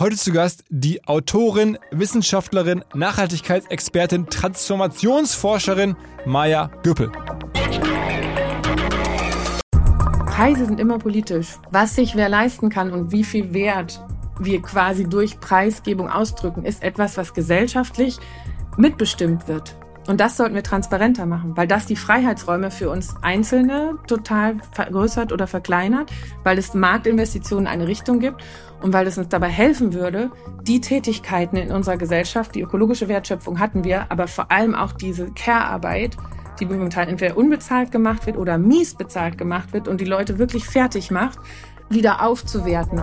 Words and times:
Heute 0.00 0.16
zu 0.16 0.32
Gast 0.32 0.64
die 0.70 1.06
Autorin, 1.06 1.76
Wissenschaftlerin, 1.90 2.82
Nachhaltigkeitsexpertin, 2.94 4.28
Transformationsforscherin 4.28 5.94
Maja 6.24 6.70
Güppel. 6.82 7.12
Preise 10.24 10.64
sind 10.64 10.80
immer 10.80 10.96
politisch. 10.96 11.48
Was 11.70 11.96
sich 11.96 12.16
wer 12.16 12.30
leisten 12.30 12.70
kann 12.70 12.92
und 12.92 13.12
wie 13.12 13.24
viel 13.24 13.52
Wert 13.52 14.02
wir 14.38 14.62
quasi 14.62 15.04
durch 15.04 15.38
Preisgebung 15.38 16.08
ausdrücken, 16.08 16.64
ist 16.64 16.82
etwas, 16.82 17.18
was 17.18 17.34
gesellschaftlich 17.34 18.16
mitbestimmt 18.78 19.48
wird. 19.48 19.76
Und 20.08 20.18
das 20.18 20.38
sollten 20.38 20.54
wir 20.54 20.62
transparenter 20.62 21.26
machen, 21.26 21.58
weil 21.58 21.68
das 21.68 21.84
die 21.84 21.94
Freiheitsräume 21.94 22.70
für 22.70 22.88
uns 22.88 23.16
Einzelne 23.20 23.98
total 24.06 24.56
vergrößert 24.72 25.30
oder 25.30 25.46
verkleinert, 25.46 26.10
weil 26.42 26.56
es 26.56 26.72
Marktinvestitionen 26.72 27.66
in 27.66 27.70
eine 27.70 27.86
Richtung 27.86 28.18
gibt 28.18 28.42
und 28.82 28.92
weil 28.92 29.06
es 29.06 29.18
uns 29.18 29.28
dabei 29.28 29.48
helfen 29.48 29.92
würde, 29.92 30.30
die 30.62 30.80
Tätigkeiten 30.80 31.56
in 31.56 31.72
unserer 31.72 31.96
Gesellschaft, 31.96 32.54
die 32.54 32.62
ökologische 32.62 33.08
Wertschöpfung 33.08 33.58
hatten 33.58 33.84
wir, 33.84 34.06
aber 34.10 34.26
vor 34.26 34.50
allem 34.50 34.74
auch 34.74 34.92
diese 34.92 35.30
Care-Arbeit, 35.32 36.16
die 36.58 36.66
momentan 36.66 37.08
entweder 37.08 37.36
unbezahlt 37.36 37.90
gemacht 37.90 38.26
wird 38.26 38.36
oder 38.36 38.58
mies 38.58 38.94
bezahlt 38.94 39.38
gemacht 39.38 39.72
wird 39.72 39.88
und 39.88 40.00
die 40.00 40.04
Leute 40.04 40.38
wirklich 40.38 40.64
fertig 40.64 41.10
macht, 41.10 41.38
wieder 41.88 42.22
aufzuwerten. 42.24 43.02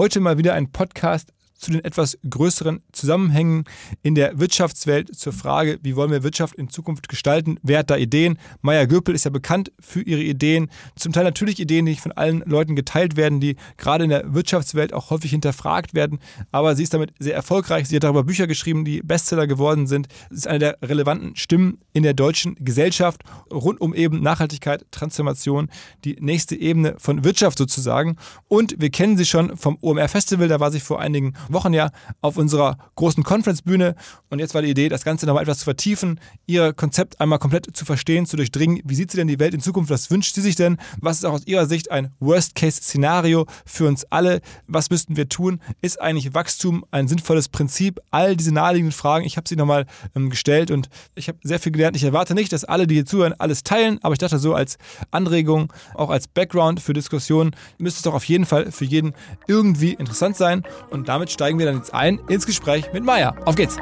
Heute 0.00 0.20
mal 0.20 0.38
wieder 0.38 0.54
ein 0.54 0.72
Podcast 0.72 1.34
zu 1.60 1.70
den 1.70 1.84
etwas 1.84 2.18
größeren 2.28 2.82
Zusammenhängen 2.92 3.64
in 4.02 4.14
der 4.14 4.38
Wirtschaftswelt 4.38 5.14
zur 5.14 5.32
Frage, 5.32 5.78
wie 5.82 5.94
wollen 5.94 6.10
wir 6.10 6.22
Wirtschaft 6.22 6.54
in 6.54 6.70
Zukunft 6.70 7.08
gestalten? 7.08 7.58
Wer 7.62 7.80
hat 7.80 7.90
da 7.90 7.96
Ideen? 7.96 8.38
Maya 8.62 8.86
Göpel 8.86 9.14
ist 9.14 9.24
ja 9.24 9.30
bekannt 9.30 9.70
für 9.78 10.02
ihre 10.02 10.22
Ideen. 10.22 10.70
Zum 10.96 11.12
Teil 11.12 11.24
natürlich 11.24 11.60
Ideen, 11.60 11.86
die 11.86 11.92
nicht 11.92 12.00
von 12.00 12.12
allen 12.12 12.42
Leuten 12.46 12.76
geteilt 12.76 13.16
werden, 13.16 13.40
die 13.40 13.56
gerade 13.76 14.04
in 14.04 14.10
der 14.10 14.34
Wirtschaftswelt 14.34 14.94
auch 14.94 15.10
häufig 15.10 15.30
hinterfragt 15.30 15.94
werden. 15.94 16.18
Aber 16.50 16.74
sie 16.74 16.82
ist 16.82 16.94
damit 16.94 17.12
sehr 17.18 17.34
erfolgreich. 17.34 17.88
Sie 17.88 17.96
hat 17.96 18.04
darüber 18.04 18.24
Bücher 18.24 18.46
geschrieben, 18.46 18.84
die 18.84 19.02
Bestseller 19.02 19.46
geworden 19.46 19.86
sind. 19.86 20.08
Sie 20.30 20.36
ist 20.36 20.46
eine 20.46 20.58
der 20.58 20.78
relevanten 20.82 21.36
Stimmen 21.36 21.78
in 21.92 22.02
der 22.02 22.14
deutschen 22.14 22.54
Gesellschaft 22.56 23.22
rund 23.52 23.80
um 23.80 23.94
eben 23.94 24.22
Nachhaltigkeit, 24.22 24.86
Transformation, 24.90 25.68
die 26.04 26.16
nächste 26.20 26.56
Ebene 26.56 26.94
von 26.98 27.24
Wirtschaft 27.24 27.58
sozusagen. 27.58 28.16
Und 28.48 28.76
wir 28.78 28.90
kennen 28.90 29.16
sie 29.16 29.26
schon 29.26 29.56
vom 29.56 29.76
OMR 29.80 30.08
Festival, 30.08 30.48
da 30.48 30.60
war 30.60 30.70
sie 30.70 30.80
vor 30.80 31.00
einigen 31.00 31.34
Wochen 31.52 31.72
ja 31.72 31.90
auf 32.20 32.36
unserer 32.36 32.78
großen 32.96 33.22
Conference-Bühne. 33.22 33.94
Und 34.28 34.38
jetzt 34.38 34.54
war 34.54 34.62
die 34.62 34.70
Idee, 34.70 34.88
das 34.88 35.04
Ganze 35.04 35.26
nochmal 35.26 35.42
etwas 35.42 35.58
zu 35.58 35.64
vertiefen, 35.64 36.20
ihr 36.46 36.72
Konzept 36.72 37.20
einmal 37.20 37.38
komplett 37.38 37.76
zu 37.76 37.84
verstehen, 37.84 38.26
zu 38.26 38.36
durchdringen. 38.36 38.80
Wie 38.84 38.94
sieht 38.94 39.10
sie 39.10 39.16
denn 39.16 39.28
die 39.28 39.38
Welt 39.38 39.54
in 39.54 39.60
Zukunft? 39.60 39.90
Was 39.90 40.10
wünscht 40.10 40.34
sie 40.34 40.40
sich 40.40 40.56
denn? 40.56 40.78
Was 41.00 41.18
ist 41.18 41.24
auch 41.24 41.32
aus 41.32 41.46
ihrer 41.46 41.66
Sicht 41.66 41.90
ein 41.90 42.12
Worst-Case-Szenario 42.20 43.46
für 43.64 43.86
uns 43.88 44.04
alle? 44.10 44.40
Was 44.66 44.90
müssten 44.90 45.16
wir 45.16 45.28
tun? 45.28 45.60
Ist 45.82 46.00
eigentlich 46.00 46.34
Wachstum 46.34 46.84
ein 46.90 47.08
sinnvolles 47.08 47.48
Prinzip? 47.48 48.00
All 48.10 48.36
diese 48.36 48.52
naheliegenden 48.52 48.92
Fragen, 48.92 49.24
ich 49.24 49.36
habe 49.36 49.48
sie 49.48 49.56
nochmal 49.56 49.86
ähm, 50.14 50.30
gestellt 50.30 50.70
und 50.70 50.88
ich 51.14 51.28
habe 51.28 51.38
sehr 51.42 51.58
viel 51.58 51.72
gelernt. 51.72 51.96
Ich 51.96 52.04
erwarte 52.04 52.34
nicht, 52.34 52.52
dass 52.52 52.64
alle, 52.64 52.86
die 52.86 52.94
hier 52.94 53.06
zuhören, 53.06 53.34
alles 53.38 53.62
teilen, 53.62 53.98
aber 54.02 54.12
ich 54.12 54.18
dachte 54.18 54.38
so 54.38 54.54
als 54.54 54.78
Anregung, 55.10 55.72
auch 55.94 56.10
als 56.10 56.28
Background 56.28 56.80
für 56.80 56.92
Diskussionen, 56.92 57.52
müsste 57.78 57.98
es 57.98 58.02
doch 58.02 58.14
auf 58.14 58.24
jeden 58.24 58.46
Fall 58.46 58.70
für 58.72 58.84
jeden 58.84 59.14
irgendwie 59.46 59.92
interessant 59.94 60.36
sein. 60.36 60.62
Und 60.90 61.08
damit 61.08 61.30
steigen 61.40 61.58
wir 61.58 61.64
dann 61.64 61.76
jetzt 61.76 61.94
ein 61.94 62.20
ins 62.28 62.44
Gespräch 62.44 62.92
mit 62.92 63.02
Maya. 63.02 63.34
Auf 63.46 63.54
geht's! 63.54 63.78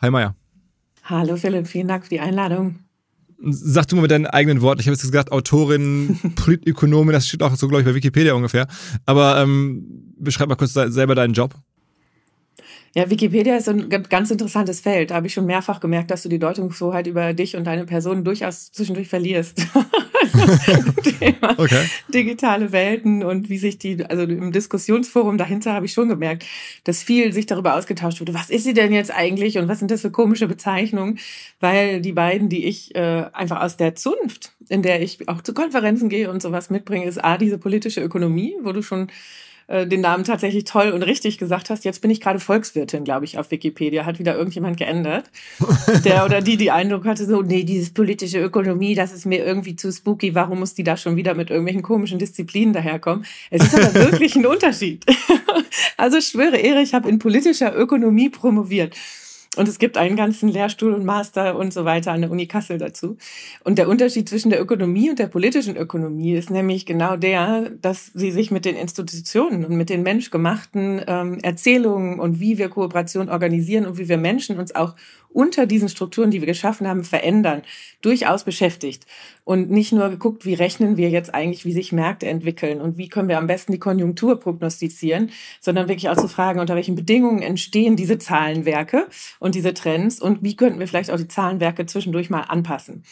Hi 0.00 0.10
Maya. 0.10 0.34
Hallo 1.04 1.36
Philipp, 1.36 1.68
vielen 1.68 1.86
Dank 1.86 2.02
für 2.02 2.10
die 2.10 2.18
Einladung. 2.18 2.80
Sag 3.44 3.86
du 3.86 3.94
mal 3.94 4.02
mit 4.02 4.10
deinen 4.10 4.26
eigenen 4.26 4.60
Worten. 4.60 4.80
Ich 4.80 4.88
habe 4.88 4.94
jetzt 4.94 5.02
gesagt, 5.02 5.30
Autorin, 5.30 6.18
Politökonomin, 6.34 7.12
das 7.12 7.28
steht 7.28 7.40
auch 7.40 7.54
so, 7.54 7.68
glaube 7.68 7.82
ich, 7.82 7.86
bei 7.86 7.94
Wikipedia 7.94 8.34
ungefähr. 8.34 8.66
Aber 9.06 9.40
ähm, 9.40 10.12
beschreib 10.18 10.48
mal 10.48 10.56
kurz 10.56 10.72
selber 10.72 11.14
deinen 11.14 11.34
Job. 11.34 11.54
Ja, 12.96 13.08
Wikipedia 13.08 13.56
ist 13.56 13.68
ein 13.68 13.88
ganz 13.88 14.32
interessantes 14.32 14.80
Feld. 14.80 15.12
Da 15.12 15.14
habe 15.14 15.28
ich 15.28 15.34
schon 15.34 15.46
mehrfach 15.46 15.78
gemerkt, 15.78 16.10
dass 16.10 16.24
du 16.24 16.28
die 16.28 16.40
Deutungshoheit 16.40 17.06
über 17.06 17.32
dich 17.32 17.54
und 17.54 17.62
deine 17.62 17.84
Person 17.84 18.24
durchaus 18.24 18.72
zwischendurch 18.72 19.08
verlierst. 19.08 19.68
Thema 20.32 21.54
okay. 21.58 21.86
digitale 22.08 22.72
Welten 22.72 23.22
und 23.22 23.48
wie 23.48 23.58
sich 23.58 23.78
die, 23.78 24.04
also 24.04 24.22
im 24.22 24.52
Diskussionsforum 24.52 25.38
dahinter 25.38 25.72
habe 25.72 25.86
ich 25.86 25.92
schon 25.92 26.08
gemerkt, 26.08 26.44
dass 26.84 27.02
viel 27.02 27.32
sich 27.32 27.46
darüber 27.46 27.76
ausgetauscht 27.76 28.20
wurde. 28.20 28.34
Was 28.34 28.50
ist 28.50 28.64
sie 28.64 28.74
denn 28.74 28.92
jetzt 28.92 29.10
eigentlich 29.10 29.58
und 29.58 29.68
was 29.68 29.78
sind 29.78 29.90
das 29.90 30.00
für 30.00 30.10
komische 30.10 30.48
Bezeichnungen? 30.48 31.18
Weil 31.60 32.00
die 32.00 32.12
beiden, 32.12 32.48
die 32.48 32.64
ich 32.64 32.94
äh, 32.94 33.24
einfach 33.32 33.60
aus 33.60 33.76
der 33.76 33.94
Zunft, 33.94 34.52
in 34.68 34.82
der 34.82 35.02
ich 35.02 35.28
auch 35.28 35.42
zu 35.42 35.54
Konferenzen 35.54 36.08
gehe 36.08 36.30
und 36.30 36.42
sowas 36.42 36.70
mitbringe, 36.70 37.06
ist 37.06 37.22
A, 37.22 37.38
diese 37.38 37.58
politische 37.58 38.00
Ökonomie, 38.00 38.56
wo 38.62 38.72
du 38.72 38.82
schon 38.82 39.08
äh, 39.66 39.86
den 39.86 40.00
Namen 40.00 40.24
tatsächlich 40.24 40.64
toll 40.64 40.90
und 40.90 41.02
richtig 41.02 41.38
gesagt 41.38 41.70
hast. 41.70 41.84
Jetzt 41.84 42.00
bin 42.00 42.10
ich 42.10 42.20
gerade 42.20 42.38
Volkswirtin, 42.38 43.04
glaube 43.04 43.24
ich, 43.24 43.38
auf 43.38 43.50
Wikipedia. 43.50 44.04
Hat 44.04 44.18
wieder 44.18 44.36
irgendjemand 44.36 44.76
geändert. 44.76 45.24
Der 46.04 46.24
oder 46.24 46.40
die, 46.40 46.56
die 46.56 46.70
Eindruck 46.70 47.04
hatte, 47.04 47.26
so, 47.26 47.42
nee, 47.42 47.64
dieses 47.64 47.90
politische 47.90 48.40
Ökonomie, 48.40 48.94
das 48.94 49.12
ist 49.12 49.26
mir 49.26 49.44
irgendwie 49.44 49.76
zu 49.76 49.92
spooky. 49.92 50.34
Warum 50.34 50.60
muss 50.60 50.74
die 50.74 50.84
da 50.84 50.96
schon 50.96 51.16
wieder 51.16 51.34
mit 51.34 51.50
irgendwelchen 51.50 51.82
komischen 51.82 52.18
Disziplinen 52.18 52.72
daherkommen? 52.72 53.24
Es 53.50 53.62
ist 53.62 53.74
aber 53.74 53.94
wirklich 54.12 54.36
ein 54.36 54.46
Unterschied. 54.46 55.04
also 55.96 56.18
ich 56.18 56.26
schwöre, 56.26 56.56
Ehre, 56.56 56.82
ich 56.82 56.94
habe 56.94 57.08
in 57.08 57.18
politischer 57.18 57.76
Ökonomie 57.76 58.28
promoviert. 58.28 58.96
Und 59.54 59.68
es 59.68 59.78
gibt 59.78 59.98
einen 59.98 60.16
ganzen 60.16 60.48
Lehrstuhl 60.48 60.94
und 60.94 61.04
Master 61.04 61.56
und 61.56 61.74
so 61.74 61.84
weiter 61.84 62.12
an 62.12 62.22
der 62.22 62.30
Uni 62.30 62.46
Kassel 62.46 62.78
dazu. 62.78 63.18
Und 63.62 63.76
der 63.76 63.86
Unterschied 63.86 64.26
zwischen 64.26 64.48
der 64.48 64.62
Ökonomie 64.62 65.10
und 65.10 65.18
der 65.18 65.26
politischen 65.26 65.76
Ökonomie 65.76 66.32
ist 66.32 66.50
nämlich 66.50 66.86
genau 66.86 67.16
der, 67.16 67.70
dass 67.82 68.06
sie 68.14 68.30
sich 68.30 68.50
mit 68.50 68.64
den 68.64 68.76
Institutionen 68.76 69.66
und 69.66 69.76
mit 69.76 69.90
den 69.90 70.02
menschgemachten 70.02 71.02
ähm, 71.06 71.38
Erzählungen 71.42 72.18
und 72.18 72.40
wie 72.40 72.56
wir 72.56 72.70
Kooperation 72.70 73.28
organisieren 73.28 73.84
und 73.84 73.98
wie 73.98 74.08
wir 74.08 74.16
Menschen 74.16 74.58
uns 74.58 74.74
auch 74.74 74.94
unter 75.32 75.66
diesen 75.66 75.88
Strukturen, 75.88 76.30
die 76.30 76.40
wir 76.40 76.46
geschaffen 76.46 76.86
haben, 76.86 77.04
verändern, 77.04 77.62
durchaus 78.00 78.44
beschäftigt. 78.44 79.06
Und 79.44 79.70
nicht 79.70 79.92
nur 79.92 80.08
geguckt, 80.08 80.44
wie 80.44 80.54
rechnen 80.54 80.96
wir 80.96 81.10
jetzt 81.10 81.34
eigentlich, 81.34 81.64
wie 81.64 81.72
sich 81.72 81.92
Märkte 81.92 82.26
entwickeln 82.26 82.80
und 82.80 82.96
wie 82.96 83.08
können 83.08 83.28
wir 83.28 83.38
am 83.38 83.48
besten 83.48 83.72
die 83.72 83.78
Konjunktur 83.78 84.38
prognostizieren, 84.38 85.30
sondern 85.60 85.88
wirklich 85.88 86.08
auch 86.08 86.16
zu 86.16 86.28
fragen, 86.28 86.60
unter 86.60 86.76
welchen 86.76 86.94
Bedingungen 86.94 87.42
entstehen 87.42 87.96
diese 87.96 88.18
Zahlenwerke 88.18 89.08
und 89.40 89.54
diese 89.54 89.74
Trends 89.74 90.20
und 90.20 90.42
wie 90.42 90.54
könnten 90.54 90.78
wir 90.78 90.86
vielleicht 90.86 91.10
auch 91.10 91.16
die 91.16 91.28
Zahlenwerke 91.28 91.86
zwischendurch 91.86 92.30
mal 92.30 92.42
anpassen. 92.42 93.02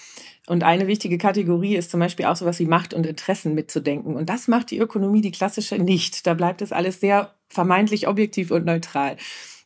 Und 0.46 0.64
eine 0.64 0.86
wichtige 0.88 1.16
Kategorie 1.16 1.76
ist 1.76 1.92
zum 1.92 2.00
Beispiel 2.00 2.26
auch 2.26 2.34
sowas 2.34 2.58
wie 2.58 2.66
Macht 2.66 2.92
und 2.92 3.06
Interessen 3.06 3.54
mitzudenken. 3.54 4.16
Und 4.16 4.28
das 4.28 4.48
macht 4.48 4.72
die 4.72 4.78
Ökonomie, 4.78 5.20
die 5.20 5.30
klassische, 5.30 5.78
nicht. 5.78 6.26
Da 6.26 6.34
bleibt 6.34 6.60
es 6.60 6.72
alles 6.72 6.98
sehr 6.98 7.34
vermeintlich 7.48 8.08
objektiv 8.08 8.50
und 8.50 8.64
neutral. 8.64 9.16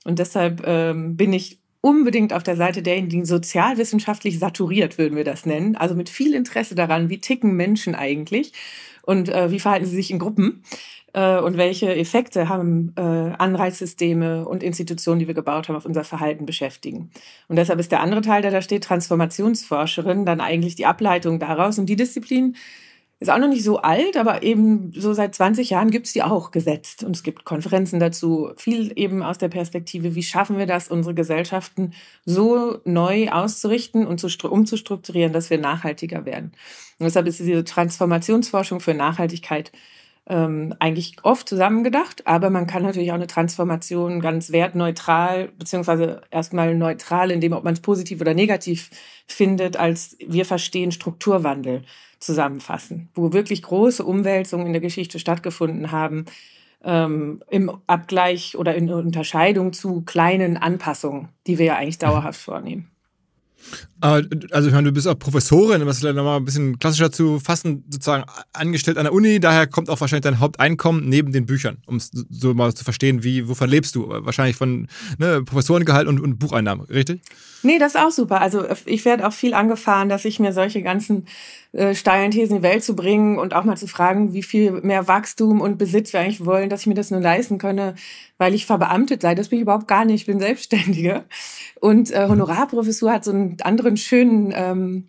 Und 0.04 0.18
deshalb 0.18 0.62
ähm, 0.66 1.16
bin 1.16 1.32
ich 1.32 1.63
unbedingt 1.84 2.32
auf 2.32 2.42
der 2.42 2.56
Seite 2.56 2.82
derjenigen, 2.82 3.26
sozialwissenschaftlich 3.26 4.38
saturiert, 4.38 4.96
würden 4.96 5.16
wir 5.16 5.24
das 5.24 5.44
nennen. 5.44 5.76
Also 5.76 5.94
mit 5.94 6.08
viel 6.08 6.32
Interesse 6.32 6.74
daran, 6.74 7.10
wie 7.10 7.18
ticken 7.18 7.56
Menschen 7.56 7.94
eigentlich 7.94 8.54
und 9.02 9.28
äh, 9.28 9.50
wie 9.50 9.60
verhalten 9.60 9.84
sie 9.84 9.96
sich 9.96 10.10
in 10.10 10.18
Gruppen 10.18 10.62
äh, 11.12 11.38
und 11.38 11.58
welche 11.58 11.94
Effekte 11.94 12.48
haben 12.48 12.94
äh, 12.96 13.02
Anreizsysteme 13.02 14.48
und 14.48 14.62
Institutionen, 14.62 15.18
die 15.18 15.26
wir 15.26 15.34
gebaut 15.34 15.68
haben, 15.68 15.76
auf 15.76 15.84
unser 15.84 16.04
Verhalten 16.04 16.46
beschäftigen. 16.46 17.10
Und 17.48 17.56
deshalb 17.56 17.78
ist 17.78 17.92
der 17.92 18.00
andere 18.00 18.22
Teil, 18.22 18.40
der 18.40 18.50
da 18.50 18.62
steht, 18.62 18.84
Transformationsforscherin, 18.84 20.24
dann 20.24 20.40
eigentlich 20.40 20.76
die 20.76 20.86
Ableitung 20.86 21.38
daraus. 21.38 21.78
Und 21.78 21.84
die 21.84 21.96
Disziplin 21.96 22.56
ist 23.24 23.30
auch 23.30 23.38
noch 23.38 23.48
nicht 23.48 23.64
so 23.64 23.78
alt, 23.78 24.16
aber 24.16 24.42
eben 24.42 24.92
so 24.94 25.14
seit 25.14 25.34
20 25.34 25.70
Jahren 25.70 25.90
gibt 25.90 26.06
es 26.06 26.12
die 26.12 26.22
auch 26.22 26.50
gesetzt. 26.50 27.02
Und 27.02 27.16
es 27.16 27.22
gibt 27.22 27.44
Konferenzen 27.44 27.98
dazu, 27.98 28.50
viel 28.56 28.92
eben 28.96 29.22
aus 29.22 29.38
der 29.38 29.48
Perspektive, 29.48 30.14
wie 30.14 30.22
schaffen 30.22 30.58
wir 30.58 30.66
das, 30.66 30.88
unsere 30.88 31.14
Gesellschaften 31.14 31.94
so 32.24 32.78
neu 32.84 33.30
auszurichten 33.30 34.06
und 34.06 34.20
zu, 34.20 34.28
umzustrukturieren, 34.48 35.32
dass 35.32 35.50
wir 35.50 35.58
nachhaltiger 35.58 36.24
werden. 36.26 36.52
Und 36.98 37.04
deshalb 37.04 37.26
ist 37.26 37.40
diese 37.40 37.64
Transformationsforschung 37.64 38.80
für 38.80 38.94
Nachhaltigkeit 38.94 39.72
ähm, 40.26 40.74
eigentlich 40.78 41.16
oft 41.22 41.48
zusammengedacht, 41.48 42.26
aber 42.26 42.48
man 42.48 42.66
kann 42.66 42.82
natürlich 42.82 43.10
auch 43.10 43.16
eine 43.16 43.26
Transformation 43.26 44.20
ganz 44.20 44.52
wertneutral, 44.52 45.50
beziehungsweise 45.58 46.22
erstmal 46.30 46.74
neutral 46.74 47.30
in 47.30 47.40
dem, 47.40 47.52
ob 47.52 47.64
man 47.64 47.74
es 47.74 47.80
positiv 47.80 48.20
oder 48.20 48.32
negativ 48.32 48.90
findet, 49.26 49.76
als 49.76 50.16
wir 50.26 50.46
verstehen 50.46 50.92
Strukturwandel 50.92 51.82
zusammenfassen, 52.18 53.10
wo 53.14 53.32
wirklich 53.34 53.62
große 53.62 54.02
Umwälzungen 54.02 54.66
in 54.66 54.72
der 54.72 54.80
Geschichte 54.80 55.18
stattgefunden 55.18 55.92
haben, 55.92 56.24
ähm, 56.82 57.42
im 57.50 57.70
Abgleich 57.86 58.56
oder 58.56 58.74
in 58.74 58.90
Unterscheidung 58.90 59.74
zu 59.74 60.02
kleinen 60.02 60.56
Anpassungen, 60.56 61.28
die 61.46 61.58
wir 61.58 61.66
ja 61.66 61.76
eigentlich 61.76 61.98
dauerhaft 61.98 62.40
vornehmen. 62.40 62.93
Also 64.00 64.68
ich 64.68 64.74
meine, 64.74 64.88
du 64.88 64.92
bist 64.92 65.08
auch 65.08 65.18
Professorin, 65.18 65.80
um 65.80 65.88
das 65.88 66.02
nochmal 66.02 66.36
ein 66.36 66.44
bisschen 66.44 66.78
klassischer 66.78 67.10
zu 67.10 67.40
fassen, 67.40 67.84
sozusagen 67.88 68.24
angestellt 68.52 68.98
an 68.98 69.04
der 69.04 69.12
Uni, 69.12 69.40
daher 69.40 69.66
kommt 69.66 69.88
auch 69.88 70.00
wahrscheinlich 70.00 70.24
dein 70.24 70.40
Haupteinkommen 70.40 71.08
neben 71.08 71.32
den 71.32 71.46
Büchern, 71.46 71.78
um 71.86 71.96
es 71.96 72.10
so 72.28 72.52
mal 72.52 72.74
zu 72.74 72.84
verstehen, 72.84 73.24
wie, 73.24 73.48
wovon 73.48 73.70
lebst 73.70 73.94
du? 73.94 74.08
Wahrscheinlich 74.08 74.56
von 74.56 74.88
ne, 75.18 75.42
Professorengehalt 75.42 76.06
und, 76.06 76.20
und 76.20 76.38
Bucheinnahmen, 76.38 76.84
richtig? 76.86 77.22
Nee, 77.62 77.78
das 77.78 77.94
ist 77.94 78.00
auch 78.00 78.10
super. 78.10 78.42
Also 78.42 78.66
ich 78.84 79.04
werde 79.06 79.26
auch 79.26 79.32
viel 79.32 79.54
angefahren, 79.54 80.10
dass 80.10 80.26
ich 80.26 80.38
mir 80.38 80.52
solche 80.52 80.82
ganzen 80.82 81.26
äh, 81.74 81.94
steilen 81.94 82.30
Thesen 82.30 82.56
in 82.56 82.62
die 82.62 82.68
Welt 82.68 82.84
zu 82.84 82.94
bringen 82.94 83.36
und 83.36 83.52
auch 83.52 83.64
mal 83.64 83.76
zu 83.76 83.88
fragen, 83.88 84.32
wie 84.32 84.44
viel 84.44 84.70
mehr 84.82 85.08
Wachstum 85.08 85.60
und 85.60 85.76
Besitz 85.76 86.12
wir 86.12 86.20
eigentlich 86.20 86.46
wollen, 86.46 86.70
dass 86.70 86.82
ich 86.82 86.86
mir 86.86 86.94
das 86.94 87.10
nur 87.10 87.20
leisten 87.20 87.58
könne, 87.58 87.96
weil 88.38 88.54
ich 88.54 88.64
verbeamtet 88.64 89.22
sei. 89.22 89.34
Das 89.34 89.48
bin 89.48 89.58
ich 89.58 89.62
überhaupt 89.62 89.88
gar 89.88 90.04
nicht. 90.04 90.20
Ich 90.20 90.26
bin 90.26 90.38
Selbstständige. 90.38 91.24
Und 91.80 92.12
äh, 92.12 92.28
Honorarprofessur 92.28 93.10
hat 93.12 93.24
so 93.24 93.32
einen 93.32 93.56
anderen 93.62 93.96
schönen 93.96 94.52
ähm, 94.54 95.08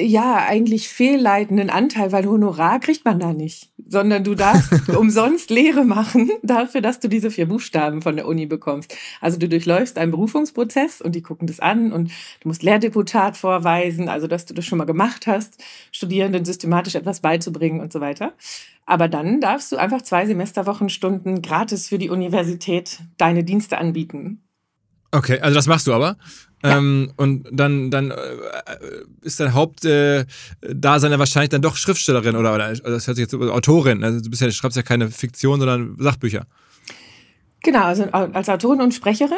ja, 0.00 0.36
eigentlich 0.46 0.88
fehlleitenden 0.88 1.70
Anteil, 1.70 2.12
weil 2.12 2.26
Honorar 2.26 2.80
kriegt 2.80 3.04
man 3.04 3.18
da 3.18 3.32
nicht, 3.32 3.72
sondern 3.88 4.24
du 4.24 4.34
darfst 4.34 4.88
umsonst 4.96 5.50
Lehre 5.50 5.84
machen 5.84 6.30
dafür, 6.42 6.80
dass 6.80 7.00
du 7.00 7.08
diese 7.08 7.30
vier 7.30 7.46
Buchstaben 7.46 8.02
von 8.02 8.16
der 8.16 8.26
Uni 8.26 8.46
bekommst. 8.46 8.96
Also 9.20 9.38
du 9.38 9.48
durchläufst 9.48 9.98
einen 9.98 10.10
Berufungsprozess 10.10 11.00
und 11.00 11.14
die 11.14 11.22
gucken 11.22 11.46
das 11.46 11.60
an 11.60 11.92
und 11.92 12.10
du 12.40 12.48
musst 12.48 12.62
Lehrdeputat 12.62 13.36
vorweisen, 13.36 14.08
also 14.08 14.26
dass 14.26 14.46
du 14.46 14.54
das 14.54 14.64
schon 14.64 14.78
mal 14.78 14.84
gemacht 14.84 15.26
hast, 15.26 15.62
Studierenden 15.92 16.44
systematisch 16.44 16.94
etwas 16.94 17.20
beizubringen 17.20 17.80
und 17.80 17.92
so 17.92 18.00
weiter. 18.00 18.32
Aber 18.84 19.08
dann 19.08 19.40
darfst 19.40 19.72
du 19.72 19.76
einfach 19.76 20.02
zwei 20.02 20.26
Semesterwochenstunden 20.26 21.42
gratis 21.42 21.88
für 21.88 21.98
die 21.98 22.10
Universität 22.10 23.00
deine 23.18 23.42
Dienste 23.42 23.78
anbieten. 23.78 24.42
Okay, 25.10 25.40
also 25.40 25.54
das 25.54 25.66
machst 25.66 25.86
du 25.86 25.94
aber. 25.94 26.16
Ja. 26.64 26.78
Ähm, 26.78 27.12
und 27.16 27.46
dann, 27.52 27.90
dann 27.90 28.10
äh, 28.10 28.14
ist 29.22 29.40
dein 29.40 29.52
Hauptdasein 29.54 30.26
äh, 30.62 31.14
ja 31.14 31.18
wahrscheinlich 31.18 31.50
dann 31.50 31.62
doch 31.62 31.76
Schriftstellerin 31.76 32.34
oder, 32.34 32.54
oder 32.54 32.72
das 32.72 33.06
hört 33.06 33.16
sich 33.16 33.30
jetzt 33.30 33.34
Autorin. 33.34 34.02
Also 34.02 34.20
du 34.20 34.30
bist 34.30 34.42
ja, 34.42 34.50
schreibst 34.50 34.76
ja 34.76 34.82
keine 34.82 35.10
Fiktion, 35.10 35.60
sondern 35.60 35.96
Sachbücher. 35.98 36.46
Genau, 37.62 37.82
also 37.82 38.04
als 38.04 38.48
Autorin 38.48 38.80
und 38.80 38.94
Sprecherin, 38.94 39.36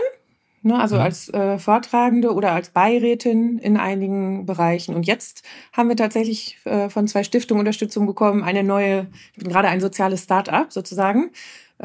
ne, 0.63 0.79
also 0.79 0.97
mhm. 0.97 1.01
als 1.01 1.29
äh, 1.33 1.59
Vortragende 1.59 2.35
oder 2.35 2.53
als 2.53 2.71
Beirätin 2.71 3.59
in 3.59 3.77
einigen 3.77 4.45
Bereichen. 4.45 4.95
Und 4.95 5.07
jetzt 5.07 5.43
haben 5.73 5.89
wir 5.89 5.97
tatsächlich 5.97 6.59
äh, 6.65 6.91
von 6.91 7.09
zwei 7.09 7.25
Stiftungen 7.25 7.61
Unterstützung 7.61 8.07
bekommen, 8.07 8.45
eine 8.45 8.63
neue, 8.63 9.07
ich 9.33 9.43
bin 9.43 9.49
gerade 9.49 9.69
ein 9.69 9.81
soziales 9.81 10.25
Start-up 10.25 10.73
sozusagen, 10.73 11.31
äh, 11.31 11.33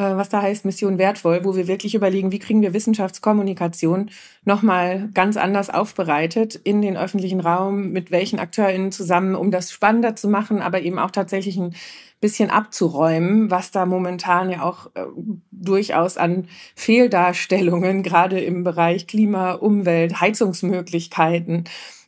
was 0.01 0.29
da 0.29 0.41
heißt 0.41 0.65
Mission 0.65 0.97
wertvoll, 0.97 1.41
wo 1.43 1.55
wir 1.55 1.67
wirklich 1.67 1.93
überlegen, 1.93 2.31
wie 2.31 2.39
kriegen 2.39 2.61
wir 2.61 2.73
Wissenschaftskommunikation 2.73 4.09
nochmal 4.43 5.09
ganz 5.13 5.37
anders 5.37 5.69
aufbereitet 5.69 6.55
in 6.55 6.81
den 6.81 6.97
öffentlichen 6.97 7.39
Raum, 7.39 7.91
mit 7.91 8.09
welchen 8.09 8.39
AkteurInnen 8.39 8.91
zusammen, 8.91 9.35
um 9.35 9.51
das 9.51 9.71
spannender 9.71 10.15
zu 10.15 10.27
machen, 10.27 10.61
aber 10.61 10.81
eben 10.81 10.99
auch 10.99 11.11
tatsächlich 11.11 11.57
ein 11.57 11.75
bisschen 12.21 12.49
abzuräumen, 12.49 13.51
was 13.51 13.71
da 13.71 13.85
momentan 13.85 14.49
ja 14.49 14.63
auch 14.63 14.87
äh, 14.95 15.03
durchaus 15.51 16.17
an 16.17 16.47
Fehldarstellungen, 16.73 18.01
gerade 18.01 18.39
im 18.39 18.63
Bereich 18.63 19.07
Klima, 19.07 19.51
Umwelt, 19.53 20.21
Heizungsmöglichkeiten, 20.21 21.65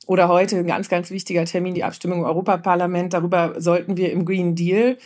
oder 0.07 0.27
heute 0.27 0.57
ein 0.57 0.67
ganz, 0.67 0.87
ganz 0.89 1.09
wichtiger 1.09 1.45
Termin, 1.45 1.73
die 1.73 1.83
Abstimmung 1.83 2.19
im 2.19 2.25
Europaparlament. 2.25 3.13
Darüber 3.13 3.55
sollten 3.57 3.97
wir 3.97 4.11
im 4.11 4.25
Green 4.25 4.55
Deal 4.55 4.97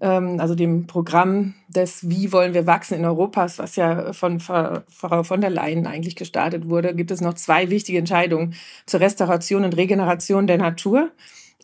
also 0.00 0.54
dem 0.54 0.86
Programm 0.86 1.54
des 1.68 2.08
Wie 2.08 2.32
wollen 2.32 2.54
wir 2.54 2.66
wachsen 2.66 2.98
in 2.98 3.04
Europas, 3.04 3.58
was 3.58 3.76
ja 3.76 4.12
von 4.12 4.40
Frau 4.40 5.22
von 5.22 5.40
der 5.40 5.50
Leyen 5.50 5.86
eigentlich 5.86 6.16
gestartet 6.16 6.68
wurde, 6.68 6.94
gibt 6.94 7.10
es 7.10 7.20
noch 7.20 7.34
zwei 7.34 7.70
wichtige 7.70 7.98
Entscheidungen 7.98 8.54
zur 8.86 9.00
Restauration 9.00 9.64
und 9.64 9.76
Regeneration 9.76 10.46
der 10.46 10.58
Natur 10.58 11.10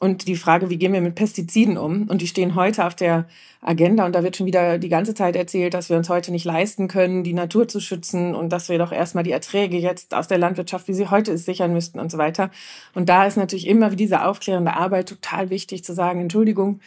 und 0.03 0.27
die 0.27 0.35
Frage, 0.35 0.69
wie 0.69 0.79
gehen 0.79 0.93
wir 0.93 1.01
mit 1.01 1.15
Pestiziden 1.15 1.79
um? 1.79 2.09
Und 2.09 2.23
die 2.23 2.27
stehen 2.27 2.57
heute 2.57 2.87
auf 2.87 2.97
der 2.97 3.29
Agenda 3.61 4.05
und 4.05 4.17
da 4.17 4.25
wird 4.25 4.37
schon 4.37 4.47
wieder 4.47 4.79
die 4.79 4.89
ganze 4.89 5.15
Zeit 5.15 5.37
erzählt, 5.37 5.75
dass 5.75 5.91
wir 5.91 5.97
uns 5.97 6.09
heute 6.09 6.33
nicht 6.33 6.45
leisten 6.45 6.89
können, 6.89 7.23
die 7.23 7.35
Natur 7.35 7.69
zu 7.69 7.79
schützen 7.79 8.35
und 8.35 8.49
dass 8.49 8.69
wir 8.69 8.79
doch 8.79 8.91
erstmal 8.91 9.23
die 9.23 9.31
Erträge 9.31 9.79
jetzt 9.79 10.13
aus 10.13 10.27
der 10.27 10.39
Landwirtschaft, 10.39 10.89
wie 10.89 10.95
sie 10.95 11.09
heute 11.09 11.31
ist, 11.31 11.45
sichern 11.45 11.73
müssten 11.73 12.01
und 12.01 12.11
so 12.11 12.19
weiter. 12.19 12.51
Und 12.95 13.09
da 13.09 13.27
ist 13.27 13.37
natürlich 13.37 13.69
immer 13.69 13.91
diese 13.91 14.25
aufklärende 14.25 14.75
Arbeit 14.75 15.09
total 15.09 15.51
wichtig 15.51 15.85
zu 15.85 15.95
sagen, 15.95 16.21
Entschuldigung, 16.21 16.81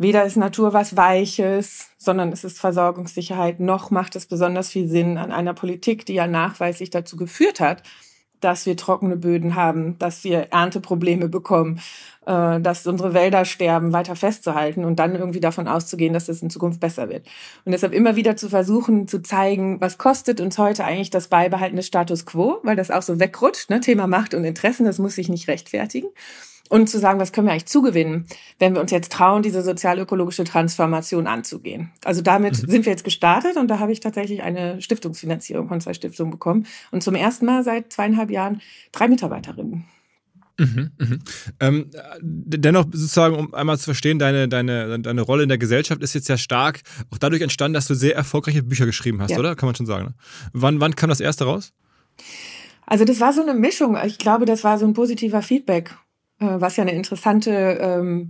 Weder 0.00 0.24
ist 0.24 0.36
Natur 0.36 0.72
was 0.72 0.96
Weiches, 0.96 1.90
sondern 1.98 2.30
es 2.30 2.44
ist 2.44 2.60
Versorgungssicherheit, 2.60 3.58
noch 3.58 3.90
macht 3.90 4.14
es 4.14 4.26
besonders 4.26 4.70
viel 4.70 4.88
Sinn 4.88 5.18
an 5.18 5.32
einer 5.32 5.54
Politik, 5.54 6.06
die 6.06 6.14
ja 6.14 6.28
nachweislich 6.28 6.90
dazu 6.90 7.16
geführt 7.16 7.58
hat, 7.58 7.82
dass 8.38 8.64
wir 8.64 8.76
trockene 8.76 9.16
Böden 9.16 9.56
haben, 9.56 9.98
dass 9.98 10.22
wir 10.22 10.52
Ernteprobleme 10.52 11.28
bekommen, 11.28 11.80
äh, 12.26 12.60
dass 12.60 12.86
unsere 12.86 13.12
Wälder 13.12 13.44
sterben, 13.44 13.92
weiter 13.92 14.14
festzuhalten 14.14 14.84
und 14.84 15.00
dann 15.00 15.16
irgendwie 15.16 15.40
davon 15.40 15.66
auszugehen, 15.66 16.12
dass 16.12 16.28
es 16.28 16.42
in 16.42 16.50
Zukunft 16.50 16.78
besser 16.78 17.08
wird. 17.08 17.26
Und 17.64 17.72
deshalb 17.72 17.92
immer 17.92 18.14
wieder 18.14 18.36
zu 18.36 18.48
versuchen, 18.48 19.08
zu 19.08 19.20
zeigen, 19.20 19.80
was 19.80 19.98
kostet 19.98 20.40
uns 20.40 20.58
heute 20.58 20.84
eigentlich 20.84 21.10
das 21.10 21.26
Beibehalten 21.26 21.74
des 21.74 21.88
Status 21.88 22.24
quo, 22.24 22.60
weil 22.62 22.76
das 22.76 22.92
auch 22.92 23.02
so 23.02 23.18
wegrutscht, 23.18 23.68
ne? 23.70 23.80
Thema 23.80 24.06
Macht 24.06 24.34
und 24.34 24.44
Interessen, 24.44 24.86
das 24.86 25.00
muss 25.00 25.16
sich 25.16 25.28
nicht 25.28 25.48
rechtfertigen 25.48 26.10
und 26.68 26.88
zu 26.88 26.98
sagen, 26.98 27.18
was 27.18 27.32
können 27.32 27.46
wir 27.46 27.52
eigentlich 27.52 27.66
zugewinnen, 27.66 28.26
wenn 28.58 28.74
wir 28.74 28.80
uns 28.80 28.90
jetzt 28.90 29.12
trauen, 29.12 29.42
diese 29.42 29.62
sozial-ökologische 29.62 30.44
Transformation 30.44 31.26
anzugehen. 31.26 31.90
Also 32.04 32.22
damit 32.22 32.62
mhm. 32.62 32.70
sind 32.70 32.86
wir 32.86 32.92
jetzt 32.92 33.04
gestartet 33.04 33.56
und 33.56 33.68
da 33.68 33.78
habe 33.78 33.92
ich 33.92 34.00
tatsächlich 34.00 34.42
eine 34.42 34.80
Stiftungsfinanzierung 34.80 35.68
von 35.68 35.80
zwei 35.80 35.94
Stiftungen 35.94 36.30
bekommen 36.30 36.66
und 36.90 37.02
zum 37.02 37.14
ersten 37.14 37.46
Mal 37.46 37.64
seit 37.64 37.92
zweieinhalb 37.92 38.30
Jahren 38.30 38.60
drei 38.92 39.08
Mitarbeiterinnen. 39.08 39.84
Mhm, 40.58 40.90
mhm. 40.98 41.18
Ähm, 41.60 41.90
dennoch 42.20 42.84
sozusagen, 42.86 43.36
um 43.36 43.54
einmal 43.54 43.78
zu 43.78 43.84
verstehen, 43.84 44.18
deine, 44.18 44.48
deine, 44.48 44.98
deine 44.98 45.22
Rolle 45.22 45.44
in 45.44 45.48
der 45.48 45.58
Gesellschaft 45.58 46.02
ist 46.02 46.14
jetzt 46.14 46.28
ja 46.28 46.36
stark 46.36 46.80
auch 47.10 47.18
dadurch 47.18 47.42
entstanden, 47.42 47.74
dass 47.74 47.86
du 47.86 47.94
sehr 47.94 48.16
erfolgreiche 48.16 48.64
Bücher 48.64 48.84
geschrieben 48.84 49.22
hast, 49.22 49.30
ja. 49.30 49.38
oder? 49.38 49.54
Kann 49.54 49.68
man 49.68 49.76
schon 49.76 49.86
sagen. 49.86 50.06
Ne? 50.06 50.14
Wann, 50.52 50.80
wann 50.80 50.96
kam 50.96 51.10
das 51.10 51.20
erste 51.20 51.44
raus? 51.44 51.72
Also 52.86 53.04
das 53.04 53.20
war 53.20 53.32
so 53.32 53.42
eine 53.42 53.54
Mischung. 53.54 53.96
Ich 54.04 54.18
glaube, 54.18 54.46
das 54.46 54.64
war 54.64 54.78
so 54.78 54.86
ein 54.86 54.94
positiver 54.94 55.42
Feedback 55.42 55.94
was 56.46 56.76
ja 56.76 56.82
eine 56.82 56.92
interessante, 56.92 57.78
ähm, 57.80 58.28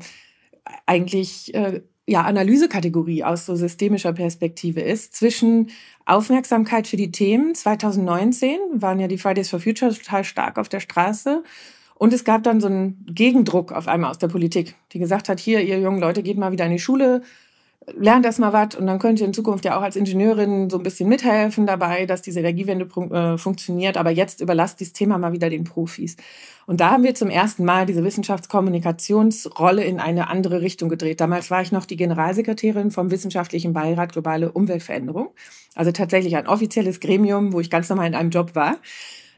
eigentlich 0.87 1.55
äh, 1.55 1.83
ja, 2.07 2.23
Analysekategorie 2.23 3.23
aus 3.23 3.45
so 3.45 3.55
systemischer 3.55 4.15
Perspektive 4.15 4.81
ist 4.81 5.15
zwischen 5.15 5.71
Aufmerksamkeit 6.07 6.87
für 6.87 6.97
die 6.97 7.13
Themen. 7.13 7.55
2019 7.55 8.59
waren 8.73 8.99
ja 8.99 9.09
die 9.09 9.19
Fridays 9.19 9.51
for 9.51 9.61
Future 9.61 9.95
total 9.95 10.25
stark 10.25 10.59
auf 10.59 10.71
der 10.71 10.81
Straße. 10.81 11.43
Und 11.95 12.15
es 12.15 12.25
gab 12.25 12.45
dann 12.45 12.61
so 12.61 12.69
einen 12.69 13.05
Gegendruck 13.11 13.73
auf 13.73 13.89
einmal 13.89 14.11
aus 14.11 14.19
der 14.19 14.29
Politik, 14.29 14.77
die 14.93 15.01
gesagt 15.01 15.29
hat, 15.29 15.39
hier, 15.39 15.61
ihr 15.63 15.81
jungen 15.81 16.01
Leute, 16.01 16.23
geht 16.23 16.39
mal 16.39 16.53
wieder 16.53 16.65
in 16.65 16.73
die 16.73 16.79
Schule, 16.79 17.23
lernt 17.87 18.27
erstmal 18.27 18.53
was 18.53 18.75
und 18.75 18.87
dann 18.87 18.99
könnt 18.99 19.21
ihr 19.21 19.27
in 19.27 19.33
Zukunft 19.33 19.65
ja 19.65 19.79
auch 19.79 19.83
als 19.83 19.97
Ingenieurin 19.97 20.69
so 20.69 20.79
ein 20.79 20.83
bisschen 20.83 21.09
mithelfen 21.09 21.67
dabei, 21.67 22.07
dass 22.07 22.23
diese 22.23 22.41
Energiewende 22.41 22.85
äh, 22.85 23.39
funktioniert. 23.39 23.97
Aber 23.97 24.11
jetzt 24.11 24.41
überlasst 24.41 24.81
dieses 24.81 24.93
Thema 24.93 25.19
mal 25.19 25.33
wieder 25.33 25.49
den 25.49 25.65
Profis. 25.65 26.17
Und 26.67 26.81
da 26.81 26.91
haben 26.91 27.03
wir 27.03 27.15
zum 27.15 27.31
ersten 27.31 27.65
Mal 27.65 27.87
diese 27.87 28.05
Wissenschaftskommunikationsrolle 28.05 29.85
in 29.85 30.01
eine 30.01 30.29
andere 30.29 30.61
Richtung 30.61 30.89
gedreht. 30.89 31.21
Damals 31.21 31.51
war 31.51 31.63
ich 31.63 31.73
noch 31.73 31.87
die 31.87 31.97
Generalsekretärin 31.97 32.91
vom 32.91 33.11
Wissenschaftlichen 33.11 33.73
Beirat 33.73 34.13
Globale 34.13 34.53
Umweltveränderung. 34.53 35.31
Also 35.75 35.93
tatsächlich 35.93 36.37
ein 36.37 36.47
offizielles 36.47 37.01
Gremium, 37.01 37.53
wo 37.53 37.61
ich 37.61 37.71
ganz 37.71 37.89
normal 37.89 38.09
in 38.09 38.15
einem 38.15 38.31
Job 38.31 38.55
war, 38.55 38.77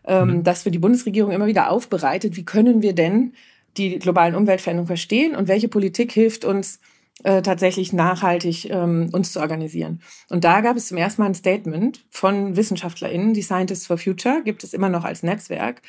ähm, 0.04 0.28
mhm. 0.28 0.44
das 0.44 0.62
für 0.62 0.70
die 0.70 0.78
Bundesregierung 0.78 1.30
immer 1.30 1.47
wieder 1.47 1.70
aufbereitet. 1.70 2.37
Wie 2.37 2.44
können 2.44 2.82
wir 2.82 2.94
denn 2.94 3.35
die 3.76 3.99
globalen 3.99 4.35
Umweltveränderungen 4.35 4.88
verstehen 4.88 5.37
und 5.37 5.47
welche 5.47 5.68
Politik 5.68 6.11
hilft 6.11 6.44
uns, 6.44 6.80
äh, 7.24 7.42
tatsächlich 7.42 7.92
nachhaltig 7.92 8.70
ähm, 8.70 9.10
uns 9.12 9.32
zu 9.32 9.40
organisieren. 9.40 10.00
Und 10.28 10.44
da 10.44 10.60
gab 10.60 10.76
es 10.76 10.88
zum 10.88 10.96
ersten 10.96 11.22
Mal 11.22 11.28
ein 11.28 11.34
Statement 11.34 12.04
von 12.10 12.56
WissenschaftlerInnen, 12.56 13.34
die 13.34 13.42
Scientists 13.42 13.86
for 13.86 13.98
Future, 13.98 14.42
gibt 14.44 14.64
es 14.64 14.74
immer 14.74 14.88
noch 14.88 15.04
als 15.04 15.22
Netzwerk, 15.22 15.82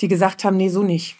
die 0.00 0.08
gesagt 0.08 0.44
haben, 0.44 0.56
nee, 0.56 0.68
so 0.68 0.82
nicht. 0.82 1.16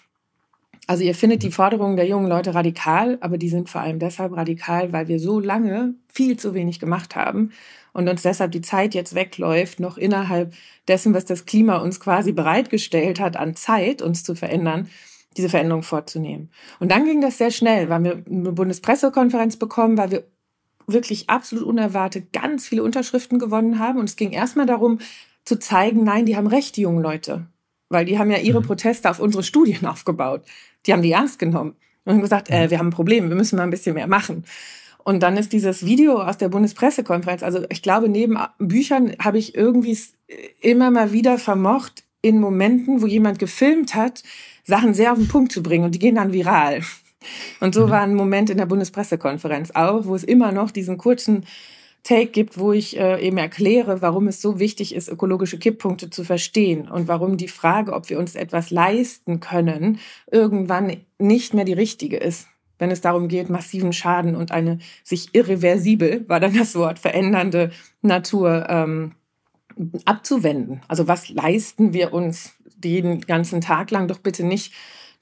Also 0.87 1.05
ihr 1.05 1.15
findet 1.15 1.43
die 1.43 1.53
Forderungen 1.53 1.97
der 1.97 2.09
jungen 2.09 2.29
Leute 2.29 2.55
radikal, 2.55 3.19
aber 3.21 3.39
die 3.39 3.49
sind 3.49 3.69
vor 3.69 3.81
allem 3.81 3.99
deshalb 3.99 4.37
radikal, 4.37 4.93
weil 4.93 5.07
wir 5.09 5.21
so 5.21 5.39
lange 5.39 5.95
viel 6.13 6.37
zu 6.37 6.55
wenig 6.55 6.81
gemacht 6.81 7.15
haben 7.15 7.53
und 7.93 8.09
uns 8.09 8.23
deshalb 8.23 8.53
die 8.53 8.61
Zeit 8.61 8.95
jetzt 8.95 9.15
wegläuft, 9.15 9.79
noch 9.79 9.99
innerhalb 9.99 10.53
dessen, 10.89 11.15
was 11.15 11.25
das 11.25 11.47
Klima 11.47 11.77
uns 11.77 12.01
quasi 12.01 12.33
bereitgestellt 12.33 13.21
hat 13.21 13.37
an 13.37 13.55
Zeit, 13.55 14.03
uns 14.03 14.25
zu 14.25 14.35
verändern, 14.35 14.89
diese 15.37 15.49
Veränderung 15.49 15.83
vorzunehmen. 15.83 16.51
Und 16.81 16.91
dann 16.91 17.05
ging 17.05 17.21
das 17.21 17.39
sehr 17.39 17.51
schnell, 17.51 17.89
weil 17.89 18.03
wir 18.03 18.25
eine 18.29 18.53
Bundespressekonferenz 18.53 19.57
bekommen, 19.57 19.97
weil 19.97 20.11
wir 20.11 20.25
wirklich 20.87 21.31
absolut 21.31 21.65
unerwartet 21.65 22.33
ganz 22.33 22.67
viele 22.67 22.83
Unterschriften 22.83 23.39
gewonnen 23.39 23.79
haben. 23.79 23.99
Und 23.99 24.09
es 24.09 24.17
ging 24.17 24.33
erstmal 24.33 24.67
darum, 24.67 24.99
zu 25.45 25.59
zeigen, 25.59 26.05
nein, 26.05 26.27
die 26.27 26.37
haben 26.37 26.47
recht, 26.47 26.77
die 26.77 26.83
jungen 26.83 27.03
Leute. 27.03 27.47
Weil 27.89 28.05
die 28.05 28.19
haben 28.19 28.31
ja 28.31 28.39
ihre 28.39 28.61
mhm. 28.61 28.67
Proteste 28.67 29.09
auf 29.09 29.21
unsere 29.21 29.43
Studien 29.43 29.87
aufgebaut. 29.87 30.43
Die 30.87 30.93
haben 30.93 31.03
die 31.03 31.13
ernst 31.13 31.39
genommen 31.39 31.77
und 32.05 32.15
haben 32.15 32.21
gesagt, 32.21 32.51
äh, 32.51 32.67
mhm. 32.67 32.71
wir 32.71 32.79
haben 32.79 32.89
ein 32.89 32.93
Problem, 32.93 33.29
wir 33.29 33.37
müssen 33.37 33.57
mal 33.57 33.65
ein 33.65 33.71
bisschen 33.71 33.95
mehr 33.95 34.09
machen. 34.09 34.45
Und 35.03 35.23
dann 35.23 35.37
ist 35.37 35.53
dieses 35.53 35.87
Video 35.87 36.21
aus 36.21 36.37
der 36.37 36.51
Bundespressekonferenz, 36.51 37.43
also 37.43 37.65
ich 37.71 37.83
glaube, 37.83 38.09
neben 38.09 38.37
Büchern 38.59 39.17
habe 39.19 39.39
ich 39.39 39.55
irgendwie 39.55 39.97
immer 40.61 40.91
mal 40.91 41.13
wieder 41.13 41.39
vermocht, 41.39 42.05
in 42.23 42.39
Momenten, 42.39 43.01
wo 43.01 43.07
jemand 43.07 43.39
gefilmt 43.39 43.95
hat, 43.95 44.23
Sachen 44.71 44.95
sehr 44.95 45.13
auf 45.13 45.19
den 45.19 45.29
Punkt 45.29 45.53
zu 45.53 45.63
bringen 45.63 45.85
und 45.85 45.95
die 45.95 45.99
gehen 45.99 46.15
dann 46.15 46.33
viral. 46.33 46.81
Und 47.61 47.75
so 47.75 47.87
mhm. 47.87 47.91
war 47.91 48.01
ein 48.01 48.15
Moment 48.15 48.49
in 48.49 48.57
der 48.57 48.67
Bundespressekonferenz 48.67 49.73
auch, 49.73 50.07
wo 50.07 50.15
es 50.15 50.25
immer 50.25 50.53
noch 50.53 50.71
diesen 50.71 50.97
kurzen 50.97 51.45
Take 52.03 52.31
gibt, 52.31 52.59
wo 52.59 52.73
ich 52.73 52.99
äh, 52.99 53.21
eben 53.21 53.37
erkläre, 53.37 54.01
warum 54.01 54.27
es 54.27 54.41
so 54.41 54.59
wichtig 54.59 54.95
ist, 54.95 55.09
ökologische 55.09 55.59
Kipppunkte 55.59 56.09
zu 56.09 56.25
verstehen 56.25 56.89
und 56.89 57.09
warum 57.09 57.37
die 57.37 57.49
Frage, 57.49 57.93
ob 57.93 58.09
wir 58.09 58.19
uns 58.19 58.35
etwas 58.37 58.71
leisten 58.71 59.41
können, 59.41 59.99
irgendwann 60.31 60.97
nicht 61.19 61.53
mehr 61.53 61.67
die 61.67 61.75
richtige 61.75 62.17
ist. 62.17 62.47
Wenn 62.79 62.91
es 62.91 63.03
darum 63.03 63.29
geht, 63.29 63.51
massiven 63.51 63.93
Schaden 63.93 64.35
und 64.35 64.51
eine 64.51 64.79
sich 65.05 65.35
irreversibel, 65.35 66.25
war 66.27 66.41
dann 66.41 66.57
das 66.57 66.75
Wort, 66.75 66.99
verändernde 66.99 67.71
Natur 68.01 68.67
ähm, 68.71 69.13
abzuwenden. 70.07 70.81
Also 70.89 71.07
was 71.07 71.29
leisten 71.29 71.93
wir 71.93 72.15
uns 72.15 72.55
den 72.81 73.21
ganzen 73.23 73.61
Tag 73.61 73.91
lang? 73.91 74.09
Doch 74.09 74.19
bitte 74.19 74.45
nicht 74.45 74.73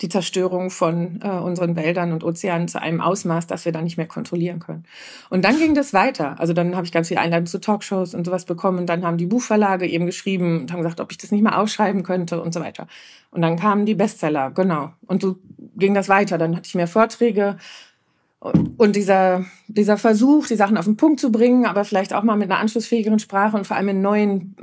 die 0.00 0.09
Zerstörung 0.09 0.71
von 0.71 1.21
äh, 1.23 1.29
unseren 1.29 1.75
Wäldern 1.75 2.12
und 2.12 2.23
Ozeanen 2.23 2.69
zu 2.69 2.81
einem 2.81 3.00
Ausmaß, 3.00 3.49
das 3.49 3.65
wir 3.65 3.73
dann 3.73 3.85
nicht 3.85 3.97
mehr 3.97 4.07
kontrollieren 4.07 4.61
können. 4.61 4.85
Und 5.29 5.45
dann 5.45 5.59
ging 5.59 5.75
das 5.75 5.93
weiter. 5.93 6.38
Also 6.38 6.53
dann 6.53 6.77
habe 6.77 6.87
ich 6.87 6.93
ganz 6.93 7.09
viele 7.09 7.21
Einladungen 7.21 7.49
zu 7.49 7.61
Talkshows 7.61 8.15
und 8.15 8.25
sowas 8.25 8.45
bekommen. 8.45 8.79
Und 8.79 8.87
dann 8.87 9.05
haben 9.05 9.17
die 9.17 9.27
Buchverlage 9.27 9.87
eben 9.87 10.07
geschrieben 10.07 10.61
und 10.61 10.73
haben 10.73 10.83
gesagt, 10.83 11.00
ob 11.00 11.11
ich 11.11 11.19
das 11.19 11.33
nicht 11.33 11.43
mal 11.43 11.57
ausschreiben 11.57 12.05
könnte 12.05 12.41
und 12.41 12.55
so 12.55 12.61
weiter. 12.61 12.87
Und 13.33 13.43
dann 13.43 13.57
kamen 13.57 13.87
die 13.87 13.97
Bestseller, 13.97 14.53
genau. 14.53 14.93
Und 15.07 15.23
so 15.23 15.37
ging 15.77 15.95
das 15.95 16.09
weiter. 16.09 16.38
Dann 16.38 16.55
hatte 16.55 16.69
ich 16.69 16.77
mehr 16.77 16.87
Vorträge 16.87 17.57
und 18.41 18.95
dieser, 18.95 19.45
dieser 19.67 19.97
Versuch, 19.97 20.47
die 20.47 20.55
Sachen 20.55 20.77
auf 20.77 20.85
den 20.85 20.97
Punkt 20.97 21.19
zu 21.19 21.33
bringen, 21.33 21.67
aber 21.67 21.85
vielleicht 21.85 22.15
auch 22.15 22.23
mal 22.23 22.37
mit 22.37 22.50
einer 22.50 22.61
anschlussfähigeren 22.61 23.19
Sprache 23.19 23.57
und 23.57 23.67
vor 23.67 23.77
allem 23.77 23.88
in 23.88 24.00
neuen, 24.00 24.57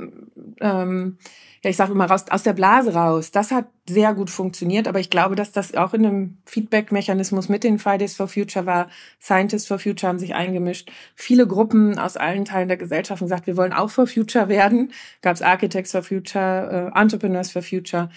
ähm, 0.60 1.18
ja, 1.62 1.70
ich 1.70 1.76
sage 1.76 1.92
immer 1.92 2.06
raus, 2.06 2.24
aus 2.30 2.42
der 2.42 2.52
Blase 2.52 2.94
raus, 2.94 3.30
das 3.30 3.50
hat 3.50 3.66
sehr 3.88 4.14
gut 4.14 4.30
funktioniert. 4.30 4.88
Aber 4.88 5.00
ich 5.00 5.10
glaube, 5.10 5.36
dass 5.36 5.52
das 5.52 5.74
auch 5.74 5.94
in 5.94 6.06
einem 6.06 6.38
Feedback-Mechanismus 6.44 7.48
mit 7.48 7.64
den 7.64 7.78
Fridays 7.78 8.16
for 8.16 8.28
Future 8.28 8.66
war. 8.66 8.88
Scientists 9.20 9.66
for 9.66 9.78
Future 9.78 10.08
haben 10.08 10.18
sich 10.18 10.34
eingemischt. 10.34 10.90
Viele 11.14 11.46
Gruppen 11.46 11.98
aus 11.98 12.16
allen 12.16 12.44
Teilen 12.44 12.68
der 12.68 12.76
Gesellschaft 12.76 13.20
haben 13.20 13.28
gesagt, 13.28 13.46
wir 13.46 13.56
wollen 13.56 13.72
auch 13.72 13.90
for 13.90 14.06
Future 14.06 14.48
werden. 14.48 14.92
Gab 15.22 15.34
es 15.34 15.42
Architects 15.42 15.92
for 15.92 16.02
Future, 16.02 16.92
äh, 16.94 17.00
Entrepreneurs 17.00 17.50
for 17.50 17.62
Future. 17.62 18.10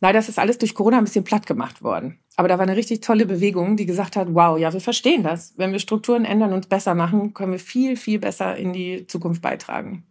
Leider 0.00 0.18
ist 0.18 0.28
das 0.28 0.38
alles 0.38 0.58
durch 0.58 0.74
Corona 0.74 0.98
ein 0.98 1.04
bisschen 1.04 1.24
platt 1.24 1.46
gemacht 1.46 1.82
worden. 1.82 2.18
Aber 2.36 2.48
da 2.48 2.58
war 2.58 2.64
eine 2.64 2.76
richtig 2.76 3.02
tolle 3.02 3.24
Bewegung, 3.24 3.76
die 3.76 3.86
gesagt 3.86 4.16
hat, 4.16 4.34
wow, 4.34 4.58
ja, 4.58 4.72
wir 4.72 4.80
verstehen 4.80 5.22
das. 5.22 5.54
Wenn 5.56 5.70
wir 5.70 5.78
Strukturen 5.78 6.24
ändern 6.24 6.52
und 6.52 6.68
besser 6.68 6.94
machen, 6.94 7.34
können 7.34 7.52
wir 7.52 7.60
viel, 7.60 7.96
viel 7.96 8.18
besser 8.18 8.56
in 8.56 8.72
die 8.72 9.06
Zukunft 9.06 9.42
beitragen. 9.42 10.04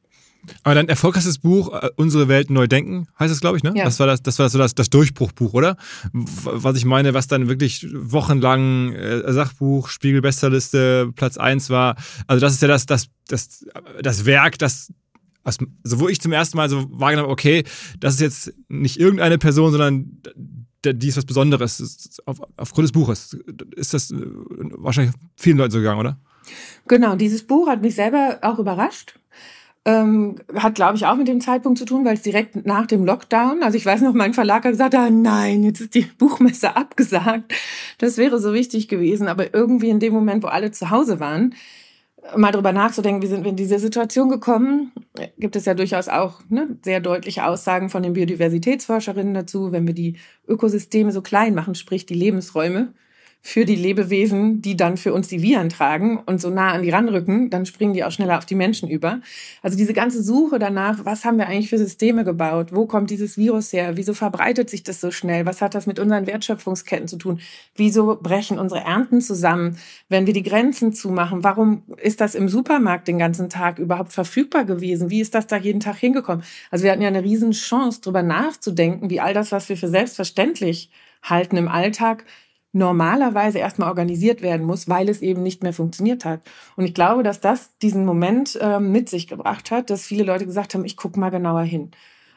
Aber 0.64 0.76
dein 0.76 0.90
erfolgreichstes 0.90 1.40
Buch, 1.40 1.74
äh, 1.74 1.90
Unsere 1.96 2.28
Welt 2.28 2.50
neu 2.50 2.68
denken, 2.68 3.08
heißt 3.20 3.32
es, 3.32 3.42
glaube 3.42 3.58
ich, 3.58 3.64
ne? 3.64 3.74
Ja. 3.76 3.86
Das 3.86 4.00
war 4.00 4.08
das, 4.08 4.24
das 4.24 4.40
war 4.40 4.50
so 4.50 4.58
das, 4.58 4.76
das 4.76 4.90
Durchbruchbuch, 4.90 5.54
oder? 5.54 5.78
Was 6.14 6.76
ich 6.76 6.86
meine, 6.86 7.14
was 7.14 7.28
dann 7.28 7.48
wirklich 7.48 7.88
wochenlang 7.94 8.94
äh, 8.94 9.32
Sachbuch, 9.32 9.90
Spiegel 9.90 10.22
Bestsellerliste, 10.22 11.12
Platz 11.16 11.38
eins 11.38 11.70
war. 11.70 11.96
Also 12.28 12.42
das 12.42 12.54
ist 12.54 12.62
ja 12.62 12.68
das, 12.68 12.86
das, 12.86 13.08
das, 13.28 13.66
das 14.02 14.26
Werk, 14.26 14.58
das 14.58 14.92
also 15.44 15.66
wo 16.00 16.08
ich 16.08 16.22
zum 16.22 16.34
ersten 16.34 16.58
Mal 16.58 16.70
so 16.70 16.86
wahrgenommen 16.92 17.24
habe, 17.24 17.32
okay, 17.32 17.64
das 18.00 18.16
ist 18.16 18.20
jetzt 18.20 18.54
nicht 18.70 19.00
irgendeine 19.00 19.40
Person, 19.40 19.72
sondern 19.72 20.22
die 20.86 21.08
ist 21.08 21.18
was 21.18 21.26
Besonderes. 21.26 22.22
Auf, 22.26 22.42
aufgrund 22.58 22.86
des 22.86 22.92
Buches 22.92 23.38
ist 23.76 23.94
das 23.94 24.12
äh, 24.12 24.18
wahrscheinlich 24.20 25.16
vielen 25.36 25.58
Leuten 25.58 25.72
so 25.72 25.80
gegangen, 25.80 26.00
oder? 26.00 26.20
Genau, 26.88 27.16
dieses 27.16 27.46
Buch 27.46 27.68
hat 27.68 27.82
mich 27.82 27.96
selber 27.96 28.40
auch 28.42 28.60
überrascht. 28.60 29.20
Ähm, 29.84 30.36
hat, 30.56 30.76
glaube 30.76 30.96
ich, 30.96 31.08
auch 31.08 31.16
mit 31.16 31.28
dem 31.28 31.42
Zeitpunkt 31.42 31.80
zu 31.80 31.86
tun, 31.86 32.06
weil 32.06 32.14
es 32.14 32.22
direkt 32.22 32.68
nach 32.68 32.86
dem 32.86 33.04
Lockdown, 33.04 33.64
also 33.64 33.76
ich 33.76 33.86
weiß 33.86 34.02
noch, 34.02 34.14
mein 34.14 34.36
Verlag 34.36 34.64
hat 34.64 34.74
gesagt, 34.74 34.94
ah 34.94 35.10
nein, 35.10 35.64
jetzt 35.64 35.82
ist 35.82 35.96
die 35.96 36.02
Buchmesse 36.20 36.76
abgesagt. 36.76 37.52
Das 37.98 38.18
wäre 38.18 38.40
so 38.40 38.54
wichtig 38.54 38.88
gewesen. 38.88 39.28
Aber 39.28 39.54
irgendwie 39.54 39.90
in 39.90 40.00
dem 40.00 40.14
Moment, 40.14 40.44
wo 40.44 40.48
alle 40.48 40.72
zu 40.72 40.92
Hause 40.92 41.20
waren, 41.20 41.56
mal 42.36 42.52
drüber 42.52 42.72
nachzudenken, 42.72 43.22
wie 43.22 43.28
sind 43.28 43.44
wir 43.44 43.50
in 43.50 43.56
diese 43.56 43.80
Situation 43.80 44.30
gekommen, 44.30 44.92
gibt 45.38 45.56
es 45.56 45.66
ja 45.66 45.74
durchaus 45.74 46.08
auch 46.08 46.42
ne, 46.50 46.78
sehr 46.84 47.00
deutliche 47.00 47.46
Aussagen 47.46 47.90
von 47.90 48.04
den 48.04 48.14
Biodiversitätsforscherinnen 48.14 49.34
dazu, 49.34 49.72
wenn 49.72 49.88
wir 49.88 49.94
die 49.94 50.18
Ökosysteme 50.48 51.12
so 51.12 51.22
klein 51.22 51.56
machen, 51.56 51.76
sprich 51.76 52.06
die 52.06 52.14
Lebensräume, 52.14 52.94
für 53.44 53.66
die 53.66 53.76
Lebewesen, 53.76 54.62
die 54.62 54.78
dann 54.78 54.98
für 54.98 55.14
uns 55.14 55.28
die 55.28 55.42
Viren 55.42 55.70
tragen 55.70 56.20
und 56.20 56.40
so 56.40 56.52
nah 56.52 56.74
an 56.74 56.84
die 56.84 56.92
ranrücken, 56.92 57.50
dann 57.50 57.66
springen 57.66 57.94
die 57.94 58.04
auch 58.04 58.12
schneller 58.12 58.38
auf 58.38 58.46
die 58.46 58.54
Menschen 58.54 58.88
über. 58.88 59.20
Also 59.64 59.76
diese 59.78 59.94
ganze 59.94 60.22
Suche 60.22 60.60
danach, 60.60 61.06
was 61.06 61.26
haben 61.26 61.40
wir 61.40 61.48
eigentlich 61.48 61.70
für 61.70 61.80
Systeme 61.80 62.24
gebaut? 62.24 62.68
Wo 62.72 62.86
kommt 62.86 63.10
dieses 63.10 63.38
Virus 63.38 63.74
her? 63.74 63.98
Wieso 63.98 64.14
verbreitet 64.14 64.70
sich 64.70 64.84
das 64.84 65.02
so 65.02 65.10
schnell? 65.10 65.48
Was 65.48 65.62
hat 65.62 65.74
das 65.74 65.88
mit 65.88 65.98
unseren 65.98 66.28
Wertschöpfungsketten 66.28 67.08
zu 67.08 67.18
tun? 67.18 67.40
Wieso 67.76 68.16
brechen 68.22 68.60
unsere 68.60 68.82
Ernten 68.82 69.22
zusammen, 69.22 69.78
wenn 70.08 70.28
wir 70.28 70.34
die 70.34 70.44
Grenzen 70.44 70.94
zumachen? 70.94 71.44
Warum 71.44 71.82
ist 71.98 72.22
das 72.22 72.36
im 72.36 72.48
Supermarkt 72.48 73.08
den 73.08 73.18
ganzen 73.18 73.50
Tag 73.50 73.80
überhaupt 73.80 74.14
verfügbar 74.14 74.66
gewesen? 74.66 75.10
Wie 75.10 75.20
ist 75.20 75.34
das 75.34 75.48
da 75.48 75.58
jeden 75.58 75.80
Tag 75.80 75.98
hingekommen? 75.98 76.44
Also 76.70 76.84
wir 76.84 76.92
hatten 76.92 77.02
ja 77.02 77.08
eine 77.08 77.24
riesen 77.24 77.52
Chance, 77.52 78.02
darüber 78.04 78.22
nachzudenken, 78.22 79.10
wie 79.10 79.20
all 79.20 79.34
das, 79.34 79.52
was 79.52 79.68
wir 79.68 79.78
für 79.78 79.88
selbstverständlich 79.88 80.92
halten 81.24 81.58
im 81.58 81.68
Alltag, 81.68 82.26
normalerweise 82.74 83.60
erstmal 83.60 83.90
organisiert 83.90 84.42
werden 84.42 84.66
muss, 84.66 84.88
weil 84.88 85.10
es 85.10 85.22
eben 85.22 85.44
nicht 85.44 85.64
mehr 85.64 85.74
funktioniert 85.74 86.24
hat. 86.24 86.42
Und 86.76 86.86
ich 86.86 86.94
glaube, 86.94 87.24
dass 87.24 87.42
das 87.42 87.78
diesen 87.80 88.06
Moment 88.06 88.58
äh, 88.62 88.80
mit 88.80 89.10
sich 89.10 89.28
gebracht 89.28 89.72
hat, 89.72 89.90
dass 89.90 90.06
viele 90.06 90.24
Leute 90.24 90.46
gesagt 90.46 90.74
haben, 90.74 90.86
ich 90.86 90.98
gucke 90.98 91.20
mal 91.20 91.32
genauer 91.32 91.64
hin. 91.64 91.92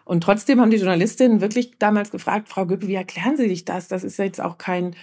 Und 0.04 0.22
trotzdem 0.22 0.60
haben 0.60 0.70
die 0.70 0.76
Journalistinnen 0.76 1.40
wirklich 1.40 1.78
damals 1.78 2.10
gefragt, 2.10 2.48
Frau 2.48 2.66
Göppel, 2.66 2.88
wie 2.88 2.94
erklären 2.94 3.36
Sie 3.36 3.48
sich 3.48 3.64
das? 3.64 3.88
Das 3.88 4.04
ist 4.04 4.18
jetzt 4.18 4.40
auch 4.40 4.58
kein 4.58 4.94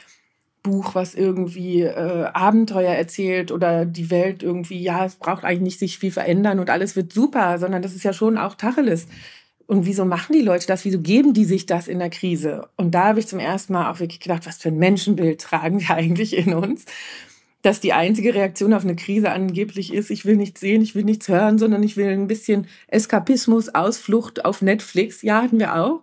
Buch, 0.63 0.93
was 0.93 1.15
irgendwie 1.15 1.81
äh, 1.81 2.25
Abenteuer 2.33 2.93
erzählt 2.93 3.51
oder 3.51 3.85
die 3.85 4.11
Welt 4.11 4.43
irgendwie, 4.43 4.79
ja, 4.81 5.05
es 5.05 5.15
braucht 5.15 5.43
eigentlich 5.43 5.61
nicht 5.61 5.79
sich 5.79 5.97
viel 5.97 6.11
verändern 6.11 6.59
und 6.59 6.69
alles 6.69 6.95
wird 6.95 7.13
super, 7.13 7.57
sondern 7.57 7.81
das 7.81 7.95
ist 7.95 8.03
ja 8.03 8.13
schon 8.13 8.37
auch 8.37 8.53
Tacheles. 8.53 9.07
Und 9.71 9.85
wieso 9.85 10.03
machen 10.03 10.33
die 10.33 10.41
Leute 10.41 10.67
das? 10.67 10.83
Wieso 10.83 10.99
geben 10.99 11.33
die 11.33 11.45
sich 11.45 11.65
das 11.65 11.87
in 11.87 11.99
der 11.99 12.09
Krise? 12.09 12.67
Und 12.75 12.93
da 12.93 13.05
habe 13.05 13.21
ich 13.21 13.27
zum 13.27 13.39
ersten 13.39 13.71
Mal 13.71 13.89
auch 13.89 14.01
wirklich 14.01 14.19
gedacht, 14.19 14.45
was 14.45 14.57
für 14.57 14.67
ein 14.67 14.77
Menschenbild 14.77 15.39
tragen 15.39 15.79
wir 15.79 15.91
eigentlich 15.95 16.35
in 16.35 16.53
uns? 16.53 16.83
dass 17.61 17.79
die 17.79 17.93
einzige 17.93 18.33
Reaktion 18.33 18.73
auf 18.73 18.83
eine 18.83 18.95
Krise 18.95 19.31
angeblich 19.31 19.93
ist, 19.93 20.09
ich 20.09 20.25
will 20.25 20.35
nichts 20.35 20.59
sehen, 20.59 20.81
ich 20.81 20.95
will 20.95 21.03
nichts 21.03 21.27
hören, 21.27 21.59
sondern 21.59 21.83
ich 21.83 21.95
will 21.95 22.07
ein 22.07 22.27
bisschen 22.27 22.65
Eskapismus, 22.87 23.69
Ausflucht 23.69 24.45
auf 24.45 24.63
Netflix. 24.63 25.21
Ja, 25.21 25.43
hatten 25.43 25.59
wir 25.59 25.75
auch. 25.75 26.01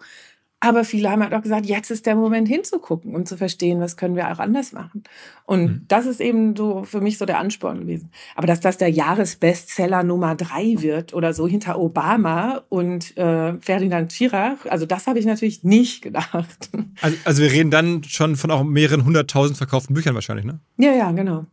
Aber 0.61 0.83
viele 0.85 1.09
haben 1.09 1.23
halt 1.23 1.35
auch 1.35 1.43
gesagt, 1.43 1.67
jetzt 1.67 1.91
ist 1.93 2.05
der 2.07 2.17
Moment 2.17 2.49
hinzugucken 2.49 3.15
und 3.15 3.29
zu 3.29 3.37
verstehen, 3.37 3.81
was 3.81 3.97
können 3.97 4.17
wir 4.17 4.33
auch 4.33 4.41
anders 4.41 4.73
machen. 4.73 5.05
Und 5.45 5.62
mhm. 5.62 5.85
das 5.87 6.07
ist 6.07 6.21
eben 6.21 6.57
so 6.57 6.83
für 6.83 7.00
mich 7.00 7.17
so 7.17 7.27
der 7.27 7.38
Ansporn 7.38 7.81
gewesen. 7.81 8.11
Aber 8.35 8.49
dass 8.49 8.59
das 8.59 8.77
der 8.77 8.91
Jahresbestseller 8.91 10.03
Nummer 10.03 10.35
drei 10.35 10.75
wird 10.79 11.15
oder 11.15 11.33
so 11.33 11.47
hinter 11.47 11.79
Obama 11.79 12.62
und 12.71 13.17
äh, 13.17 13.55
Ferdinand 13.61 14.12
Schirach, 14.12 14.67
also 14.69 14.85
das 14.85 15.07
habe 15.07 15.21
ich 15.21 15.27
natürlich 15.27 15.62
nicht 15.62 16.03
gedacht. 16.03 16.71
Also, 17.00 17.17
also 17.25 17.43
wir 17.43 17.53
reden 17.53 17.71
dann 17.71 18.03
schon 18.03 18.35
von 18.35 18.50
auch 18.50 18.65
mehreren 18.65 19.05
hunderttausend 19.05 19.57
verkauften 19.57 19.95
Büchern 19.95 20.15
wahrscheinlich, 20.15 20.45
ne? 20.45 20.59
Ja, 20.77 20.93
ja, 20.93 21.12
genau. 21.12 21.47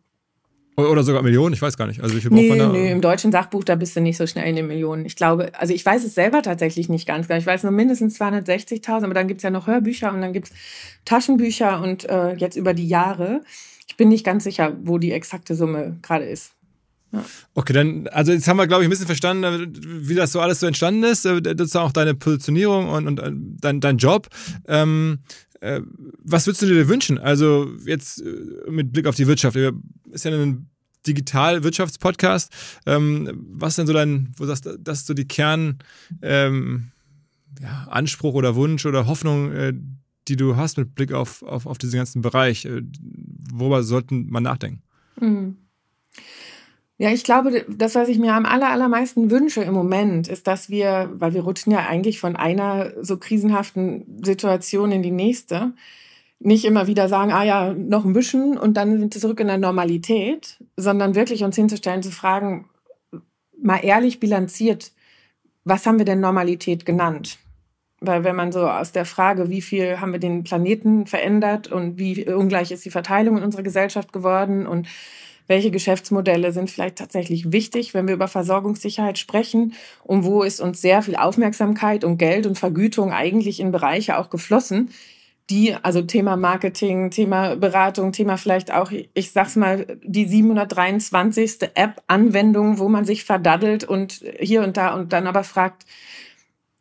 Oder 0.78 1.04
sogar 1.04 1.22
Millionen, 1.22 1.54
ich 1.54 1.62
weiß 1.62 1.78
gar 1.78 1.88
nicht. 1.88 2.02
Also 2.02 2.16
wie 2.16 2.22
viel 2.22 2.30
braucht 2.30 2.42
nee, 2.42 2.50
man 2.50 2.60
da? 2.60 2.68
Nee, 2.68 2.92
im 2.92 3.00
deutschen 3.00 3.32
Sachbuch, 3.32 3.64
da 3.64 3.76
bist 3.76 3.96
du 3.96 4.02
nicht 4.02 4.18
so 4.18 4.28
schnell 4.28 4.48
in 4.50 4.58
den 4.58 4.68
Millionen. 4.68 5.06
Ich 5.06 5.16
glaube, 5.16 5.52
also 5.58 5.74
ich 5.74 5.86
weiß 5.86 6.04
es 6.04 6.16
selber 6.16 6.42
tatsächlich 6.42 6.90
nicht 6.90 7.08
ganz 7.08 7.28
genau. 7.28 7.40
Ich 7.40 7.46
weiß 7.46 7.64
nur 7.64 7.72
mindestens 7.72 8.20
260.000, 8.20 9.04
aber 9.06 9.14
dann 9.14 9.28
gibt's 9.28 9.44
ja 9.44 9.52
noch 9.52 9.68
Hörbücher 9.68 10.14
und 10.14 10.22
dann 10.22 10.34
gibt's 10.34 10.52
Taschenbücher 11.06 11.82
und 11.82 12.10
äh, 12.10 12.34
jetzt 12.34 12.58
über 12.58 12.74
die 12.74 12.88
Jahre. 12.88 13.42
Ich 13.88 13.96
bin 13.96 14.10
nicht 14.10 14.26
ganz 14.26 14.44
sicher, 14.44 14.76
wo 14.82 14.98
die 14.98 15.14
exakte 15.14 15.56
Summe 15.56 15.98
gerade 16.02 16.26
ist. 16.26 16.52
Ja. 17.14 17.24
Okay, 17.54 17.74
dann, 17.74 18.08
also 18.08 18.34
jetzt 18.34 18.48
haben 18.48 18.58
wir, 18.58 18.68
glaube 18.68 18.84
ich, 18.84 18.88
ein 18.88 18.90
bisschen 18.90 19.06
verstanden, 19.06 19.74
wie 19.80 20.16
das 20.16 20.32
so 20.32 20.42
alles 20.42 20.60
so 20.60 20.68
entstanden 20.68 21.04
ist. 21.04 21.26
Äh, 21.26 21.42
das 21.42 21.68
ist 21.68 21.76
auch 21.78 21.92
deine 21.92 22.16
Positionierung 22.16 22.90
und, 22.90 23.08
und 23.08 23.20
äh, 23.20 23.32
dein, 23.62 23.80
dein 23.80 23.98
Job. 23.98 24.28
Ähm, 24.68 25.20
äh, 25.20 25.45
was 25.62 26.46
würdest 26.46 26.62
du 26.62 26.68
dir 26.68 26.88
wünschen? 26.88 27.18
Also 27.18 27.70
jetzt 27.86 28.22
äh, 28.22 28.70
mit 28.70 28.92
Blick 28.92 29.08
auf 29.08 29.16
die 29.16 29.28
Wirtschaft. 29.28 29.56
Ist 29.56 30.26
ja 30.26 30.32
ein 30.32 30.70
Digital-Wirtschaftspodcast. 31.08 32.52
Ähm, 32.86 33.46
was 33.52 33.74
ist 33.74 33.78
denn 33.78 33.88
so 33.88 33.94
dein, 33.94 34.34
wo 34.38 34.46
sagst 34.46 34.66
du, 34.66 34.78
das 34.78 35.00
ist 35.00 35.08
so 35.08 35.14
die 35.14 35.28
Kern 35.28 35.80
ähm, 36.22 36.92
ja, 37.62 37.88
Anspruch 37.90 38.34
oder 38.34 38.56
Wunsch 38.56 38.86
oder 38.86 39.08
Hoffnung, 39.08 39.52
äh, 39.52 39.74
die 40.28 40.36
du 40.36 40.56
hast 40.56 40.78
mit 40.78 40.96
Blick 40.96 41.14
auf, 41.14 41.44
auf, 41.44 41.66
auf 41.66 41.78
diesen 41.78 41.98
ganzen 41.98 42.22
Bereich? 42.22 42.66
Äh, 42.66 42.82
worüber 43.52 43.84
sollten 43.84 44.28
man 44.30 44.44
nachdenken? 44.44 44.82
Mhm. 45.20 45.58
Ja, 46.98 47.12
ich 47.12 47.26
glaube, 47.26 47.66
das, 47.68 47.96
was 47.96 48.08
ich 48.08 48.20
mir 48.20 48.34
am 48.34 48.46
aller, 48.46 48.70
allermeisten 48.70 49.30
wünsche 49.30 49.62
im 49.62 49.74
Moment, 49.74 50.30
ist, 50.30 50.48
dass 50.48 50.70
wir, 50.70 51.10
weil 51.14 51.34
wir 51.34 51.44
rutschen 51.44 51.74
ja 51.74 51.80
eigentlich 51.80 52.20
von 52.20 52.38
einer 52.38 52.94
so 53.02 53.18
krisenhaften 53.18 54.22
Situation 54.24 54.94
in 54.94 55.04
die 55.04 55.12
nächste, 55.12 55.74
nicht 56.40 56.64
immer 56.64 56.88
wieder 56.88 57.10
sagen, 57.10 57.32
ah 57.32 57.44
ja, 57.44 57.74
noch 57.74 58.06
ein 58.06 58.14
bisschen 58.14 58.58
und 58.58 58.76
dann 58.78 58.98
sind 58.98 59.14
wir 59.14 59.22
zurück 59.22 59.40
in 59.42 59.48
der 59.48 59.58
Normalität, 59.58 60.58
sondern 60.78 61.16
wirklich 61.16 61.44
uns 61.44 61.56
hinzustellen, 61.56 62.04
zu 62.04 62.12
fragen, 62.12 62.70
mal 63.62 63.84
ehrlich 63.84 64.20
bilanziert, 64.20 64.92
was 65.66 65.86
haben 65.86 65.98
wir 65.98 66.06
denn 66.06 66.20
Normalität 66.22 66.86
genannt? 66.86 67.40
Weil 68.00 68.24
wenn 68.24 68.36
man 68.36 68.52
so 68.52 68.70
aus 68.70 68.92
der 68.92 69.06
Frage, 69.06 69.50
wie 69.50 69.62
viel 69.62 70.00
haben 70.00 70.12
wir 70.12 70.20
den 70.20 70.44
Planeten 70.44 71.08
verändert 71.08 71.70
und 71.72 71.98
wie 71.98 72.30
ungleich 72.30 72.72
ist 72.72 72.86
die 72.86 72.92
Verteilung 72.92 73.38
in 73.38 73.44
unserer 73.44 73.64
Gesellschaft 73.64 74.14
geworden 74.14 74.68
und 74.68 74.88
welche 75.48 75.72
Geschäftsmodelle 75.72 76.52
sind 76.52 76.70
vielleicht 76.70 76.98
tatsächlich 76.98 77.52
wichtig, 77.52 77.94
wenn 77.94 78.08
wir 78.08 78.16
über 78.16 78.28
Versorgungssicherheit 78.28 79.18
sprechen 79.18 79.74
und 80.04 80.24
wo 80.24 80.44
ist 80.44 80.60
uns 80.60 80.82
sehr 80.82 81.02
viel 81.02 81.16
Aufmerksamkeit 81.16 82.04
und 82.04 82.18
Geld 82.18 82.46
und 82.46 82.58
Vergütung 82.58 83.12
eigentlich 83.12 83.60
in 83.60 83.72
Bereiche 83.72 84.18
auch 84.18 84.30
geflossen, 84.30 84.90
die, 85.50 85.76
also 85.76 86.02
Thema 86.02 86.38
Marketing, 86.38 87.12
Thema 87.12 87.56
Beratung, 87.56 88.12
Thema 88.12 88.38
vielleicht 88.38 88.74
auch, 88.74 88.92
ich 89.14 89.32
sag's 89.32 89.56
mal, 89.56 89.86
die 90.04 90.26
723. 90.28 91.58
App-Anwendung, 91.76 92.80
wo 92.80 92.90
man 92.90 93.06
sich 93.06 93.24
verdaddelt 93.24 93.84
und 93.84 94.24
hier 94.40 94.64
und 94.64 94.76
da 94.78 94.96
und 94.96 95.14
dann 95.14 95.28
aber 95.28 95.44
fragt, 95.44 95.86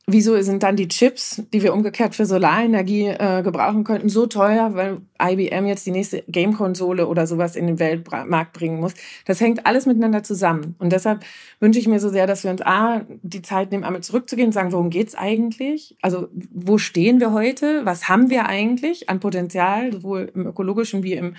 Wieso 0.07 0.39
sind 0.43 0.63
dann 0.63 0.77
die 0.77 0.89
Chips, 0.89 1.43
die 1.55 1.63
wir 1.63 1.73
umgekehrt 1.73 2.15
für 2.15 2.27
Solarenergie 2.27 3.07
äh, 3.07 3.43
gebrauchen 3.43 3.85
könnten, 3.85 4.11
so 4.11 4.27
teuer, 4.27 4.75
weil 4.75 4.99
IBM 5.21 5.65
jetzt 5.65 5.87
die 5.87 5.93
nächste 5.93 6.23
Game-Konsole 6.29 7.07
oder 7.07 7.27
sowas 7.27 7.57
in 7.57 7.67
den 7.67 7.79
Weltmarkt 7.79 8.53
bringen 8.53 8.81
muss? 8.81 8.93
Das 9.25 9.41
hängt 9.41 9.65
alles 9.65 9.87
miteinander 9.87 10.23
zusammen. 10.23 10.75
Und 10.79 10.93
deshalb 10.93 11.25
wünsche 11.59 11.79
ich 11.79 11.89
mir 11.89 12.01
so 12.01 12.11
sehr, 12.11 12.27
dass 12.27 12.45
wir 12.45 12.51
uns 12.51 12.61
A, 12.61 13.07
die 13.23 13.41
Zeit 13.41 13.71
nehmen, 13.71 13.83
einmal 13.83 14.03
zurückzugehen 14.03 14.49
und 14.49 14.53
sagen, 14.53 14.73
worum 14.73 14.91
geht's 14.91 15.15
eigentlich? 15.15 15.97
Also 16.03 16.29
wo 16.53 16.77
stehen 16.77 17.19
wir 17.19 17.33
heute? 17.33 17.87
Was 17.87 18.07
haben 18.07 18.29
wir 18.29 18.45
eigentlich 18.45 19.09
an 19.09 19.21
Potenzial, 19.21 19.91
sowohl 19.91 20.31
im 20.35 20.47
ökologischen 20.47 21.03
wie 21.03 21.15
im 21.15 21.35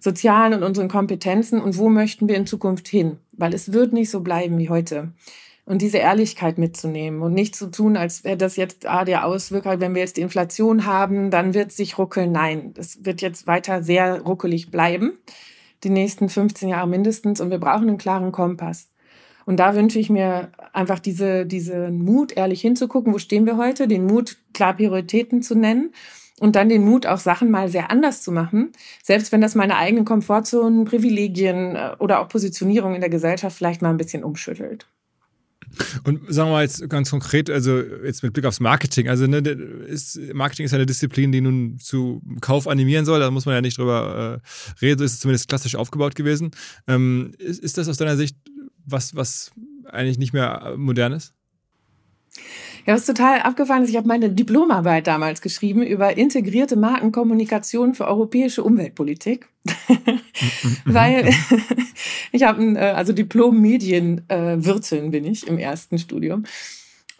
sozialen 0.00 0.54
und 0.54 0.62
unseren 0.62 0.88
Kompetenzen? 0.88 1.60
Und 1.60 1.76
wo 1.76 1.90
möchten 1.90 2.28
wir 2.28 2.36
in 2.36 2.46
Zukunft 2.46 2.88
hin? 2.88 3.18
Weil 3.32 3.52
es 3.52 3.74
wird 3.74 3.92
nicht 3.92 4.10
so 4.10 4.20
bleiben 4.20 4.56
wie 4.58 4.70
heute 4.70 5.12
und 5.66 5.82
diese 5.82 5.98
Ehrlichkeit 5.98 6.58
mitzunehmen 6.58 7.20
und 7.22 7.34
nicht 7.34 7.56
zu 7.56 7.70
tun, 7.70 7.96
als 7.96 8.24
wäre 8.24 8.36
das 8.36 8.56
jetzt 8.56 8.86
ah, 8.86 9.04
der 9.04 9.26
Auswirker, 9.26 9.80
wenn 9.80 9.94
wir 9.94 10.00
jetzt 10.00 10.16
die 10.16 10.22
Inflation 10.22 10.86
haben, 10.86 11.30
dann 11.30 11.54
wird 11.54 11.72
sich 11.72 11.98
ruckeln. 11.98 12.32
Nein, 12.32 12.72
das 12.72 13.04
wird 13.04 13.20
jetzt 13.20 13.46
weiter 13.48 13.82
sehr 13.82 14.22
ruckelig 14.22 14.70
bleiben, 14.70 15.18
die 15.82 15.90
nächsten 15.90 16.28
15 16.28 16.68
Jahre 16.68 16.88
mindestens 16.88 17.40
und 17.40 17.50
wir 17.50 17.58
brauchen 17.58 17.88
einen 17.88 17.98
klaren 17.98 18.32
Kompass. 18.32 18.90
Und 19.44 19.58
da 19.58 19.74
wünsche 19.74 19.98
ich 19.98 20.08
mir 20.08 20.50
einfach 20.72 20.98
diese, 21.00 21.46
diesen 21.46 22.04
Mut, 22.04 22.36
ehrlich 22.36 22.60
hinzugucken, 22.60 23.12
wo 23.12 23.18
stehen 23.18 23.46
wir 23.46 23.56
heute, 23.56 23.88
den 23.88 24.06
Mut, 24.06 24.38
klar 24.54 24.74
Prioritäten 24.74 25.42
zu 25.42 25.56
nennen 25.56 25.92
und 26.40 26.54
dann 26.56 26.68
den 26.68 26.84
Mut, 26.84 27.06
auch 27.06 27.18
Sachen 27.18 27.50
mal 27.50 27.68
sehr 27.68 27.90
anders 27.90 28.22
zu 28.22 28.30
machen, 28.30 28.72
selbst 29.02 29.32
wenn 29.32 29.40
das 29.40 29.54
meine 29.56 29.76
eigenen 29.76 30.04
Komfortzonen, 30.04 30.84
Privilegien 30.84 31.74
äh, 31.74 31.96
oder 31.98 32.20
auch 32.20 32.28
Positionierung 32.28 32.94
in 32.94 33.00
der 33.00 33.10
Gesellschaft 33.10 33.56
vielleicht 33.56 33.82
mal 33.82 33.90
ein 33.90 33.96
bisschen 33.96 34.22
umschüttelt. 34.22 34.86
Und 36.04 36.32
sagen 36.32 36.48
wir 36.48 36.54
mal 36.54 36.62
jetzt 36.62 36.88
ganz 36.88 37.10
konkret, 37.10 37.50
also 37.50 37.78
jetzt 37.78 38.22
mit 38.22 38.32
Blick 38.32 38.44
aufs 38.44 38.60
Marketing, 38.60 39.08
also 39.08 39.26
ne, 39.26 39.38
ist, 39.38 40.18
Marketing 40.32 40.66
ist 40.66 40.74
eine 40.74 40.86
Disziplin, 40.86 41.32
die 41.32 41.40
nun 41.40 41.78
zu 41.78 42.22
Kauf 42.40 42.68
animieren 42.68 43.04
soll, 43.04 43.20
da 43.20 43.30
muss 43.30 43.46
man 43.46 43.54
ja 43.54 43.60
nicht 43.60 43.78
drüber 43.78 44.42
äh, 44.42 44.84
reden, 44.84 44.98
so 44.98 45.04
ist 45.04 45.14
es 45.14 45.20
zumindest 45.20 45.48
klassisch 45.48 45.76
aufgebaut 45.76 46.14
gewesen. 46.14 46.50
Ähm, 46.86 47.32
ist, 47.38 47.62
ist 47.62 47.78
das 47.78 47.88
aus 47.88 47.96
deiner 47.96 48.16
Sicht 48.16 48.36
was, 48.84 49.14
was 49.16 49.50
eigentlich 49.84 50.18
nicht 50.18 50.32
mehr 50.32 50.74
modern 50.76 51.12
ist? 51.12 51.34
Ja, 52.86 52.94
was 52.94 53.04
total 53.04 53.40
abgefahren 53.40 53.82
ist, 53.82 53.90
ich 53.90 53.96
habe 53.96 54.06
meine 54.06 54.30
Diplomarbeit 54.30 55.08
damals 55.08 55.42
geschrieben 55.42 55.82
über 55.82 56.16
integrierte 56.16 56.76
Markenkommunikation 56.76 57.94
für 57.94 58.06
europäische 58.06 58.62
Umweltpolitik. 58.62 59.48
Weil 60.84 61.28
ich 62.32 62.44
habe 62.44 62.62
ein, 62.62 62.76
äh, 62.76 62.92
also 62.94 63.12
Diplom-Medienwirtin 63.12 65.06
äh, 65.06 65.08
bin 65.08 65.24
ich 65.24 65.48
im 65.48 65.58
ersten 65.58 65.98
Studium 65.98 66.44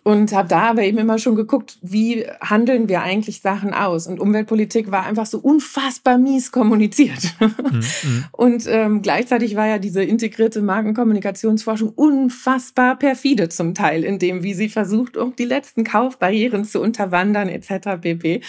und 0.07 0.33
habe 0.33 0.47
da 0.47 0.61
aber 0.71 0.85
eben 0.85 0.99
immer 0.99 1.19
schon 1.19 1.35
geguckt, 1.35 1.79
wie 1.83 2.25
handeln 2.41 2.89
wir 2.89 3.03
eigentlich 3.03 3.41
Sachen 3.41 3.75
aus. 3.75 4.07
Und 4.07 4.21
Umweltpolitik 4.21 4.93
war 4.93 5.05
einfach 5.05 5.27
so 5.27 5.41
unfassbar 5.41 6.17
mies 6.17 6.53
kommuniziert. 6.53 7.35
Mhm, 7.41 7.81
mhm. 8.05 8.25
und 8.31 8.67
ähm, 8.69 9.03
gleichzeitig 9.03 9.57
war 9.57 9.67
ja 9.67 9.79
diese 9.81 10.05
integrierte 10.05 10.63
Markenkommunikationsforschung 10.63 11.89
unfassbar 11.89 12.97
perfide 12.97 13.49
zum 13.49 13.75
Teil, 13.75 14.05
in 14.05 14.21
dem, 14.21 14.45
wie 14.45 14.55
sie 14.55 14.69
versucht, 14.69 15.19
auch 15.19 15.35
die 15.35 15.45
letzten 15.45 15.83
Kaufbarrieren 15.83 16.65
zu 16.65 16.81
unterwandern 16.81 17.49
etc. 17.49 18.01
pp. 18.01 18.43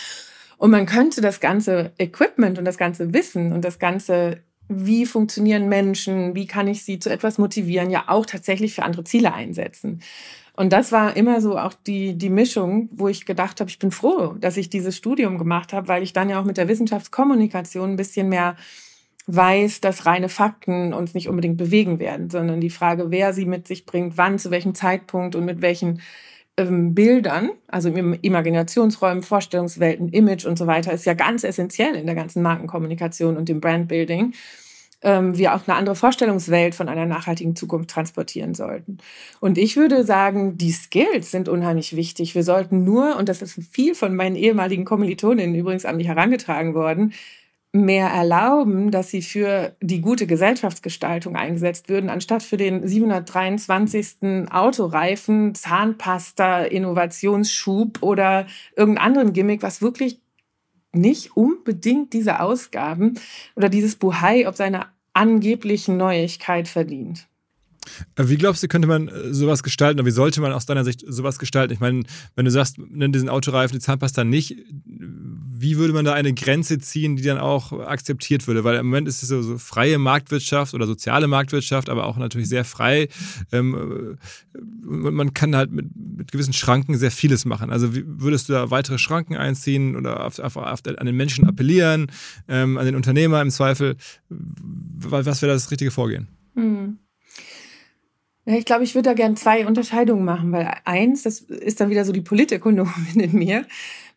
Und 0.60 0.70
man 0.70 0.86
könnte 0.86 1.22
das 1.22 1.40
ganze 1.40 1.92
Equipment 1.98 2.60
und 2.60 2.66
das 2.66 2.78
ganze 2.78 3.14
Wissen 3.14 3.52
und 3.52 3.66
das 3.66 3.80
ganze 3.80 4.44
wie 4.70 5.06
funktionieren 5.06 5.70
Menschen, 5.70 6.36
wie 6.36 6.46
kann 6.46 6.68
ich 6.68 6.84
sie 6.84 7.00
zu 7.00 7.10
etwas 7.10 7.38
motivieren, 7.38 7.90
ja 7.90 8.04
auch 8.08 8.26
tatsächlich 8.26 8.76
für 8.76 8.84
andere 8.84 9.06
Ziele 9.06 9.34
einsetzen. 9.34 10.02
Und 10.58 10.74
das 10.74 10.92
war 10.92 11.16
immer 11.16 11.40
so 11.40 11.56
auch 11.58 11.74
die, 11.74 12.18
die 12.18 12.32
Mischung, 12.32 12.90
wo 12.92 13.08
ich 13.08 13.28
gedacht 13.28 13.60
habe, 13.60 13.70
ich 13.70 13.78
bin 13.78 13.92
froh, 13.92 14.34
dass 14.40 14.58
ich 14.58 14.72
dieses 14.72 14.98
Studium 14.98 15.38
gemacht 15.38 15.72
habe, 15.72 15.88
weil 15.88 16.02
ich 16.02 16.14
dann 16.14 16.30
ja 16.30 16.42
auch 16.42 16.46
mit 16.46 16.58
der 16.58 16.68
Wissenschaftskommunikation 16.68 17.92
ein 17.92 17.96
bisschen 17.96 18.28
mehr 18.28 18.56
weiß, 19.28 19.82
dass 19.82 20.08
reine 20.08 20.30
Fakten 20.30 20.96
uns 20.96 21.14
nicht 21.14 21.30
unbedingt 21.30 21.58
bewegen 21.58 22.00
werden, 22.00 22.32
sondern 22.32 22.60
die 22.60 22.72
Frage, 22.72 23.12
wer 23.12 23.34
sie 23.34 23.46
mit 23.46 23.68
sich 23.68 23.86
bringt, 23.86 24.18
wann, 24.18 24.40
zu 24.40 24.50
welchem 24.50 24.74
Zeitpunkt 24.74 25.36
und 25.36 25.46
mit 25.46 25.62
welchen 25.62 26.02
ähm, 26.58 26.96
Bildern, 26.96 27.52
also 27.68 27.90
Imaginationsräumen, 27.90 29.22
Vorstellungswelten, 29.22 30.10
Image 30.10 30.46
und 30.46 30.58
so 30.58 30.66
weiter, 30.66 30.92
ist 30.92 31.06
ja 31.06 31.14
ganz 31.14 31.44
essentiell 31.44 31.96
in 31.96 32.08
der 32.08 32.16
ganzen 32.16 32.42
Markenkommunikation 32.42 33.38
und 33.38 33.48
dem 33.48 33.62
Brandbuilding 33.62 34.34
ähm, 35.02 35.38
wir 35.38 35.56
auch 35.56 35.68
eine 35.68 35.78
andere 35.78 35.96
Vorstellungswelt 35.96 36.76
von 36.76 36.90
einer 36.90 37.06
nachhaltigen 37.06 37.56
Zukunft 37.56 37.90
transportieren 37.90 38.54
sollten. 38.54 38.98
Und 39.40 39.58
ich 39.58 39.78
würde 39.78 40.04
sagen, 40.04 40.58
die 40.58 40.72
Skills 40.72 41.32
sind 41.32 41.50
unheimlich 41.50 41.96
wichtig. 41.96 42.36
Wir 42.36 42.44
sollten 42.44 42.84
nur, 42.84 43.16
und 43.18 43.30
das 43.30 43.42
ist 43.42 43.60
viel 43.72 43.96
von 43.96 44.16
meinen 44.16 44.36
ehemaligen 44.36 44.86
Kommilitoninnen 44.86 45.56
übrigens 45.56 45.86
an 45.86 45.98
mich 45.98 46.08
herangetragen 46.08 46.74
worden, 46.74 47.14
mehr 47.74 48.08
erlauben, 48.08 48.92
dass 48.92 49.12
sie 49.12 49.22
für 49.22 49.76
die 49.82 50.02
gute 50.02 50.26
Gesellschaftsgestaltung 50.26 51.36
eingesetzt 51.36 51.90
würden, 51.90 52.10
anstatt 52.10 52.42
für 52.42 52.58
den 52.58 52.88
723. 52.88 54.50
Autoreifen, 54.50 55.54
Zahnpasta, 55.54 56.64
Innovationsschub 56.64 58.02
oder 58.02 58.48
irgendeinen 58.76 59.06
anderen 59.06 59.34
Gimmick, 59.34 59.62
was 59.62 59.82
wirklich 59.82 60.20
nicht 60.98 61.36
unbedingt 61.36 62.14
diese 62.14 62.40
Ausgaben 62.40 63.16
oder 63.56 63.70
dieses 63.70 63.96
Buhai, 63.96 64.48
ob 64.48 64.56
seine 64.56 64.88
angeblichen 65.14 65.98
Neuigkeit 65.98 66.68
verdient. 66.68 67.28
Äh, 68.16 68.28
wie 68.28 68.38
glaubst 68.38 68.64
du, 68.64 68.68
könnte 68.68 68.88
man 68.88 69.08
äh, 69.08 69.34
sowas 69.34 69.64
gestalten 69.64 70.00
oder 70.00 70.08
wie 70.08 70.12
sollte 70.12 70.42
man 70.42 70.52
aus 70.52 70.66
deiner 70.66 70.84
Sicht 70.84 71.04
sowas 71.08 71.40
gestalten? 71.40 71.74
Ich 71.74 71.80
meine, 71.80 72.04
wenn 72.36 72.46
du 72.46 72.52
sagst, 72.52 72.78
nimm 72.78 73.12
diesen 73.12 73.30
Autoreifen, 73.30 73.78
die 73.78 73.84
Zahnpasta 73.84 74.24
nicht, 74.24 74.58
wie 75.60 75.78
würde 75.78 75.94
man 75.94 76.06
da 76.06 76.14
eine 76.14 76.34
Grenze 76.34 76.80
ziehen, 76.80 77.16
die 77.16 77.24
dann 77.24 77.38
auch 77.38 77.72
akzeptiert 77.72 78.48
würde? 78.48 78.64
Weil 78.64 78.78
im 78.78 78.86
Moment 78.88 79.08
ist 79.08 79.24
es 79.24 79.30
so, 79.30 79.42
so 79.42 79.58
freie 79.58 79.98
Marktwirtschaft 79.98 80.74
oder 80.74 80.88
soziale 80.88 81.28
Marktwirtschaft, 81.28 81.90
aber 81.90 82.06
auch 82.06 82.18
natürlich 82.18 82.50
sehr 82.50 82.66
frei. 82.66 83.10
Ähm, 83.52 84.18
man 84.84 85.34
kann 85.34 85.56
halt 85.56 85.72
mit, 85.72 85.88
mit, 85.96 86.32
gewissen 86.32 86.54
Schranken 86.54 86.98
sehr 86.98 87.12
vieles 87.12 87.46
machen. 87.46 87.70
Also 87.70 87.90
würdest 87.94 88.50
du 88.50 88.54
da 88.54 88.72
weitere 88.72 88.98
Schranken 88.98 89.36
einziehen 89.36 89.96
oder 89.96 90.26
auf, 90.26 90.40
auf, 90.40 90.58
auf, 90.58 90.80
an 90.86 91.06
den 91.06 91.16
Menschen 91.16 91.48
appellieren, 91.48 92.12
ähm, 92.48 92.78
an 92.78 92.86
den 92.86 92.96
Unternehmer 92.96 93.42
im 93.42 93.50
Zweifel? 93.50 93.96
Was 94.30 95.42
wäre 95.42 95.54
das 95.54 95.72
richtige 95.72 95.92
Vorgehen? 95.92 96.28
Hm. 96.56 97.00
Ja, 98.48 98.56
ich 98.56 98.64
glaube, 98.64 98.86
ich 98.86 98.96
würde 98.96 99.10
da 99.10 99.14
gern 99.14 99.36
zwei 99.36 99.68
Unterscheidungen 99.68 100.24
machen, 100.24 100.54
weil 100.54 100.74
eins, 100.86 101.24
das 101.24 101.42
ist 101.42 101.82
dann 101.82 101.90
wieder 101.90 102.06
so 102.06 102.14
die 102.14 102.22
Politökonomin 102.22 103.16
in 103.20 103.34
mir, 103.34 103.66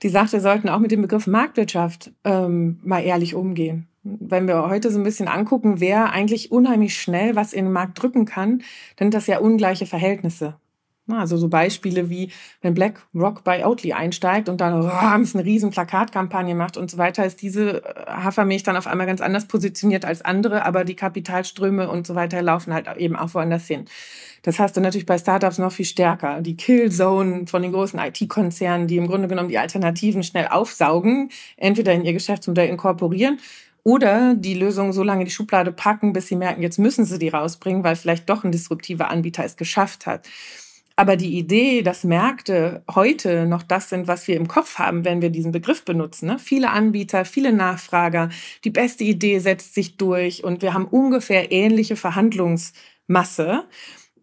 die 0.02 0.08
sagt, 0.08 0.32
wir 0.32 0.40
sollten 0.40 0.68
auch 0.68 0.78
mit 0.78 0.90
dem 0.90 1.02
Begriff 1.02 1.26
Marktwirtschaft 1.26 2.12
ähm, 2.24 2.80
mal 2.82 3.00
ehrlich 3.00 3.34
umgehen. 3.34 3.86
Wenn 4.02 4.46
wir 4.46 4.68
heute 4.68 4.90
so 4.90 4.98
ein 4.98 5.04
bisschen 5.04 5.28
angucken, 5.28 5.80
wer 5.80 6.10
eigentlich 6.10 6.50
unheimlich 6.50 6.96
schnell 6.96 7.36
was 7.36 7.52
in 7.52 7.66
den 7.66 7.72
Markt 7.72 8.02
drücken 8.02 8.24
kann, 8.24 8.62
dann 8.96 9.06
sind 9.06 9.14
das 9.14 9.26
ja 9.26 9.38
ungleiche 9.38 9.84
Verhältnisse. 9.86 10.56
Also 11.18 11.36
so 11.36 11.48
Beispiele 11.48 12.08
wie, 12.08 12.30
wenn 12.60 12.74
BlackRock 12.74 13.42
bei 13.44 13.66
Oatly 13.66 13.92
einsteigt 13.92 14.48
und 14.48 14.60
dann 14.60 14.80
rams, 14.80 15.34
eine 15.34 15.44
riesen 15.44 15.70
Plakatkampagne 15.70 16.54
macht 16.54 16.76
und 16.76 16.90
so 16.90 16.98
weiter, 16.98 17.24
ist 17.24 17.42
diese 17.42 17.84
äh, 17.84 18.06
Hafermilch 18.06 18.62
dann 18.62 18.76
auf 18.76 18.86
einmal 18.86 19.06
ganz 19.06 19.20
anders 19.20 19.46
positioniert 19.46 20.04
als 20.04 20.22
andere, 20.22 20.64
aber 20.64 20.84
die 20.84 20.96
Kapitalströme 20.96 21.88
und 21.88 22.06
so 22.06 22.14
weiter 22.14 22.42
laufen 22.42 22.72
halt 22.72 22.88
eben 22.96 23.16
auch 23.16 23.34
woanders 23.34 23.66
hin. 23.66 23.86
Das 24.42 24.59
hast 24.59 24.76
du 24.76 24.81
natürlich 24.81 25.07
bei 25.07 25.18
Startups 25.18 25.59
noch 25.59 25.72
viel 25.72 25.85
stärker. 25.85 26.40
Die 26.40 26.57
Killzone 26.57 27.46
von 27.46 27.62
den 27.62 27.72
großen 27.72 27.98
IT-Konzernen, 27.98 28.87
die 28.87 28.96
im 28.96 29.07
Grunde 29.07 29.29
genommen 29.29 29.48
die 29.48 29.59
Alternativen 29.59 30.22
schnell 30.22 30.48
aufsaugen, 30.48 31.31
entweder 31.57 31.92
in 31.92 32.05
ihr 32.05 32.12
Geschäftsmodell 32.12 32.68
inkorporieren 32.68 33.38
oder 33.83 34.35
die 34.35 34.55
Lösung 34.55 34.92
so 34.92 35.03
lange 35.03 35.22
in 35.22 35.26
die 35.26 35.33
Schublade 35.33 35.72
packen, 35.72 36.12
bis 36.12 36.29
sie 36.29 36.37
merken, 36.37 36.62
jetzt 36.62 36.79
müssen 36.79 37.05
sie 37.05 37.18
die 37.18 37.29
rausbringen, 37.29 37.85
weil 37.85 37.96
vielleicht 37.96 38.29
doch 38.29 38.44
ein 38.44 38.53
disruptiver 38.53 39.11
Anbieter 39.11 39.44
es 39.44 39.57
geschafft 39.57 40.07
hat. 40.07 40.26
Aber 40.96 41.16
die 41.16 41.38
Idee, 41.38 41.81
dass 41.81 42.05
Märkte 42.05 42.83
heute 42.94 43.46
noch 43.46 43.62
das 43.62 43.88
sind, 43.88 44.07
was 44.07 44.29
wir 44.29 44.37
im 44.37 44.48
Kopf 44.48 44.79
haben, 44.79 45.07
wenn 45.07 45.22
wir 45.22 45.31
diesen 45.31 45.50
Begriff 45.50 45.83
benutzen, 45.85 46.26
ne? 46.26 46.38
viele 46.38 46.70
Anbieter, 46.70 47.24
viele 47.24 47.55
Nachfrager, 47.55 48.29
die 48.64 48.70
beste 48.70 49.05
Idee 49.05 49.38
setzt 49.38 49.74
sich 49.74 49.96
durch 49.96 50.44
und 50.44 50.61
wir 50.61 50.74
haben 50.74 50.85
ungefähr 50.85 51.53
ähnliche 51.53 51.96
Verhandlungsmasse 51.96 53.64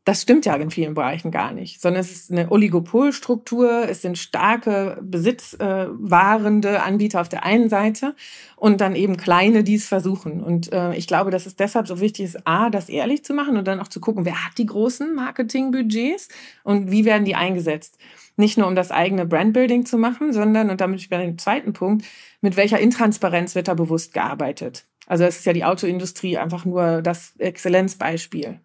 das 0.08 0.22
stimmt 0.22 0.46
ja 0.46 0.56
in 0.56 0.72
vielen 0.72 0.94
Bereichen 0.94 1.32
gar 1.32 1.52
nicht, 1.52 1.82
sondern 1.82 2.00
es 2.00 2.12
ist 2.12 2.32
eine 2.32 2.50
Oligopolstruktur, 2.50 3.90
es 3.90 4.02
sind 4.02 4.18
starke 4.18 4.98
besitzwahrende 5.02 6.82
Anbieter 6.82 7.20
auf 7.20 7.28
der 7.28 7.44
einen 7.44 7.68
Seite 7.68 8.16
und 8.56 8.80
dann 8.80 8.96
eben 8.96 9.18
kleine, 9.18 9.66
die 9.66 9.76
es 9.76 9.90
versuchen. 9.90 10.42
Und 10.42 10.72
äh, 10.72 10.96
ich 10.96 11.08
glaube, 11.08 11.30
dass 11.30 11.46
es 11.46 11.58
deshalb 11.58 11.90
so 11.90 12.00
wichtig 12.00 12.24
ist, 12.24 12.48
A, 12.48 12.70
das 12.70 12.88
ehrlich 12.88 13.26
zu 13.26 13.34
machen 13.34 13.58
und 13.58 13.68
dann 13.68 13.82
auch 13.82 13.90
zu 13.90 14.00
gucken, 14.00 14.24
wer 14.24 14.46
hat 14.46 14.58
die 14.58 14.66
großen 14.66 15.14
Marketingbudgets 15.14 16.30
und 16.64 16.90
wie 16.90 17.04
werden 17.04 17.26
die 17.26 17.36
eingesetzt. 17.36 17.98
Nicht 18.38 18.58
nur 18.58 18.68
um 18.68 18.76
das 18.76 18.92
eigene 18.92 19.26
Brandbuilding 19.26 19.86
zu 19.86 19.98
machen, 19.98 20.32
sondern, 20.32 20.70
und 20.70 20.80
damit 20.80 21.02
ich 21.02 21.10
bei 21.10 21.18
dem 21.18 21.38
zweiten 21.38 21.74
Punkt, 21.74 22.06
mit 22.40 22.56
welcher 22.56 22.80
Intransparenz 22.80 23.56
wird 23.56 23.68
da 23.68 23.74
bewusst 23.74 24.14
gearbeitet. 24.14 24.86
Also 25.06 25.26
es 25.26 25.40
ist 25.40 25.46
ja 25.46 25.52
die 25.52 25.66
Autoindustrie 25.66 26.38
einfach 26.38 26.64
nur 26.64 27.02
das 27.02 27.34
Exzellenzbeispiel. 27.40 28.62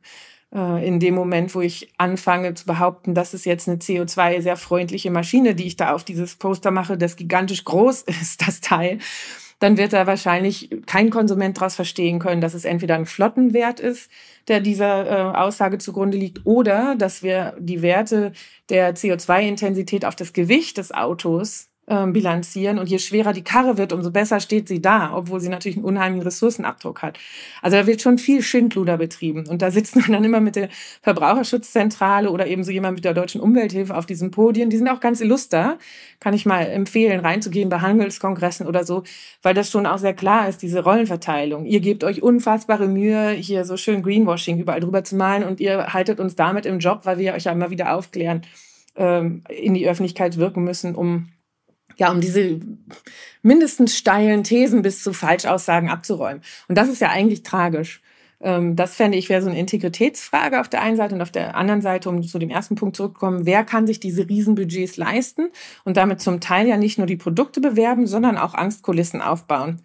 Äh, 0.55 0.87
in 0.87 1.01
dem 1.01 1.15
Moment, 1.15 1.55
wo 1.55 1.61
ich 1.61 1.93
anfange 1.99 2.55
zu 2.55 2.67
behaupten, 2.67 3.15
das 3.15 3.35
ist 3.35 3.47
jetzt 3.47 3.69
eine 3.69 3.79
CO2 3.79 4.43
sehr 4.43 4.57
freundliche 4.57 5.11
Maschine, 5.11 5.55
die 5.55 5.67
ich 5.67 5.77
da 5.77 5.95
auf 5.95 6.05
dieses 6.05 6.37
Poster 6.37 6.71
mache, 6.71 6.99
das 6.99 7.17
gigantisch 7.17 7.65
groß 7.65 8.03
ist, 8.21 8.47
das 8.47 8.61
Teil, 8.61 8.99
dann 9.61 9.77
wird 9.77 9.93
da 9.93 10.07
wahrscheinlich 10.07 10.71
kein 10.87 11.11
Konsument 11.11 11.57
daraus 11.57 11.77
verstehen 11.77 12.19
können, 12.19 12.41
dass 12.41 12.53
es 12.53 12.65
entweder 12.65 12.97
ein 12.97 13.07
Flottenwert 13.07 13.79
ist, 13.79 14.11
der 14.49 14.61
dieser 14.61 15.07
äh, 15.07 15.37
Aussage 15.37 15.79
zugrunde 15.79 16.19
liegt, 16.19 16.45
oder 16.45 16.97
dass 16.97 17.23
wir 17.23 17.55
die 17.59 17.81
Werte 17.81 18.33
der 18.71 18.95
CO2-Intensität 18.95 20.05
auf 20.05 20.17
das 20.17 20.33
Gewicht 20.33 20.79
des 20.79 20.93
Autos 20.93 21.69
ähm, 21.93 22.15
bilanzieren. 22.15 22.79
Und 22.79 22.89
je 22.89 22.99
schwerer 22.99 23.35
die 23.35 23.45
Karre 23.45 23.77
wird, 23.77 23.93
umso 23.93 24.11
besser 24.11 24.41
steht 24.41 24.67
sie 24.67 24.81
da, 24.81 25.15
obwohl 25.15 25.41
sie 25.41 25.51
natürlich 25.51 25.77
einen 25.77 25.85
unheimlichen 25.85 26.23
Ressourcenabdruck 26.23 27.03
hat. 27.03 27.19
Also 27.61 27.77
da 27.77 27.87
wird 27.87 28.01
schon 28.01 28.17
viel 28.17 28.41
Schindluder 28.41 28.97
betrieben. 28.97 29.47
Und 29.47 29.61
da 29.61 29.71
sitzt 29.71 29.95
man 30.01 30.11
dann 30.11 30.25
immer 30.25 30.41
mit 30.41 30.57
der 30.57 30.71
Verbraucherschutzzentrale 31.03 32.31
oder 32.31 32.47
eben 32.47 32.65
so 32.65 32.71
jemand 32.71 32.95
mit 32.95 33.05
der 33.05 33.13
Deutschen 33.13 33.43
Umwelthilfe 33.43 33.95
auf 33.95 34.07
diesen 34.07 34.31
Podien. 34.31 34.71
Die 34.71 34.79
sind 34.79 34.89
auch 34.89 35.01
ganz 35.01 35.21
illuster. 35.21 35.79
Kann 36.19 36.33
ich 36.33 36.47
mal 36.47 36.63
empfehlen, 36.63 37.21
reinzugehen 37.21 37.69
bei 37.69 37.81
Handelskongressen 37.81 38.67
oder 38.67 38.85
so, 38.85 39.03
weil 39.43 39.53
das 39.53 39.71
schon 39.71 39.85
auch 39.85 39.99
sehr 39.99 40.15
klar 40.15 40.49
ist, 40.49 40.63
diese 40.63 40.83
Rollenverteilung. 40.83 41.67
Ihr 41.67 41.81
gebt 41.81 42.05
euch 42.05 42.23
unfassbare 42.23 42.89
Mühe, 42.89 43.33
hier 43.33 43.67
so 43.67 43.77
schön 43.77 44.03
Greenwashing 44.03 44.59
überall 44.59 44.81
drüber 44.81 45.05
zu 45.05 45.17
malen 45.17 45.45
und 45.45 45.61
ihr 45.61 45.93
haltet 45.93 46.21
uns 46.21 46.37
damit 46.37 46.65
im 46.65 46.79
Job, 46.79 47.01
weil 47.05 47.19
wir 47.19 47.35
euch 47.35 47.45
ja 47.45 47.53
immer 47.53 47.69
wieder 47.69 47.95
aufklären, 47.95 48.43
ähm, 48.97 49.43
in 49.49 49.75
die 49.75 49.87
Öffentlichkeit 49.87 50.39
wirken 50.39 50.65
müssen, 50.65 50.95
um 50.95 51.29
ja, 51.97 52.11
um 52.11 52.21
diese 52.21 52.61
mindestens 53.43 53.97
steilen 53.97 54.45
Thesen 54.45 54.83
bis 54.83 55.03
zu 55.03 55.13
Falschaussagen 55.13 55.91
abzuräumen. 55.91 56.43
Und 56.69 56.77
das 56.77 56.89
ist 56.89 57.01
ja 57.01 57.09
eigentlich 57.09 57.43
tragisch. 57.43 58.01
Ähm, 58.41 58.77
das 58.77 58.95
fände 58.95 59.17
ich 59.19 59.29
wäre 59.29 59.43
so 59.43 59.49
eine 59.49 59.59
Integritätsfrage 59.59 60.61
auf 60.61 60.69
der 60.69 60.83
einen 60.83 60.97
Seite 60.97 61.15
und 61.15 61.23
auf 61.23 61.31
der 61.31 61.55
anderen 61.57 61.81
Seite, 61.81 62.09
um 62.09 62.23
zu 62.23 62.39
dem 62.39 62.51
ersten 62.51 62.75
Punkt 62.75 62.97
zurückzukommen, 62.97 63.47
wer 63.47 63.65
kann 63.65 63.87
sich 63.87 64.01
diese 64.01 64.29
Riesenbudgets 64.29 64.97
leisten 64.97 65.51
und 65.85 65.97
damit 65.97 66.21
zum 66.21 66.41
Teil 66.41 66.67
ja 66.67 66.77
nicht 66.77 66.99
nur 66.99 67.07
die 67.07 67.17
Produkte 67.17 67.61
bewerben, 67.61 68.07
sondern 68.07 68.37
auch 68.37 68.55
Angstkulissen 68.55 69.23
aufbauen. 69.23 69.83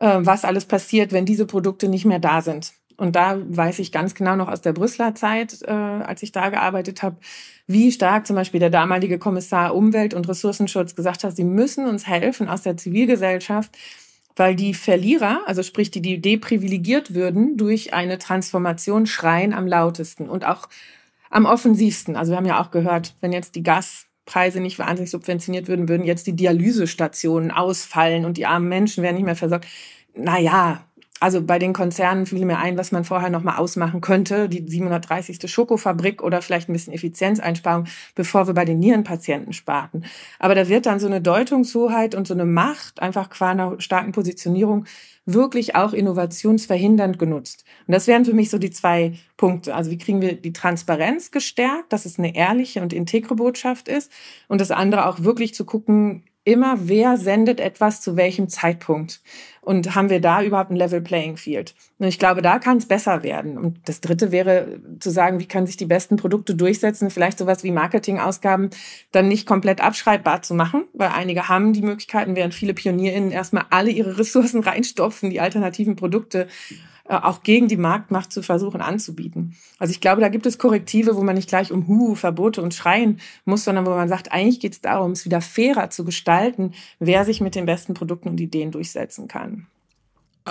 Äh, 0.00 0.18
was 0.20 0.44
alles 0.44 0.64
passiert, 0.64 1.12
wenn 1.12 1.26
diese 1.26 1.46
Produkte 1.46 1.88
nicht 1.88 2.04
mehr 2.04 2.20
da 2.20 2.42
sind. 2.42 2.72
Und 2.98 3.14
da 3.14 3.40
weiß 3.48 3.78
ich 3.78 3.92
ganz 3.92 4.14
genau 4.14 4.34
noch 4.34 4.48
aus 4.48 4.60
der 4.60 4.72
Brüsseler 4.72 5.14
Zeit, 5.14 5.62
äh, 5.62 5.70
als 5.70 6.22
ich 6.24 6.32
da 6.32 6.48
gearbeitet 6.48 7.04
habe, 7.04 7.16
wie 7.68 7.92
stark 7.92 8.26
zum 8.26 8.34
Beispiel 8.34 8.58
der 8.58 8.70
damalige 8.70 9.20
Kommissar 9.20 9.74
Umwelt 9.74 10.14
und 10.14 10.28
Ressourcenschutz 10.28 10.96
gesagt 10.96 11.22
hat, 11.22 11.36
sie 11.36 11.44
müssen 11.44 11.86
uns 11.86 12.08
helfen 12.08 12.48
aus 12.48 12.62
der 12.62 12.76
Zivilgesellschaft, 12.76 13.78
weil 14.34 14.56
die 14.56 14.74
Verlierer, 14.74 15.42
also 15.46 15.62
sprich 15.62 15.92
die, 15.92 16.02
die 16.02 16.20
deprivilegiert 16.20 17.14
würden, 17.14 17.56
durch 17.56 17.94
eine 17.94 18.18
Transformation 18.18 19.06
schreien 19.06 19.54
am 19.54 19.68
lautesten 19.68 20.28
und 20.28 20.44
auch 20.44 20.68
am 21.30 21.46
offensivsten. 21.46 22.16
Also 22.16 22.32
wir 22.32 22.36
haben 22.36 22.46
ja 22.46 22.60
auch 22.60 22.72
gehört, 22.72 23.14
wenn 23.20 23.32
jetzt 23.32 23.54
die 23.54 23.62
Gaspreise 23.62 24.58
nicht 24.58 24.80
wahnsinnig 24.80 25.12
subventioniert 25.12 25.68
würden, 25.68 25.88
würden 25.88 26.04
jetzt 26.04 26.26
die 26.26 26.34
Dialysestationen 26.34 27.52
ausfallen 27.52 28.24
und 28.24 28.38
die 28.38 28.46
armen 28.46 28.68
Menschen 28.68 29.04
wären 29.04 29.14
nicht 29.14 29.24
mehr 29.24 29.36
versorgt. 29.36 29.68
Naja, 30.16 30.84
also 31.20 31.42
bei 31.42 31.58
den 31.58 31.72
Konzernen 31.72 32.26
fiel 32.26 32.44
mir 32.44 32.58
ein, 32.58 32.78
was 32.78 32.92
man 32.92 33.04
vorher 33.04 33.30
noch 33.30 33.42
mal 33.42 33.56
ausmachen 33.56 34.00
könnte, 34.00 34.48
die 34.48 34.64
730. 34.66 35.50
Schokofabrik 35.50 36.22
oder 36.22 36.42
vielleicht 36.42 36.68
ein 36.68 36.72
bisschen 36.72 36.92
Effizienzeinsparung, 36.92 37.86
bevor 38.14 38.46
wir 38.46 38.54
bei 38.54 38.64
den 38.64 38.78
Nierenpatienten 38.78 39.52
sparten. 39.52 40.04
Aber 40.38 40.54
da 40.54 40.68
wird 40.68 40.86
dann 40.86 41.00
so 41.00 41.06
eine 41.06 41.20
Deutungshoheit 41.20 42.14
und 42.14 42.26
so 42.26 42.34
eine 42.34 42.44
Macht 42.44 43.00
einfach 43.00 43.30
qua 43.30 43.50
einer 43.50 43.80
starken 43.80 44.12
Positionierung 44.12 44.86
wirklich 45.26 45.74
auch 45.74 45.92
innovationsverhindernd 45.92 47.18
genutzt. 47.18 47.64
Und 47.86 47.92
das 47.92 48.06
wären 48.06 48.24
für 48.24 48.32
mich 48.32 48.48
so 48.48 48.58
die 48.58 48.70
zwei 48.70 49.12
Punkte. 49.36 49.74
Also 49.74 49.90
wie 49.90 49.98
kriegen 49.98 50.22
wir 50.22 50.34
die 50.34 50.54
Transparenz 50.54 51.30
gestärkt, 51.30 51.92
dass 51.92 52.06
es 52.06 52.18
eine 52.18 52.34
ehrliche 52.34 52.80
und 52.80 52.94
integre 52.94 53.34
Botschaft 53.34 53.88
ist 53.88 54.10
und 54.48 54.60
das 54.60 54.70
andere 54.70 55.06
auch 55.06 55.22
wirklich 55.22 55.54
zu 55.54 55.66
gucken, 55.66 56.24
immer, 56.44 56.88
wer 56.88 57.18
sendet 57.18 57.60
etwas 57.60 58.00
zu 58.00 58.16
welchem 58.16 58.48
Zeitpunkt. 58.48 59.20
Und 59.68 59.94
haben 59.94 60.08
wir 60.08 60.22
da 60.22 60.42
überhaupt 60.42 60.70
ein 60.70 60.76
Level 60.76 61.02
Playing 61.02 61.36
Field? 61.36 61.74
Und 61.98 62.06
ich 62.06 62.18
glaube, 62.18 62.40
da 62.40 62.58
kann 62.58 62.78
es 62.78 62.86
besser 62.86 63.22
werden. 63.22 63.58
Und 63.58 63.86
das 63.86 64.00
Dritte 64.00 64.32
wäre 64.32 64.80
zu 64.98 65.10
sagen, 65.10 65.40
wie 65.40 65.44
können 65.44 65.66
sich 65.66 65.76
die 65.76 65.84
besten 65.84 66.16
Produkte 66.16 66.54
durchsetzen, 66.54 67.10
vielleicht 67.10 67.36
sowas 67.36 67.64
wie 67.64 67.70
Marketingausgaben 67.70 68.70
dann 69.12 69.28
nicht 69.28 69.46
komplett 69.46 69.82
abschreibbar 69.82 70.40
zu 70.40 70.54
machen, 70.54 70.84
weil 70.94 71.10
einige 71.10 71.50
haben 71.50 71.74
die 71.74 71.82
Möglichkeiten, 71.82 72.34
während 72.34 72.54
viele 72.54 72.72
PionierInnen 72.72 73.30
erstmal 73.30 73.66
alle 73.68 73.90
ihre 73.90 74.16
Ressourcen 74.16 74.60
reinstopfen, 74.64 75.28
die 75.28 75.40
alternativen 75.42 75.96
Produkte 75.96 76.48
auch 77.08 77.42
gegen 77.42 77.68
die 77.68 77.76
Marktmacht 77.76 78.32
zu 78.32 78.42
versuchen 78.42 78.80
anzubieten. 78.80 79.56
Also 79.78 79.92
ich 79.92 80.00
glaube, 80.00 80.20
da 80.20 80.28
gibt 80.28 80.46
es 80.46 80.58
Korrektive, 80.58 81.16
wo 81.16 81.22
man 81.22 81.36
nicht 81.36 81.48
gleich 81.48 81.72
um 81.72 81.86
Hu, 81.88 82.14
Verbote 82.14 82.62
und 82.62 82.74
schreien 82.74 83.20
muss, 83.44 83.64
sondern 83.64 83.86
wo 83.86 83.90
man 83.90 84.08
sagt, 84.08 84.30
eigentlich 84.30 84.60
geht 84.60 84.74
es 84.74 84.80
darum, 84.80 85.12
es 85.12 85.24
wieder 85.24 85.40
fairer 85.40 85.90
zu 85.90 86.04
gestalten, 86.04 86.72
wer 86.98 87.24
sich 87.24 87.40
mit 87.40 87.54
den 87.54 87.66
besten 87.66 87.94
Produkten 87.94 88.28
und 88.28 88.40
Ideen 88.40 88.70
durchsetzen 88.70 89.26
kann. 89.26 89.66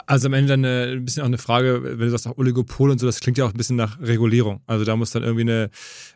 Also 0.06 0.28
am 0.28 0.34
Ende 0.34 0.50
dann 0.50 0.65
eine, 0.65 0.91
ein 0.91 1.06
bisschen 1.06 1.24
auch 1.24 1.28
eine 1.28 1.38
Frage, 1.38 1.82
wenn 1.84 2.00
du 2.00 2.10
sagst 2.10 2.38
Oligopol 2.38 2.91
und 2.91 3.00
so, 3.00 3.08
das 3.08 3.20
klingt 3.20 3.38
ja 3.38 3.46
auch 3.46 3.54
ein 3.54 3.58
bisschen 3.58 3.78
nach 3.78 4.00
Regulierung. 4.00 4.62
Also 4.67 4.86
da 4.86 4.96
muss 4.96 5.12
dann 5.12 5.24
irgendwie 5.24 5.41
eine, 5.41 5.70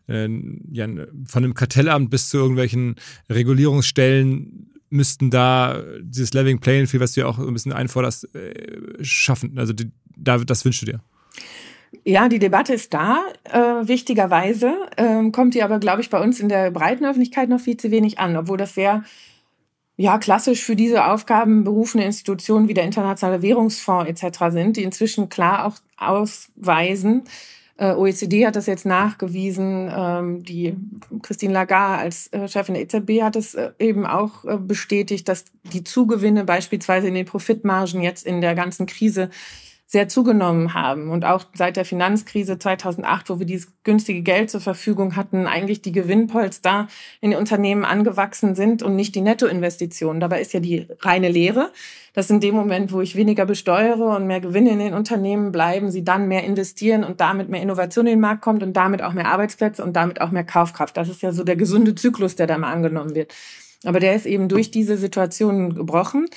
eine 0.08 0.60
ja, 0.72 0.88
von 1.26 1.44
einem 1.44 1.54
Kartellamt 1.54 2.10
bis 2.10 2.30
zu 2.30 2.38
irgendwelchen 2.38 2.96
Regulierungsstellen 3.30 4.68
müssten 4.92 5.30
da 5.30 5.82
dieses 6.02 6.34
Leveling 6.34 6.60
Playing 6.60 6.86
Field, 6.86 7.02
was 7.02 7.14
du 7.14 7.22
ja 7.22 7.28
auch 7.28 7.40
ein 7.40 7.54
bisschen 7.54 7.72
einforderst, 7.72 8.36
äh, 8.36 9.04
schaffen. 9.04 9.58
Also 9.58 9.72
die, 9.74 9.90
da, 10.16 10.38
das 10.38 10.66
wünschst 10.66 10.82
du 10.82 10.86
dir? 10.86 11.00
Ja, 12.04 12.30
die 12.30 12.40
Debatte 12.40 12.74
ist 12.74 12.94
da, 12.94 13.20
äh, 13.44 13.88
wichtigerweise, 13.88 14.74
ähm, 14.98 15.32
kommt 15.32 15.54
die 15.54 15.64
aber, 15.64 15.80
glaube 15.80 16.02
ich, 16.02 16.10
bei 16.10 16.22
uns 16.22 16.40
in 16.40 16.50
der 16.50 16.72
breiten 16.72 17.06
Öffentlichkeit 17.06 17.50
noch 17.50 17.60
viel 17.60 17.78
zu 17.78 17.92
wenig 17.92 18.18
an, 18.18 18.36
obwohl 18.38 18.58
das 18.58 18.74
sehr 18.74 19.04
ja, 19.98 20.18
klassisch 20.18 20.64
für 20.64 20.76
diese 20.76 21.06
Aufgaben 21.06 21.64
berufene 21.64 22.06
Institutionen 22.06 22.68
wie 22.68 22.74
der 22.74 22.86
Internationale 22.86 23.42
Währungsfonds 23.42 24.10
etc. 24.10 24.46
sind, 24.50 24.78
die 24.78 24.84
inzwischen 24.84 25.30
klar 25.30 25.66
auch 25.66 25.76
ausweisen, 25.98 27.24
äh, 27.82 27.96
OECD 27.96 28.46
hat 28.46 28.56
das 28.56 28.68
jetzt 28.68 28.86
nachgewiesen. 28.86 29.92
Ähm, 29.92 30.44
die 30.44 30.76
Christine 31.24 31.54
Lagarde 31.54 32.04
als 32.04 32.28
äh, 32.28 32.48
Chefin 32.48 32.76
der 32.76 32.84
EZB 32.84 33.24
hat 33.24 33.36
es 33.36 33.56
äh, 33.56 33.72
eben 33.80 34.06
auch 34.06 34.46
bestätigt, 34.60 35.28
dass 35.28 35.46
die 35.64 35.84
Zugewinne 35.84 36.44
beispielsweise 36.46 37.08
in 37.08 37.16
den 37.16 37.26
Profitmargen 37.26 38.04
jetzt 38.04 38.28
in 38.28 38.40
der 38.40 38.54
ganzen 38.54 38.86
Krise 38.86 39.32
sehr 39.92 40.08
zugenommen 40.08 40.74
haben. 40.74 41.10
Und 41.10 41.26
auch 41.26 41.44
seit 41.54 41.76
der 41.76 41.84
Finanzkrise 41.84 42.58
2008, 42.58 43.30
wo 43.30 43.40
wir 43.40 43.46
dieses 43.46 43.74
günstige 43.84 44.22
Geld 44.22 44.50
zur 44.50 44.62
Verfügung 44.62 45.18
hatten, 45.18 45.48
eigentlich 45.48 45.82
die 45.82 45.92
Gewinnpolster 45.92 46.88
in 47.20 47.32
den 47.32 47.40
Unternehmen 47.40 47.84
angewachsen 47.84 48.56
sind 48.56 48.84
und 48.84 48.96
nicht 48.96 49.16
die 49.16 49.22
Nettoinvestitionen. 49.22 50.22
Dabei 50.22 50.40
ist 50.40 50.54
ja 50.54 50.62
die 50.62 50.88
reine 51.02 51.28
Lehre, 51.28 51.74
dass 52.14 52.30
in 52.30 52.40
dem 52.40 52.56
Moment, 52.56 52.94
wo 52.94 53.02
ich 53.02 53.18
weniger 53.18 53.46
besteuere 53.46 54.16
und 54.16 54.28
mehr 54.28 54.40
Gewinne 54.40 54.70
in 54.70 54.80
den 54.80 54.94
Unternehmen 54.94 55.52
bleiben, 55.52 55.92
sie 55.92 56.06
dann 56.06 56.30
mehr 56.30 56.46
investieren 56.46 57.04
und 57.04 57.20
damit 57.20 57.50
mehr 57.50 57.62
Innovation 57.62 58.08
in 58.08 58.14
den 58.14 58.22
Markt 58.22 58.42
kommt 58.42 58.64
und 58.64 58.72
damit 58.72 59.02
auch 59.02 59.12
mehr 59.12 59.28
Arbeitsplätze 59.28 59.84
und 59.84 59.98
damit 59.98 60.22
auch 60.22 60.32
mehr 60.32 60.46
Kaufkraft. 60.46 60.96
Das 60.96 61.10
ist 61.10 61.22
ja 61.22 61.34
so 61.34 61.44
der 61.44 61.58
gesunde 61.58 61.96
Zyklus, 61.96 62.38
der 62.38 62.48
da 62.48 62.58
mal 62.58 62.72
angenommen 62.72 63.14
wird. 63.14 63.34
Aber 63.84 64.00
der 64.00 64.16
ist 64.16 64.26
eben 64.26 64.48
durch 64.48 64.72
diese 64.72 64.96
Situation 64.96 65.76
gebrochen. 65.76 66.28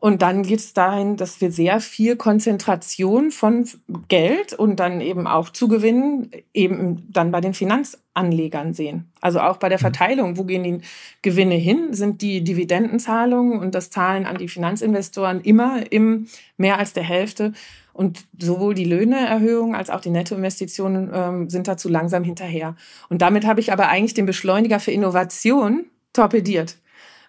Und 0.00 0.22
dann 0.22 0.44
geht 0.44 0.60
es 0.60 0.74
dahin, 0.74 1.16
dass 1.16 1.40
wir 1.40 1.50
sehr 1.50 1.80
viel 1.80 2.16
Konzentration 2.16 3.30
von 3.30 3.68
Geld 4.08 4.52
und 4.52 4.76
dann 4.76 5.00
eben 5.00 5.26
auch 5.26 5.50
Zugewinnen 5.50 6.30
eben 6.54 7.06
dann 7.10 7.32
bei 7.32 7.40
den 7.40 7.52
Finanzanlegern 7.52 8.74
sehen. 8.74 9.10
Also 9.20 9.40
auch 9.40 9.56
bei 9.56 9.68
der 9.68 9.78
mhm. 9.78 9.82
Verteilung, 9.82 10.36
wo 10.36 10.44
gehen 10.44 10.62
die 10.62 10.80
Gewinne 11.22 11.56
hin? 11.56 11.94
Sind 11.94 12.22
die 12.22 12.44
Dividendenzahlungen 12.44 13.58
und 13.58 13.74
das 13.74 13.90
Zahlen 13.90 14.26
an 14.26 14.38
die 14.38 14.48
Finanzinvestoren 14.48 15.40
immer 15.40 15.90
im 15.90 16.28
mehr 16.56 16.78
als 16.78 16.92
der 16.92 17.04
Hälfte? 17.04 17.52
Und 17.92 18.26
sowohl 18.38 18.74
die 18.74 18.84
Löhneerhöhung 18.84 19.74
als 19.74 19.90
auch 19.90 20.00
die 20.00 20.10
Nettoinvestitionen 20.10 21.10
ähm, 21.12 21.50
sind 21.50 21.66
dazu 21.66 21.88
langsam 21.88 22.22
hinterher. 22.22 22.76
Und 23.08 23.22
damit 23.22 23.44
habe 23.44 23.58
ich 23.58 23.72
aber 23.72 23.88
eigentlich 23.88 24.14
den 24.14 24.26
Beschleuniger 24.26 24.78
für 24.78 24.92
Innovation 24.92 25.86
torpediert 26.12 26.76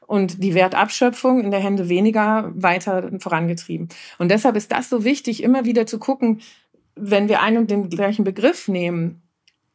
und 0.09 0.43
die 0.43 0.55
Wertabschöpfung 0.55 1.43
in 1.43 1.51
der 1.51 1.59
Hände 1.59 1.87
weniger 1.87 2.51
weiter 2.55 3.11
vorangetrieben. 3.19 3.89
Und 4.17 4.31
deshalb 4.31 4.55
ist 4.55 4.71
das 4.71 4.89
so 4.89 5.03
wichtig, 5.03 5.43
immer 5.43 5.65
wieder 5.65 5.85
zu 5.85 5.99
gucken, 5.99 6.41
wenn 6.95 7.29
wir 7.29 7.41
einen 7.41 7.59
und 7.59 7.69
den 7.69 7.89
gleichen 7.89 8.23
Begriff 8.23 8.67
nehmen, 8.67 9.21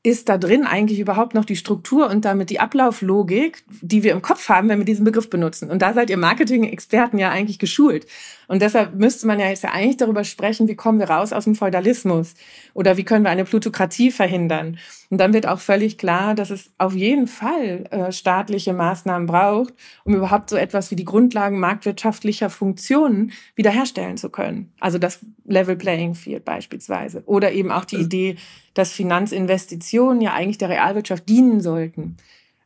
ist 0.07 0.29
da 0.29 0.37
drin 0.37 0.67
eigentlich 0.67 1.01
überhaupt 1.01 1.33
noch 1.33 1.47
die 1.47 1.57
Struktur 1.57 2.11
und 2.11 2.27
damit 2.27 2.51
die 2.51 2.61
Ablauflogik, 2.61 3.65
die 3.81 4.03
wir 4.03 4.13
im 4.13 4.21
Kopf 4.21 4.51
haben, 4.51 4.69
wenn 4.69 4.79
wir 4.79 4.85
diesen 4.85 5.07
Begriff 5.07 5.31
benutzen? 5.31 5.71
Und 5.71 5.81
da 5.81 5.95
seid 5.95 6.11
ihr 6.11 6.19
Marketing-Experten 6.19 7.17
ja 7.17 7.31
eigentlich 7.31 7.59
geschult. 7.59 8.07
Und 8.47 8.61
deshalb 8.61 8.97
müsste 8.97 9.27
man 9.27 9.41
ja 9.41 9.49
jetzt 9.49 9.65
ja 9.65 9.71
eigentlich 9.71 9.97
darüber 9.97 10.23
sprechen, 10.25 10.69
wie 10.69 10.77
kommen 10.77 10.99
wir 10.99 11.09
raus 11.09 11.33
aus 11.33 11.45
dem 11.45 11.55
Feudalismus 11.55 12.35
oder 12.75 12.99
wie 12.99 13.05
können 13.05 13.25
wir 13.25 13.31
eine 13.31 13.47
Plutokratie 13.47 14.11
verhindern. 14.11 14.77
Und 15.09 15.19
dann 15.19 15.33
wird 15.33 15.47
auch 15.47 15.61
völlig 15.61 15.97
klar, 15.97 16.35
dass 16.35 16.51
es 16.51 16.71
auf 16.77 16.93
jeden 16.93 17.27
Fall 17.27 17.87
äh, 17.91 18.13
staatliche 18.13 18.75
Maßnahmen 18.75 19.27
braucht, 19.27 19.73
um 20.05 20.15
überhaupt 20.15 20.51
so 20.51 20.57
etwas 20.57 20.91
wie 20.91 20.97
die 20.97 21.07
Grundlagen 21.07 21.59
marktwirtschaftlicher 21.59 22.51
Funktionen 22.51 23.33
wiederherstellen 23.55 24.19
zu 24.19 24.29
können. 24.29 24.71
Also 24.81 24.99
das 24.99 25.21
Level 25.47 25.77
Playing 25.77 26.15
Field 26.15 26.45
beispielsweise. 26.45 27.23
Oder 27.25 27.53
eben 27.53 27.73
auch 27.73 27.87
die 27.87 27.97
Idee, 27.97 28.37
dass 28.75 28.93
Finanzinvestitionen 28.93 30.21
ja 30.21 30.35
eigentlich 30.35 30.59
der 30.59 30.69
Realwirtschaft 30.69 31.29
dienen 31.29 31.61
sollten 31.61 32.17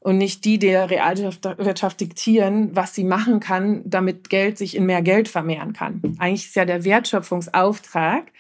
und 0.00 0.18
nicht 0.18 0.44
die 0.44 0.58
der 0.58 0.90
Realwirtschaft 0.90 2.00
diktieren, 2.00 2.74
was 2.74 2.94
sie 2.94 3.04
machen 3.04 3.40
kann, 3.40 3.82
damit 3.84 4.30
Geld 4.30 4.58
sich 4.58 4.76
in 4.76 4.86
mehr 4.86 5.02
Geld 5.02 5.28
vermehren 5.28 5.72
kann. 5.72 6.00
Eigentlich 6.18 6.46
ist 6.46 6.56
ja 6.56 6.64
der 6.64 6.84
Wertschöpfungsauftrag 6.84 8.32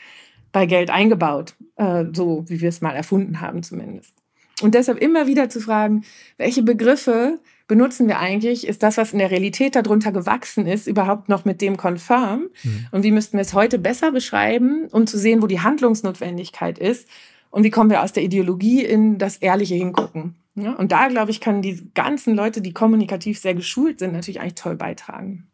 bei 0.52 0.66
Geld 0.66 0.90
eingebaut, 0.90 1.54
äh, 1.76 2.04
so 2.12 2.44
wie 2.48 2.60
wir 2.60 2.68
es 2.68 2.80
mal 2.80 2.94
erfunden 2.94 3.40
haben 3.40 3.62
zumindest. 3.62 4.14
Und 4.62 4.74
deshalb 4.74 4.98
immer 4.98 5.26
wieder 5.26 5.48
zu 5.48 5.60
fragen, 5.60 6.04
welche 6.36 6.62
Begriffe 6.62 7.38
benutzen 7.68 8.08
wir 8.08 8.18
eigentlich? 8.18 8.66
Ist 8.66 8.82
das, 8.82 8.96
was 8.96 9.12
in 9.12 9.18
der 9.18 9.30
Realität 9.30 9.76
darunter 9.76 10.10
gewachsen 10.10 10.66
ist, 10.66 10.86
überhaupt 10.86 11.28
noch 11.28 11.44
mit 11.44 11.60
dem 11.60 11.76
konform? 11.76 12.48
Mhm. 12.62 12.86
Und 12.90 13.02
wie 13.04 13.12
müssten 13.12 13.36
wir 13.36 13.42
es 13.42 13.54
heute 13.54 13.78
besser 13.78 14.10
beschreiben, 14.10 14.88
um 14.90 15.06
zu 15.06 15.18
sehen, 15.18 15.42
wo 15.42 15.46
die 15.46 15.60
Handlungsnotwendigkeit 15.60 16.78
ist? 16.78 17.06
Und 17.50 17.64
wie 17.64 17.70
kommen 17.70 17.90
wir 17.90 18.02
aus 18.02 18.12
der 18.12 18.22
Ideologie 18.22 18.84
in 18.84 19.18
das 19.18 19.36
ehrliche 19.36 19.74
Hingucken? 19.74 20.36
Ja, 20.54 20.72
und 20.72 20.92
da, 20.92 21.08
glaube 21.08 21.30
ich, 21.30 21.40
können 21.40 21.62
die 21.62 21.90
ganzen 21.94 22.34
Leute, 22.34 22.60
die 22.60 22.72
kommunikativ 22.72 23.38
sehr 23.38 23.54
geschult 23.54 24.00
sind, 24.00 24.12
natürlich 24.12 24.40
eigentlich 24.40 24.54
toll 24.54 24.74
beitragen. 24.76 25.48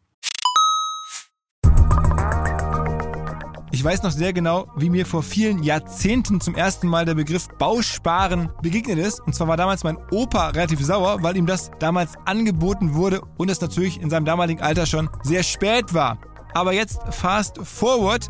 Ich 3.71 3.83
weiß 3.83 4.03
noch 4.03 4.11
sehr 4.11 4.33
genau, 4.33 4.67
wie 4.77 4.89
mir 4.89 5.05
vor 5.05 5.21
vielen 5.21 5.61
Jahrzehnten 5.61 6.39
zum 6.41 6.55
ersten 6.55 6.87
Mal 6.87 7.05
der 7.05 7.15
Begriff 7.15 7.49
Bausparen 7.59 8.49
begegnet 8.61 8.97
ist. 8.97 9.19
Und 9.19 9.35
zwar 9.35 9.49
war 9.49 9.57
damals 9.57 9.83
mein 9.83 9.97
Opa 10.11 10.49
relativ 10.49 10.81
sauer, 10.83 11.21
weil 11.21 11.37
ihm 11.37 11.45
das 11.45 11.71
damals 11.79 12.13
angeboten 12.25 12.95
wurde 12.95 13.21
und 13.37 13.51
es 13.51 13.61
natürlich 13.61 14.01
in 14.01 14.09
seinem 14.09 14.25
damaligen 14.25 14.61
Alter 14.61 14.85
schon 14.85 15.09
sehr 15.23 15.43
spät 15.43 15.93
war. 15.93 16.17
Aber 16.53 16.71
jetzt 16.71 16.99
fast 17.11 17.59
forward 17.63 18.29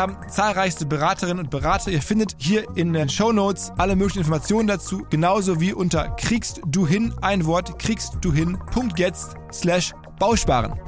haben 0.00 0.16
zahlreichste 0.28 0.86
Beraterinnen 0.86 1.44
und 1.44 1.50
Berater. 1.50 1.90
Ihr 1.90 2.02
findet 2.02 2.36
hier 2.38 2.66
in 2.76 2.92
den 2.92 3.08
Show 3.08 3.32
Notes 3.32 3.72
alle 3.76 3.96
möglichen 3.96 4.20
Informationen 4.20 4.66
dazu, 4.66 5.06
genauso 5.10 5.60
wie 5.60 5.72
unter 5.72 6.10
kriegst 6.16 6.60
du 6.66 6.86
hin 6.86 7.14
ein 7.22 7.46
Wort 7.46 7.78
kriegst 7.78 8.14
du 8.20 8.32
hin 8.32 8.58
jetzt 8.98 9.34
slash 9.52 9.92
Bausparen. 10.18 10.78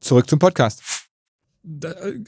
Zurück 0.00 0.28
zum 0.28 0.38
Podcast 0.38 0.82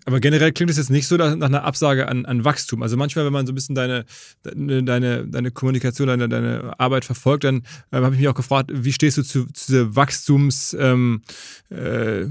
aber 0.05 0.21
generell 0.21 0.53
klingt 0.53 0.71
es 0.71 0.77
jetzt 0.77 0.91
nicht 0.91 1.09
so 1.09 1.17
nach 1.17 1.33
einer 1.33 1.65
Absage 1.65 2.09
an, 2.09 2.25
an 2.25 2.45
Wachstum. 2.45 2.83
Also 2.83 2.97
manchmal, 2.97 3.25
wenn 3.25 3.33
man 3.33 3.47
so 3.47 3.53
ein 3.53 3.57
bisschen 3.57 3.75
deine, 3.75 4.05
deine, 4.43 5.27
deine 5.27 5.51
Kommunikation, 5.51 6.07
deine, 6.07 6.29
deine 6.29 6.79
Arbeit 6.79 7.05
verfolgt, 7.05 7.43
dann 7.43 7.63
äh, 7.91 7.97
habe 7.97 8.15
ich 8.15 8.21
mich 8.21 8.29
auch 8.29 8.35
gefragt, 8.35 8.71
wie 8.73 8.93
stehst 8.93 9.19
du 9.19 9.23
zu, 9.23 9.47
zu 9.47 9.67
dieser 9.67 9.97
Wachstums 9.97 10.77
ähm, 10.79 11.23
äh, 11.71 12.27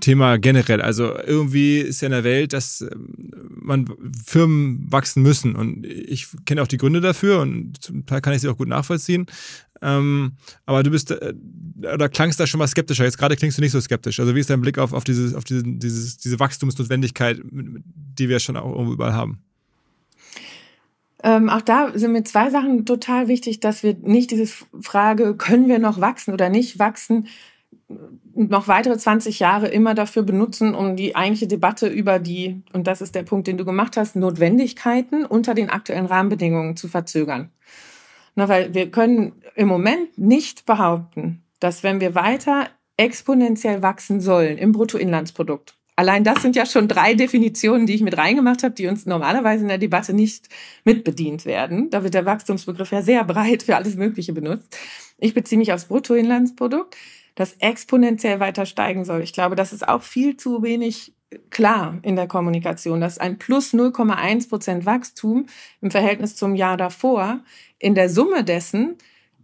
Thema 0.00 0.38
generell. 0.38 0.80
Also 0.80 1.16
irgendwie 1.18 1.78
ist 1.78 2.00
ja 2.00 2.06
in 2.06 2.12
der 2.12 2.24
Welt, 2.24 2.52
dass 2.52 2.80
ähm, 2.80 3.32
man 3.50 3.86
Firmen 4.24 4.86
wachsen 4.90 5.22
müssen. 5.22 5.56
Und 5.56 5.84
ich 5.86 6.28
kenne 6.44 6.62
auch 6.62 6.68
die 6.68 6.78
Gründe 6.78 7.00
dafür 7.00 7.40
und 7.40 7.82
zum 7.82 8.06
Teil 8.06 8.20
kann 8.20 8.32
ich 8.32 8.40
sie 8.40 8.48
auch 8.48 8.56
gut 8.56 8.68
nachvollziehen. 8.68 9.26
Ähm, 9.82 10.32
aber 10.64 10.82
du 10.82 10.90
bist, 10.90 11.10
äh, 11.10 11.34
oder 11.80 12.08
klangst 12.08 12.40
da 12.40 12.46
schon 12.46 12.58
mal 12.58 12.68
skeptischer. 12.68 13.04
Jetzt 13.04 13.18
gerade 13.18 13.36
klingst 13.36 13.58
du 13.58 13.62
nicht 13.62 13.72
so 13.72 13.80
skeptisch. 13.80 14.20
Also 14.20 14.34
wie 14.34 14.40
ist 14.40 14.50
dein 14.50 14.60
Blick 14.60 14.78
auf, 14.78 14.92
auf, 14.92 15.04
dieses, 15.04 15.34
auf 15.34 15.44
diese, 15.44 15.62
dieses, 15.64 16.16
diese 16.18 16.40
Wachstumsnotwendigkeit, 16.40 17.40
die 17.44 18.28
wir 18.28 18.40
schon 18.40 18.56
auch 18.56 18.88
überall 18.88 19.12
haben? 19.12 19.42
Ähm, 21.22 21.48
auch 21.48 21.62
da 21.62 21.90
sind 21.94 22.12
mir 22.12 22.24
zwei 22.24 22.50
Sachen 22.50 22.84
total 22.86 23.28
wichtig, 23.28 23.60
dass 23.60 23.82
wir 23.82 23.96
nicht 24.00 24.30
diese 24.30 24.46
Frage, 24.80 25.34
können 25.36 25.68
wir 25.68 25.78
noch 25.78 26.00
wachsen 26.00 26.32
oder 26.32 26.50
nicht 26.50 26.78
wachsen, 26.78 27.26
noch 28.34 28.68
weitere 28.68 28.96
20 28.96 29.38
Jahre 29.38 29.68
immer 29.68 29.94
dafür 29.94 30.22
benutzen, 30.22 30.74
um 30.74 30.96
die 30.96 31.14
eigentliche 31.14 31.46
Debatte 31.46 31.86
über 31.86 32.18
die, 32.18 32.62
und 32.72 32.86
das 32.86 33.00
ist 33.00 33.14
der 33.14 33.22
Punkt, 33.22 33.46
den 33.46 33.58
du 33.58 33.64
gemacht 33.64 33.96
hast, 33.96 34.16
Notwendigkeiten 34.16 35.24
unter 35.24 35.54
den 35.54 35.70
aktuellen 35.70 36.06
Rahmenbedingungen 36.06 36.76
zu 36.76 36.88
verzögern. 36.88 37.50
Na, 38.34 38.48
weil 38.48 38.74
wir 38.74 38.90
können 38.90 39.32
im 39.54 39.68
Moment 39.68 40.18
nicht 40.18 40.66
behaupten, 40.66 41.42
dass 41.60 41.82
wenn 41.82 42.00
wir 42.00 42.14
weiter 42.14 42.68
exponentiell 42.96 43.82
wachsen 43.82 44.20
sollen 44.20 44.58
im 44.58 44.72
Bruttoinlandsprodukt, 44.72 45.74
allein 45.94 46.24
das 46.24 46.42
sind 46.42 46.56
ja 46.56 46.66
schon 46.66 46.88
drei 46.88 47.14
Definitionen, 47.14 47.86
die 47.86 47.94
ich 47.94 48.02
mit 48.02 48.18
reingemacht 48.18 48.62
habe, 48.62 48.74
die 48.74 48.88
uns 48.88 49.06
normalerweise 49.06 49.62
in 49.62 49.68
der 49.68 49.78
Debatte 49.78 50.12
nicht 50.12 50.48
mitbedient 50.84 51.46
werden. 51.46 51.88
Da 51.88 52.02
wird 52.02 52.14
der 52.14 52.26
Wachstumsbegriff 52.26 52.92
ja 52.92 53.00
sehr 53.00 53.24
breit 53.24 53.62
für 53.62 53.76
alles 53.76 53.96
Mögliche 53.96 54.34
benutzt. 54.34 54.76
Ich 55.18 55.32
beziehe 55.32 55.58
mich 55.58 55.72
aufs 55.72 55.86
Bruttoinlandsprodukt 55.86 56.94
das 57.36 57.52
exponentiell 57.60 58.40
weiter 58.40 58.66
steigen 58.66 59.04
soll. 59.04 59.22
Ich 59.22 59.32
glaube, 59.32 59.54
das 59.54 59.72
ist 59.72 59.86
auch 59.88 60.02
viel 60.02 60.36
zu 60.36 60.64
wenig 60.64 61.12
klar 61.50 61.98
in 62.02 62.16
der 62.16 62.26
Kommunikation, 62.26 63.00
dass 63.00 63.18
ein 63.18 63.38
plus 63.38 63.72
0,1 63.72 64.48
Prozent 64.48 64.86
Wachstum 64.86 65.46
im 65.80 65.90
Verhältnis 65.90 66.34
zum 66.34 66.54
Jahr 66.54 66.76
davor 66.76 67.40
in 67.78 67.94
der 67.94 68.08
Summe 68.08 68.42
dessen 68.42 68.96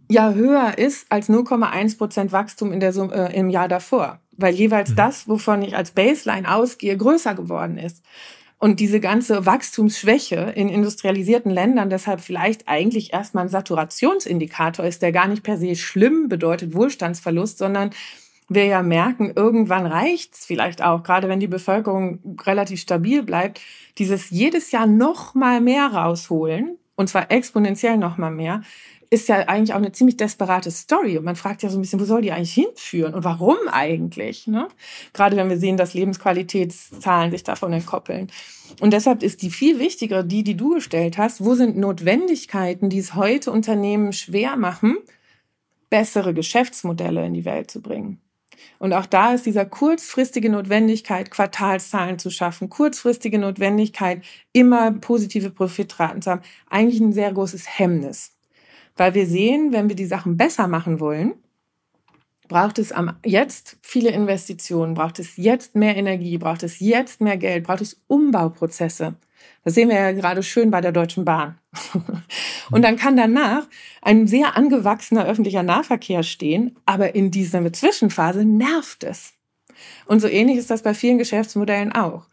ja 0.09 0.33
höher 0.33 0.77
ist 0.77 1.05
als 1.09 1.29
0,1 1.29 1.97
Prozent 1.97 2.31
Wachstum 2.31 2.71
in 2.71 2.79
der 2.79 2.93
Summe, 2.93 3.13
äh, 3.13 3.37
im 3.37 3.49
Jahr 3.49 3.67
davor, 3.67 4.19
weil 4.37 4.53
jeweils 4.53 4.91
mhm. 4.91 4.95
das, 4.95 5.27
wovon 5.27 5.61
ich 5.61 5.75
als 5.75 5.91
Baseline 5.91 6.53
ausgehe, 6.53 6.97
größer 6.97 7.35
geworden 7.35 7.77
ist. 7.77 8.03
Und 8.63 8.79
diese 8.79 9.01
ganze 9.01 9.45
Wachstumsschwäche 9.45 10.53
in 10.55 10.69
industrialisierten 10.69 11.51
Ländern 11.51 11.89
deshalb 11.89 12.21
vielleicht 12.21 12.69
eigentlich 12.69 13.11
erstmal 13.11 13.43
ein 13.43 13.49
Saturationsindikator 13.49 14.85
ist, 14.85 15.01
der 15.01 15.11
gar 15.11 15.27
nicht 15.27 15.43
per 15.43 15.57
se 15.57 15.75
schlimm 15.75 16.29
bedeutet 16.29 16.73
Wohlstandsverlust, 16.73 17.57
sondern 17.57 17.89
wir 18.47 18.63
ja 18.63 18.81
merken, 18.81 19.33
irgendwann 19.35 19.85
reicht's 19.85 20.45
vielleicht 20.45 20.81
auch, 20.81 21.03
gerade 21.03 21.27
wenn 21.27 21.41
die 21.41 21.47
Bevölkerung 21.47 22.37
relativ 22.45 22.79
stabil 22.79 23.21
bleibt, 23.21 23.59
dieses 23.97 24.29
jedes 24.29 24.71
Jahr 24.71 24.87
noch 24.87 25.35
mal 25.35 25.59
mehr 25.59 25.87
rausholen, 25.87 26.77
und 26.95 27.09
zwar 27.09 27.31
exponentiell 27.31 27.97
noch 27.97 28.17
mal 28.17 28.31
mehr, 28.31 28.61
ist 29.13 29.29
ja 29.29 29.47
eigentlich 29.47 29.73
auch 29.73 29.77
eine 29.77 29.91
ziemlich 29.91 30.17
desperate 30.17 30.71
Story. 30.71 31.19
Und 31.19 31.23
man 31.23 31.35
fragt 31.35 31.61
ja 31.61 31.69
so 31.69 31.77
ein 31.77 31.81
bisschen, 31.81 31.99
wo 31.99 32.05
soll 32.05 32.23
die 32.23 32.31
eigentlich 32.31 32.53
hinführen 32.53 33.13
und 33.13 33.23
warum 33.23 33.57
eigentlich? 33.71 34.47
Ne? 34.47 34.67
Gerade 35.13 35.37
wenn 35.37 35.49
wir 35.49 35.59
sehen, 35.59 35.77
dass 35.77 35.93
Lebensqualitätszahlen 35.93 37.29
sich 37.29 37.43
davon 37.43 37.73
entkoppeln. 37.73 38.31
Und 38.81 38.91
deshalb 38.91 39.21
ist 39.21 39.43
die 39.43 39.51
viel 39.51 39.77
wichtigere, 39.77 40.25
die, 40.25 40.43
die 40.43 40.57
du 40.57 40.73
gestellt 40.73 41.19
hast, 41.19 41.45
wo 41.45 41.53
sind 41.53 41.77
Notwendigkeiten, 41.77 42.89
die 42.89 42.97
es 42.97 43.13
heute 43.13 43.51
Unternehmen 43.51 44.13
schwer 44.13 44.57
machen, 44.57 44.97
bessere 45.91 46.33
Geschäftsmodelle 46.33 47.23
in 47.23 47.35
die 47.35 47.45
Welt 47.45 47.69
zu 47.69 47.83
bringen. 47.83 48.19
Und 48.79 48.93
auch 48.93 49.05
da 49.05 49.33
ist 49.33 49.45
dieser 49.45 49.65
kurzfristige 49.65 50.49
Notwendigkeit, 50.49 51.29
Quartalszahlen 51.29 52.17
zu 52.17 52.31
schaffen, 52.31 52.69
kurzfristige 52.69 53.37
Notwendigkeit, 53.37 54.23
immer 54.53 54.91
positive 54.91 55.51
Profitraten 55.51 56.23
zu 56.23 56.31
haben, 56.31 56.41
eigentlich 56.67 56.99
ein 56.99 57.13
sehr 57.13 57.31
großes 57.31 57.77
Hemmnis. 57.77 58.33
Weil 58.95 59.13
wir 59.13 59.25
sehen, 59.25 59.73
wenn 59.73 59.89
wir 59.89 59.95
die 59.95 60.05
Sachen 60.05 60.37
besser 60.37 60.67
machen 60.67 60.99
wollen, 60.99 61.33
braucht 62.47 62.77
es 62.77 62.91
am 62.91 63.17
jetzt 63.25 63.77
viele 63.81 64.11
Investitionen, 64.11 64.93
braucht 64.93 65.19
es 65.19 65.37
jetzt 65.37 65.75
mehr 65.75 65.95
Energie, 65.95 66.37
braucht 66.37 66.63
es 66.63 66.79
jetzt 66.79 67.21
mehr 67.21 67.37
Geld, 67.37 67.63
braucht 67.65 67.81
es 67.81 68.01
Umbauprozesse. 68.07 69.15
Das 69.63 69.73
sehen 69.73 69.89
wir 69.89 69.95
ja 69.95 70.11
gerade 70.11 70.43
schön 70.43 70.69
bei 70.71 70.81
der 70.81 70.91
Deutschen 70.91 71.25
Bahn. 71.25 71.57
Und 72.71 72.81
dann 72.83 72.97
kann 72.97 73.17
danach 73.17 73.67
ein 74.01 74.27
sehr 74.27 74.55
angewachsener 74.55 75.25
öffentlicher 75.25 75.63
Nahverkehr 75.63 76.23
stehen, 76.23 76.75
aber 76.85 77.15
in 77.15 77.31
dieser 77.31 77.71
Zwischenphase 77.71 78.45
nervt 78.45 79.03
es. 79.03 79.33
Und 80.05 80.19
so 80.19 80.27
ähnlich 80.27 80.57
ist 80.57 80.69
das 80.69 80.83
bei 80.83 80.93
vielen 80.93 81.17
Geschäftsmodellen 81.17 81.91
auch. 81.91 82.27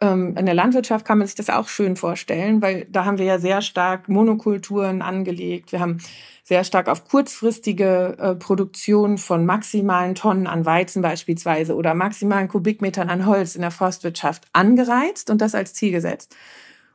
Ähm, 0.00 0.36
in 0.36 0.46
der 0.46 0.54
Landwirtschaft 0.54 1.04
kann 1.04 1.18
man 1.18 1.26
sich 1.26 1.36
das 1.36 1.50
auch 1.50 1.68
schön 1.68 1.96
vorstellen, 1.96 2.62
weil 2.62 2.86
da 2.90 3.04
haben 3.04 3.18
wir 3.18 3.26
ja 3.26 3.38
sehr 3.38 3.60
stark 3.60 4.08
Monokulturen 4.08 5.02
angelegt. 5.02 5.72
Wir 5.72 5.80
haben 5.80 5.98
sehr 6.42 6.64
stark 6.64 6.88
auf 6.88 7.06
kurzfristige 7.06 8.16
äh, 8.18 8.34
Produktion 8.34 9.18
von 9.18 9.44
maximalen 9.44 10.14
Tonnen 10.14 10.46
an 10.46 10.64
Weizen 10.64 11.02
beispielsweise 11.02 11.76
oder 11.76 11.94
maximalen 11.94 12.48
Kubikmetern 12.48 13.10
an 13.10 13.26
Holz 13.26 13.54
in 13.54 13.60
der 13.60 13.70
Forstwirtschaft 13.70 14.44
angereizt 14.52 15.30
und 15.30 15.40
das 15.40 15.54
als 15.54 15.74
Ziel 15.74 15.92
gesetzt. 15.92 16.34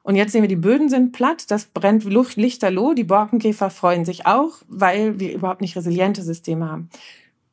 Und 0.03 0.15
jetzt 0.15 0.33
sehen 0.33 0.41
wir, 0.41 0.49
die 0.49 0.55
Böden 0.55 0.89
sind 0.89 1.13
platt, 1.13 1.49
das 1.49 1.65
brennt 1.65 2.03
lichterloh, 2.03 2.93
die 2.93 3.03
Borkenkäfer 3.03 3.69
freuen 3.69 4.05
sich 4.05 4.27
auch, 4.27 4.51
weil 4.67 5.19
wir 5.19 5.33
überhaupt 5.33 5.61
nicht 5.61 5.75
resiliente 5.75 6.21
Systeme 6.21 6.69
haben. 6.69 6.89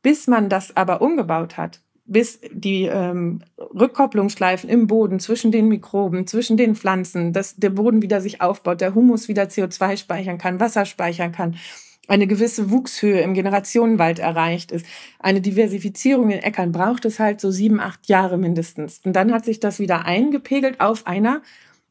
Bis 0.02 0.26
man 0.26 0.48
das 0.48 0.76
aber 0.76 1.00
umgebaut 1.00 1.56
hat, 1.56 1.80
bis 2.04 2.40
die 2.52 2.84
ähm, 2.84 3.42
Rückkopplungsschleifen 3.58 4.68
im 4.68 4.86
Boden 4.86 5.20
zwischen 5.20 5.52
den 5.52 5.68
Mikroben, 5.68 6.26
zwischen 6.26 6.56
den 6.56 6.74
Pflanzen, 6.74 7.32
dass 7.32 7.56
der 7.56 7.70
Boden 7.70 8.02
wieder 8.02 8.20
sich 8.20 8.40
aufbaut, 8.40 8.80
der 8.80 8.94
Humus 8.94 9.28
wieder 9.28 9.44
CO2 9.44 9.96
speichern 9.96 10.38
kann, 10.38 10.60
Wasser 10.60 10.84
speichern 10.84 11.32
kann, 11.32 11.56
eine 12.08 12.26
gewisse 12.26 12.70
Wuchshöhe 12.70 13.20
im 13.20 13.34
Generationenwald 13.34 14.18
erreicht 14.18 14.72
ist, 14.72 14.84
eine 15.20 15.40
Diversifizierung 15.40 16.30
in 16.30 16.40
Äckern, 16.40 16.72
braucht 16.72 17.04
es 17.04 17.20
halt 17.20 17.40
so 17.40 17.50
sieben, 17.50 17.80
acht 17.80 18.08
Jahre 18.08 18.36
mindestens. 18.36 19.00
Und 19.04 19.14
dann 19.14 19.32
hat 19.32 19.44
sich 19.44 19.60
das 19.60 19.78
wieder 19.78 20.04
eingepegelt 20.04 20.80
auf 20.80 21.06
einer 21.06 21.42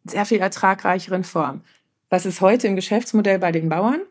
sehr 0.03 0.25
viel 0.25 0.39
ertragreicheren 0.39 1.23
Form. 1.23 1.61
Was 2.09 2.25
ist 2.25 2.41
heute 2.41 2.67
im 2.67 2.75
Geschäftsmodell 2.75 3.39
bei 3.39 3.53
den 3.53 3.69
Bauern? 3.69 4.01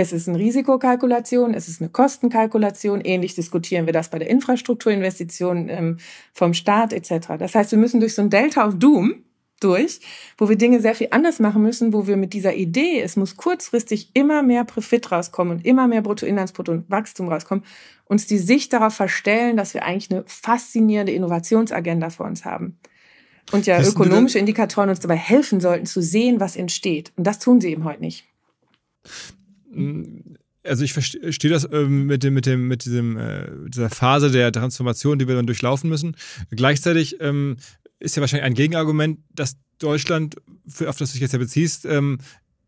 Es 0.00 0.12
ist 0.12 0.28
eine 0.28 0.38
Risikokalkulation, 0.38 1.52
es 1.52 1.68
ist 1.68 1.82
eine 1.82 1.90
Kostenkalkulation. 1.90 3.02
Ähnlich 3.02 3.34
diskutieren 3.34 3.84
wir 3.84 3.92
das 3.92 4.08
bei 4.08 4.18
der 4.18 4.30
Infrastrukturinvestition 4.30 5.68
ähm, 5.68 5.96
vom 6.32 6.54
Staat 6.54 6.94
etc. 6.94 7.28
Das 7.38 7.54
heißt, 7.54 7.70
wir 7.72 7.78
müssen 7.78 8.00
durch 8.00 8.14
so 8.14 8.22
ein 8.22 8.30
Delta 8.30 8.66
of 8.66 8.78
Doom 8.78 9.24
durch, 9.60 10.00
wo 10.38 10.48
wir 10.48 10.56
Dinge 10.56 10.80
sehr 10.80 10.94
viel 10.94 11.08
anders 11.10 11.38
machen 11.38 11.60
müssen, 11.60 11.92
wo 11.92 12.06
wir 12.06 12.16
mit 12.16 12.32
dieser 12.32 12.54
Idee, 12.54 13.02
es 13.02 13.16
muss 13.16 13.36
kurzfristig 13.36 14.10
immer 14.14 14.42
mehr 14.42 14.64
Profit 14.64 15.12
rauskommen 15.12 15.58
und 15.58 15.66
immer 15.66 15.86
mehr 15.86 16.00
Bruttoinlandsprodukt 16.00 16.78
und 16.78 16.90
Wachstum 16.90 17.28
rauskommen, 17.28 17.62
uns 18.06 18.26
die 18.26 18.38
Sicht 18.38 18.72
darauf 18.72 18.94
verstellen, 18.94 19.58
dass 19.58 19.74
wir 19.74 19.84
eigentlich 19.84 20.10
eine 20.10 20.24
faszinierende 20.26 21.12
Innovationsagenda 21.12 22.08
vor 22.08 22.24
uns 22.24 22.46
haben. 22.46 22.78
Und 23.52 23.66
ja, 23.66 23.76
das 23.76 23.90
ökonomische 23.90 24.38
Indikatoren 24.38 24.88
uns 24.88 25.00
dabei 25.00 25.16
helfen 25.16 25.60
sollten, 25.60 25.84
zu 25.84 26.00
sehen, 26.00 26.40
was 26.40 26.56
entsteht. 26.56 27.12
Und 27.16 27.26
das 27.26 27.38
tun 27.38 27.60
sie 27.60 27.70
eben 27.70 27.84
heute 27.84 28.00
nicht 28.00 28.24
also 30.64 30.84
ich 30.84 30.92
verstehe 30.92 31.50
das 31.50 31.68
ähm, 31.72 32.06
mit 32.06 32.22
dem, 32.22 32.34
mit 32.34 32.46
dem, 32.46 32.68
mit 32.68 32.84
diesem, 32.84 33.16
äh, 33.16 33.46
dieser 33.68 33.90
Phase 33.90 34.30
der 34.30 34.52
Transformation, 34.52 35.18
die 35.18 35.28
wir 35.28 35.34
dann 35.34 35.46
durchlaufen 35.46 35.88
müssen. 35.88 36.16
Gleichzeitig 36.50 37.20
ähm, 37.20 37.56
ist 37.98 38.16
ja 38.16 38.20
wahrscheinlich 38.20 38.46
ein 38.46 38.54
Gegenargument, 38.54 39.20
dass 39.34 39.56
Deutschland, 39.78 40.36
für, 40.66 40.88
auf 40.88 40.96
das 40.96 41.10
du 41.10 41.14
dich 41.14 41.22
jetzt 41.22 41.32
ja 41.32 41.38
beziehst, 41.38 41.86
ähm, 41.86 42.18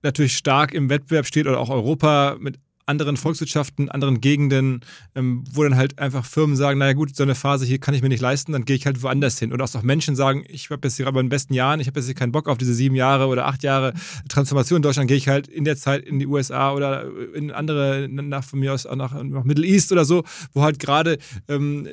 natürlich 0.02 0.36
stark 0.36 0.74
im 0.74 0.88
Wettbewerb 0.88 1.26
steht 1.26 1.46
oder 1.46 1.58
auch 1.58 1.70
Europa 1.70 2.36
mit 2.40 2.58
anderen 2.92 3.16
Volkswirtschaften, 3.16 3.90
anderen 3.90 4.20
Gegenden, 4.20 4.80
ähm, 5.14 5.44
wo 5.50 5.62
dann 5.62 5.76
halt 5.76 5.98
einfach 5.98 6.24
Firmen 6.24 6.56
sagen, 6.56 6.78
naja 6.78 6.92
gut, 6.92 7.16
so 7.16 7.22
eine 7.22 7.34
Phase 7.34 7.64
hier 7.64 7.78
kann 7.78 7.94
ich 7.94 8.02
mir 8.02 8.10
nicht 8.10 8.20
leisten, 8.20 8.52
dann 8.52 8.64
gehe 8.64 8.76
ich 8.76 8.86
halt 8.86 9.02
woanders 9.02 9.38
hin. 9.38 9.52
Oder 9.52 9.64
auch 9.64 9.82
Menschen 9.82 10.14
sagen, 10.14 10.44
ich 10.48 10.70
habe 10.70 10.86
jetzt 10.86 10.96
hier 10.96 11.06
aber 11.06 11.20
in 11.20 11.26
den 11.26 11.30
besten 11.30 11.54
Jahren, 11.54 11.80
ich 11.80 11.86
habe 11.86 11.98
jetzt 11.98 12.06
hier 12.06 12.14
keinen 12.14 12.32
Bock 12.32 12.48
auf 12.48 12.58
diese 12.58 12.74
sieben 12.74 12.94
Jahre 12.94 13.26
oder 13.26 13.46
acht 13.46 13.62
Jahre 13.62 13.94
Transformation 14.28 14.76
in 14.76 14.82
Deutschland, 14.82 15.08
gehe 15.08 15.16
ich 15.16 15.28
halt 15.28 15.48
in 15.48 15.64
der 15.64 15.76
Zeit 15.76 16.04
in 16.04 16.18
die 16.18 16.26
USA 16.26 16.72
oder 16.72 17.06
in 17.34 17.50
andere, 17.50 18.08
nach 18.10 18.44
von 18.44 18.58
mir 18.58 18.72
aus 18.74 18.86
auch 18.86 18.96
nach, 18.96 19.20
nach 19.22 19.44
Middle 19.44 19.66
East 19.66 19.90
oder 19.90 20.04
so, 20.04 20.22
wo 20.52 20.62
halt 20.62 20.78
gerade 20.78 21.18
ähm, 21.48 21.88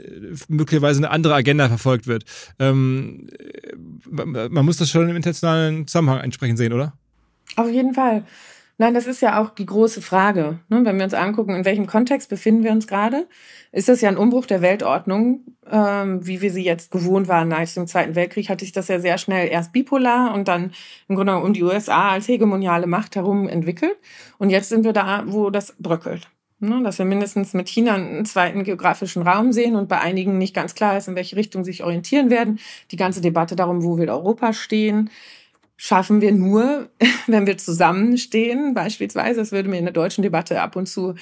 möglicherweise 0.49 0.99
eine 0.99 1.09
andere 1.09 1.33
Agenda 1.33 1.67
verfolgt 1.69 2.05
wird. 2.07 2.25
Ähm, 2.59 3.27
man 4.09 4.65
muss 4.65 4.77
das 4.77 4.89
schon 4.89 5.09
im 5.09 5.15
internationalen 5.15 5.87
Zusammenhang 5.87 6.19
entsprechend 6.19 6.57
sehen, 6.57 6.73
oder? 6.73 6.93
Auf 7.55 7.69
jeden 7.69 7.93
Fall. 7.93 8.23
Nein, 8.81 8.93
das 8.93 9.07
ist 9.07 9.21
ja 9.21 9.41
auch 9.41 9.49
die 9.49 9.65
große 9.65 10.01
Frage. 10.01 10.59
Ne? 10.69 10.85
Wenn 10.85 10.95
wir 10.95 11.03
uns 11.03 11.13
angucken, 11.13 11.53
in 11.53 11.65
welchem 11.65 11.85
Kontext 11.85 12.29
befinden 12.29 12.63
wir 12.63 12.71
uns 12.71 12.87
gerade, 12.87 13.27
ist 13.73 13.89
das 13.89 13.99
ja 13.99 14.07
ein 14.07 14.15
Umbruch 14.15 14.45
der 14.45 14.61
Weltordnung, 14.61 15.41
ähm, 15.69 16.25
wie 16.25 16.39
wir 16.39 16.49
sie 16.49 16.63
jetzt 16.63 16.89
gewohnt 16.89 17.27
waren. 17.27 17.49
Nach 17.49 17.61
dem 17.73 17.87
Zweiten 17.87 18.15
Weltkrieg 18.15 18.47
hatte 18.47 18.63
sich 18.63 18.71
das 18.71 18.87
ja 18.87 19.01
sehr 19.01 19.17
schnell 19.17 19.49
erst 19.49 19.73
bipolar 19.73 20.33
und 20.33 20.47
dann 20.47 20.71
im 21.09 21.17
Grunde 21.17 21.35
um 21.39 21.51
die 21.51 21.61
USA 21.61 22.11
als 22.11 22.29
hegemoniale 22.29 22.87
Macht 22.87 23.17
herum 23.17 23.49
entwickelt. 23.49 23.97
Und 24.37 24.49
jetzt 24.49 24.69
sind 24.69 24.85
wir 24.85 24.93
da, 24.93 25.25
wo 25.27 25.49
das 25.49 25.75
bröckelt. 25.77 26.29
Ne? 26.59 26.81
Dass 26.81 26.99
wir 26.99 27.05
mindestens 27.05 27.53
mit 27.53 27.67
China 27.67 27.95
einen 27.95 28.25
zweiten 28.25 28.63
geografischen 28.63 29.23
Raum 29.23 29.51
sehen 29.51 29.75
und 29.75 29.89
bei 29.89 29.99
einigen 29.99 30.37
nicht 30.37 30.55
ganz 30.55 30.73
klar 30.73 30.97
ist, 30.97 31.09
in 31.09 31.15
welche 31.15 31.35
Richtung 31.35 31.65
sich 31.65 31.83
orientieren 31.83 32.29
werden. 32.29 32.59
Die 32.91 32.97
ganze 32.97 33.19
Debatte 33.19 33.57
darum, 33.57 33.83
wo 33.83 33.97
will 33.97 34.09
Europa 34.09 34.53
stehen 34.53 35.09
schaffen 35.81 36.19
wir 36.19 36.33
nur, 36.33 36.89
wenn 37.27 37.47
wir 37.47 37.57
zusammenstehen. 37.57 38.73
Beispielsweise, 38.73 39.39
das 39.39 39.53
würde 39.53 39.69
mir 39.69 39.79
in 39.79 39.85
der 39.85 39.93
deutschen 39.93 40.21
Debatte 40.21 40.61
ab 40.61 40.75
und 40.75 40.87
zu 40.87 41.15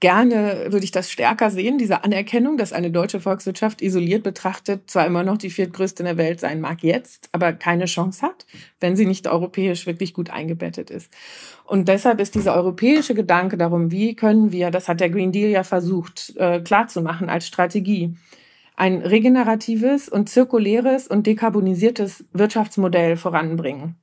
Gerne 0.00 0.66
würde 0.68 0.84
ich 0.84 0.92
das 0.92 1.10
stärker 1.10 1.50
sehen, 1.50 1.76
diese 1.76 2.04
Anerkennung, 2.04 2.56
dass 2.56 2.72
eine 2.72 2.92
deutsche 2.92 3.18
Volkswirtschaft 3.18 3.82
isoliert 3.82 4.22
betrachtet 4.22 4.88
zwar 4.88 5.04
immer 5.04 5.24
noch 5.24 5.38
die 5.38 5.50
viertgrößte 5.50 6.04
in 6.04 6.06
der 6.06 6.16
Welt 6.16 6.38
sein 6.38 6.60
mag 6.60 6.84
jetzt, 6.84 7.28
aber 7.32 7.52
keine 7.52 7.86
Chance 7.86 8.22
hat, 8.22 8.46
wenn 8.78 8.94
sie 8.94 9.06
nicht 9.06 9.26
europäisch 9.26 9.86
wirklich 9.86 10.14
gut 10.14 10.30
eingebettet 10.30 10.90
ist. 10.90 11.12
Und 11.64 11.88
deshalb 11.88 12.20
ist 12.20 12.36
dieser 12.36 12.54
europäische 12.54 13.14
Gedanke 13.14 13.56
darum, 13.58 13.90
wie 13.90 14.14
können 14.14 14.52
wir, 14.52 14.70
das 14.70 14.86
hat 14.86 15.00
der 15.00 15.10
Green 15.10 15.32
Deal 15.32 15.50
ja 15.50 15.64
versucht 15.64 16.32
äh, 16.36 16.60
klarzumachen 16.60 17.28
als 17.28 17.48
Strategie, 17.48 18.14
ein 18.78 19.02
regeneratives 19.02 20.08
und 20.08 20.28
zirkuläres 20.28 21.08
und 21.08 21.26
dekarbonisiertes 21.26 22.24
Wirtschaftsmodell 22.32 23.16
voranbringen. 23.16 23.96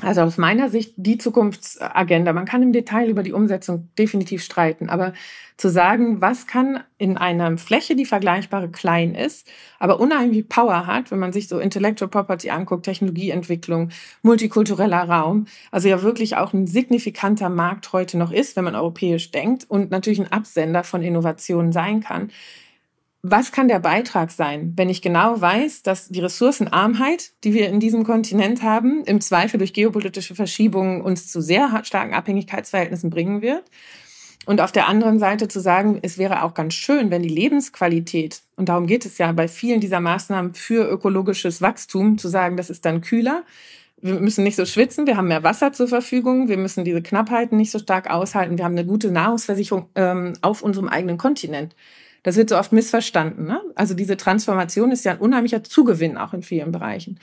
Also 0.00 0.22
aus 0.22 0.38
meiner 0.38 0.70
Sicht 0.70 0.94
die 0.96 1.18
Zukunftsagenda. 1.18 2.32
Man 2.32 2.46
kann 2.46 2.62
im 2.62 2.72
Detail 2.72 3.08
über 3.08 3.22
die 3.22 3.32
Umsetzung 3.32 3.90
definitiv 3.96 4.42
streiten, 4.42 4.88
aber 4.88 5.12
zu 5.56 5.68
sagen, 5.68 6.20
was 6.20 6.48
kann 6.48 6.82
in 6.98 7.16
einer 7.16 7.56
Fläche, 7.58 7.94
die 7.94 8.04
vergleichbare 8.04 8.68
klein 8.70 9.14
ist, 9.14 9.48
aber 9.78 10.00
unheimlich 10.00 10.48
Power 10.48 10.88
hat, 10.88 11.12
wenn 11.12 11.20
man 11.20 11.32
sich 11.32 11.46
so 11.46 11.60
Intellectual 11.60 12.10
Property 12.10 12.50
anguckt, 12.50 12.84
Technologieentwicklung, 12.84 13.90
multikultureller 14.22 15.08
Raum, 15.08 15.46
also 15.70 15.88
ja 15.88 16.02
wirklich 16.02 16.36
auch 16.36 16.52
ein 16.52 16.66
signifikanter 16.66 17.48
Markt 17.48 17.92
heute 17.92 18.18
noch 18.18 18.32
ist, 18.32 18.56
wenn 18.56 18.64
man 18.64 18.74
europäisch 18.74 19.30
denkt 19.30 19.64
und 19.68 19.92
natürlich 19.92 20.20
ein 20.20 20.32
Absender 20.32 20.82
von 20.82 21.02
Innovationen 21.02 21.70
sein 21.70 22.00
kann 22.00 22.30
was 23.26 23.52
kann 23.52 23.68
der 23.68 23.78
Beitrag 23.78 24.30
sein, 24.30 24.74
wenn 24.76 24.90
ich 24.90 25.00
genau 25.00 25.40
weiß, 25.40 25.82
dass 25.82 26.08
die 26.08 26.20
Ressourcenarmheit, 26.20 27.32
die 27.42 27.54
wir 27.54 27.70
in 27.70 27.80
diesem 27.80 28.04
Kontinent 28.04 28.62
haben, 28.62 29.02
im 29.06 29.22
Zweifel 29.22 29.56
durch 29.56 29.72
geopolitische 29.72 30.34
Verschiebungen 30.34 31.00
uns 31.00 31.32
zu 31.32 31.40
sehr 31.40 31.82
starken 31.84 32.12
Abhängigkeitsverhältnissen 32.12 33.08
bringen 33.08 33.40
wird? 33.40 33.62
Und 34.44 34.60
auf 34.60 34.72
der 34.72 34.88
anderen 34.88 35.18
Seite 35.18 35.48
zu 35.48 35.58
sagen, 35.60 36.00
es 36.02 36.18
wäre 36.18 36.42
auch 36.42 36.52
ganz 36.52 36.74
schön, 36.74 37.10
wenn 37.10 37.22
die 37.22 37.30
Lebensqualität, 37.30 38.42
und 38.56 38.68
darum 38.68 38.86
geht 38.86 39.06
es 39.06 39.16
ja 39.16 39.32
bei 39.32 39.48
vielen 39.48 39.80
dieser 39.80 40.00
Maßnahmen 40.00 40.52
für 40.52 40.86
ökologisches 40.86 41.62
Wachstum, 41.62 42.18
zu 42.18 42.28
sagen, 42.28 42.58
das 42.58 42.68
ist 42.68 42.84
dann 42.84 43.00
kühler. 43.00 43.44
Wir 44.02 44.20
müssen 44.20 44.44
nicht 44.44 44.56
so 44.56 44.66
schwitzen, 44.66 45.06
wir 45.06 45.16
haben 45.16 45.28
mehr 45.28 45.42
Wasser 45.42 45.72
zur 45.72 45.88
Verfügung, 45.88 46.48
wir 46.48 46.58
müssen 46.58 46.84
diese 46.84 47.00
Knappheiten 47.00 47.56
nicht 47.56 47.70
so 47.70 47.78
stark 47.78 48.10
aushalten, 48.10 48.58
wir 48.58 48.66
haben 48.66 48.76
eine 48.76 48.84
gute 48.84 49.10
Nahrungsversicherung 49.10 49.88
ähm, 49.94 50.34
auf 50.42 50.60
unserem 50.60 50.88
eigenen 50.88 51.16
Kontinent. 51.16 51.74
Das 52.24 52.36
wird 52.36 52.48
so 52.48 52.58
oft 52.58 52.72
missverstanden. 52.72 53.46
Ne? 53.46 53.60
Also 53.76 53.94
diese 53.94 54.16
Transformation 54.16 54.90
ist 54.90 55.04
ja 55.04 55.12
ein 55.12 55.18
unheimlicher 55.18 55.62
Zugewinn 55.62 56.16
auch 56.16 56.34
in 56.34 56.42
vielen 56.42 56.72
Bereichen. 56.72 57.20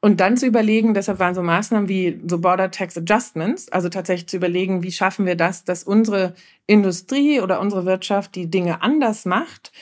Und 0.00 0.20
dann 0.20 0.36
zu 0.36 0.46
überlegen, 0.46 0.94
deshalb 0.94 1.18
waren 1.18 1.34
so 1.34 1.42
Maßnahmen 1.42 1.88
wie 1.88 2.20
so 2.26 2.38
Border 2.38 2.70
Tax 2.70 2.96
Adjustments, 2.96 3.68
also 3.70 3.88
tatsächlich 3.88 4.28
zu 4.28 4.36
überlegen, 4.36 4.82
wie 4.82 4.92
schaffen 4.92 5.24
wir 5.24 5.34
das, 5.34 5.64
dass 5.64 5.82
unsere 5.82 6.34
Industrie 6.66 7.40
oder 7.40 7.60
unsere 7.60 7.84
Wirtschaft 7.84 8.34
die 8.34 8.48
Dinge 8.48 8.82
anders 8.82 9.24
macht, 9.24 9.72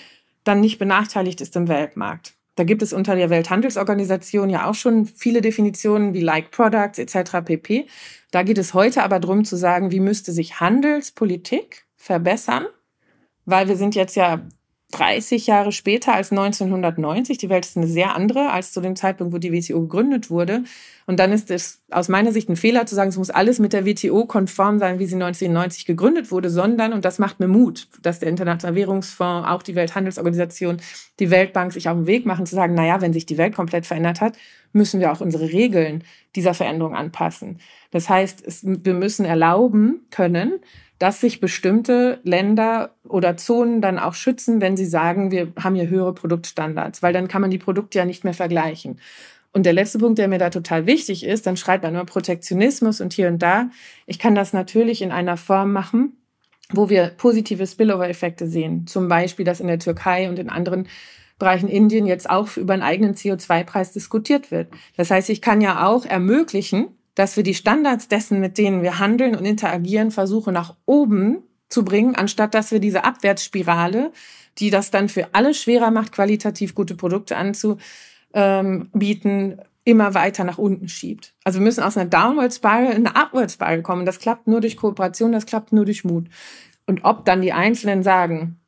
dann 0.45 0.61
nicht 0.61 0.79
benachteiligt 0.79 1.41
ist 1.41 1.57
im 1.57 1.69
Weltmarkt. 1.69 2.35
Da 2.55 2.65
gibt 2.65 2.81
es 2.81 2.95
unter 2.95 3.15
der 3.15 3.29
Welthandelsorganisation 3.29 4.49
ja 4.49 4.67
auch 4.69 4.75
schon 4.75 5.05
viele 5.05 5.43
Definitionen 5.43 6.15
wie 6.15 6.23
Like 6.23 6.51
Products 6.51 6.99
etc. 6.99 7.45
pp. 7.45 7.87
Da 8.31 8.43
geht 8.43 8.57
es 8.57 8.73
heute 8.73 9.03
aber 9.03 9.21
darum 9.21 9.45
zu 9.45 9.57
sagen, 9.57 9.91
wie 9.91 10.01
müsste 10.01 10.33
sich 10.33 10.61
Handelspolitik 10.61 11.85
verbessern, 11.97 12.67
weil 13.47 13.69
wir 13.69 13.77
sind 13.77 13.95
jetzt 13.95 14.17
ja 14.17 14.43
30 14.93 15.49
Jahre 15.49 15.73
später 15.73 16.15
als 16.15 16.31
1990. 16.31 17.39
Die 17.39 17.49
Welt 17.49 17.67
ist 17.67 17.77
eine 17.77 17.89
sehr 17.89 18.15
andere 18.15 18.51
als 18.51 18.73
zu 18.73 18.81
dem 18.81 18.95
Zeitpunkt, 18.95 19.33
wo 19.35 19.39
die 19.39 19.53
WTO 19.53 19.81
gegründet 19.81 20.31
wurde. 20.31 20.63
Und 21.07 21.19
dann 21.19 21.33
ist 21.33 21.51
es 21.51 21.83
aus 21.91 22.09
meiner 22.09 22.33
Sicht 22.33 22.49
ein 22.49 22.57
Fehler 22.57 22.87
zu 22.87 22.95
sagen, 22.95 23.11
es 23.11 23.17
muss 23.17 23.31
alles 23.31 23.59
mit 23.59 23.73
der 23.73 23.85
WTO 23.85 24.27
konform 24.27 24.79
sein, 24.79 24.99
wie 24.99 25.07
sie 25.07 25.15
1990 25.15 25.87
gegründet 25.87 26.31
wurde, 26.31 26.51
sondern, 26.51 26.93
und 26.93 27.05
das 27.05 27.19
macht 27.19 27.41
mir 27.41 27.49
Mut, 27.49 27.89
dass 28.03 28.21
der 28.21 28.29
Internationale 28.29 28.77
Währungsfonds, 28.77 29.49
auch 29.49 29.63
die 29.63 29.75
Welthandelsorganisation, 29.75 30.79
die 31.19 31.31
Weltbank 31.31 31.73
sich 31.73 31.89
auf 31.89 31.97
den 31.97 32.07
Weg 32.07 32.25
machen, 32.25 32.47
zu 32.47 32.55
sagen, 32.55 32.75
na 32.75 32.87
ja, 32.87 33.01
wenn 33.01 33.13
sich 33.13 33.27
die 33.27 33.39
Welt 33.39 33.55
komplett 33.55 33.87
verändert 33.87 34.21
hat, 34.21 34.37
müssen 34.73 35.01
wir 35.01 35.13
auch 35.13 35.21
unsere 35.21 35.51
Regeln 35.51 36.05
dieser 36.37 36.55
Veränderung 36.55 36.95
anpassen. 36.95 37.61
Das 37.91 38.09
heißt, 38.09 38.45
es, 38.47 38.61
wir 38.65 38.95
müssen 38.95 39.25
erlauben 39.25 40.07
können, 40.11 40.61
dass 40.99 41.21
sich 41.21 41.41
bestimmte 41.41 42.21
Länder 42.23 42.95
oder 43.07 43.37
Zonen 43.37 43.81
dann 43.81 43.99
auch 43.99 44.15
schützen, 44.15 44.61
wenn 44.61 44.77
sie 44.77 44.87
sagen, 44.87 45.31
wir 45.31 45.53
haben 45.63 45.75
hier 45.75 45.89
höhere 45.89 46.15
Produktstandards, 46.15 47.03
weil 47.03 47.13
dann 47.13 47.29
kann 47.29 47.43
man 47.43 47.51
die 47.51 47.59
Produkte 47.59 47.99
ja 47.99 48.05
nicht 48.05 48.25
mehr 48.25 48.35
vergleichen. 48.35 49.01
Und 49.53 49.65
der 49.65 49.73
letzte 49.73 49.99
Punkt, 49.99 50.19
der 50.19 50.29
mir 50.29 50.39
da 50.39 50.51
total 50.51 50.87
wichtig 50.87 51.25
ist, 51.25 51.47
dann 51.47 51.57
schreibt 51.57 51.83
man 51.83 51.95
immer 51.95 52.05
Protektionismus 52.05 53.01
und 53.01 53.13
hier 53.13 53.29
und 53.29 53.41
da. 53.41 53.71
Ich 54.05 54.19
kann 54.19 54.35
das 54.35 54.53
natürlich 54.53 55.01
in 55.01 55.13
einer 55.13 55.37
Form 55.37 55.73
machen, 55.73 56.17
wo 56.71 56.91
wir 56.91 57.09
positive 57.17 57.67
Spillover-Effekte 57.67 58.47
sehen. 58.47 58.87
Zum 58.87 59.09
Beispiel, 59.09 59.45
dass 59.45 59.61
in 59.61 59.67
der 59.67 59.79
Türkei 59.79 60.29
und 60.29 60.39
in 60.39 60.51
anderen 60.51 60.89
Bereichen 61.39 61.69
Indien 61.69 62.07
jetzt 62.07 62.29
auch 62.29 62.57
über 62.57 62.73
einen 62.73 62.83
eigenen 62.83 63.15
CO2-Preis 63.15 63.93
diskutiert 63.93 64.51
wird. 64.51 64.69
Das 64.97 65.11
heißt, 65.11 65.29
ich 65.31 65.43
kann 65.43 65.61
ja 65.61 65.87
auch 65.87 66.05
ermöglichen, 66.05 66.89
dass 67.17 67.37
wir 67.37 67.43
die 67.43 67.55
Standards 67.55 68.07
dessen, 68.07 68.39
mit 68.39 68.57
denen 68.59 68.83
wir 68.83 69.01
handeln 69.01 69.35
und 69.35 69.45
interagieren, 69.45 70.13
versuchen 70.13 70.55
nach 70.55 70.77
oben 70.85 71.43
zu 71.69 71.85
bringen, 71.85 72.15
anstatt 72.15 72.55
dass 72.55 72.71
wir 72.71 72.79
diese 72.79 73.03
Abwärtsspirale, 73.05 74.13
die 74.59 74.71
das 74.71 74.93
dann 74.93 75.09
für 75.09 75.35
alle 75.35 75.53
schwerer 75.55 75.91
macht, 75.91 76.13
qualitativ 76.13 76.77
gute 76.77 76.95
Produkte 76.95 77.37
anzubieten, 77.37 77.81
immer 79.85 80.15
weiter 80.15 80.45
nach 80.45 80.59
unten 80.59 80.89
schiebt. 80.89 81.35
Also 81.45 81.59
wir 81.59 81.65
müssen 81.65 81.83
aus 81.83 81.97
einer 81.97 82.11
Downward 82.11 82.53
Spiral 82.53 82.93
in 82.93 83.07
eine 83.07 83.17
Upward 83.17 83.51
Spiral 83.51 83.83
kommen. 83.83 84.05
Das 84.05 84.19
klappt 84.19 84.47
nur 84.47 84.61
durch 84.61 84.77
Kooperation, 84.77 85.33
das 85.33 85.47
klappt 85.47 85.73
nur 85.73 85.85
durch 85.85 86.05
Mut. 86.05 86.29
Und 86.87 87.05
ob 87.05 87.25
dann 87.25 87.41
die 87.41 87.53
Einzelnen 87.53 88.03
sagen, 88.03 88.61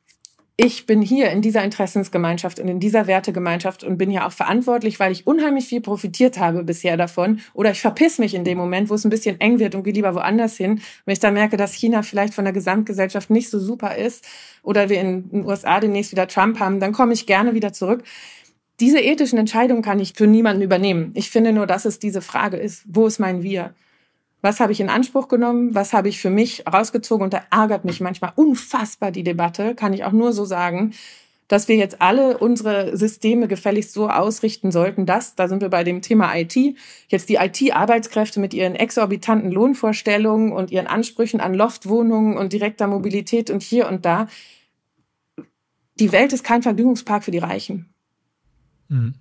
ich 0.61 0.85
bin 0.85 1.01
hier 1.01 1.29
in 1.29 1.41
dieser 1.41 1.63
Interessensgemeinschaft 1.63 2.59
und 2.59 2.67
in 2.67 2.81
dieser 2.81 3.07
Wertegemeinschaft 3.07 3.85
und 3.85 3.97
bin 3.97 4.11
ja 4.11 4.27
auch 4.27 4.33
verantwortlich, 4.33 4.99
weil 4.99 5.13
ich 5.13 5.25
unheimlich 5.25 5.67
viel 5.67 5.79
profitiert 5.79 6.37
habe 6.37 6.65
bisher 6.65 6.97
davon. 6.97 7.39
Oder 7.53 7.71
ich 7.71 7.79
verpiss 7.79 8.19
mich 8.19 8.33
in 8.33 8.43
dem 8.43 8.57
Moment, 8.57 8.89
wo 8.89 8.95
es 8.95 9.05
ein 9.05 9.09
bisschen 9.09 9.39
eng 9.39 9.59
wird 9.59 9.73
und 9.73 9.83
gehe 9.83 9.93
lieber 9.93 10.15
woanders 10.15 10.57
hin. 10.57 10.81
Wenn 11.05 11.13
ich 11.13 11.19
dann 11.19 11.33
merke, 11.33 11.55
dass 11.55 11.73
China 11.73 12.01
vielleicht 12.01 12.33
von 12.33 12.43
der 12.43 12.51
Gesamtgesellschaft 12.51 13.29
nicht 13.29 13.49
so 13.49 13.57
super 13.57 13.95
ist 13.95 14.27
oder 14.61 14.89
wir 14.89 14.99
in 14.99 15.29
den 15.29 15.45
USA 15.45 15.79
demnächst 15.79 16.11
wieder 16.11 16.27
Trump 16.27 16.59
haben, 16.59 16.81
dann 16.81 16.91
komme 16.91 17.13
ich 17.13 17.25
gerne 17.25 17.53
wieder 17.53 17.71
zurück. 17.71 18.03
Diese 18.81 18.99
ethischen 18.99 19.39
Entscheidungen 19.39 19.81
kann 19.81 20.01
ich 20.01 20.11
für 20.13 20.27
niemanden 20.27 20.61
übernehmen. 20.61 21.11
Ich 21.13 21.29
finde 21.29 21.53
nur, 21.53 21.67
dass 21.67 21.85
es 21.85 21.99
diese 21.99 22.21
Frage 22.21 22.57
ist, 22.57 22.83
wo 22.85 23.07
ist 23.07 23.19
mein 23.19 23.43
Wir? 23.43 23.73
Was 24.41 24.59
habe 24.59 24.71
ich 24.71 24.79
in 24.79 24.89
Anspruch 24.89 25.27
genommen? 25.27 25.75
Was 25.75 25.93
habe 25.93 26.09
ich 26.09 26.21
für 26.21 26.29
mich 26.29 26.63
rausgezogen? 26.65 27.23
Und 27.23 27.33
da 27.33 27.43
ärgert 27.51 27.85
mich 27.85 27.99
manchmal 27.99 28.31
unfassbar 28.35 29.11
die 29.11 29.23
Debatte, 29.23 29.75
kann 29.75 29.93
ich 29.93 30.03
auch 30.05 30.11
nur 30.11 30.31
so 30.31 30.45
sagen, 30.45 30.93
dass 31.49 31.67
wir 31.67 31.75
jetzt 31.75 31.99
alle 31.99 32.37
unsere 32.37 32.95
Systeme 32.95 33.47
gefälligst 33.47 33.91
so 33.91 34.07
ausrichten 34.07 34.71
sollten, 34.71 35.07
dass, 35.07 35.33
da 35.33 35.47
sind 35.47 35.61
wir 35.61 35.69
bei 35.69 35.83
dem 35.83 36.01
Thema 36.03 36.33
IT, 36.35 36.55
jetzt 37.07 37.27
die 37.27 37.35
IT-Arbeitskräfte 37.35 38.39
mit 38.39 38.53
ihren 38.53 38.75
exorbitanten 38.75 39.51
Lohnvorstellungen 39.51 40.53
und 40.53 40.69
ihren 40.69 40.85
Ansprüchen 40.85 41.41
an 41.41 41.55
Loftwohnungen 41.55 42.37
und 42.37 42.53
direkter 42.53 42.85
Mobilität 42.85 43.49
und 43.49 43.63
hier 43.63 43.87
und 43.87 44.05
da, 44.05 44.27
die 45.99 46.11
Welt 46.11 46.33
ist 46.33 46.43
kein 46.43 46.61
Vergnügungspark 46.61 47.23
für 47.23 47.31
die 47.31 47.39
Reichen. 47.39 47.89
Mhm. 48.87 49.15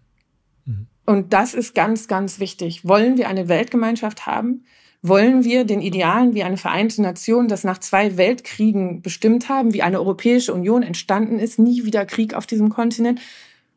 Mhm. 0.66 0.86
Und 1.06 1.32
das 1.32 1.54
ist 1.54 1.74
ganz, 1.74 2.08
ganz 2.08 2.38
wichtig. 2.40 2.86
Wollen 2.86 3.16
wir 3.16 3.28
eine 3.28 3.48
Weltgemeinschaft 3.48 4.26
haben, 4.26 4.64
wollen 5.03 5.44
wir 5.44 5.64
den 5.64 5.80
Idealen 5.80 6.34
wie 6.34 6.42
eine 6.42 6.57
Vereinte 6.57 7.01
Nation, 7.03 7.49
das 7.49 7.64
nach 7.64 7.78
zwei 7.78 8.16
Weltkriegen 8.16 9.01
bestimmt 9.01 9.49
haben, 9.49 9.72
wie 9.72 9.82
eine 9.82 9.99
Europäische 9.99 10.53
Union 10.53 10.82
entstanden 10.82 11.38
ist, 11.38 11.59
nie 11.59 11.84
wieder 11.84 12.05
Krieg 12.05 12.34
auf 12.34 12.46
diesem 12.46 12.68
Kontinent? 12.68 13.20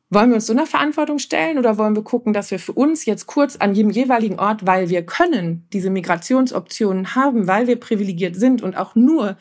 Wollen 0.10 0.30
wir 0.30 0.36
uns 0.36 0.48
so 0.48 0.54
einer 0.54 0.66
Verantwortung 0.66 1.20
stellen 1.20 1.58
oder 1.58 1.78
wollen 1.78 1.96
wir 1.96 2.04
gucken, 2.04 2.34
dass 2.34 2.52
wir 2.52 2.60
für 2.60 2.74
uns 2.74 3.06
jetzt 3.06 3.28
kurz 3.28 3.56
an 3.56 3.74
jedem 3.74 3.92
jeweiligen 3.92 4.40
Ort, 4.40 4.66
weil 4.66 4.90
wir 4.90 5.06
können, 5.06 5.66
diese 5.72 5.90
Migrationsoptionen 5.90 7.16
haben, 7.16 7.48
weil 7.48 7.68
wir 7.68 7.80
privilegiert 7.80 8.36
sind 8.36 8.62
und 8.62 8.76
auch 8.76 8.96
nur 8.96 9.38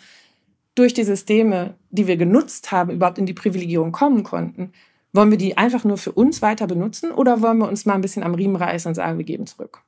durch 0.76 0.95
die 0.95 1.03
Systeme, 1.03 1.74
die 1.91 2.07
wir 2.07 2.16
genutzt 2.16 2.70
haben, 2.70 2.93
überhaupt 2.93 3.18
in 3.18 3.26
die 3.26 3.33
Privilegierung 3.33 3.91
kommen 3.91 4.22
konnten? 4.22 4.72
Wollen 5.12 5.33
wir 5.33 5.39
die 5.39 5.59
einfach 5.59 5.83
nur 5.83 5.97
für 5.97 6.12
uns 6.12 6.41
weiter 6.41 6.68
benutzen 6.68 7.11
oder 7.11 7.43
wollen 7.43 7.59
wir 7.59 7.68
uns 7.68 7.85
mal 7.85 7.95
ein 7.95 8.01
bisschen 8.01 8.22
am 8.22 8.35
Riemen 8.35 8.55
reißen 8.55 8.91
und 8.91 8.95
sagen, 8.95 9.18
wir 9.18 9.24
geben 9.24 9.47
zurück? 9.47 9.83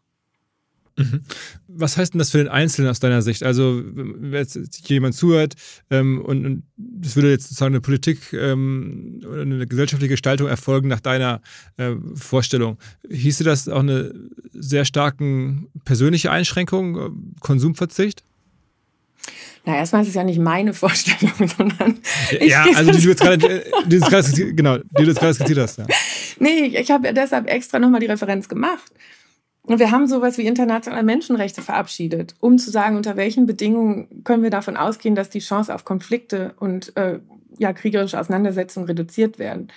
Mhm. 0.97 1.23
Was 1.69 1.97
heißt 1.97 2.13
denn 2.13 2.19
das 2.19 2.31
für 2.31 2.39
den 2.39 2.49
Einzelnen 2.49 2.91
aus 2.91 3.01
deiner 3.01 3.23
Sicht? 3.23 3.43
Also, 3.43 3.83
wenn 3.85 4.33
jetzt 4.33 4.59
jemand 4.89 5.15
zuhört 5.15 5.55
ähm, 5.91 6.21
und, 6.21 6.45
und 6.45 6.63
das 6.77 7.17
würde 7.17 7.31
jetzt 7.31 7.45
sozusagen 7.45 7.75
eine 7.75 7.81
Politik 7.81 8.33
ähm, 8.33 9.21
oder 9.27 9.43
eine 9.43 9.67
gesellschaftliche 9.67 10.13
Gestaltung 10.13 10.49
erfolgen 10.49 10.89
nach 10.89 11.01
deiner 11.01 11.41
äh, 11.79 11.93
Vorstellung, 12.15 12.79
hieße 13.09 13.43
das 13.43 13.69
auch 13.69 13.81
eine 13.81 14.13
sehr 14.53 14.85
starken 14.85 15.69
persönliche 15.85 16.31
Einschränkung, 16.31 16.99
äh, 16.99 17.11
Konsumverzicht? 17.41 18.23
Na, 19.65 19.77
erstmal 19.77 20.03
ist 20.03 20.09
es 20.09 20.15
ja 20.15 20.25
nicht 20.25 20.41
meine 20.41 20.75
Vorstellung, 20.75 21.33
sondern. 21.57 22.01
Ja, 22.41 22.67
also 22.75 22.91
die 22.91 23.01
du 23.01 23.09
jetzt 23.09 23.23
gerade, 23.23 23.39
die 23.39 23.89
du 23.89 23.97
jetzt 23.97 24.11
gerade, 24.11 24.55
genau, 24.55 24.77
die 24.79 25.05
du 25.05 25.05
jetzt 25.05 25.21
gerade 25.21 25.35
skizziert 25.35 25.59
hast. 25.59 25.79
Ja. 25.79 25.87
Nee, 26.39 26.77
ich 26.77 26.91
habe 26.91 27.07
ja 27.07 27.13
deshalb 27.13 27.49
extra 27.49 27.79
nochmal 27.79 28.01
die 28.01 28.07
Referenz 28.07 28.49
gemacht 28.49 28.91
Und 29.65 29.79
wir 29.79 29.93
haben 29.93 30.09
sowas 30.09 30.39
wie 30.39 30.47
internationale 30.47 31.05
Menschenrechte 31.05 31.63
verabschiedet, 31.63 32.35
um 32.41 32.59
zu 32.59 32.71
sagen, 32.71 32.97
unter 32.97 33.17
welchen 33.17 33.47
Bedingungen 33.47 34.25
können 34.25 34.43
wir 34.43 34.51
davon 34.51 34.77
ausgehen, 34.77 35.15
dass 35.15 35.31
die 35.31 35.39
Chance 35.39 35.73
auf 35.73 35.85
Konflikte 35.85 36.55
und 36.59 36.97
äh, 36.97 37.21
ja, 37.59 37.73
kriegerische 37.73 38.19
Auseinandersetzungen 38.19 38.87
reduziert 38.87 39.39
werden. 39.39 39.69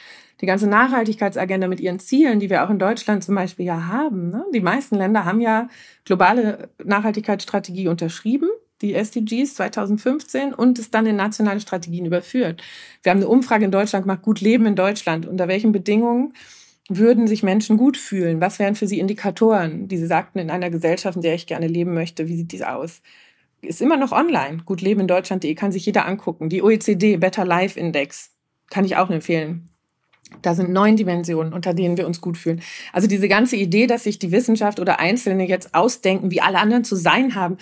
Die 0.41 0.47
ganze 0.47 0.67
Nachhaltigkeitsagenda 0.67 1.67
mit 1.67 1.79
ihren 1.79 1.99
Zielen, 1.99 2.39
die 2.39 2.49
wir 2.49 2.65
auch 2.65 2.69
in 2.69 2.79
Deutschland 2.79 3.23
zum 3.23 3.36
Beispiel 3.36 3.65
ja 3.65 3.88
haben. 3.88 4.31
Ne? 4.31 4.43
Die 4.53 4.59
meisten 4.59 4.95
Länder 4.95 5.23
haben 5.23 5.39
ja 5.39 5.69
globale 6.03 6.69
Nachhaltigkeitsstrategie 6.83 7.88
unterschrieben, 7.88 8.49
die 8.81 8.95
SDGs 8.95 9.53
2015, 9.53 10.53
und 10.53 10.79
es 10.79 10.91
dann 10.91 11.05
in 11.05 11.15
nationale 11.15 11.61
Strategien 11.61 12.05
überführt. 12.05 12.61
Wir 13.03 13.11
haben 13.11 13.19
eine 13.19 13.29
Umfrage 13.29 13.65
in 13.65 13.71
Deutschland 13.71 14.03
gemacht, 14.05 14.23
gut 14.23 14.41
Leben 14.41 14.65
in 14.65 14.75
Deutschland, 14.75 15.25
unter 15.25 15.47
welchen 15.47 15.71
Bedingungen 15.71 16.33
würden 16.88 17.27
sich 17.27 17.43
Menschen 17.43 17.77
gut 17.77 17.97
fühlen? 17.97 18.41
Was 18.41 18.59
wären 18.59 18.75
für 18.75 18.88
sie 18.88 18.99
Indikatoren, 18.99 19.88
die 19.88 19.97
sie 19.97 20.05
sagten, 20.05 20.39
in 20.39 20.51
einer 20.51 20.69
Gesellschaft, 20.69 21.15
in 21.15 21.21
der 21.21 21.36
ich 21.36 21.47
gerne 21.47 21.67
leben 21.67 21.93
möchte? 21.93 22.27
Wie 22.27 22.36
sieht 22.36 22.51
dies 22.51 22.61
aus? 22.61 23.01
Ist 23.61 23.81
immer 23.81 23.97
noch 23.97 24.11
online. 24.11 24.63
Gut 24.65 24.81
Leben 24.81 25.01
in 25.01 25.07
Deutschland.de 25.07 25.55
kann 25.55 25.71
sich 25.71 25.86
jeder 25.86 26.05
angucken. 26.05 26.49
Die 26.49 26.61
OECD 26.61 27.17
Better 27.17 27.45
Life 27.45 27.79
Index 27.79 28.31
kann 28.69 28.86
ich 28.86 28.97
auch 28.97 29.09
empfehlen. 29.09 29.69
Da 30.41 30.55
sind 30.55 30.71
neun 30.71 30.95
Dimensionen, 30.95 31.53
unter 31.53 31.73
denen 31.73 31.97
wir 31.97 32.07
uns 32.07 32.19
gut 32.19 32.38
fühlen. 32.38 32.61
Also 32.93 33.07
diese 33.07 33.27
ganze 33.27 33.55
Idee, 33.55 33.88
dass 33.88 34.03
sich 34.03 34.17
die 34.17 34.31
Wissenschaft 34.31 34.79
oder 34.79 34.99
Einzelne 34.99 35.47
jetzt 35.47 35.75
ausdenken, 35.75 36.31
wie 36.31 36.41
alle 36.41 36.57
anderen 36.57 36.83
zu 36.83 36.95
sein 36.95 37.36
haben, 37.36 37.57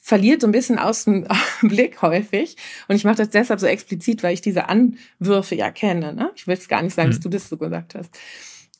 verliert 0.00 0.40
so 0.40 0.46
ein 0.46 0.52
bisschen 0.52 0.78
aus 0.78 1.04
dem 1.04 1.26
Blick 1.62 2.02
häufig. 2.02 2.56
Und 2.88 2.96
ich 2.96 3.04
mache 3.04 3.16
das 3.16 3.30
deshalb 3.30 3.60
so 3.60 3.66
explizit, 3.66 4.22
weil 4.22 4.34
ich 4.34 4.40
diese 4.40 4.68
Anwürfe 4.68 5.54
ja 5.54 5.70
kenne. 5.70 6.14
Ne? 6.14 6.30
Ich 6.34 6.46
will 6.46 6.56
es 6.56 6.68
gar 6.68 6.82
nicht 6.82 6.94
sagen, 6.94 7.08
mhm. 7.08 7.12
dass 7.12 7.20
du 7.20 7.28
das 7.28 7.48
so 7.48 7.56
gesagt 7.56 7.94
hast. 7.94 8.10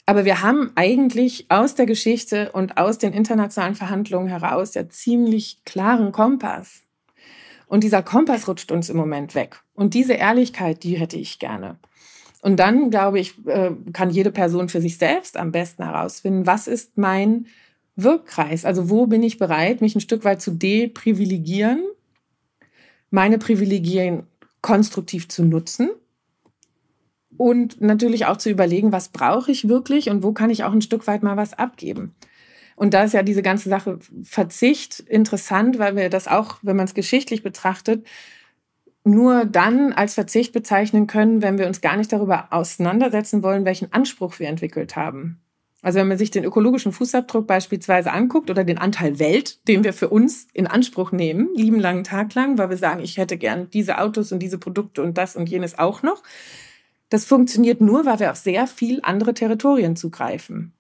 Aber 0.07 0.25
wir 0.25 0.43
haben 0.43 0.73
eigentlich 0.75 1.47
aus 1.51 1.75
der 1.75 1.87
Geschichte 1.87 2.51
und 2.53 2.79
aus 2.79 2.99
den 2.99 3.13
internationalen 3.13 3.77
Verhandlungen 3.77 4.29
heraus 4.29 4.75
ja 4.75 4.89
ziemlich 4.89 5.63
klaren 5.65 6.11
Kompass. 6.11 6.83
Und 7.67 7.85
dieser 7.85 8.03
Kompass 8.03 8.49
rutscht 8.49 8.73
uns 8.73 8.89
im 8.91 8.97
Moment 8.97 9.37
weg. 9.37 9.63
Und 9.75 9.95
diese 9.95 10.15
Ehrlichkeit, 10.15 10.83
die 10.83 10.99
hätte 10.99 11.17
ich 11.17 11.39
gerne. 11.39 11.79
Und 12.43 12.57
dann, 12.57 12.91
glaube 12.91 13.21
ich, 13.21 13.47
äh, 13.47 13.71
kann 13.93 14.11
jede 14.11 14.33
Person 14.33 14.69
für 14.69 14.81
sich 14.81 14.99
selbst 14.99 15.37
am 15.37 15.53
besten 15.53 15.85
herausfinden, 15.85 16.47
was 16.47 16.67
ist 16.67 16.99
mein 16.99 17.47
Wirkkreis? 18.03 18.65
Also 18.65 18.91
wo 18.91 19.07
bin 19.07 19.23
ich 19.23 19.39
bereit, 19.39 19.81
mich 19.81 19.95
ein 19.95 20.01
Stück 20.01 20.25
weit 20.25 20.41
zu 20.41 20.53
deprivilegieren, 20.53 21.83
meine 23.11 23.39
Privilegien 23.39 24.25
konstruktiv 24.63 25.29
zu 25.29 25.45
nutzen 25.45 25.91
und 27.37 27.81
natürlich 27.81 28.27
auch 28.27 28.37
zu 28.37 28.51
überlegen, 28.51 28.93
was 28.93 29.09
brauche 29.09 29.51
ich 29.51 29.69
wirklich 29.69 30.11
und 30.11 30.23
wo 30.23 30.33
kann 30.33 30.51
ich 30.51 30.65
auch 30.65 30.73
ein 30.73 30.83
Stück 30.83 31.07
weit 31.07 31.23
mal 31.23 31.37
was 31.37 31.55
abgeben. 31.55 32.15
Und 32.77 32.95
da 32.95 33.05
ist 33.05 33.15
ja 33.15 33.23
diese 33.23 33.43
ganze 33.43 33.69
Sache 33.69 33.99
Verzicht 34.23 35.01
interessant, 35.01 35.79
weil 35.79 35.97
wir 35.97 36.09
das 36.09 36.29
auch, 36.29 36.59
wenn 36.63 36.77
man 36.77 36.87
es 36.87 36.95
geschichtlich 36.95 37.43
betrachtet, 37.43 38.07
nur 39.05 39.45
dann 39.45 39.93
als 39.93 40.15
Verzicht 40.15 40.53
bezeichnen 40.53 41.07
können, 41.07 41.43
wenn 41.43 41.59
wir 41.59 41.67
uns 41.67 41.81
gar 41.81 41.97
nicht 41.97 42.13
darüber 42.13 42.49
auseinandersetzen 42.51 43.43
wollen, 43.43 43.65
welchen 43.65 43.93
Anspruch 43.93 44.39
wir 44.39 44.49
entwickelt 44.49 44.97
haben. 44.97 45.41
Also 45.83 45.99
wenn 45.99 46.09
man 46.09 46.19
sich 46.19 46.31
den 46.31 46.45
ökologischen 46.45 46.93
Fußabdruck 46.93 47.47
beispielsweise 47.47 48.13
anguckt 48.13 48.51
oder 48.51 48.65
den 48.65 48.79
Anteil 48.79 49.19
Welt, 49.19 49.67
den 49.67 49.83
wir 49.83 49.93
für 49.93 50.11
uns 50.11 50.47
in 50.53 50.67
Anspruch 50.67 51.11
nehmen, 51.11 51.49
lieben 51.55 51.81
langen 51.81 52.05
Tag 52.05 52.35
lang, 52.35 52.59
weil 52.59 52.71
wir 52.71 52.77
sagen, 52.77 53.03
ich 53.03 53.17
hätte 53.17 53.39
gern 53.39 53.71
diese 53.71 53.99
Autos 53.99 54.31
und 54.33 54.41
diese 54.41 54.59
Produkte 54.59 55.03
und 55.03 55.17
das 55.17 55.37
und 55.37 55.49
jenes 55.49 55.79
auch 55.79 56.03
noch. 56.03 56.23
Das 57.09 57.25
funktioniert 57.25 57.81
nur, 57.81 58.05
weil 58.05 58.21
wir 58.21 58.31
auf 58.31 58.37
sehr 58.37 58.67
viel 58.67 59.01
andere 59.03 59.35
Territorien 59.35 59.97
zugreifen. 59.97 60.75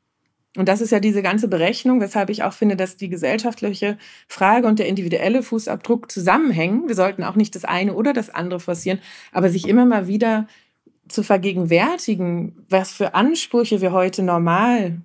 Und 0.57 0.69
das 0.69 0.81
ist 0.81 0.91
ja 0.91 0.99
diese 0.99 1.23
ganze 1.23 1.47
Berechnung, 1.49 2.01
weshalb 2.01 2.29
ich 2.29 2.43
auch 2.43 2.53
finde, 2.53 2.75
dass 2.75 2.97
die 2.97 3.09
gesellschaftliche 3.09 3.99
Frage 4.27 4.67
und 4.67 4.81
der 4.81 4.89
individuelle 4.89 5.43
Fußabdruck 5.43 6.11
zusammenhängen. 6.11 6.89
Wir 6.89 6.97
sollten 6.97 7.23
auch 7.23 7.37
nicht 7.37 7.55
das 7.55 7.65
eine 7.65 7.95
oder 7.95 8.13
das 8.13 8.31
andere 8.31 8.59
forcieren, 8.59 8.99
aber 9.33 9.49
sich 9.49 9.69
immer 9.69 9.87
mal 9.87 10.09
wieder 10.09 10.49
zu 11.11 11.23
vergegenwärtigen, 11.23 12.65
was 12.69 12.93
für 12.93 13.15
Ansprüche 13.15 13.81
wir 13.81 13.93
heute 13.93 14.23
normal 14.23 15.01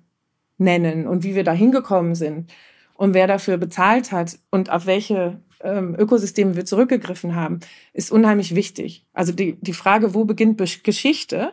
nennen 0.58 1.06
und 1.06 1.24
wie 1.24 1.34
wir 1.34 1.44
da 1.44 1.52
hingekommen 1.52 2.14
sind 2.14 2.50
und 2.94 3.14
wer 3.14 3.26
dafür 3.26 3.58
bezahlt 3.58 4.12
hat 4.12 4.38
und 4.50 4.70
auf 4.70 4.86
welche 4.86 5.40
ähm, 5.60 5.94
Ökosysteme 5.98 6.56
wir 6.56 6.64
zurückgegriffen 6.64 7.34
haben, 7.34 7.60
ist 7.92 8.10
unheimlich 8.10 8.54
wichtig. 8.54 9.04
Also 9.12 9.32
die, 9.32 9.58
die 9.60 9.72
Frage, 9.72 10.14
wo 10.14 10.24
beginnt 10.24 10.58
Geschichte? 10.58 11.52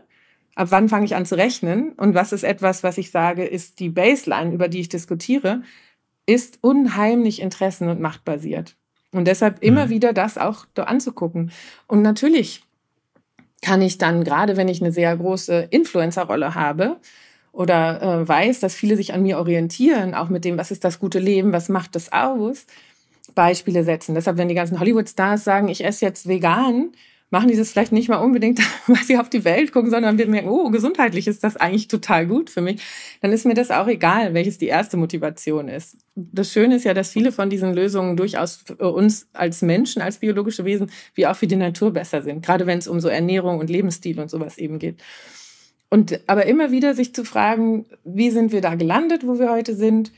Ab 0.55 0.67
wann 0.71 0.89
fange 0.89 1.05
ich 1.05 1.15
an 1.15 1.25
zu 1.25 1.35
rechnen? 1.35 1.93
Und 1.93 2.13
was 2.13 2.31
ist 2.31 2.43
etwas, 2.43 2.83
was 2.83 2.97
ich 2.97 3.11
sage, 3.11 3.43
ist 3.43 3.79
die 3.79 3.89
Baseline, 3.89 4.53
über 4.53 4.67
die 4.67 4.81
ich 4.81 4.89
diskutiere, 4.89 5.63
ist 6.25 6.59
unheimlich 6.61 7.41
interessen- 7.41 7.89
und 7.89 7.99
machtbasiert. 7.99 8.75
Und 9.11 9.25
deshalb 9.27 9.61
immer 9.61 9.87
mhm. 9.87 9.89
wieder 9.89 10.13
das 10.13 10.37
auch 10.37 10.65
da 10.73 10.83
anzugucken. 10.83 11.51
Und 11.87 12.01
natürlich 12.01 12.63
kann 13.63 13.81
ich 13.81 13.97
dann, 13.97 14.23
gerade 14.23 14.57
wenn 14.57 14.67
ich 14.67 14.81
eine 14.81 14.91
sehr 14.91 15.15
große 15.17 15.67
Influencer-Rolle 15.71 16.53
habe 16.53 16.97
oder 17.51 18.01
äh, 18.01 18.27
weiß, 18.27 18.59
dass 18.59 18.75
viele 18.75 18.97
sich 18.97 19.13
an 19.13 19.23
mir 19.23 19.39
orientieren, 19.39 20.13
auch 20.13 20.29
mit 20.29 20.45
dem, 20.45 20.57
was 20.57 20.69
ist 20.69 20.83
das 20.83 20.99
gute 20.99 21.19
Leben, 21.19 21.53
was 21.53 21.69
macht 21.69 21.95
das 21.95 22.11
aus, 22.11 22.65
Beispiele 23.33 23.83
setzen. 23.83 24.15
Deshalb, 24.15 24.37
wenn 24.37 24.49
die 24.49 24.55
ganzen 24.55 24.79
Hollywood-Stars 24.79 25.43
sagen, 25.43 25.69
ich 25.69 25.83
esse 25.83 26.05
jetzt 26.05 26.27
vegan, 26.27 26.91
machen 27.33 27.49
die 27.49 27.57
das 27.57 27.71
vielleicht 27.71 27.91
nicht 27.91 28.09
mal 28.09 28.17
unbedingt, 28.17 28.59
weil 28.87 29.03
sie 29.03 29.17
auf 29.17 29.27
die 29.27 29.43
Welt 29.43 29.71
gucken, 29.71 29.89
sondern 29.89 30.19
wir 30.19 30.27
merken, 30.27 30.49
oh, 30.49 30.69
gesundheitlich 30.69 31.27
ist 31.27 31.43
das 31.43 31.57
eigentlich 31.57 31.87
total 31.87 32.27
gut 32.27 32.51
für 32.51 32.61
mich. 32.61 32.79
Dann 33.21 33.31
ist 33.31 33.45
mir 33.45 33.55
das 33.55 33.71
auch 33.71 33.87
egal, 33.87 34.35
welches 34.35 34.59
die 34.59 34.67
erste 34.67 34.97
Motivation 34.97 35.67
ist. 35.67 35.97
Das 36.13 36.53
Schöne 36.53 36.75
ist 36.75 36.85
ja, 36.85 36.93
dass 36.93 37.09
viele 37.09 37.31
von 37.31 37.49
diesen 37.49 37.73
Lösungen 37.73 38.15
durchaus 38.15 38.57
für 38.57 38.93
uns 38.93 39.27
als 39.33 39.63
Menschen, 39.63 40.03
als 40.03 40.19
biologische 40.19 40.63
Wesen, 40.63 40.91
wie 41.15 41.25
auch 41.25 41.35
für 41.35 41.47
die 41.47 41.55
Natur 41.55 41.91
besser 41.91 42.21
sind. 42.21 42.45
Gerade 42.45 42.67
wenn 42.67 42.77
es 42.77 42.87
um 42.87 42.99
so 42.99 43.07
Ernährung 43.07 43.57
und 43.57 43.69
Lebensstil 43.69 44.19
und 44.19 44.29
sowas 44.29 44.59
eben 44.59 44.77
geht. 44.77 45.01
Und 45.89 46.21
aber 46.27 46.45
immer 46.45 46.69
wieder 46.71 46.93
sich 46.93 47.15
zu 47.15 47.25
fragen, 47.25 47.87
wie 48.03 48.29
sind 48.29 48.51
wir 48.51 48.61
da 48.61 48.75
gelandet, 48.75 49.25
wo 49.25 49.39
wir 49.39 49.49
heute 49.49 49.75
sind? 49.75 50.11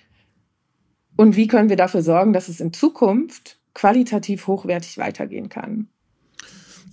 Und 1.15 1.37
wie 1.37 1.47
können 1.47 1.69
wir 1.69 1.77
dafür 1.77 2.01
sorgen, 2.01 2.33
dass 2.33 2.49
es 2.49 2.59
in 2.59 2.73
Zukunft 2.73 3.57
qualitativ 3.73 4.47
hochwertig 4.47 4.97
weitergehen 4.97 5.47
kann? 5.47 5.87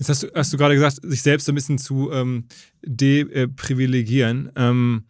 Jetzt 0.03 0.09
hast 0.09 0.23
du, 0.25 0.29
hast 0.35 0.53
du 0.53 0.57
gerade 0.57 0.75
gesagt, 0.75 0.99
sich 1.01 1.23
selbst 1.23 1.45
so 1.45 1.53
ein 1.53 1.55
bisschen 1.55 1.79
zu 1.79 2.11
ähm, 2.11 2.47
deprivilegieren. 2.85 4.51
Ähm, 4.57 5.05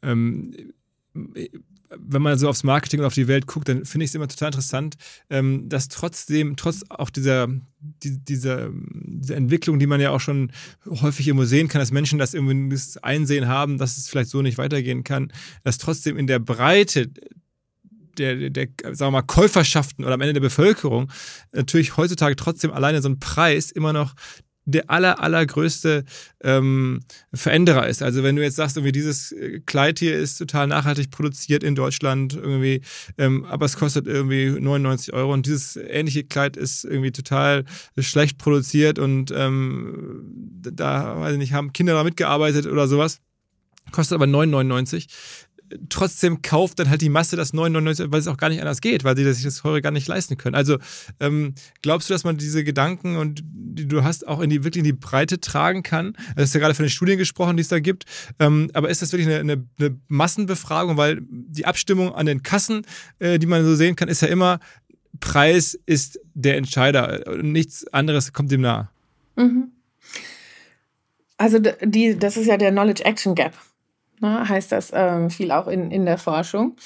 ähm, 0.00 0.54
wenn 1.14 2.22
man 2.22 2.38
so 2.38 2.48
aufs 2.48 2.64
Marketing 2.64 3.00
und 3.00 3.06
auf 3.06 3.12
die 3.12 3.28
Welt 3.28 3.46
guckt, 3.46 3.68
dann 3.68 3.84
finde 3.84 4.04
ich 4.04 4.10
es 4.10 4.14
immer 4.14 4.26
total 4.26 4.48
interessant, 4.48 4.96
ähm, 5.28 5.68
dass 5.68 5.88
trotzdem, 5.88 6.56
trotz 6.56 6.82
auch 6.88 7.10
dieser, 7.10 7.48
die, 7.78 8.24
dieser, 8.24 8.70
dieser 8.72 9.36
Entwicklung, 9.36 9.78
die 9.78 9.86
man 9.86 10.00
ja 10.00 10.12
auch 10.12 10.20
schon 10.20 10.50
häufig 10.86 11.28
irgendwo 11.28 11.44
sehen 11.44 11.68
kann, 11.68 11.80
dass 11.80 11.92
Menschen 11.92 12.18
das 12.18 12.32
irgendwie 12.32 12.70
das 12.74 12.96
Einsehen 12.96 13.48
haben, 13.48 13.76
dass 13.76 13.98
es 13.98 14.08
vielleicht 14.08 14.30
so 14.30 14.40
nicht 14.40 14.56
weitergehen 14.56 15.04
kann, 15.04 15.30
dass 15.62 15.76
trotzdem 15.76 16.16
in 16.16 16.26
der 16.26 16.38
Breite 16.38 17.10
der, 18.18 18.50
der, 18.50 18.68
sagen 18.92 18.98
wir 18.98 19.10
mal, 19.10 19.22
Käuferschaften 19.22 20.04
oder 20.04 20.14
am 20.14 20.20
Ende 20.20 20.34
der 20.34 20.40
Bevölkerung 20.40 21.10
natürlich 21.52 21.96
heutzutage 21.96 22.36
trotzdem 22.36 22.72
alleine 22.72 23.02
so 23.02 23.08
ein 23.08 23.18
Preis 23.18 23.70
immer 23.70 23.92
noch 23.92 24.14
der 24.68 24.90
aller, 24.90 25.20
allergrößte 25.20 26.04
ähm, 26.42 27.00
Veränderer 27.32 27.86
ist. 27.88 28.02
Also 28.02 28.22
wenn 28.22 28.36
du 28.36 28.42
jetzt 28.42 28.56
sagst, 28.56 28.76
irgendwie 28.76 28.92
dieses 28.92 29.32
äh, 29.32 29.60
Kleid 29.64 29.98
hier 29.98 30.16
ist 30.16 30.36
total 30.36 30.66
nachhaltig 30.66 31.10
produziert 31.10 31.64
in 31.64 31.74
Deutschland, 31.74 32.34
irgendwie, 32.34 32.82
ähm, 33.16 33.46
aber 33.46 33.64
es 33.64 33.78
kostet 33.78 34.06
irgendwie 34.06 34.50
99 34.50 35.14
Euro 35.14 35.32
und 35.32 35.46
dieses 35.46 35.76
ähnliche 35.76 36.24
Kleid 36.24 36.58
ist 36.58 36.84
irgendwie 36.84 37.12
total 37.12 37.64
schlecht 37.98 38.36
produziert 38.36 38.98
und 38.98 39.32
ähm, 39.34 40.22
da, 40.60 41.18
weiß 41.18 41.32
ich 41.32 41.38
nicht, 41.38 41.54
haben 41.54 41.72
Kinder 41.72 41.94
da 41.94 42.04
mitgearbeitet 42.04 42.66
oder 42.66 42.86
sowas 42.86 43.20
kostet 43.90 44.16
aber 44.16 44.26
9,99 44.26 45.06
trotzdem 45.88 46.42
kauft 46.42 46.78
dann 46.78 46.88
halt 46.90 47.00
die 47.02 47.08
Masse 47.08 47.36
das 47.36 47.52
9,99, 47.52 48.10
weil 48.10 48.20
es 48.20 48.26
auch 48.26 48.36
gar 48.36 48.48
nicht 48.48 48.60
anders 48.60 48.80
geht, 48.80 49.04
weil 49.04 49.16
sie 49.16 49.32
sich 49.32 49.44
das 49.44 49.56
teure 49.56 49.82
gar 49.82 49.90
nicht 49.90 50.08
leisten 50.08 50.36
können. 50.36 50.54
Also 50.54 50.78
ähm, 51.20 51.54
glaubst 51.82 52.08
du, 52.08 52.14
dass 52.14 52.24
man 52.24 52.36
diese 52.36 52.64
Gedanken 52.64 53.16
und 53.16 53.42
die 53.44 53.86
du 53.86 54.02
hast 54.02 54.26
auch 54.26 54.40
in 54.40 54.50
die 54.50 54.64
wirklich 54.64 54.80
in 54.80 54.84
die 54.84 54.92
Breite 54.92 55.40
tragen 55.40 55.82
kann? 55.82 56.14
Du 56.36 56.42
hast 56.42 56.54
ja 56.54 56.60
gerade 56.60 56.74
von 56.74 56.84
den 56.84 56.90
Studien 56.90 57.18
gesprochen, 57.18 57.56
die 57.56 57.62
es 57.62 57.68
da 57.68 57.80
gibt. 57.80 58.04
Ähm, 58.38 58.70
aber 58.74 58.88
ist 58.88 59.02
das 59.02 59.12
wirklich 59.12 59.28
eine, 59.28 59.40
eine, 59.40 59.64
eine, 59.78 59.96
Massenbefragung? 60.08 60.96
Weil 60.96 61.20
die 61.20 61.66
Abstimmung 61.66 62.14
an 62.14 62.26
den 62.26 62.42
Kassen, 62.42 62.82
äh, 63.18 63.38
die 63.38 63.46
man 63.46 63.64
so 63.64 63.74
sehen 63.74 63.96
kann, 63.96 64.08
ist 64.08 64.22
ja 64.22 64.28
immer 64.28 64.60
Preis 65.20 65.78
ist 65.86 66.20
der 66.34 66.56
Entscheider. 66.56 67.42
Nichts 67.42 67.86
anderes 67.88 68.32
kommt 68.32 68.50
dem 68.52 68.60
nahe. 68.60 68.88
Mhm. 69.36 69.72
Also 71.36 71.58
die, 71.58 72.18
das 72.18 72.36
ist 72.36 72.46
ja 72.46 72.56
der 72.56 72.72
Knowledge 72.72 73.04
Action 73.04 73.34
Gap 73.34 73.54
ne, 74.20 74.48
heißt 74.48 74.72
das 74.72 74.90
ähm, 74.94 75.30
viel 75.30 75.50
auch 75.50 75.66
in, 75.66 75.90
in 75.90 76.04
der 76.04 76.18
Forschung. 76.18 76.76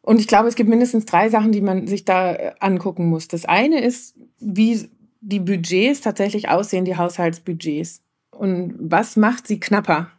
Und 0.00 0.20
ich 0.20 0.26
glaube, 0.26 0.48
es 0.48 0.54
gibt 0.54 0.68
mindestens 0.68 1.06
drei 1.06 1.30
Sachen, 1.30 1.52
die 1.52 1.62
man 1.62 1.86
sich 1.86 2.04
da 2.04 2.34
äh, 2.34 2.52
angucken 2.60 3.06
muss. 3.06 3.28
Das 3.28 3.44
eine 3.44 3.80
ist, 3.80 4.16
wie 4.38 4.88
die 5.20 5.40
Budgets 5.40 6.02
tatsächlich 6.02 6.48
aussehen, 6.48 6.84
die 6.84 6.96
Haushaltsbudgets. 6.96 8.02
Und 8.30 8.74
was 8.78 9.16
macht 9.16 9.46
sie 9.46 9.60
knapper? 9.60 10.10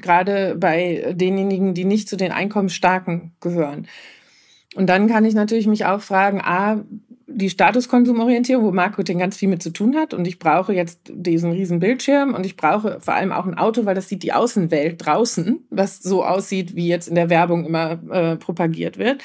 gerade 0.00 0.56
bei 0.56 1.14
denjenigen, 1.14 1.74
die 1.74 1.84
nicht 1.84 2.08
zu 2.08 2.16
den 2.16 2.32
Einkommensstarken 2.32 3.32
gehören. 3.40 3.86
Und 4.74 4.86
dann 4.86 5.08
kann 5.08 5.24
ich 5.24 5.34
natürlich 5.34 5.66
mich 5.66 5.84
auch 5.84 6.00
fragen, 6.00 6.40
a, 6.40 6.82
die 7.34 7.50
Statuskonsumorientierung, 7.50 8.64
wo 8.64 8.72
Marketing 8.72 9.18
ganz 9.18 9.36
viel 9.36 9.48
mit 9.48 9.62
zu 9.62 9.70
tun 9.70 9.96
hat. 9.96 10.14
Und 10.14 10.26
ich 10.26 10.38
brauche 10.38 10.72
jetzt 10.72 11.00
diesen 11.08 11.52
riesen 11.52 11.80
Bildschirm 11.80 12.34
und 12.34 12.46
ich 12.46 12.56
brauche 12.56 13.00
vor 13.00 13.14
allem 13.14 13.32
auch 13.32 13.46
ein 13.46 13.56
Auto, 13.56 13.84
weil 13.84 13.94
das 13.94 14.08
sieht 14.08 14.22
die 14.22 14.32
Außenwelt 14.32 15.04
draußen, 15.04 15.66
was 15.70 16.02
so 16.02 16.24
aussieht, 16.24 16.76
wie 16.76 16.88
jetzt 16.88 17.08
in 17.08 17.14
der 17.14 17.30
Werbung 17.30 17.64
immer 17.64 18.00
äh, 18.10 18.36
propagiert 18.36 18.98
wird. 18.98 19.22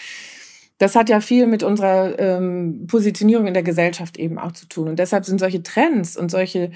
Das 0.77 0.95
hat 0.95 1.09
ja 1.09 1.21
viel 1.21 1.47
mit 1.47 1.63
unserer 1.63 2.19
ähm, 2.19 2.85
Positionierung 2.87 3.47
in 3.47 3.53
der 3.53 3.63
Gesellschaft 3.63 4.17
eben 4.17 4.37
auch 4.37 4.51
zu 4.51 4.67
tun. 4.67 4.89
Und 4.89 4.99
deshalb 4.99 5.25
sind 5.25 5.39
solche 5.39 5.63
Trends 5.63 6.17
und 6.17 6.29
solche, 6.29 6.71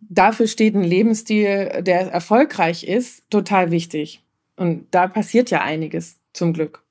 dafür 0.00 0.46
steht 0.46 0.74
ein 0.74 0.84
Lebensstil, 0.84 1.82
der 1.82 2.12
erfolgreich 2.12 2.84
ist, 2.84 3.28
total 3.30 3.70
wichtig. 3.70 4.22
Und 4.56 4.86
da 4.92 5.08
passiert 5.08 5.50
ja 5.50 5.62
einiges, 5.62 6.20
zum 6.32 6.52
Glück. 6.52 6.81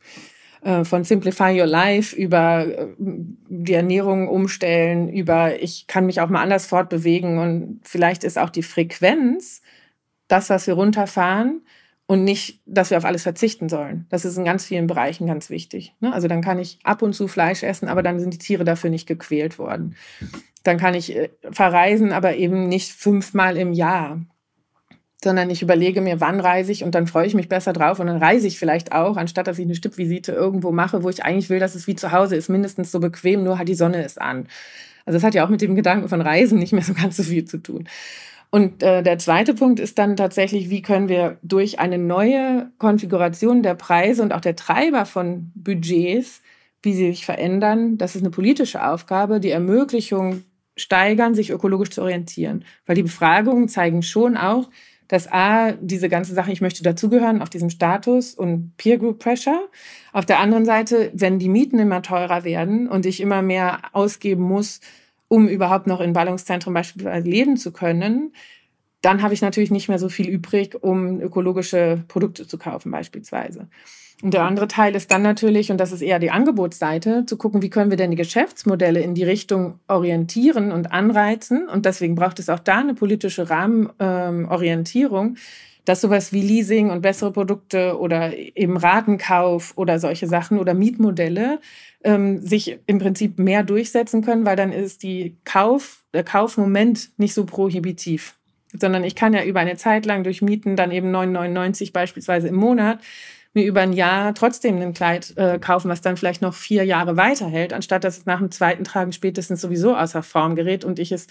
Äh, 0.62 0.86
von 0.86 1.04
Simplify 1.04 1.60
Your 1.60 1.66
Life 1.66 2.16
über 2.16 2.68
äh, 2.68 2.88
die 2.98 3.74
Ernährung 3.74 4.28
umstellen, 4.28 5.10
über 5.10 5.60
ich 5.62 5.88
kann 5.88 6.06
mich 6.06 6.22
auch 6.22 6.30
mal 6.30 6.42
anders 6.42 6.68
fortbewegen 6.68 7.40
und 7.40 7.82
vielleicht 7.84 8.24
ist 8.24 8.38
auch 8.38 8.52
die 8.52 8.64
Frequenz 8.64 9.62
das, 10.28 10.50
was 10.50 10.68
wir 10.68 10.76
runterfahren 10.76 11.62
und 12.06 12.24
nicht, 12.24 12.62
dass 12.66 12.92
wir 12.92 12.98
auf 12.98 13.06
alles 13.06 13.24
verzichten 13.24 13.70
sollen. 13.70 14.06
Das 14.10 14.24
ist 14.24 14.38
in 14.38 14.46
ganz 14.46 14.66
vielen 14.66 14.86
Bereichen 14.86 15.26
ganz 15.26 15.50
wichtig. 15.50 15.96
Ne? 16.00 16.14
Also 16.14 16.28
dann 16.28 16.42
kann 16.42 16.60
ich 16.60 16.78
ab 16.84 17.02
und 17.02 17.14
zu 17.14 17.28
Fleisch 17.28 17.64
essen, 17.64 17.90
aber 17.90 18.04
dann 18.04 18.20
sind 18.20 18.34
die 18.34 18.38
Tiere 18.38 18.64
dafür 18.64 18.92
nicht 18.92 19.08
gequält 19.08 19.58
worden. 19.58 19.96
Dann 20.64 20.78
kann 20.78 20.94
ich 20.94 21.16
äh, 21.16 21.30
verreisen, 21.52 22.12
aber 22.12 22.36
eben 22.36 22.68
nicht 22.68 22.92
fünfmal 22.92 23.58
im 23.58 23.74
Jahr 23.74 24.22
sondern 25.24 25.50
ich 25.50 25.62
überlege 25.62 26.02
mir, 26.02 26.20
wann 26.20 26.40
reise 26.40 26.72
ich 26.72 26.84
und 26.84 26.96
dann 26.96 27.08
freue 27.08 27.28
ich 27.28 27.36
mich 27.36 27.48
besser 27.48 27.74
drauf 27.74 28.00
und 28.00 28.08
dann 28.08 28.18
reise 28.18 28.48
ich 28.48 28.58
vielleicht 28.58 28.92
auch, 28.92 29.18
anstatt 29.18 29.48
dass 29.48 29.60
ich 29.60 29.66
eine 29.66 29.76
Stippvisite 29.76 30.32
irgendwo 30.32 30.72
mache, 30.72 31.04
wo 31.04 31.10
ich 31.10 31.24
eigentlich 31.24 31.50
will, 31.50 31.60
dass 31.60 31.76
es 31.76 31.88
wie 31.88 31.96
zu 31.96 32.12
Hause 32.12 32.36
ist, 32.36 32.50
mindestens 32.50 32.92
so 32.92 33.00
bequem, 33.00 33.44
nur 33.44 33.58
halt 33.58 33.70
die 33.70 33.76
Sonne 33.76 34.04
ist 34.04 34.20
an. 34.20 34.48
Also 35.06 35.18
das 35.18 35.24
hat 35.24 35.36
ja 35.36 35.46
auch 35.46 35.50
mit 35.50 35.62
dem 35.62 35.76
Gedanken 35.76 36.10
von 36.10 36.22
Reisen 36.22 36.58
nicht 36.60 36.74
mehr 36.74 36.84
so 36.84 36.94
ganz 36.94 37.18
so 37.18 37.24
viel 37.24 37.46
zu 37.46 37.58
tun. 37.58 37.88
Und 38.50 38.84
äh, 38.84 39.02
der 39.02 39.18
zweite 39.18 39.54
Punkt 39.54 39.80
ist 39.80 39.98
dann 39.98 40.18
tatsächlich, 40.18 40.70
wie 40.70 40.82
können 40.82 41.08
wir 41.08 41.38
durch 41.42 41.80
eine 41.80 41.98
neue 41.98 42.70
Konfiguration 42.80 43.64
der 43.64 43.76
Preise 43.76 44.24
und 44.24 44.34
auch 44.34 44.42
der 44.42 44.58
Treiber 44.58 45.06
von 45.06 45.52
Budgets, 45.56 46.42
wie 46.84 46.94
sie 46.94 47.08
sich 47.12 47.26
verändern, 47.26 47.98
das 47.98 48.16
ist 48.16 48.24
eine 48.24 48.32
politische 48.32 48.86
Aufgabe, 48.86 49.40
die 49.40 49.52
Ermöglichung 49.52 50.44
steigern, 50.76 51.36
sich 51.36 51.52
ökologisch 51.52 51.92
zu 51.92 52.02
orientieren. 52.02 52.66
Weil 52.86 52.96
die 52.96 53.04
Befragungen 53.04 53.70
zeigen 53.70 54.04
schon 54.04 54.36
auch, 54.36 54.70
dass 55.12 55.30
A, 55.30 55.74
diese 55.74 56.08
ganze 56.08 56.34
Sache, 56.34 56.54
ich 56.54 56.62
möchte 56.62 56.84
dazugehören 56.84 57.42
auf 57.42 57.50
diesem 57.50 57.70
Status 57.70 58.34
und 58.34 58.78
Peer 58.78 58.98
Group 58.98 59.20
Pressure. 59.20 59.68
Auf 60.14 60.26
der 60.26 60.40
anderen 60.40 60.64
Seite, 60.64 61.12
wenn 61.14 61.38
die 61.38 61.50
Mieten 61.50 61.80
immer 61.80 62.02
teurer 62.02 62.46
werden 62.46 62.88
und 62.88 63.06
ich 63.06 63.20
immer 63.20 63.42
mehr 63.42 63.82
ausgeben 63.92 64.44
muss, 64.44 64.80
um 65.28 65.50
überhaupt 65.50 65.86
noch 65.86 66.00
in 66.00 66.14
Ballungszentren 66.14 66.74
beispielsweise 66.74 67.28
leben 67.28 67.58
zu 67.58 67.74
können, 67.74 68.32
dann 69.02 69.22
habe 69.22 69.34
ich 69.34 69.42
natürlich 69.42 69.70
nicht 69.70 69.90
mehr 69.90 70.00
so 70.00 70.08
viel 70.08 70.30
übrig, 70.30 70.82
um 70.82 71.20
ökologische 71.20 72.06
Produkte 72.08 72.48
zu 72.48 72.58
kaufen 72.58 72.90
beispielsweise. 72.90 73.68
Und 74.22 74.34
der 74.34 74.44
andere 74.44 74.68
Teil 74.68 74.96
ist 74.96 75.12
dann 75.12 75.24
natürlich, 75.24 75.72
und 75.72 75.78
das 75.78 75.92
ist 75.92 76.02
eher 76.02 76.20
die 76.20 76.30
Angebotsseite, 76.30 77.26
zu 77.26 77.38
gucken, 77.38 77.62
wie 77.62 77.70
können 77.70 77.90
wir 77.90 77.98
denn 77.98 78.12
die 78.12 78.18
Geschäftsmodelle 78.18 79.02
in 79.02 79.16
die 79.16 79.24
Richtung 79.24 79.80
orientieren 79.88 80.72
und 80.72 80.92
anreizen. 80.92 81.68
Und 81.68 81.86
deswegen 81.86 82.16
braucht 82.16 82.38
es 82.40 82.50
auch 82.50 82.60
da 82.60 82.80
eine 82.80 82.94
politische 82.94 83.50
Rahmenorientierung, 83.50 85.28
ähm, 85.28 85.38
dass 85.86 86.02
sowas 86.02 86.32
wie 86.32 86.44
Leasing 86.44 86.92
und 86.92 87.02
bessere 87.02 87.32
Produkte 87.32 87.98
oder 88.00 88.38
eben 88.38 88.78
Ratenkauf 88.78 89.74
oder 89.76 89.98
solche 89.98 90.28
Sachen 90.28 90.60
oder 90.60 90.76
Mietmodelle 90.76 91.60
ähm, 92.04 92.40
sich 92.40 92.78
im 92.86 93.00
Prinzip 93.00 93.40
mehr 93.40 93.64
durchsetzen 93.64 94.22
können, 94.22 94.46
weil 94.46 94.56
dann 94.56 94.72
ist 94.72 95.02
die 95.02 95.38
Kauf, 95.44 96.04
der 96.14 96.24
Kaufmoment 96.24 97.10
nicht 97.18 97.34
so 97.34 97.46
prohibitiv. 97.46 98.36
Sondern 98.74 99.04
ich 99.04 99.16
kann 99.16 99.34
ja 99.34 99.44
über 99.44 99.60
eine 99.60 99.76
Zeit 99.76 100.06
lang 100.06 100.24
durch 100.24 100.44
Mieten 100.44 100.76
dann 100.76 100.92
eben 100.92 101.14
9,99 101.14 101.92
beispielsweise 101.92 102.48
im 102.48 102.56
Monat 102.56 103.00
mir 103.54 103.66
über 103.66 103.82
ein 103.82 103.94
Jahr 103.94 104.34
trotzdem 104.34 104.82
ein 104.82 104.94
Kleid 104.94 105.34
äh, 105.38 105.60
kaufen, 105.60 105.90
was 105.90 106.02
dann 106.02 106.18
vielleicht 106.18 106.42
noch 106.42 106.54
vier 106.54 106.86
Jahre 106.86 107.18
weiterhält, 107.18 107.74
anstatt 107.74 108.04
dass 108.04 108.20
es 108.20 108.26
nach 108.26 108.40
dem 108.40 108.52
zweiten 108.52 108.84
Tragen 108.84 109.12
spätestens 109.12 109.62
sowieso 109.62 109.96
außer 109.96 110.24
Form 110.24 110.56
gerät 110.56 110.86
und 110.86 111.00
ich 111.00 111.12
es 111.12 111.28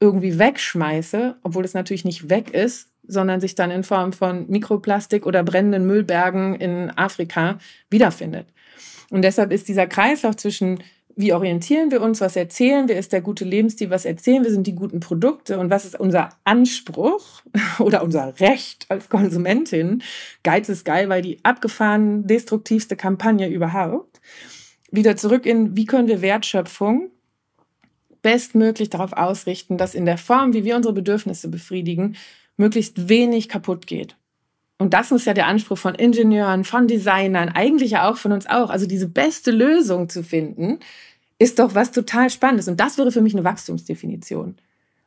irgendwie 0.00 0.38
wegschmeiße, 0.38 1.36
obwohl 1.42 1.64
es 1.64 1.74
natürlich 1.74 2.04
nicht 2.04 2.30
weg 2.30 2.50
ist, 2.50 2.88
sondern 3.06 3.40
sich 3.40 3.54
dann 3.54 3.70
in 3.70 3.84
Form 3.84 4.12
von 4.12 4.48
Mikroplastik 4.48 5.26
oder 5.26 5.42
brennenden 5.42 5.86
Müllbergen 5.86 6.54
in 6.54 6.90
Afrika 6.90 7.58
wiederfindet. 7.90 8.46
Und 9.10 9.22
deshalb 9.22 9.52
ist 9.52 9.68
dieser 9.68 9.86
Kreislauf 9.86 10.36
zwischen 10.36 10.82
wie 11.18 11.32
orientieren 11.32 11.90
wir 11.90 12.00
uns, 12.00 12.20
was 12.20 12.36
erzählen 12.36 12.86
wir, 12.86 12.96
ist 12.96 13.12
der 13.12 13.20
gute 13.20 13.44
Lebensstil, 13.44 13.90
was 13.90 14.04
erzählen 14.04 14.44
wir, 14.44 14.52
sind 14.52 14.68
die 14.68 14.76
guten 14.76 15.00
Produkte 15.00 15.58
und 15.58 15.68
was 15.68 15.84
ist 15.84 15.98
unser 15.98 16.28
Anspruch 16.44 17.42
oder 17.80 18.04
unser 18.04 18.38
Recht 18.38 18.86
als 18.88 19.08
Konsumentin. 19.08 20.04
Geiz 20.44 20.68
ist 20.68 20.84
geil, 20.84 21.08
weil 21.08 21.22
die 21.22 21.44
abgefahren 21.44 22.28
destruktivste 22.28 22.94
Kampagne 22.94 23.48
überhaupt. 23.48 24.20
Wieder 24.92 25.16
zurück 25.16 25.44
in, 25.44 25.76
wie 25.76 25.86
können 25.86 26.06
wir 26.06 26.22
Wertschöpfung 26.22 27.10
bestmöglich 28.22 28.88
darauf 28.88 29.12
ausrichten, 29.12 29.76
dass 29.76 29.96
in 29.96 30.06
der 30.06 30.18
Form, 30.18 30.52
wie 30.52 30.62
wir 30.62 30.76
unsere 30.76 30.94
Bedürfnisse 30.94 31.48
befriedigen, 31.48 32.16
möglichst 32.56 33.08
wenig 33.08 33.48
kaputt 33.48 33.88
geht. 33.88 34.16
Und 34.78 34.94
das 34.94 35.10
ist 35.10 35.26
ja 35.26 35.34
der 35.34 35.46
Anspruch 35.46 35.76
von 35.76 35.94
Ingenieuren, 35.96 36.64
von 36.64 36.86
Designern, 36.86 37.48
eigentlich 37.48 37.92
ja 37.92 38.08
auch 38.08 38.16
von 38.16 38.32
uns 38.32 38.46
auch. 38.46 38.70
Also 38.70 38.86
diese 38.86 39.08
beste 39.08 39.50
Lösung 39.50 40.08
zu 40.08 40.22
finden, 40.22 40.78
ist 41.38 41.58
doch 41.58 41.74
was 41.74 41.90
total 41.90 42.30
Spannendes. 42.30 42.68
Und 42.68 42.78
das 42.78 42.96
wäre 42.96 43.12
für 43.12 43.20
mich 43.20 43.34
eine 43.34 43.44
Wachstumsdefinition. 43.44 44.56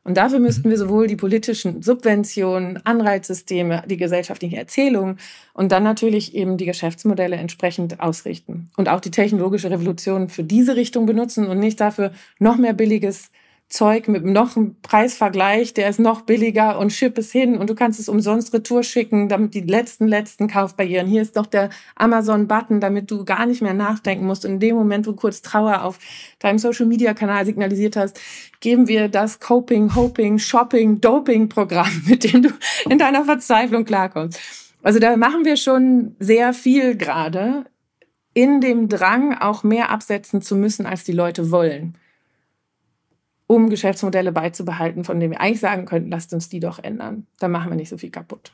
Und 0.04 0.16
dafür 0.16 0.38
mhm. 0.38 0.46
müssten 0.46 0.70
wir 0.70 0.76
sowohl 0.76 1.06
die 1.06 1.16
politischen 1.16 1.82
Subventionen, 1.82 2.84
Anreizsysteme, 2.84 3.84
die 3.86 3.96
gesellschaftliche 3.96 4.56
Erzählung 4.56 5.16
und 5.54 5.70
dann 5.72 5.84
natürlich 5.84 6.34
eben 6.34 6.56
die 6.56 6.66
Geschäftsmodelle 6.66 7.36
entsprechend 7.36 8.00
ausrichten. 8.00 8.70
Und 8.76 8.88
auch 8.88 9.00
die 9.00 9.10
technologische 9.10 9.70
Revolution 9.70 10.28
für 10.28 10.42
diese 10.42 10.76
Richtung 10.76 11.06
benutzen 11.06 11.46
und 11.46 11.58
nicht 11.58 11.80
dafür 11.80 12.12
noch 12.38 12.56
mehr 12.56 12.72
billiges 12.72 13.30
Zeug 13.72 14.06
mit 14.06 14.22
noch 14.22 14.54
einem 14.54 14.76
Preisvergleich, 14.82 15.72
der 15.72 15.88
ist 15.88 15.98
noch 15.98 16.20
billiger 16.20 16.78
und 16.78 16.92
schipp 16.92 17.16
es 17.16 17.32
hin 17.32 17.56
und 17.56 17.70
du 17.70 17.74
kannst 17.74 17.98
es 17.98 18.10
umsonst 18.10 18.52
retour 18.52 18.82
schicken, 18.82 19.30
damit 19.30 19.54
die 19.54 19.62
letzten, 19.62 20.06
letzten 20.06 20.46
Kaufbarrieren. 20.46 21.06
Hier 21.06 21.22
ist 21.22 21.36
noch 21.36 21.46
der 21.46 21.70
Amazon-Button, 21.96 22.80
damit 22.80 23.10
du 23.10 23.24
gar 23.24 23.46
nicht 23.46 23.62
mehr 23.62 23.72
nachdenken 23.72 24.26
musst. 24.26 24.44
Und 24.44 24.52
in 24.52 24.60
dem 24.60 24.76
Moment, 24.76 25.06
wo 25.06 25.14
kurz 25.14 25.40
Trauer 25.40 25.84
auf 25.84 25.98
deinem 26.38 26.58
Social-Media-Kanal 26.58 27.46
signalisiert 27.46 27.96
hast, 27.96 28.20
geben 28.60 28.88
wir 28.88 29.08
das 29.08 29.40
Coping, 29.40 29.94
Hoping, 29.94 30.38
Shopping, 30.38 31.00
Doping-Programm, 31.00 32.02
mit 32.06 32.30
dem 32.30 32.42
du 32.42 32.50
in 32.90 32.98
deiner 32.98 33.24
Verzweiflung 33.24 33.86
klarkommst. 33.86 34.38
Also 34.82 34.98
da 34.98 35.16
machen 35.16 35.46
wir 35.46 35.56
schon 35.56 36.14
sehr 36.18 36.52
viel 36.52 36.96
gerade 36.96 37.64
in 38.34 38.60
dem 38.60 38.90
Drang, 38.90 39.34
auch 39.34 39.62
mehr 39.62 39.90
absetzen 39.90 40.42
zu 40.42 40.56
müssen, 40.56 40.84
als 40.84 41.04
die 41.04 41.12
Leute 41.12 41.50
wollen 41.50 41.96
um 43.52 43.68
Geschäftsmodelle 43.68 44.32
beizubehalten, 44.32 45.04
von 45.04 45.20
denen 45.20 45.32
wir 45.32 45.40
eigentlich 45.40 45.60
sagen 45.60 45.84
könnten, 45.84 46.10
lasst 46.10 46.32
uns 46.32 46.48
die 46.48 46.58
doch 46.58 46.78
ändern. 46.78 47.26
Dann 47.38 47.50
machen 47.50 47.70
wir 47.70 47.76
nicht 47.76 47.90
so 47.90 47.98
viel 47.98 48.10
kaputt. 48.10 48.52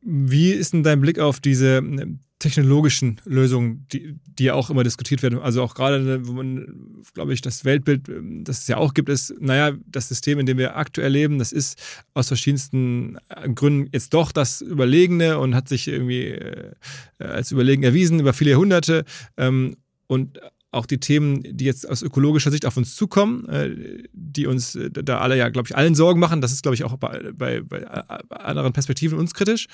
Wie 0.00 0.52
ist 0.52 0.72
denn 0.72 0.82
dein 0.82 1.02
Blick 1.02 1.18
auf 1.18 1.38
diese 1.38 1.76
äh, 1.76 2.06
technologischen 2.38 3.20
Lösungen, 3.26 3.86
die, 3.92 4.14
die 4.24 4.44
ja 4.44 4.54
auch 4.54 4.70
immer 4.70 4.82
diskutiert 4.82 5.22
werden? 5.22 5.40
Also 5.40 5.62
auch 5.62 5.74
gerade, 5.74 6.00
ne, 6.00 6.26
wo 6.26 6.32
man, 6.32 7.02
glaube 7.12 7.34
ich, 7.34 7.42
das 7.42 7.66
Weltbild, 7.66 8.08
ähm, 8.08 8.44
das 8.44 8.60
es 8.60 8.68
ja 8.68 8.78
auch 8.78 8.94
gibt, 8.94 9.10
ist, 9.10 9.34
naja, 9.38 9.76
das 9.86 10.08
System, 10.08 10.38
in 10.38 10.46
dem 10.46 10.56
wir 10.56 10.76
aktuell 10.76 11.12
leben, 11.12 11.38
das 11.38 11.52
ist 11.52 11.78
aus 12.14 12.28
verschiedensten 12.28 13.18
äh, 13.28 13.46
Gründen 13.50 13.90
jetzt 13.92 14.14
doch 14.14 14.32
das 14.32 14.62
Überlegene 14.62 15.38
und 15.38 15.54
hat 15.54 15.68
sich 15.68 15.86
irgendwie 15.86 16.28
äh, 16.28 16.72
als 17.18 17.52
überlegen 17.52 17.82
erwiesen 17.82 18.20
über 18.20 18.32
viele 18.32 18.52
Jahrhunderte. 18.52 19.04
Ähm, 19.36 19.76
und 20.06 20.40
auch 20.78 20.86
die 20.86 20.98
Themen, 20.98 21.42
die 21.44 21.64
jetzt 21.64 21.88
aus 21.88 22.02
ökologischer 22.02 22.50
Sicht 22.50 22.64
auf 22.64 22.76
uns 22.76 22.96
zukommen, 22.96 23.48
äh, 23.48 24.04
die 24.12 24.46
uns 24.46 24.74
äh, 24.74 24.90
da 24.90 25.18
alle 25.18 25.36
ja, 25.36 25.48
glaube 25.48 25.68
ich, 25.68 25.76
allen 25.76 25.94
Sorgen 25.94 26.20
machen. 26.20 26.40
Das 26.40 26.52
ist, 26.52 26.62
glaube 26.62 26.74
ich, 26.74 26.84
auch 26.84 26.96
bei, 26.96 27.32
bei, 27.32 27.60
bei 27.60 27.84
anderen 27.84 28.72
Perspektiven 28.72 29.18
uns 29.18 29.34
kritisch 29.34 29.68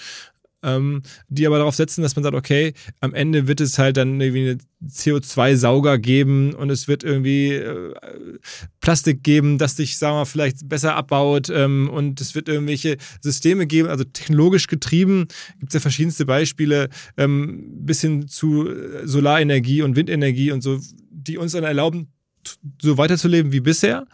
ähm, 0.65 1.03
die 1.29 1.47
aber 1.47 1.59
darauf 1.59 1.75
setzen, 1.75 2.03
dass 2.03 2.17
man 2.17 2.23
sagt, 2.23 2.35
okay, 2.35 2.73
am 3.01 3.15
Ende 3.15 3.47
wird 3.47 3.61
es 3.61 3.79
halt 3.79 3.97
dann 3.97 4.21
irgendwie 4.21 4.51
einen 4.51 4.61
CO2-Sauger 4.89 5.99
geben 5.99 6.55
und 6.55 6.71
es 6.71 6.89
wird 6.89 7.05
irgendwie 7.05 7.53
äh, 7.53 7.95
Plastik 8.81 9.23
geben, 9.23 9.59
das 9.59 9.77
sich, 9.77 9.99
sagen 9.99 10.17
wir, 10.17 10.27
vielleicht 10.27 10.69
besser 10.69 10.97
abbaut 10.97 11.49
ähm, 11.51 11.89
und 11.91 12.21
es 12.21 12.35
wird 12.35 12.49
irgendwelche 12.49 12.97
Systeme 13.21 13.67
geben, 13.67 13.89
also 13.89 14.05
technologisch 14.05 14.67
getrieben, 14.67 15.27
gibt 15.59 15.71
es 15.71 15.75
ja 15.75 15.81
verschiedenste 15.81 16.27
Beispiele, 16.27 16.89
ähm, 17.17 17.65
bis 17.87 18.01
hin 18.01 18.29
zu 18.29 18.69
äh, 18.69 19.07
Solarenergie 19.07 19.83
und 19.83 19.97
Windenergie 19.97 20.53
und 20.53 20.63
so, 20.63 20.79
die 21.11 21.39
uns 21.39 21.53
dann 21.53 21.65
erlauben, 21.65 22.09
so 22.81 22.99
weiterzuleben 22.99 23.53
wie 23.53 23.61
bisher. 23.61 24.07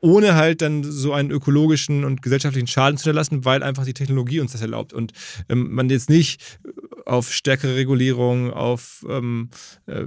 Ohne 0.00 0.34
halt 0.34 0.62
dann 0.62 0.84
so 0.84 1.12
einen 1.12 1.30
ökologischen 1.30 2.04
und 2.04 2.22
gesellschaftlichen 2.22 2.66
Schaden 2.66 2.96
zu 2.96 3.04
hinterlassen, 3.04 3.44
weil 3.44 3.62
einfach 3.62 3.84
die 3.84 3.94
Technologie 3.94 4.40
uns 4.40 4.52
das 4.52 4.60
erlaubt 4.60 4.92
und 4.92 5.12
ähm, 5.48 5.72
man 5.72 5.90
jetzt 5.90 6.08
nicht 6.08 6.58
auf 7.04 7.32
stärkere 7.32 7.74
Regulierung, 7.74 8.52
auf 8.52 9.04
ähm, 9.08 9.50
äh, 9.86 10.02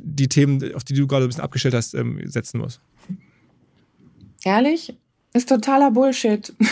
die 0.00 0.28
Themen, 0.28 0.74
auf 0.74 0.84
die 0.84 0.94
du 0.94 1.06
gerade 1.06 1.24
ein 1.24 1.28
bisschen 1.28 1.44
abgestellt 1.44 1.74
hast, 1.74 1.94
ähm, 1.94 2.20
setzen 2.24 2.58
muss. 2.58 2.80
Ehrlich? 4.44 4.94
Ist 5.32 5.48
totaler 5.48 5.90
Bullshit. 5.90 6.52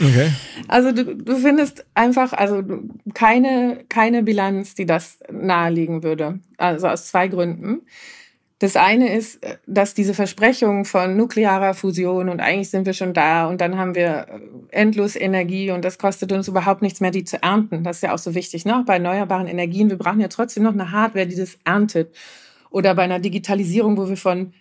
Okay. 0.00 0.30
Also 0.68 0.92
du, 0.92 1.16
du 1.16 1.36
findest 1.38 1.84
einfach 1.94 2.32
also 2.32 2.62
keine, 3.14 3.84
keine 3.88 4.22
Bilanz, 4.22 4.74
die 4.74 4.86
das 4.86 5.18
nahelegen 5.30 6.04
würde. 6.04 6.38
Also 6.56 6.86
aus 6.86 7.08
zwei 7.08 7.26
Gründen. 7.26 7.82
Das 8.60 8.74
eine 8.74 9.14
ist, 9.16 9.38
dass 9.66 9.94
diese 9.94 10.14
Versprechung 10.14 10.84
von 10.84 11.16
nuklearer 11.16 11.74
Fusion 11.74 12.28
und 12.28 12.40
eigentlich 12.40 12.70
sind 12.70 12.86
wir 12.86 12.92
schon 12.92 13.14
da 13.14 13.46
und 13.46 13.60
dann 13.60 13.78
haben 13.78 13.94
wir 13.94 14.26
endlos 14.70 15.14
Energie 15.14 15.70
und 15.70 15.84
das 15.84 15.96
kostet 15.98 16.32
uns 16.32 16.48
überhaupt 16.48 16.82
nichts 16.82 17.00
mehr, 17.00 17.12
die 17.12 17.22
zu 17.22 17.40
ernten. 17.40 17.84
Das 17.84 17.98
ist 17.98 18.02
ja 18.02 18.12
auch 18.12 18.18
so 18.18 18.34
wichtig, 18.34 18.64
ne? 18.64 18.82
Bei 18.84 18.94
erneuerbaren 18.94 19.46
Energien, 19.46 19.90
wir 19.90 19.96
brauchen 19.96 20.20
ja 20.20 20.26
trotzdem 20.26 20.64
noch 20.64 20.72
eine 20.72 20.90
Hardware, 20.90 21.26
die 21.28 21.36
das 21.36 21.56
erntet. 21.64 22.14
Oder 22.70 22.96
bei 22.96 23.02
einer 23.02 23.20
Digitalisierung, 23.20 23.96
wo 23.96 24.08
wir 24.08 24.16
von 24.16 24.52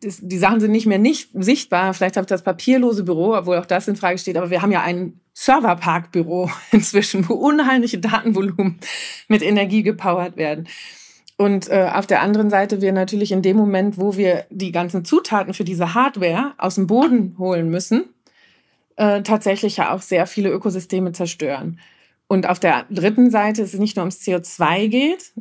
die 0.00 0.38
Sachen 0.38 0.60
sind 0.60 0.70
nicht 0.70 0.86
mehr 0.86 0.98
nicht 0.98 1.30
sichtbar. 1.34 1.92
Vielleicht 1.94 2.16
habe 2.16 2.24
ich 2.24 2.28
das 2.28 2.42
papierlose 2.42 3.04
Büro, 3.04 3.34
obwohl 3.34 3.58
auch 3.58 3.66
das 3.66 3.88
in 3.88 3.96
Frage 3.96 4.18
steht. 4.18 4.36
Aber 4.36 4.50
wir 4.50 4.62
haben 4.62 4.72
ja 4.72 4.82
ein 4.82 5.20
Serverparkbüro 5.34 6.50
inzwischen, 6.70 7.28
wo 7.28 7.34
unheimliche 7.34 7.98
Datenvolumen 7.98 8.78
mit 9.28 9.42
Energie 9.42 9.82
gepowert 9.82 10.36
werden. 10.36 10.68
Und 11.36 11.68
äh, 11.68 11.90
auf 11.92 12.06
der 12.06 12.22
anderen 12.22 12.48
Seite 12.48 12.80
wir 12.80 12.92
natürlich 12.92 13.32
in 13.32 13.42
dem 13.42 13.56
Moment, 13.56 13.98
wo 13.98 14.16
wir 14.16 14.44
die 14.50 14.70
ganzen 14.70 15.04
Zutaten 15.04 15.52
für 15.52 15.64
diese 15.64 15.94
Hardware 15.94 16.52
aus 16.58 16.76
dem 16.76 16.86
Boden 16.86 17.34
holen 17.38 17.70
müssen, 17.70 18.04
äh, 18.96 19.22
tatsächlich 19.22 19.78
ja 19.78 19.92
auch 19.92 20.02
sehr 20.02 20.26
viele 20.26 20.50
Ökosysteme 20.50 21.12
zerstören. 21.12 21.80
Und 22.28 22.48
auf 22.48 22.60
der 22.60 22.86
dritten 22.90 23.30
Seite 23.30 23.62
ist 23.62 23.74
es 23.74 23.80
nicht 23.80 23.96
nur 23.96 24.04
ums 24.04 24.20
CO2 24.20 24.88
geht, 24.88 25.32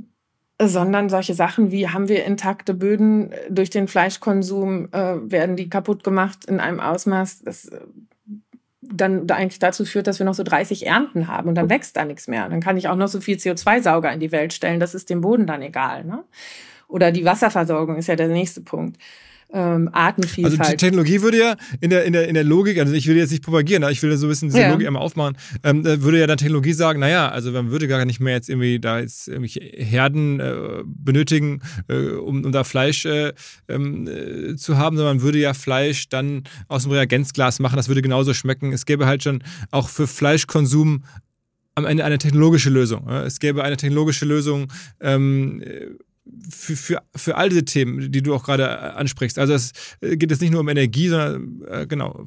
sondern 0.60 1.10
solche 1.10 1.34
Sachen 1.34 1.72
wie 1.72 1.90
haben 1.90 2.08
wir 2.08 2.26
intakte 2.26 2.74
Böden 2.74 3.32
äh, 3.32 3.52
durch 3.52 3.70
den 3.70 3.88
Fleischkonsum, 3.88 4.90
äh, 4.92 5.16
werden 5.32 5.56
die 5.56 5.70
kaputt 5.70 6.04
gemacht 6.04 6.46
in 6.46 6.60
einem 6.60 6.80
Ausmaß, 6.80 7.44
das 7.44 7.66
äh, 7.66 7.82
dann 8.92 9.30
eigentlich 9.30 9.60
dazu 9.60 9.86
führt, 9.86 10.08
dass 10.08 10.20
wir 10.20 10.26
noch 10.26 10.34
so 10.34 10.44
30 10.44 10.88
Ernten 10.88 11.28
haben 11.28 11.50
und 11.50 11.56
dann 11.56 11.70
wächst 11.70 11.96
da 11.96 12.06
nichts 12.06 12.28
mehr. 12.28 12.48
Dann 12.50 12.60
kann 12.60 12.78
ich 12.78 12.88
auch 12.88 12.96
noch 12.96 13.08
so 13.08 13.22
viel 13.22 13.38
CO2-Sauger 13.38 14.12
in 14.12 14.20
die 14.20 14.32
Welt 14.32 14.54
stellen, 14.54 14.80
das 14.80 14.96
ist 14.96 15.10
dem 15.10 15.22
Boden 15.22 15.48
dann 15.48 15.62
egal. 15.62 16.04
Ne? 16.04 16.24
Oder 16.88 17.12
die 17.12 17.26
Wasserversorgung 17.26 17.98
ist 17.98 18.08
ja 18.08 18.16
der 18.16 18.28
nächste 18.28 18.62
Punkt 18.62 18.98
ähm, 19.54 19.90
Artenvielfalt. 19.92 20.60
Also 20.60 20.72
die 20.72 20.78
Technologie 20.78 21.22
würde 21.22 21.38
ja 21.38 21.56
in 21.80 21.92
der, 21.92 22.06
in 22.06 22.14
der, 22.14 22.28
in 22.28 22.34
der 22.34 22.44
Logik, 22.44 22.80
also 22.80 22.92
ich 22.94 23.08
will 23.08 23.16
jetzt 23.16 23.32
nicht 23.32 23.44
propagieren, 23.44 23.84
aber 23.84 23.92
ich 23.92 24.02
will 24.02 24.16
so 24.18 24.26
ein 24.26 24.30
bisschen 24.30 24.50
diese 24.50 24.62
ja. 24.62 24.72
Logik 24.72 24.88
einmal 24.88 25.04
aufmachen, 25.04 25.38
ähm, 25.64 25.86
würde 25.86 26.20
ja 26.20 26.28
dann 26.28 26.38
Technologie 26.38 26.74
sagen, 26.74 27.00
naja, 27.00 27.30
also 27.30 27.52
man 27.52 27.70
würde 27.70 27.88
gar 27.88 28.04
nicht 28.06 28.20
mehr 28.20 28.34
jetzt 28.34 28.50
irgendwie 28.50 28.80
da 28.80 29.00
jetzt 29.00 29.28
irgendwelche 29.28 29.60
Herden 29.62 30.40
äh, 30.40 30.84
benötigen, 30.86 31.62
äh, 31.88 32.10
um, 32.16 32.44
um 32.44 32.52
da 32.52 32.64
Fleisch 32.64 33.06
äh, 33.06 33.34
ähm, 33.70 34.08
äh, 34.08 34.56
zu 34.56 34.78
haben, 34.78 34.98
sondern 34.98 35.18
man 35.18 35.24
würde 35.24 35.38
ja 35.38 35.54
Fleisch 35.54 36.10
dann 36.10 36.44
aus 36.68 36.84
dem 36.84 36.92
Reagenzglas 36.92 37.60
machen, 37.60 37.76
das 37.76 37.88
würde 37.88 38.02
genauso 38.02 38.34
schmecken. 38.34 38.74
Es 38.74 38.86
gäbe 38.86 39.06
halt 39.06 39.24
schon 39.24 39.44
auch 39.70 39.88
für 39.90 40.08
Fleischkonsum 40.08 41.04
am 41.76 41.86
Ende 41.86 42.06
eine 42.06 42.18
technologische 42.18 42.70
Lösung. 42.70 43.10
Es 43.10 43.40
gäbe 43.40 43.64
eine 43.64 43.78
technologische 43.78 44.26
Lösung, 44.26 44.72
ähm, 45.00 45.64
für, 46.50 46.76
für, 46.76 47.02
für 47.16 47.36
all 47.36 47.50
diese 47.50 47.66
Themen, 47.66 48.12
die 48.12 48.22
du 48.22 48.34
auch 48.34 48.44
gerade 48.44 48.64
äh, 48.64 48.68
ansprichst. 48.68 49.38
Also 49.40 49.54
es 49.54 49.72
äh, 50.02 50.18
geht 50.18 50.32
jetzt 50.32 50.42
nicht 50.42 50.52
nur 50.52 50.62
um 50.62 50.70
Energie, 50.70 51.10
sondern 51.10 51.62
äh, 51.68 51.88
genau 51.88 52.26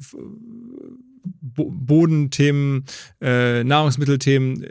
Bo 1.41 1.71
Bodenthemen, 1.71 2.85
äh, 3.21 3.63
Nahrungsmittelthemen. 3.63 4.63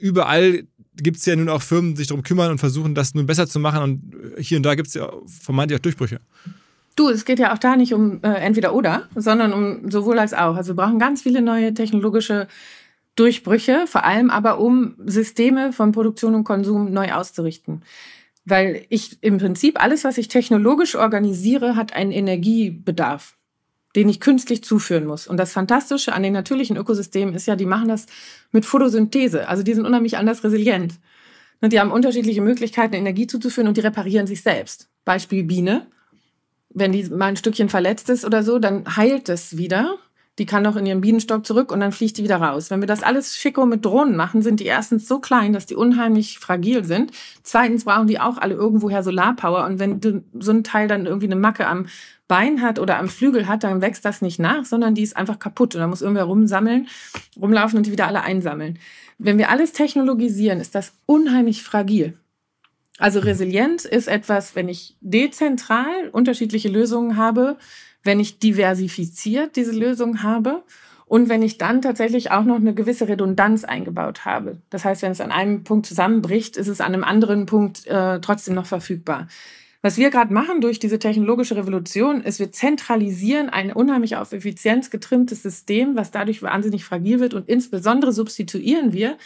Überall 0.00 0.64
gibt 0.96 1.18
es 1.18 1.26
ja 1.26 1.36
nun 1.36 1.48
auch 1.48 1.62
Firmen, 1.62 1.92
die 1.92 1.98
sich 1.98 2.08
darum 2.08 2.22
kümmern 2.22 2.50
und 2.50 2.58
versuchen, 2.58 2.94
das 2.94 3.14
nun 3.14 3.26
besser 3.26 3.48
zu 3.48 3.58
machen. 3.58 3.82
Und 3.82 4.16
hier 4.38 4.58
und 4.58 4.62
da 4.62 4.74
gibt 4.74 4.88
es 4.88 4.94
ja 4.94 5.10
vermeintlich 5.26 5.78
auch 5.78 5.82
Durchbrüche. 5.82 6.20
Du, 6.94 7.08
es 7.08 7.24
geht 7.24 7.38
ja 7.38 7.54
auch 7.54 7.58
da 7.58 7.76
nicht 7.76 7.94
um 7.94 8.22
äh, 8.22 8.28
entweder 8.34 8.74
oder, 8.74 9.08
sondern 9.14 9.52
um 9.52 9.90
sowohl 9.90 10.18
als 10.18 10.34
auch. 10.34 10.56
Also 10.56 10.72
wir 10.72 10.76
brauchen 10.76 10.98
ganz 10.98 11.22
viele 11.22 11.40
neue 11.40 11.72
technologische 11.72 12.48
Durchbrüche, 13.16 13.86
vor 13.86 14.04
allem 14.04 14.30
aber 14.30 14.58
um 14.58 14.94
Systeme 15.04 15.72
von 15.72 15.92
Produktion 15.92 16.34
und 16.34 16.44
Konsum 16.44 16.92
neu 16.92 17.12
auszurichten. 17.12 17.82
Weil 18.44 18.86
ich 18.88 19.22
im 19.22 19.38
Prinzip 19.38 19.82
alles, 19.82 20.04
was 20.04 20.18
ich 20.18 20.28
technologisch 20.28 20.96
organisiere, 20.96 21.76
hat 21.76 21.92
einen 21.92 22.10
Energiebedarf, 22.10 23.36
den 23.94 24.08
ich 24.08 24.20
künstlich 24.20 24.64
zuführen 24.64 25.06
muss. 25.06 25.26
Und 25.26 25.36
das 25.36 25.52
Fantastische 25.52 26.12
an 26.12 26.22
den 26.22 26.32
natürlichen 26.32 26.76
Ökosystemen 26.76 27.34
ist 27.34 27.46
ja, 27.46 27.54
die 27.54 27.66
machen 27.66 27.88
das 27.88 28.06
mit 28.50 28.64
Photosynthese. 28.64 29.48
Also 29.48 29.62
die 29.62 29.74
sind 29.74 29.86
unheimlich 29.86 30.16
anders 30.16 30.42
resilient. 30.42 30.94
Und 31.60 31.72
die 31.72 31.78
haben 31.78 31.92
unterschiedliche 31.92 32.42
Möglichkeiten, 32.42 32.94
Energie 32.94 33.28
zuzuführen 33.28 33.68
und 33.68 33.76
die 33.76 33.82
reparieren 33.82 34.26
sich 34.26 34.42
selbst. 34.42 34.88
Beispiel 35.04 35.44
Biene. 35.44 35.86
Wenn 36.70 36.90
die 36.90 37.04
mal 37.04 37.26
ein 37.26 37.36
Stückchen 37.36 37.68
verletzt 37.68 38.10
ist 38.10 38.24
oder 38.24 38.42
so, 38.42 38.58
dann 38.58 38.96
heilt 38.96 39.28
es 39.28 39.56
wieder 39.56 39.98
die 40.38 40.46
kann 40.46 40.62
noch 40.62 40.76
in 40.76 40.86
ihren 40.86 41.02
Bienenstock 41.02 41.44
zurück 41.44 41.70
und 41.70 41.80
dann 41.80 41.92
fliegt 41.92 42.16
die 42.16 42.24
wieder 42.24 42.36
raus. 42.36 42.70
Wenn 42.70 42.80
wir 42.80 42.86
das 42.86 43.02
alles 43.02 43.36
schicko 43.36 43.66
mit 43.66 43.84
Drohnen 43.84 44.16
machen, 44.16 44.40
sind 44.40 44.60
die 44.60 44.64
erstens 44.64 45.06
so 45.06 45.18
klein, 45.18 45.52
dass 45.52 45.66
die 45.66 45.74
unheimlich 45.74 46.38
fragil 46.38 46.84
sind. 46.84 47.12
Zweitens 47.42 47.84
brauchen 47.84 48.06
die 48.06 48.18
auch 48.18 48.38
alle 48.38 48.54
irgendwoher 48.54 49.02
Solarpower. 49.02 49.66
Und 49.66 49.78
wenn 49.78 50.24
so 50.40 50.52
ein 50.52 50.64
Teil 50.64 50.88
dann 50.88 51.04
irgendwie 51.04 51.26
eine 51.26 51.36
Macke 51.36 51.66
am 51.66 51.86
Bein 52.28 52.62
hat 52.62 52.78
oder 52.78 52.98
am 52.98 53.10
Flügel 53.10 53.46
hat, 53.46 53.62
dann 53.62 53.82
wächst 53.82 54.06
das 54.06 54.22
nicht 54.22 54.38
nach, 54.38 54.64
sondern 54.64 54.94
die 54.94 55.02
ist 55.02 55.18
einfach 55.18 55.38
kaputt. 55.38 55.74
Und 55.74 55.82
da 55.82 55.86
muss 55.86 56.00
irgendwer 56.00 56.24
rumsammeln, 56.24 56.88
rumlaufen 57.38 57.76
und 57.76 57.86
die 57.86 57.92
wieder 57.92 58.06
alle 58.06 58.22
einsammeln. 58.22 58.78
Wenn 59.18 59.36
wir 59.36 59.50
alles 59.50 59.72
technologisieren, 59.72 60.60
ist 60.60 60.74
das 60.74 60.94
unheimlich 61.04 61.62
fragil. 61.62 62.16
Also 62.98 63.20
resilient 63.20 63.84
ist 63.84 64.08
etwas, 64.08 64.54
wenn 64.54 64.68
ich 64.68 64.96
dezentral 65.00 66.08
unterschiedliche 66.12 66.68
Lösungen 66.68 67.16
habe, 67.16 67.56
wenn 68.04 68.20
ich 68.20 68.38
diversifiziert 68.38 69.56
diese 69.56 69.72
Lösung 69.72 70.22
habe 70.22 70.62
und 71.06 71.28
wenn 71.28 71.42
ich 71.42 71.58
dann 71.58 71.82
tatsächlich 71.82 72.30
auch 72.30 72.44
noch 72.44 72.56
eine 72.56 72.74
gewisse 72.74 73.08
Redundanz 73.08 73.64
eingebaut 73.64 74.24
habe. 74.24 74.58
Das 74.70 74.84
heißt, 74.84 75.02
wenn 75.02 75.12
es 75.12 75.20
an 75.20 75.30
einem 75.30 75.62
Punkt 75.62 75.86
zusammenbricht, 75.86 76.56
ist 76.56 76.68
es 76.68 76.80
an 76.80 76.94
einem 76.94 77.04
anderen 77.04 77.46
Punkt 77.46 77.86
äh, 77.86 78.20
trotzdem 78.20 78.54
noch 78.54 78.66
verfügbar. 78.66 79.28
Was 79.84 79.98
wir 79.98 80.10
gerade 80.10 80.32
machen 80.32 80.60
durch 80.60 80.78
diese 80.78 81.00
technologische 81.00 81.56
Revolution, 81.56 82.22
ist, 82.22 82.38
wir 82.38 82.52
zentralisieren 82.52 83.50
ein 83.50 83.72
unheimlich 83.72 84.16
auf 84.16 84.32
Effizienz 84.32 84.90
getrimmtes 84.90 85.42
System, 85.42 85.96
was 85.96 86.12
dadurch 86.12 86.40
wahnsinnig 86.40 86.84
fragil 86.84 87.18
wird 87.18 87.34
und 87.34 87.48
insbesondere 87.48 88.12
substituieren 88.12 88.92
wir 88.92 89.18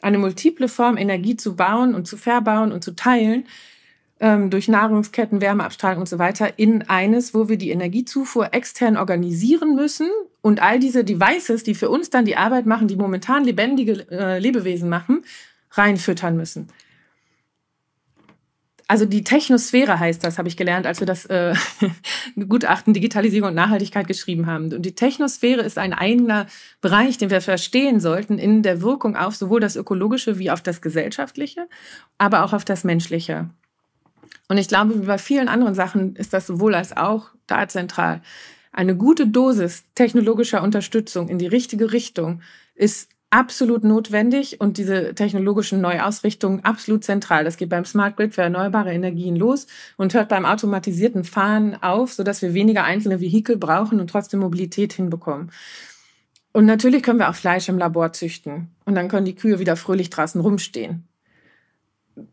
eine 0.00 0.18
multiple 0.18 0.68
Form 0.68 0.96
Energie 0.96 1.36
zu 1.36 1.56
bauen 1.56 1.94
und 1.94 2.06
zu 2.06 2.16
verbauen 2.16 2.72
und 2.72 2.82
zu 2.82 2.96
teilen 2.96 3.44
durch 4.20 4.66
Nahrungsketten, 4.66 5.40
Wärmeabstrahlung 5.40 6.00
und 6.00 6.08
so 6.08 6.18
weiter 6.18 6.58
in 6.58 6.88
eines, 6.88 7.34
wo 7.34 7.48
wir 7.48 7.56
die 7.56 7.70
Energiezufuhr 7.70 8.52
extern 8.52 8.96
organisieren 8.96 9.76
müssen 9.76 10.08
und 10.40 10.60
all 10.60 10.80
diese 10.80 11.04
Devices, 11.04 11.62
die 11.62 11.76
für 11.76 11.88
uns 11.88 12.10
dann 12.10 12.24
die 12.24 12.36
Arbeit 12.36 12.66
machen, 12.66 12.88
die 12.88 12.96
momentan 12.96 13.44
lebendige 13.44 14.10
äh, 14.10 14.38
Lebewesen 14.40 14.88
machen, 14.88 15.24
reinfüttern 15.70 16.36
müssen. 16.36 16.68
Also 18.90 19.04
die 19.04 19.22
Technosphäre 19.22 20.00
heißt 20.00 20.24
das, 20.24 20.38
habe 20.38 20.48
ich 20.48 20.56
gelernt, 20.56 20.86
als 20.86 21.00
wir 21.00 21.06
das 21.06 21.26
äh, 21.26 21.54
Gutachten 22.48 22.94
Digitalisierung 22.94 23.50
und 23.50 23.54
Nachhaltigkeit 23.54 24.08
geschrieben 24.08 24.46
haben. 24.46 24.72
Und 24.72 24.80
die 24.80 24.94
Technosphäre 24.94 25.60
ist 25.60 25.76
ein 25.76 25.92
eigener 25.92 26.46
Bereich, 26.80 27.18
den 27.18 27.28
wir 27.28 27.42
verstehen 27.42 28.00
sollten 28.00 28.38
in 28.38 28.62
der 28.62 28.80
Wirkung 28.80 29.14
auf 29.14 29.36
sowohl 29.36 29.60
das 29.60 29.76
Ökologische 29.76 30.38
wie 30.38 30.50
auf 30.50 30.62
das 30.62 30.80
Gesellschaftliche, 30.80 31.68
aber 32.16 32.44
auch 32.44 32.54
auf 32.54 32.64
das 32.64 32.82
Menschliche. 32.82 33.50
Und 34.48 34.56
ich 34.56 34.68
glaube, 34.68 35.00
wie 35.00 35.06
bei 35.06 35.18
vielen 35.18 35.48
anderen 35.48 35.74
Sachen 35.74 36.16
ist 36.16 36.32
das 36.32 36.46
sowohl 36.46 36.74
als 36.74 36.96
auch 36.96 37.30
da 37.46 37.68
zentral. 37.68 38.22
Eine 38.72 38.96
gute 38.96 39.26
Dosis 39.26 39.84
technologischer 39.94 40.62
Unterstützung 40.62 41.28
in 41.28 41.38
die 41.38 41.46
richtige 41.46 41.92
Richtung 41.92 42.40
ist 42.74 43.10
absolut 43.30 43.84
notwendig 43.84 44.60
und 44.60 44.78
diese 44.78 45.14
technologischen 45.14 45.82
Neuausrichtungen 45.82 46.64
absolut 46.64 47.04
zentral. 47.04 47.44
Das 47.44 47.58
geht 47.58 47.68
beim 47.68 47.84
Smart 47.84 48.16
Grid 48.16 48.34
für 48.34 48.42
erneuerbare 48.42 48.92
Energien 48.92 49.36
los 49.36 49.66
und 49.98 50.14
hört 50.14 50.30
beim 50.30 50.46
automatisierten 50.46 51.24
Fahren 51.24 51.74
auf, 51.82 52.14
sodass 52.14 52.40
wir 52.40 52.54
weniger 52.54 52.84
einzelne 52.84 53.20
Vehikel 53.20 53.58
brauchen 53.58 54.00
und 54.00 54.08
trotzdem 54.08 54.40
Mobilität 54.40 54.94
hinbekommen. 54.94 55.50
Und 56.52 56.64
natürlich 56.64 57.02
können 57.02 57.18
wir 57.18 57.28
auch 57.28 57.34
Fleisch 57.34 57.68
im 57.68 57.76
Labor 57.76 58.12
züchten 58.12 58.68
und 58.86 58.94
dann 58.94 59.08
können 59.08 59.26
die 59.26 59.34
Kühe 59.34 59.58
wieder 59.58 59.76
fröhlich 59.76 60.08
draußen 60.08 60.40
rumstehen 60.40 61.07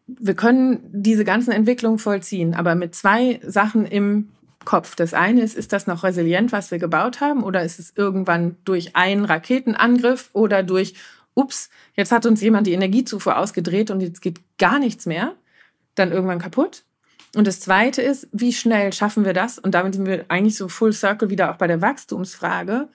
wir 0.07 0.33
können 0.35 0.79
diese 0.91 1.25
ganzen 1.25 1.51
Entwicklungen 1.51 1.99
vollziehen, 1.99 2.53
aber 2.53 2.75
mit 2.75 2.95
zwei 2.95 3.39
Sachen 3.45 3.85
im 3.85 4.29
Kopf. 4.65 4.95
Das 4.95 5.13
eine 5.13 5.41
ist, 5.41 5.55
ist 5.55 5.71
das 5.71 5.87
noch 5.87 6.03
resilient, 6.03 6.51
was 6.51 6.71
wir 6.71 6.79
gebaut 6.79 7.21
haben, 7.21 7.43
oder 7.43 7.63
ist 7.63 7.79
es 7.79 7.93
irgendwann 7.95 8.57
durch 8.65 8.95
einen 8.95 9.25
Raketenangriff 9.25 10.29
oder 10.33 10.63
durch, 10.63 10.95
ups, 11.35 11.69
jetzt 11.95 12.11
hat 12.11 12.25
uns 12.25 12.41
jemand 12.41 12.67
die 12.67 12.73
Energiezufuhr 12.73 13.37
ausgedreht 13.37 13.91
und 13.91 14.01
jetzt 14.01 14.21
geht 14.21 14.39
gar 14.57 14.79
nichts 14.79 15.05
mehr, 15.05 15.33
dann 15.93 16.11
irgendwann 16.11 16.39
kaputt? 16.39 16.83
Und 17.35 17.47
das 17.47 17.59
Zweite 17.59 18.01
ist, 18.01 18.27
wie 18.31 18.53
schnell 18.53 18.93
schaffen 18.93 19.25
wir 19.25 19.33
das? 19.33 19.59
Und 19.59 19.75
damit 19.75 19.95
sind 19.95 20.05
wir 20.05 20.25
eigentlich 20.29 20.55
so 20.55 20.67
full 20.69 20.93
circle 20.93 21.29
wieder 21.29 21.51
auch 21.51 21.57
bei 21.57 21.67
der 21.67 21.81
Wachstumsfrage, 21.81 22.87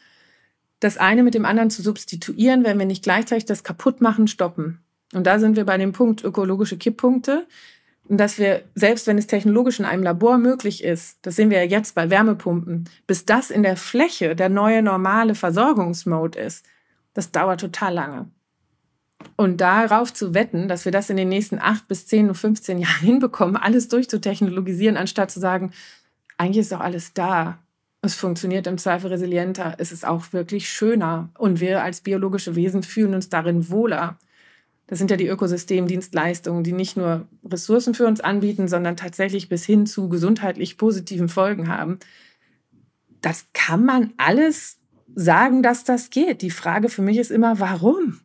das 0.81 0.97
eine 0.97 1.23
mit 1.23 1.35
dem 1.35 1.45
anderen 1.45 1.71
zu 1.71 1.83
substituieren, 1.83 2.65
wenn 2.65 2.79
wir 2.79 2.87
nicht 2.87 3.05
gleichzeitig 3.05 3.45
das 3.45 3.65
Kaputtmachen 3.65 4.29
stoppen. 4.29 4.81
Und 5.13 5.27
da 5.27 5.39
sind 5.39 5.57
wir 5.57 5.65
bei 5.65 5.77
dem 5.77 5.93
Punkt 5.93 6.23
ökologische 6.23 6.79
Kipppunkte. 6.79 7.47
Und 8.09 8.19
dass 8.19 8.39
wir, 8.39 8.63
selbst 8.75 9.07
wenn 9.07 9.19
es 9.19 9.27
technologisch 9.27 9.79
in 9.79 9.85
einem 9.85 10.03
Labor 10.03 10.39
möglich 10.39 10.83
ist, 10.83 11.19
das 11.23 11.37
sehen 11.37 11.51
wir 11.51 11.59
ja 11.59 11.71
jetzt 11.71 11.95
bei 11.95 12.11
Wärmepumpen, 12.11 12.89
bis 13.07 13.25
das 13.25 13.51
in 13.51 13.63
der 13.63 13.77
Fläche 13.77 14.35
der 14.35 14.49
neue 14.49 14.83
normale 14.83 15.35
Versorgungsmode 15.35 16.39
ist, 16.39 16.67
das 17.15 17.31
dauert 17.31 17.61
total 17.61 17.95
lange. 17.95 18.31
Und 19.37 19.61
darauf 19.61 20.13
zu 20.13 20.35
wetten, 20.35 20.69
dass 20.69 20.85
wir 20.85 20.93
das 20.93 21.11
in 21.11 21.17
den 21.17 21.29
nächsten 21.29 21.59
acht 21.59 21.89
bis 21.89 22.07
zehn 22.07 22.29
und 22.29 22.35
15 22.35 22.79
Jahren 22.79 23.01
hinbekommen, 23.01 23.57
alles 23.57 23.89
durchzutechnologisieren, 23.89 24.97
anstatt 24.97 25.31
zu 25.31 25.41
sagen, 25.41 25.73
eigentlich 26.37 26.59
ist 26.59 26.73
doch 26.73 26.81
alles 26.81 27.13
da. 27.13 27.59
Es 28.03 28.15
funktioniert 28.15 28.67
im 28.67 28.79
Zweifel 28.79 29.09
resilienter. 29.09 29.75
Es 29.79 29.93
ist 29.93 30.07
auch 30.07 30.33
wirklich 30.33 30.71
schöner. 30.71 31.29
Und 31.37 31.61
wir 31.61 31.83
als 31.83 32.01
biologische 32.01 32.57
Wesen 32.57 32.83
fühlen 32.83 33.15
uns 33.15 33.29
darin 33.29 33.69
wohler. 33.69 34.17
Das 34.91 34.99
sind 34.99 35.09
ja 35.09 35.17
die 35.17 35.29
Ökosystemdienstleistungen, 35.29 36.65
die 36.65 36.73
nicht 36.73 36.97
nur 36.97 37.29
Ressourcen 37.45 37.95
für 37.95 38.09
uns 38.09 38.21
anbieten, 38.21 38.67
sondern 38.67 38.97
tatsächlich 38.97 39.49
bis 39.49 39.65
hin 39.65 39.87
zu 39.87 40.09
gesundheitlich 40.09 40.79
positiven 40.79 41.29
Folgen 41.29 41.69
haben. 41.69 42.01
Das 43.21 43.47
kann 43.53 43.85
man 43.85 44.13
alles 44.17 44.81
sagen, 45.15 45.63
dass 45.63 45.85
das 45.85 46.11
geht. 46.11 46.43
Die 46.43 46.51
Frage 46.51 46.89
für 46.89 47.03
mich 47.03 47.19
ist 47.19 47.31
immer, 47.31 47.61
warum? 47.61 48.19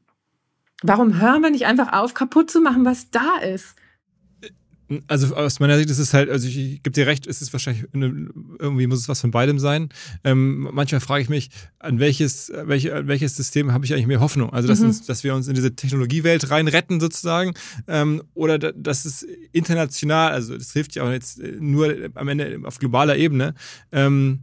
Warum 0.82 1.22
hören 1.22 1.44
wir 1.44 1.52
nicht 1.52 1.68
einfach 1.68 1.94
auf, 1.94 2.16
kaputt 2.16 2.50
zu 2.50 2.62
machen, 2.62 2.84
was 2.84 3.12
da 3.12 3.38
ist? 3.38 3.76
Also 5.08 5.36
aus 5.36 5.60
meiner 5.60 5.78
Sicht 5.78 5.90
ist 5.90 6.00
es 6.00 6.14
halt, 6.14 6.30
also 6.30 6.48
ich, 6.48 6.58
ich 6.58 6.84
gebe 6.84 6.92
dir 6.92 7.08
recht, 7.08 7.26
ist 7.26 7.42
es 7.42 7.52
wahrscheinlich 7.54 7.86
eine, 7.94 8.30
irgendwie 8.60 8.88
muss 8.88 9.00
es 9.00 9.10
was 9.10 9.22
von 9.22 9.32
beidem 9.32 9.58
sein. 9.58 9.90
Ähm, 10.24 10.70
manchmal 10.72 11.02
frage 11.02 11.24
ich 11.24 11.30
mich, 11.30 11.50
an 11.80 12.00
welches, 12.00 12.52
welche, 12.54 12.96
an 12.96 13.08
welches 13.08 13.36
System 13.36 13.72
habe 13.72 13.86
ich 13.86 13.94
eigentlich 13.94 14.08
mehr 14.08 14.20
Hoffnung? 14.20 14.54
Also 14.54 14.68
dass, 14.68 14.80
mhm. 14.80 14.88
uns, 14.88 15.06
dass 15.06 15.24
wir 15.24 15.34
uns 15.34 15.48
in 15.48 15.56
diese 15.56 15.76
Technologiewelt 15.76 16.52
rein 16.52 16.68
retten 16.68 17.00
sozusagen, 17.00 17.54
ähm, 17.88 18.22
oder 18.34 18.60
dass 18.60 19.06
es 19.06 19.26
international, 19.52 20.32
also 20.32 20.58
das 20.58 20.72
hilft 20.74 20.96
ja 20.96 21.04
auch 21.04 21.12
jetzt 21.12 21.42
nur 21.60 21.94
am 22.14 22.28
Ende 22.28 22.60
auf 22.64 22.78
globaler 22.78 23.18
Ebene. 23.18 23.56
Ähm, 23.92 24.42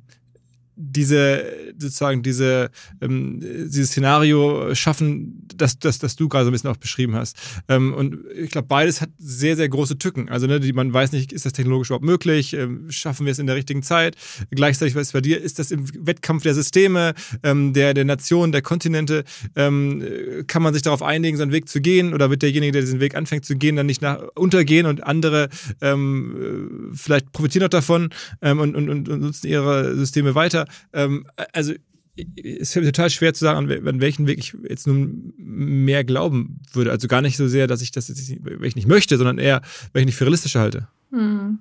diese 0.77 1.45
sozusagen 1.79 2.23
diese 2.23 2.71
ähm, 3.01 3.41
dieses 3.41 3.91
Szenario 3.91 4.75
schaffen, 4.75 5.47
das 5.55 5.79
das 5.79 5.99
das 5.99 6.17
du 6.17 6.29
gerade 6.29 6.45
so 6.45 6.51
ein 6.51 6.53
bisschen 6.53 6.71
auch 6.71 6.77
beschrieben 6.77 7.15
hast. 7.15 7.37
Ähm, 7.69 7.95
und 7.95 8.19
ich 8.35 8.51
glaube, 8.51 8.69
beides 8.69 9.01
hat 9.01 9.11
sehr 9.19 9.57
sehr 9.57 9.69
große 9.69 9.99
Tücken. 9.99 10.29
Also 10.29 10.47
ne, 10.47 10.61
die, 10.61 10.73
man 10.73 10.93
weiß 10.93 11.13
nicht, 11.13 11.33
ist 11.33 11.45
das 11.47 11.53
technologisch 11.53 11.91
überhaupt 11.91 12.05
möglich? 12.05 12.55
Ähm, 12.55 12.91
schaffen 12.91 13.27
wir 13.27 13.33
es 13.33 13.39
in 13.39 13.47
der 13.47 13.57
richtigen 13.57 13.83
Zeit? 13.83 14.17
Gleichzeitig, 14.51 14.95
was 14.95 15.13
bei 15.13 15.21
dir 15.21 15.41
ist, 15.41 15.59
das 15.59 15.71
im 15.71 15.87
Wettkampf 16.07 16.43
der 16.43 16.55
Systeme, 16.55 17.15
ähm, 17.43 17.73
der 17.73 17.95
der 17.95 18.05
Nationen, 18.05 18.53
der 18.53 18.63
Kontinente, 18.63 19.25
ähm, 19.57 20.03
kann 20.47 20.63
man 20.63 20.73
sich 20.75 20.83
darauf 20.83 21.03
einigen, 21.03 21.37
seinen 21.37 21.53
Weg 21.53 21.69
zu 21.69 21.81
gehen, 21.81 22.15
oder 22.15 22.31
wird 22.31 22.43
derjenige, 22.43 22.73
der 22.73 22.83
diesen 22.83 23.01
Weg 23.01 23.15
anfängt 23.15 23.45
zu 23.45 23.57
gehen, 23.57 23.77
dann 23.77 23.87
nicht 23.87 24.03
nach 24.03 24.21
untergehen 24.35 24.87
und 24.87 25.05
andere 25.05 25.49
ähm, 25.81 26.93
vielleicht 26.95 27.33
profitieren 27.33 27.63
noch 27.63 27.71
davon 27.71 28.11
ähm, 28.41 28.61
und, 28.61 28.75
und, 28.75 28.89
und 28.89 29.21
nutzen 29.21 29.47
ihre 29.47 29.97
Systeme 29.97 30.35
weiter? 30.35 30.62
Ähm, 30.93 31.27
also 31.53 31.73
es 32.17 32.77
mir 32.77 32.85
total 32.85 33.11
schwer 33.11 33.33
zu 33.33 33.45
sagen, 33.45 33.71
an, 33.71 34.01
welchen 34.01 34.27
Weg 34.27 34.39
ich 34.39 34.55
jetzt 34.69 34.87
nun 34.87 35.33
mehr 35.37 36.05
glauben 36.05 36.61
würde. 36.73 36.91
Also 36.91 37.09
gar 37.09 37.23
nicht 37.23 37.37
so 37.37 37.49
sehr, 37.49 37.67
dass 37.67 37.81
ich 37.81 37.91
das 37.91 38.09
jetzt 38.09 38.29
nicht, 38.29 38.43
ich 38.63 38.77
nicht 38.77 38.89
möchte, 38.89 39.17
sondern 39.17 39.39
eher, 39.39 39.63
welchen 39.93 40.09
ich 40.09 40.17
für 40.17 40.25
realistischer 40.25 40.61
halte. 40.61 40.89
Hm. 41.11 41.59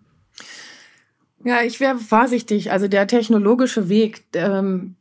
Ja, 1.43 1.63
ich 1.63 1.79
wäre 1.79 1.97
vorsichtig. 1.97 2.71
Also 2.71 2.87
der 2.87 3.07
technologische 3.07 3.87
Weg, 3.87 4.23
ähm, 4.33 4.95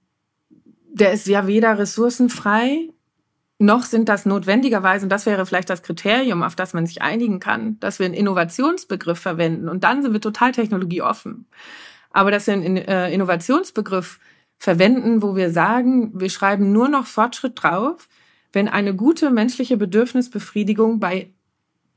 der 0.92 1.12
ist 1.12 1.26
ja 1.26 1.46
weder 1.46 1.78
ressourcenfrei, 1.78 2.88
noch 3.58 3.82
sind 3.84 4.08
das 4.08 4.24
notwendigerweise, 4.24 5.04
und 5.04 5.10
das 5.10 5.26
wäre 5.26 5.44
vielleicht 5.44 5.68
das 5.68 5.82
Kriterium, 5.82 6.42
auf 6.42 6.56
das 6.56 6.72
man 6.72 6.86
sich 6.86 7.02
einigen 7.02 7.40
kann, 7.40 7.78
dass 7.80 7.98
wir 7.98 8.06
einen 8.06 8.14
Innovationsbegriff 8.14 9.18
verwenden. 9.18 9.68
Und 9.68 9.84
dann 9.84 10.02
sind 10.02 10.14
wir 10.14 10.20
total 10.20 10.52
technologieoffen 10.52 11.46
aber 12.10 12.30
dass 12.30 12.46
wir 12.46 12.54
einen 12.54 12.76
äh, 12.76 13.10
Innovationsbegriff 13.12 14.18
verwenden, 14.58 15.22
wo 15.22 15.36
wir 15.36 15.50
sagen, 15.50 16.20
wir 16.20 16.30
schreiben 16.30 16.72
nur 16.72 16.88
noch 16.88 17.06
Fortschritt 17.06 17.62
drauf, 17.62 18.08
wenn 18.52 18.68
eine 18.68 18.94
gute 18.94 19.30
menschliche 19.30 19.76
Bedürfnisbefriedigung 19.76 21.00
bei 21.00 21.30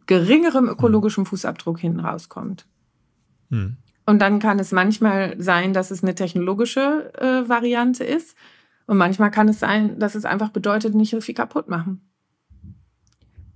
geringerem 0.06 0.68
ökologischem 0.68 1.26
Fußabdruck 1.26 1.80
hinten 1.80 2.02
rauskommt. 2.02 2.66
Hm. 3.50 3.78
Und 4.06 4.20
dann 4.20 4.40
kann 4.40 4.60
es 4.60 4.72
manchmal 4.72 5.36
sein, 5.42 5.74
dass 5.74 5.92
es 5.92 6.04
eine 6.04 6.16
technologische 6.16 7.14
äh, 7.16 7.48
Variante 7.48 8.04
ist. 8.04 8.36
Und 8.86 8.98
manchmal 8.98 9.32
kann 9.32 9.48
es 9.48 9.60
sein, 9.60 9.98
dass 9.98 10.16
es 10.16 10.26
einfach 10.26 10.50
bedeutet, 10.50 10.94
nicht 10.94 11.12
so 11.12 11.22
viel 11.22 11.36
kaputt 11.36 11.70
machen. 11.70 12.02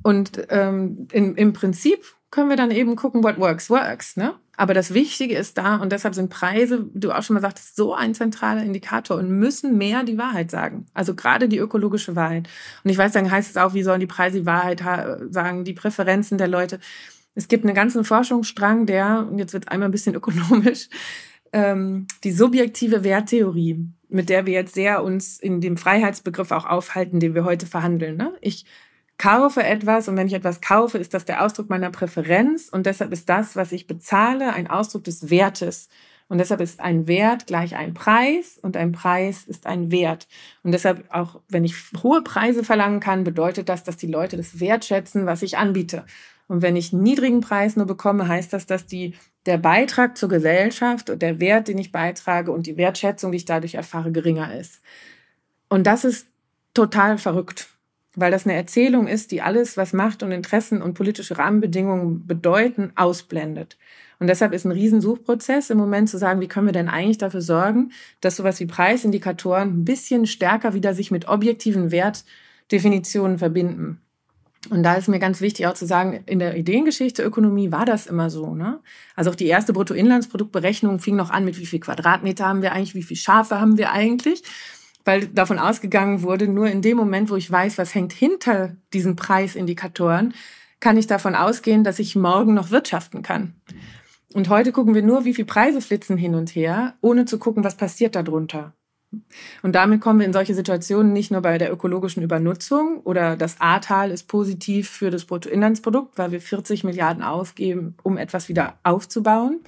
Und 0.03 0.47
ähm, 0.49 1.08
in, 1.12 1.36
im 1.36 1.51
Prinzip 1.51 1.99
können 2.30 2.49
wir 2.49 2.57
dann 2.57 2.71
eben 2.71 2.95
gucken, 2.95 3.23
what 3.23 3.39
works, 3.39 3.69
works. 3.69 4.17
Ne? 4.17 4.36
Aber 4.57 4.73
das 4.73 4.93
Wichtige 4.93 5.38
ist 5.38 5.57
da, 5.57 5.78
und 5.78 5.91
deshalb 5.91 6.15
sind 6.15 6.30
Preise, 6.30 6.89
du 6.93 7.11
auch 7.11 7.23
schon 7.23 7.36
mal 7.36 7.41
sagtest, 7.41 7.75
so 7.75 7.93
ein 7.93 8.13
zentraler 8.13 8.63
Indikator 8.63 9.17
und 9.17 9.30
müssen 9.30 9.78
mehr 9.78 10.03
die 10.03 10.17
Wahrheit 10.17 10.51
sagen. 10.51 10.88
Also 10.93 11.15
gerade 11.15 11.47
die 11.47 11.59
ökologische 11.59 12.15
Wahrheit. 12.15 12.49
Und 12.84 12.89
ich 12.89 12.97
weiß, 12.97 13.11
dann 13.13 13.32
heißt 13.32 13.51
es 13.51 13.57
auch, 13.57 13.73
wie 13.73 13.84
sollen 13.84 13.99
die 13.99 14.07
Preise 14.07 14.39
die 14.39 14.45
Wahrheit 14.45 14.84
sagen, 15.30 15.63
die 15.63 15.73
Präferenzen 15.73 16.38
der 16.38 16.47
Leute. 16.47 16.80
Es 17.36 17.47
gibt 17.47 17.65
einen 17.65 17.75
ganzen 17.75 18.03
Forschungsstrang, 18.03 18.88
der, 18.88 19.28
und 19.30 19.38
jetzt 19.38 19.53
wird 19.53 19.69
einmal 19.69 19.89
ein 19.89 19.91
bisschen 19.91 20.15
ökonomisch, 20.15 20.89
ähm, 21.53 22.07
die 22.23 22.32
subjektive 22.32 23.03
Werttheorie, 23.03 23.88
mit 24.09 24.30
der 24.30 24.45
wir 24.45 24.53
jetzt 24.53 24.73
sehr 24.73 25.03
uns 25.03 25.39
in 25.39 25.61
dem 25.61 25.78
Freiheitsbegriff 25.78 26.51
auch 26.51 26.65
aufhalten, 26.65 27.19
den 27.19 27.36
wir 27.36 27.45
heute 27.45 27.67
verhandeln. 27.67 28.17
Ne? 28.17 28.34
Ich 28.41 28.65
kaufe 29.18 29.63
etwas 29.63 30.07
und 30.07 30.15
wenn 30.18 30.28
ich 30.28 30.34
etwas 30.34 30.61
kaufe, 30.61 30.97
ist 30.97 31.13
das 31.13 31.26
der 31.26 31.43
Ausdruck 31.43 31.70
meiner 31.70 31.89
Präferenz 31.89 32.70
und 32.70 32.86
deshalb 32.86 33.11
ist 33.11 33.30
das, 33.30 33.55
was 33.55 33.72
ich 33.72 33.88
bezahle, 33.88 34.53
ein 34.53 34.70
Ausdruck 34.70 35.03
des 35.03 35.30
Wertes. 35.30 35.89
Und 36.30 36.39
deshalb 36.39 36.59
ist 36.59 36.82
ein 36.82 37.07
Wert 37.07 37.47
gleich 37.47 37.76
ein 37.78 37.93
Preis 37.93 38.59
und 38.61 38.76
ein 38.76 38.91
Preis 38.91 39.45
ist 39.45 39.65
ein 39.65 39.91
Wert. 39.91 40.28
Und 40.61 40.74
deshalb 40.74 41.05
auch, 41.09 41.39
wenn 41.47 41.63
ich 41.63 41.74
hohe 42.03 42.22
Preise 42.22 42.65
verlangen 42.65 42.99
kann, 42.99 43.24
bedeutet 43.24 43.70
das, 43.70 43.86
dass 43.86 43.95
die 43.95 44.07
Leute 44.07 44.36
das 44.36 44.59
wertschätzen, 44.59 45.26
was 45.26 45.41
ich 45.41 45.57
anbiete. 45.57 46.05
Und 46.49 46.61
wenn 46.61 46.76
ich 46.76 46.91
niedrigen 46.91 47.39
Preis 47.39 47.78
nur 47.78 47.86
bekomme, 47.86 48.28
heißt 48.28 48.51
das, 48.51 48.65
dass 48.65 48.86
die, 48.86 49.15
der 49.45 49.57
Beitrag 49.57 50.18
zur 50.18 50.28
Gesellschaft 50.28 51.09
und 51.09 51.22
der 51.22 51.39
Wert, 51.39 51.70
den 51.70 51.78
ich 51.78 51.93
beitrage 51.93 52.51
und 52.51 52.68
die 52.68 52.76
Wertschätzung, 52.76 53.32
die 53.32 53.38
ich 53.38 53.45
dadurch 53.45 53.76
erfahre, 53.76 54.11
geringer 54.11 54.53
ist. 54.53 54.82
Und 55.70 55.88
das 55.88 56.03
ist 56.03 56.28
total 56.74 57.18
verrückt 57.18 57.70
weil 58.18 58.32
das 58.32 58.45
eine 58.45 58.55
Erzählung 58.55 59.07
ist, 59.07 59.32
die 59.32 59.43
alles, 59.43 59.78
was 59.78 59.93
Macht 59.93 60.24
und 60.24 60.32
Interessen 60.32 60.82
und 60.82 60.95
politische 60.95 61.38
Rahmenbedingungen 61.38 62.26
bedeuten, 62.26 62.91
ausblendet. 62.95 63.78
Und 64.20 64.26
deshalb 64.26 64.53
ist 64.53 64.65
ein 64.65 64.72
Riesensuchprozess 64.72 65.70
im 65.70 65.78
Moment 65.78 66.09
zu 66.09 66.18
sagen, 66.18 66.41
wie 66.41 66.47
können 66.47 66.65
wir 66.65 66.74
denn 66.74 66.89
eigentlich 66.89 67.20
dafür 67.20 67.41
sorgen, 67.41 67.91
dass 68.20 68.36
sowas 68.36 68.59
wie 68.59 68.65
Preisindikatoren 68.65 69.70
ein 69.70 69.86
bisschen 69.86 70.26
stärker 70.26 70.74
wieder 70.74 70.95
sich 70.95 71.11
mit 71.11 71.28
objektiven 71.28 71.91
Wertdefinitionen 71.91 73.38
verbinden. 73.38 74.01
Und 74.72 74.82
da 74.82 74.95
ist 74.95 75.07
mir 75.07 75.20
ganz 75.20 75.39
wichtig 75.39 75.68
auch 75.68 75.76
zu 75.76 75.86
sagen, 75.86 76.24
in 76.26 76.39
der 76.39 76.57
Ideengeschichte 76.57 77.22
Ökonomie 77.22 77.72
war 77.72 77.86
das 77.86 78.07
immer 78.07 78.32
so. 78.32 78.55
Ne? 78.55 78.80
Also 79.15 79.30
auch 79.30 79.36
die 79.36 79.45
erste 79.45 79.74
Bruttoinlandsproduktberechnung 79.74 80.97
fing 80.99 81.15
noch 81.15 81.30
an 81.30 81.45
mit, 81.45 81.59
wie 81.59 81.68
viel 81.68 81.80
Quadratmeter 81.80 82.47
haben 82.47 82.63
wir 82.63 82.72
eigentlich, 82.72 82.95
wie 82.95 83.03
viel 83.03 83.15
Schafe 83.15 83.61
haben 83.61 83.78
wir 83.78 83.91
eigentlich 83.91 84.41
weil 85.08 85.28
davon 85.28 85.58
ausgegangen 85.58 86.22
wurde, 86.22 86.47
nur 86.47 86.68
in 86.68 86.82
dem 86.82 86.97
Moment, 86.97 87.30
wo 87.30 87.38
ich 87.38 87.49
weiß, 87.49 87.78
was 87.78 87.95
hängt 87.95 88.12
hinter 88.12 88.76
diesen 88.93 89.16
Preisindikatoren, 89.16 90.34
kann 90.80 90.97
ich 90.97 91.08
davon 91.08 91.34
ausgehen, 91.34 91.84
dass 91.84 91.99
ich 91.99 92.16
morgen 92.16 92.53
noch 92.53 92.72
wirtschaften 92.72 93.24
kann. 93.24 93.55
Und 94.34 94.49
heute 94.49 94.72
gucken 94.72 94.93
wir 94.93 95.01
nur, 95.01 95.26
wie 95.26 95.34
viel 95.34 95.45
Preise 95.45 95.82
flitzen 95.82 96.18
hin 96.18 96.36
und 96.36 96.53
her, 96.53 96.95
ohne 97.01 97.26
zu 97.26 97.39
gucken, 97.39 97.64
was 97.64 97.78
passiert 97.78 98.16
darunter. 98.16 98.74
Und 99.64 99.74
damit 99.74 100.01
kommen 100.01 100.20
wir 100.20 100.26
in 100.26 100.34
solche 100.34 100.53
Situationen 100.53 101.14
nicht 101.14 101.32
nur 101.32 101.41
bei 101.41 101.58
der 101.58 101.72
ökologischen 101.72 102.22
Übernutzung 102.22 102.99
oder 102.99 103.38
das 103.38 103.62
Ahrtal 103.62 104.12
ist 104.12 104.28
positiv 104.28 104.89
für 104.89 105.10
das 105.10 105.24
Bruttoinlandsprodukt, 105.26 106.18
weil 106.18 106.32
wir 106.32 106.41
40 106.41 106.84
Milliarden 106.84 107.24
ausgeben, 107.24 107.95
um 108.03 108.18
etwas 108.18 108.49
wieder 108.49 108.78
aufzubauen. 108.84 109.62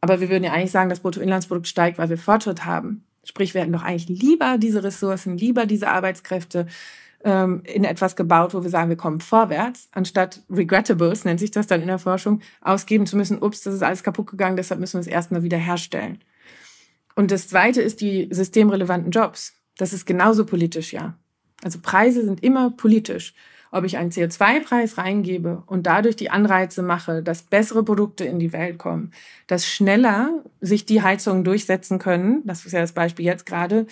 Aber 0.00 0.20
wir 0.20 0.30
würden 0.30 0.44
ja 0.44 0.52
eigentlich 0.52 0.70
sagen, 0.70 0.88
das 0.88 1.00
Bruttoinlandsprodukt 1.00 1.68
steigt, 1.68 1.98
weil 1.98 2.08
wir 2.08 2.18
Fortschritt 2.18 2.64
haben. 2.64 3.05
Sprich, 3.26 3.54
wir 3.54 3.60
hätten 3.60 3.72
doch 3.72 3.82
eigentlich 3.82 4.08
lieber 4.20 4.56
diese 4.56 4.82
Ressourcen, 4.82 5.36
lieber 5.36 5.66
diese 5.66 5.88
Arbeitskräfte 5.88 6.66
ähm, 7.24 7.62
in 7.64 7.84
etwas 7.84 8.14
gebaut, 8.14 8.54
wo 8.54 8.62
wir 8.62 8.70
sagen, 8.70 8.88
wir 8.88 8.96
kommen 8.96 9.20
vorwärts, 9.20 9.88
anstatt 9.92 10.42
Regrettables, 10.48 11.24
nennt 11.24 11.40
sich 11.40 11.50
das 11.50 11.66
dann 11.66 11.80
in 11.80 11.88
der 11.88 11.98
Forschung, 11.98 12.40
ausgeben 12.60 13.04
zu 13.04 13.16
müssen, 13.16 13.42
ups, 13.42 13.62
das 13.62 13.74
ist 13.74 13.82
alles 13.82 14.04
kaputt 14.04 14.28
gegangen, 14.28 14.56
deshalb 14.56 14.78
müssen 14.78 14.94
wir 14.94 15.00
es 15.00 15.06
erstmal 15.08 15.42
wieder 15.42 15.58
herstellen. 15.58 16.20
Und 17.16 17.32
das 17.32 17.48
Zweite 17.48 17.82
ist 17.82 18.00
die 18.00 18.28
systemrelevanten 18.30 19.10
Jobs. 19.10 19.54
Das 19.76 19.92
ist 19.92 20.06
genauso 20.06 20.46
politisch, 20.46 20.92
ja. 20.92 21.18
Also 21.64 21.80
Preise 21.80 22.24
sind 22.24 22.44
immer 22.44 22.70
politisch. 22.70 23.34
Ob 23.76 23.84
ich 23.84 23.98
einen 23.98 24.10
CO2-Preis 24.10 24.98
reingebe 24.98 25.62
und 25.66 25.86
dadurch 25.86 26.16
die 26.16 26.30
Anreize 26.30 26.82
mache, 26.82 27.22
dass 27.22 27.42
bessere 27.42 27.84
Produkte 27.84 28.24
in 28.24 28.38
die 28.38 28.52
Welt 28.52 28.78
kommen, 28.78 29.12
dass 29.46 29.66
schneller 29.66 30.42
sich 30.60 30.86
die 30.86 31.02
Heizungen 31.02 31.44
durchsetzen 31.44 31.98
können, 31.98 32.42
das 32.44 32.64
ist 32.64 32.72
ja 32.72 32.80
das 32.80 32.92
Beispiel 32.92 33.24
jetzt 33.24 33.46
gerade, 33.46 33.86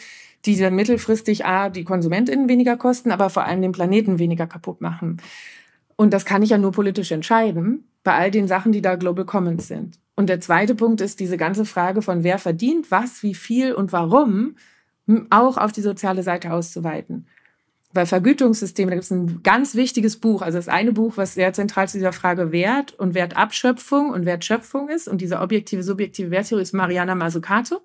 die 0.45 0.57
dann 0.57 0.75
mittelfristig 0.75 1.47
A, 1.47 1.69
die 1.69 1.85
KonsumentInnen 1.85 2.49
weniger 2.49 2.77
kosten, 2.77 3.11
aber 3.11 3.31
vor 3.31 3.45
allem 3.45 3.63
den 3.63 3.73
Planeten 3.73 4.19
weniger 4.19 4.47
kaputt 4.47 4.81
machen. 4.81 5.19
Und 5.97 6.13
das 6.13 6.25
kann 6.25 6.43
ich 6.43 6.51
ja 6.51 6.59
nur 6.59 6.73
politisch 6.73 7.13
entscheiden, 7.13 7.85
bei 8.03 8.15
all 8.15 8.31
den 8.31 8.49
Sachen, 8.49 8.73
die 8.73 8.83
da 8.83 8.97
Global 8.97 9.25
Commons 9.25 9.69
sind. 9.69 9.99
Und 10.17 10.29
der 10.29 10.41
zweite 10.41 10.75
Punkt 10.75 11.01
ist 11.01 11.21
diese 11.21 11.37
ganze 11.37 11.65
Frage 11.65 12.03
von 12.03 12.25
wer 12.25 12.39
verdient 12.39 12.91
was, 12.91 13.23
wie 13.23 13.35
viel 13.35 13.73
und 13.73 13.93
warum, 13.93 14.57
auch 15.31 15.59
auf 15.59 15.73
die 15.73 15.83
soziale 15.83 16.23
Seite 16.23 16.53
auszuweiten. 16.53 17.27
Bei 17.95 18.07
Vergütungssystemen, 18.07 18.91
da 18.91 18.97
gibt 18.97 19.05
es 19.05 19.13
ein 19.13 19.45
ganz 19.45 19.77
wichtiges 19.77 20.17
Buch, 20.17 20.43
also 20.43 20.59
das 20.59 20.69
eine 20.69 20.93
Buch, 20.93 21.17
was 21.17 21.35
sehr 21.35 21.53
zentral 21.53 21.89
zu 21.89 21.97
dieser 21.97 22.13
Frage 22.13 22.51
Wert 22.51 22.93
und 22.99 23.15
Wertabschöpfung 23.15 24.11
und 24.11 24.27
Wertschöpfung 24.27 24.89
ist. 24.89 25.07
Und 25.07 25.21
diese 25.21 25.39
objektive, 25.39 25.85
subjektive 25.85 26.33
Werttheorie 26.33 26.63
ist 26.63 26.75
Mariana 26.75 27.15
Mazzucato, 27.15 27.83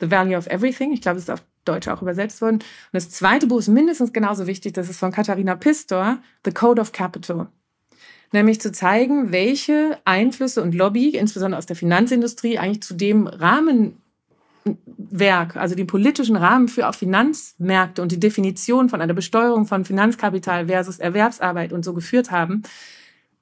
The 0.00 0.10
Value 0.10 0.38
of 0.38 0.46
Everything. 0.46 0.94
Ich 0.94 1.02
glaube, 1.02 1.18
es 1.18 1.24
ist 1.24 1.30
auf 1.30 1.42
Deutsch 1.66 1.88
auch 1.88 2.00
übersetzt 2.00 2.40
worden. 2.40 2.54
Und 2.56 2.64
das 2.92 3.10
zweite 3.10 3.46
Buch 3.46 3.58
ist 3.58 3.68
mindestens 3.68 4.14
genauso 4.14 4.46
wichtig, 4.46 4.72
das 4.72 4.88
ist 4.88 4.98
von 4.98 5.12
Katharina 5.12 5.56
Pistor, 5.56 6.18
The 6.46 6.52
Code 6.52 6.80
of 6.80 6.92
Capital. 6.92 7.48
Nämlich 8.32 8.62
zu 8.62 8.72
zeigen, 8.72 9.30
welche 9.30 9.98
Einflüsse 10.06 10.62
und 10.62 10.74
Lobby, 10.74 11.10
insbesondere 11.10 11.58
aus 11.58 11.66
der 11.66 11.76
Finanzindustrie, 11.76 12.58
eigentlich 12.58 12.82
zu 12.82 12.94
dem 12.94 13.26
Rahmenwerk, 14.64 15.56
also 15.56 15.74
den 15.74 15.86
politischen 15.86 16.36
Rahmen 16.36 16.68
für 16.68 16.88
auch 16.88 16.94
Finanzmärkte 16.94 18.02
und 18.02 18.12
die 18.12 18.20
Definition 18.20 18.88
von 18.88 19.00
einer 19.00 19.14
Besteuerung 19.14 19.66
von 19.66 19.84
Finanzkapital 19.84 20.66
versus 20.66 20.98
Erwerbsarbeit 20.98 21.72
und 21.72 21.84
so 21.84 21.94
geführt 21.94 22.30
haben, 22.30 22.62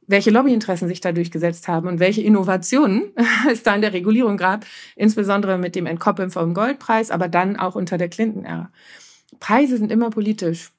welche 0.06 0.30
Lobbyinteressen 0.30 0.88
sich 0.88 1.00
da 1.00 1.12
durchgesetzt 1.12 1.68
haben 1.68 1.88
und 1.88 2.00
welche 2.00 2.22
Innovationen 2.22 3.12
es 3.50 3.62
da 3.62 3.74
in 3.74 3.80
der 3.80 3.92
Regulierung 3.92 4.36
gab, 4.36 4.66
insbesondere 4.96 5.58
mit 5.58 5.74
dem 5.74 5.86
Entkoppeln 5.86 6.30
vom 6.30 6.54
Goldpreis, 6.54 7.10
aber 7.10 7.28
dann 7.28 7.56
auch 7.56 7.74
unter 7.74 7.98
der 7.98 8.08
Clinton-Ära. 8.08 8.70
Preise 9.40 9.78
sind 9.78 9.90
immer 9.90 10.10
politisch. 10.10 10.70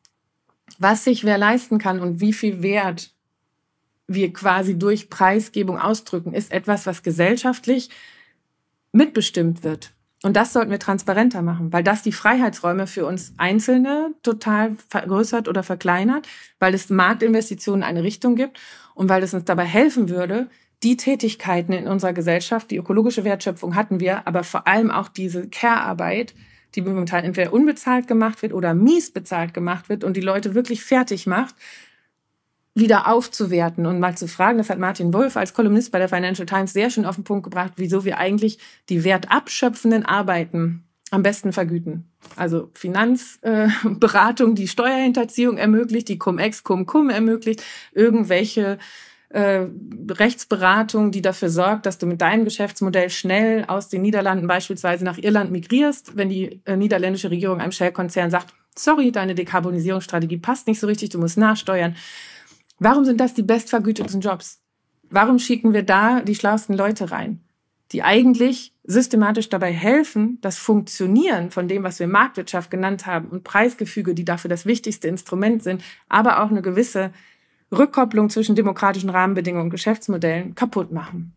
Was 0.79 1.03
sich 1.03 1.23
wer 1.23 1.37
leisten 1.37 1.77
kann 1.77 1.99
und 1.99 2.19
wie 2.19 2.33
viel 2.33 2.61
Wert 2.61 3.13
wir 4.07 4.33
quasi 4.33 4.77
durch 4.77 5.09
Preisgebung 5.09 5.79
ausdrücken, 5.79 6.33
ist 6.33 6.51
etwas, 6.51 6.85
was 6.85 7.03
gesellschaftlich 7.03 7.89
mitbestimmt 8.91 9.63
wird. 9.63 9.93
Und 10.25 10.37
das 10.37 10.53
sollten 10.53 10.71
wir 10.71 10.79
transparenter 10.79 11.41
machen, 11.41 11.73
weil 11.73 11.83
das 11.83 12.01
die 12.01 12.13
Freiheitsräume 12.13 12.87
für 12.87 13.05
uns 13.05 13.33
Einzelne 13.37 14.13
total 14.23 14.77
vergrößert 14.87 15.49
oder 15.49 15.63
verkleinert, 15.63 16.29
weil 16.59 16.73
es 16.73 16.89
Marktinvestitionen 16.89 17.81
in 17.81 17.87
eine 17.87 18.03
Richtung 18.03 18.37
gibt 18.37 18.57
und 18.95 19.09
weil 19.09 19.21
es 19.21 19.33
uns 19.33 19.43
dabei 19.43 19.65
helfen 19.65 20.07
würde, 20.07 20.47
die 20.81 20.95
Tätigkeiten 20.95 21.73
in 21.73 21.87
unserer 21.87 22.13
Gesellschaft, 22.13 22.71
die 22.71 22.77
ökologische 22.77 23.25
Wertschöpfung 23.25 23.75
hatten 23.75 23.99
wir, 23.99 24.25
aber 24.25 24.45
vor 24.45 24.65
allem 24.65 24.91
auch 24.91 25.09
diese 25.09 25.49
Care-Arbeit, 25.49 26.33
die 26.75 26.81
momentan 26.81 27.25
entweder 27.25 27.51
unbezahlt 27.51 28.07
gemacht 28.07 28.41
wird 28.41 28.53
oder 28.53 28.73
mies 28.73 29.11
bezahlt 29.11 29.53
gemacht 29.53 29.89
wird 29.89 30.05
und 30.05 30.15
die 30.15 30.21
Leute 30.21 30.55
wirklich 30.55 30.83
fertig 30.85 31.27
macht, 31.27 31.55
wieder 32.75 33.07
aufzuwerten 33.07 33.85
und 33.85 33.99
mal 33.99 34.17
zu 34.17 34.27
fragen, 34.27 34.57
das 34.57 34.69
hat 34.69 34.79
Martin 34.79 35.13
Wolf 35.13 35.37
als 35.37 35.53
Kolumnist 35.53 35.91
bei 35.91 35.99
der 35.99 36.09
Financial 36.09 36.45
Times 36.45 36.73
sehr 36.73 36.89
schön 36.89 37.05
auf 37.05 37.15
den 37.15 37.23
Punkt 37.23 37.43
gebracht, 37.43 37.73
wieso 37.75 38.03
wir 38.03 38.17
eigentlich 38.17 38.57
die 38.89 39.03
wertabschöpfenden 39.03 40.05
Arbeiten 40.05 40.83
am 41.11 41.21
besten 41.21 41.53
vergüten. 41.53 42.09
Also 42.35 42.71
Finanzberatung, 42.73 44.51
äh, 44.51 44.55
die 44.55 44.67
Steuerhinterziehung 44.67 45.57
ermöglicht, 45.57 46.09
die 46.09 46.17
Cum-Ex, 46.17 46.63
Cum-Cum 46.63 47.11
ermöglicht, 47.11 47.63
irgendwelche 47.91 48.79
äh, 49.29 49.67
Rechtsberatung, 50.09 51.11
die 51.11 51.21
dafür 51.21 51.49
sorgt, 51.49 51.85
dass 51.85 51.99
du 51.99 52.07
mit 52.07 52.21
deinem 52.21 52.45
Geschäftsmodell 52.45 53.11
schnell 53.11 53.65
aus 53.67 53.89
den 53.89 54.01
Niederlanden 54.01 54.47
beispielsweise 54.47 55.05
nach 55.05 55.19
Irland 55.19 55.51
migrierst, 55.51 56.17
wenn 56.17 56.29
die 56.29 56.61
äh, 56.65 56.75
niederländische 56.75 57.29
Regierung 57.29 57.59
einem 57.59 57.71
Shell-Konzern 57.71 58.31
sagt, 58.31 58.53
sorry, 58.75 59.11
deine 59.11 59.35
Dekarbonisierungsstrategie 59.35 60.37
passt 60.37 60.65
nicht 60.65 60.79
so 60.79 60.87
richtig, 60.87 61.11
du 61.11 61.19
musst 61.19 61.37
nachsteuern. 61.37 61.95
Warum 62.83 63.05
sind 63.05 63.21
das 63.21 63.33
die 63.33 63.43
bestvergütetsten 63.43 64.19
Jobs? 64.19 64.61
Warum 65.09 65.39
schicken 65.39 65.73
wir 65.73 65.83
da 65.83 66.19
die 66.19 66.35
schlauesten 66.35 66.75
Leute 66.75 67.11
rein, 67.11 67.39
die 67.93 68.03
eigentlich 68.03 68.73
systematisch 68.83 69.47
dabei 69.47 69.71
helfen, 69.71 70.37
das 70.41 70.57
Funktionieren 70.57 71.49
von 71.49 71.69
dem, 71.69 71.83
was 71.83 72.01
wir 72.01 72.07
Marktwirtschaft 72.09 72.69
genannt 72.69 73.05
haben 73.05 73.29
und 73.29 73.45
Preisgefüge, 73.45 74.13
die 74.13 74.25
dafür 74.25 74.49
das 74.49 74.65
wichtigste 74.65 75.07
Instrument 75.07 75.63
sind, 75.63 75.81
aber 76.09 76.43
auch 76.43 76.49
eine 76.49 76.61
gewisse 76.61 77.13
Rückkopplung 77.71 78.29
zwischen 78.29 78.53
demokratischen 78.53 79.09
Rahmenbedingungen 79.09 79.67
und 79.67 79.69
Geschäftsmodellen 79.69 80.53
kaputt 80.53 80.91
machen. 80.91 81.33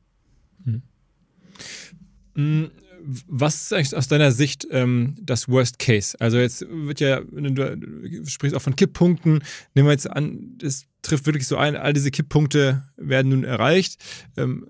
Hm 2.34 2.70
was 3.06 3.62
ist 3.62 3.72
eigentlich 3.72 3.96
aus 3.96 4.08
deiner 4.08 4.32
Sicht 4.32 4.66
ähm, 4.70 5.14
das 5.20 5.48
Worst 5.48 5.78
Case? 5.78 6.16
Also 6.20 6.38
jetzt 6.38 6.66
wird 6.68 7.00
ja, 7.00 7.20
du 7.20 8.26
sprichst 8.26 8.56
auch 8.56 8.62
von 8.62 8.74
Kipppunkten, 8.74 9.44
nehmen 9.74 9.86
wir 9.86 9.92
jetzt 9.92 10.10
an, 10.10 10.58
es 10.62 10.86
trifft 11.06 11.26
wirklich 11.26 11.46
so 11.46 11.56
ein, 11.56 11.76
all 11.76 11.92
diese 11.92 12.10
Kipppunkte 12.10 12.84
werden 12.96 13.30
nun 13.30 13.44
erreicht. 13.44 14.02
Ähm, 14.36 14.66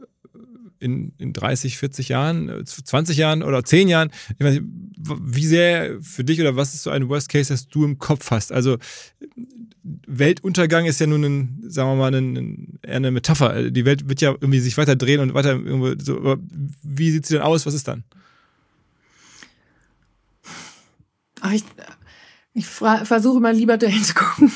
in, 0.78 1.12
in 1.18 1.32
30, 1.32 1.78
40 1.78 2.08
Jahren, 2.10 2.64
20 2.64 3.16
Jahren 3.16 3.42
oder 3.42 3.64
10 3.64 3.88
Jahren. 3.88 4.10
Ich 4.38 4.44
weiß 4.44 4.54
nicht, 4.54 4.64
wie 4.98 5.46
sehr 5.46 6.00
für 6.02 6.24
dich 6.24 6.40
oder 6.40 6.56
was 6.56 6.74
ist 6.74 6.82
so 6.82 6.90
ein 6.90 7.08
Worst 7.08 7.28
Case, 7.28 7.52
das 7.52 7.68
du 7.68 7.84
im 7.84 7.98
Kopf 7.98 8.30
hast? 8.30 8.52
Also 8.52 8.76
Weltuntergang 9.82 10.86
ist 10.86 11.00
ja 11.00 11.06
nun 11.06 11.24
ein, 11.24 11.62
sagen 11.66 11.90
wir 11.90 11.96
mal, 11.96 12.14
ein, 12.14 12.78
eher 12.82 12.96
eine 12.96 13.10
Metapher. 13.10 13.70
Die 13.70 13.84
Welt 13.84 14.08
wird 14.08 14.20
ja 14.20 14.30
irgendwie 14.32 14.60
sich 14.60 14.76
weiter 14.76 14.96
drehen 14.96 15.20
und 15.20 15.34
weiter 15.34 15.52
irgendwo 15.52 15.94
so. 16.02 16.18
Aber 16.18 16.38
wie 16.82 17.10
sieht 17.10 17.26
sie 17.26 17.34
denn 17.34 17.42
aus? 17.42 17.66
Was 17.66 17.74
ist 17.74 17.88
dann? 17.88 18.04
Ich, 21.52 21.64
ich 22.54 22.66
versuche 22.66 23.40
mal 23.40 23.54
lieber 23.54 23.76
dahin 23.76 24.02
zu 24.02 24.14
gucken, 24.14 24.50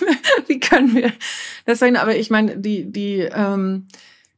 können 0.70 0.94
wir 0.94 1.12
das 1.66 1.78
sein. 1.78 1.96
Aber 1.96 2.16
ich 2.16 2.30
meine, 2.30 2.56
die, 2.56 2.90
die, 2.90 3.28
ähm, 3.32 3.86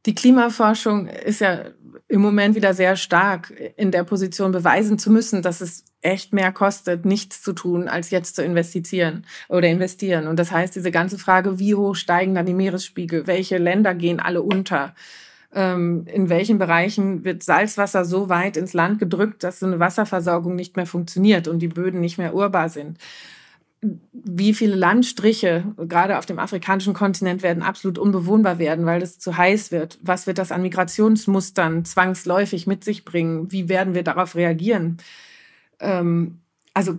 die 0.05 0.15
Klimaforschung 0.15 1.07
ist 1.07 1.41
ja 1.41 1.65
im 2.07 2.21
Moment 2.21 2.55
wieder 2.55 2.73
sehr 2.73 2.95
stark 2.95 3.53
in 3.77 3.91
der 3.91 4.03
Position, 4.03 4.51
beweisen 4.51 4.99
zu 4.99 5.11
müssen, 5.11 5.41
dass 5.41 5.61
es 5.61 5.85
echt 6.01 6.33
mehr 6.33 6.51
kostet, 6.51 7.05
nichts 7.05 7.41
zu 7.41 7.53
tun, 7.53 7.87
als 7.87 8.09
jetzt 8.09 8.35
zu 8.35 8.43
investieren 8.43 9.25
oder 9.47 9.69
investieren. 9.69 10.27
Und 10.27 10.37
das 10.37 10.51
heißt, 10.51 10.75
diese 10.75 10.91
ganze 10.91 11.17
Frage, 11.17 11.59
wie 11.59 11.75
hoch 11.75 11.95
steigen 11.95 12.35
dann 12.35 12.45
die 12.45 12.53
Meeresspiegel? 12.53 13.25
Welche 13.25 13.57
Länder 13.57 13.95
gehen 13.95 14.19
alle 14.19 14.41
unter? 14.41 14.93
ähm, 15.55 16.05
in 16.11 16.29
welchen 16.29 16.57
Bereichen 16.57 17.23
wird 17.23 17.43
Salzwasser 17.43 18.05
so 18.05 18.29
weit 18.29 18.57
ins 18.57 18.73
Land 18.73 18.99
gedrückt, 18.99 19.43
dass 19.43 19.59
so 19.59 19.65
eine 19.65 19.79
Wasserversorgung 19.79 20.55
nicht 20.55 20.75
mehr 20.75 20.85
funktioniert 20.85 21.47
und 21.47 21.59
die 21.59 21.67
Böden 21.67 22.01
nicht 22.01 22.17
mehr 22.17 22.33
urbar 22.33 22.69
sind. 22.69 22.97
Wie 24.11 24.53
viele 24.53 24.75
Landstriche, 24.75 25.65
gerade 25.77 26.17
auf 26.17 26.25
dem 26.25 26.39
afrikanischen 26.39 26.93
Kontinent, 26.93 27.43
werden 27.43 27.63
absolut 27.63 27.97
unbewohnbar 27.97 28.57
werden, 28.57 28.85
weil 28.85 29.01
es 29.01 29.19
zu 29.19 29.37
heiß 29.37 29.71
wird? 29.71 29.99
Was 30.01 30.27
wird 30.27 30.37
das 30.37 30.51
an 30.51 30.61
Migrationsmustern 30.61 31.85
zwangsläufig 31.85 32.65
mit 32.65 32.83
sich 32.83 33.05
bringen? 33.05 33.51
Wie 33.51 33.69
werden 33.69 33.93
wir 33.93 34.03
darauf 34.03 34.35
reagieren? 34.35 34.97
Ähm, 35.79 36.39
also, 36.73 36.97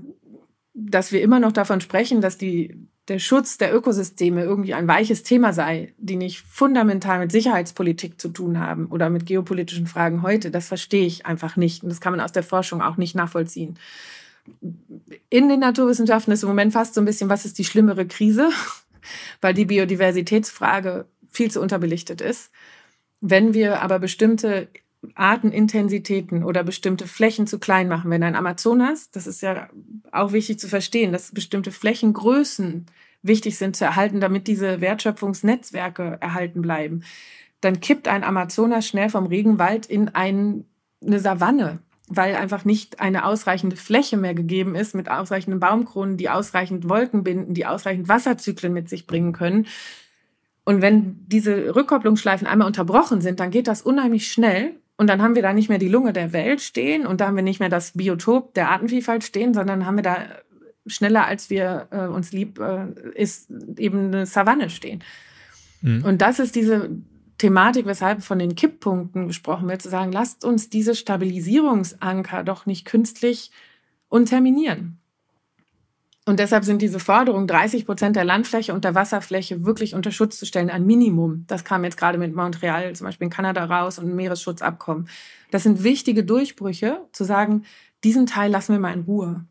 dass 0.75 1.13
wir 1.13 1.23
immer 1.23 1.41
noch 1.41 1.53
davon 1.53 1.81
sprechen, 1.81 2.21
dass 2.21 2.39
die 2.39 2.89
der 3.09 3.19
Schutz 3.19 3.59
der 3.59 3.75
Ökosysteme 3.75 4.43
irgendwie 4.43 4.73
ein 4.73 4.89
weiches 4.89 5.23
Thema 5.23 5.53
sei, 5.53 5.93
die 5.99 6.17
nicht 6.17 6.41
fundamental 6.41 7.19
mit 7.19 7.33
Sicherheitspolitik 7.33 8.19
zu 8.21 8.31
tun 8.31 8.59
haben 8.59 8.87
oder 8.87 9.11
mit 9.11 9.27
geopolitischen 9.27 9.87
Fragen 9.87 10.23
heute, 10.23 10.51
das 10.51 10.69
verstehe 10.69 11.07
ich 11.07 11.27
einfach 11.27 11.57
nicht. 11.57 11.83
Und 11.83 11.91
das 11.91 12.01
kann 12.01 12.13
man 12.13 12.21
aus 12.21 12.33
der 12.33 12.43
Forschung 12.43 12.81
auch 12.81 12.97
nicht 12.97 13.15
nachvollziehen. 13.15 13.79
In 15.31 15.49
den 15.49 15.61
Naturwissenschaften 15.61 16.33
ist 16.33 16.43
im 16.43 16.49
Moment 16.49 16.73
fast 16.73 16.95
so 16.95 17.01
ein 17.01 17.05
bisschen, 17.05 17.29
was 17.29 17.45
ist 17.45 17.59
die 17.59 17.65
schlimmere 17.65 18.07
Krise, 18.07 18.51
weil 19.41 19.55
die 19.55 19.65
Biodiversitätsfrage 19.65 21.07
viel 21.31 21.51
zu 21.51 21.61
unterbelichtet 21.61 22.21
ist. 22.21 22.51
Wenn 23.21 23.55
wir 23.55 23.81
aber 23.81 23.99
bestimmte 23.99 24.69
Artenintensitäten 25.15 26.45
oder 26.45 26.65
bestimmte 26.65 27.07
Flächen 27.07 27.47
zu 27.47 27.59
klein 27.59 27.89
machen. 27.89 28.11
Wenn 28.11 28.23
ein 28.23 28.37
Amazonas, 28.37 29.11
das 29.11 29.27
ist 29.27 29.43
ja 29.43 29.69
auch 30.13 30.33
wichtig 30.33 30.59
zu 30.59 30.69
verstehen, 30.69 31.13
dass 31.13 31.33
bestimmte 31.33 31.73
Flächengrößen 31.73 32.87
wichtig 33.23 33.57
sind 33.59 33.77
zu 33.77 33.85
erhalten, 33.85 34.21
damit 34.21 34.47
diese 34.47 34.81
Wertschöpfungsnetzwerke 34.81 36.19
erhalten 36.21 36.63
bleiben, 36.63 37.05
dann 37.61 37.81
kippt 37.81 38.09
ein 38.09 38.25
Amazonas 38.25 38.87
schnell 38.87 39.09
vom 39.09 39.27
Regenwald 39.27 39.87
in 39.87 40.11
ein, 40.11 40.65
eine 41.05 41.21
Savanne, 41.21 41.79
weil 42.09 42.37
einfach 42.37 42.65
nicht 42.65 43.01
eine 43.01 43.25
ausreichende 43.25 43.77
Fläche 43.77 44.17
mehr 44.17 44.35
gegeben 44.35 44.75
ist 44.75 44.95
mit 44.95 45.09
ausreichenden 45.09 45.61
Baumkronen, 45.61 46.17
die 46.17 46.29
ausreichend 46.29 46.89
Wolken 46.89 47.25
binden, 47.25 47.55
die 47.55 47.67
ausreichend 47.67 48.09
Wasserzyklen 48.09 48.73
mit 48.73 48.89
sich 48.89 49.07
bringen 49.07 49.33
können. 49.33 49.67
Und 50.65 50.83
wenn 50.83 51.27
diese 51.29 51.75
Rückkopplungsschleifen 51.75 52.47
einmal 52.47 52.67
unterbrochen 52.67 53.21
sind, 53.21 53.41
dann 53.41 53.51
geht 53.51 53.69
das 53.69 53.83
unheimlich 53.83 54.31
schnell 54.31 54.77
und 54.97 55.09
dann 55.09 55.23
haben 55.23 55.35
wir 55.35 55.43
da 55.43 55.53
nicht 55.53 55.69
mehr 55.69 55.79
die 55.79 55.89
Lunge 55.89 56.13
der 56.13 56.33
Welt 56.33 56.61
stehen 56.61 57.07
und 57.07 57.21
da 57.21 57.27
haben 57.27 57.37
wir 57.37 57.43
nicht 57.43 57.61
mehr 57.61 57.69
das 57.69 57.93
Biotop 57.93 58.55
der 58.55 58.71
Artenvielfalt 58.71 59.25
stehen, 59.25 59.55
sondern 59.55 59.87
haben 59.87 59.97
wir 59.97 60.03
da 60.03 60.19
schneller 60.87 61.27
als 61.27 61.51
wir 61.51 61.89
äh, 61.91 62.07
uns 62.07 62.33
lieb 62.33 62.59
äh, 62.61 62.87
ist, 63.15 63.51
eben 63.79 64.09
eine 64.09 64.27
Savanne 64.27 64.69
stehen. 64.69 65.03
Mhm. 65.81 66.05
Und 66.05 66.23
das 66.23 66.39
ist 66.39 66.55
diese 66.55 66.91
Thematik, 67.45 67.85
weshalb 67.85 68.23
von 68.23 68.39
den 68.39 68.55
Kipppunkten 68.55 69.29
gesprochen 69.29 69.69
wird, 69.69 69.83
zu 69.83 69.91
sagen, 69.91 70.13
lasst 70.13 70.47
uns 70.47 70.71
diese 70.71 70.95
Stabilisierungsanker 70.95 72.43
doch 72.43 72.65
nicht 72.65 72.87
künstlich 72.87 73.51
unterminieren. 74.09 74.99
Und 76.25 76.41
deshalb 76.41 76.65
sind 76.65 76.81
diese 76.81 77.01
Forderungen, 77.01 77.47
30 77.47 77.85
Prozent 77.85 78.17
der 78.17 78.25
Landfläche 78.25 78.73
und 78.73 78.83
der 78.83 78.95
Wasserfläche 78.95 79.67
wirklich 79.67 79.95
unter 79.95 80.11
Schutz 80.11 80.39
zu 80.39 80.47
stellen, 80.47 80.71
ein 80.71 80.87
Minimum. 80.87 81.45
Das 81.47 81.65
kam 81.65 81.85
jetzt 81.85 81.99
gerade 81.99 82.17
mit 82.17 82.35
Montreal, 82.35 82.97
zum 82.97 83.05
Beispiel 83.05 83.27
in 83.27 83.31
Kanada 83.31 83.63
raus 83.67 83.99
und 83.99 84.15
Meeresschutzabkommen. 84.15 85.07
Das 85.51 85.65
sind 85.65 85.85
wichtige 85.85 86.25
Durchbrüche, 86.25 87.03
zu 87.13 87.25
sagen, 87.25 87.67
diesen 88.05 88.25
Teil 88.25 88.51
lassen 88.51 88.73
wir 88.73 88.81
mal 88.81 88.95
in 88.95 89.03
Ruhe. 89.03 89.45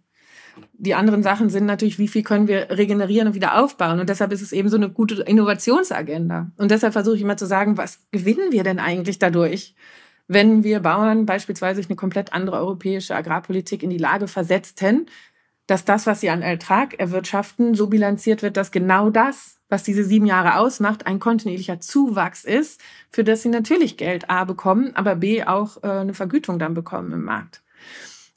Die 0.73 0.95
anderen 0.95 1.23
Sachen 1.23 1.49
sind 1.49 1.65
natürlich, 1.65 1.99
wie 1.99 2.07
viel 2.07 2.23
können 2.23 2.47
wir 2.47 2.69
regenerieren 2.69 3.27
und 3.27 3.35
wieder 3.35 3.61
aufbauen. 3.61 3.99
Und 3.99 4.09
deshalb 4.09 4.31
ist 4.31 4.41
es 4.41 4.51
eben 4.51 4.69
so 4.69 4.77
eine 4.77 4.89
gute 4.89 5.21
Innovationsagenda. 5.23 6.51
Und 6.57 6.71
deshalb 6.71 6.93
versuche 6.93 7.15
ich 7.15 7.21
immer 7.21 7.37
zu 7.37 7.45
sagen, 7.45 7.77
was 7.77 7.99
gewinnen 8.11 8.51
wir 8.51 8.63
denn 8.63 8.79
eigentlich 8.79 9.19
dadurch, 9.19 9.75
wenn 10.27 10.63
wir 10.63 10.79
Bauern 10.79 11.25
beispielsweise 11.25 11.81
eine 11.81 11.95
komplett 11.95 12.33
andere 12.33 12.57
europäische 12.57 13.15
Agrarpolitik 13.15 13.83
in 13.83 13.89
die 13.89 13.97
Lage 13.97 14.27
versetzten, 14.27 15.07
dass 15.67 15.85
das, 15.85 16.05
was 16.05 16.21
sie 16.21 16.29
an 16.29 16.41
Ertrag 16.41 16.99
erwirtschaften, 16.99 17.73
so 17.73 17.87
bilanziert 17.87 18.41
wird, 18.41 18.57
dass 18.57 18.71
genau 18.71 19.09
das, 19.09 19.59
was 19.69 19.83
diese 19.83 20.03
sieben 20.03 20.25
Jahre 20.25 20.57
ausmacht, 20.57 21.07
ein 21.07 21.19
kontinuierlicher 21.19 21.79
Zuwachs 21.79 22.43
ist, 22.43 22.81
für 23.09 23.23
das 23.23 23.41
sie 23.41 23.49
natürlich 23.49 23.97
Geld 23.97 24.29
A 24.29 24.43
bekommen, 24.43 24.91
aber 24.95 25.15
B 25.15 25.43
auch 25.43 25.81
äh, 25.83 25.87
eine 25.87 26.13
Vergütung 26.13 26.59
dann 26.59 26.73
bekommen 26.73 27.11
im 27.13 27.23
Markt. 27.23 27.62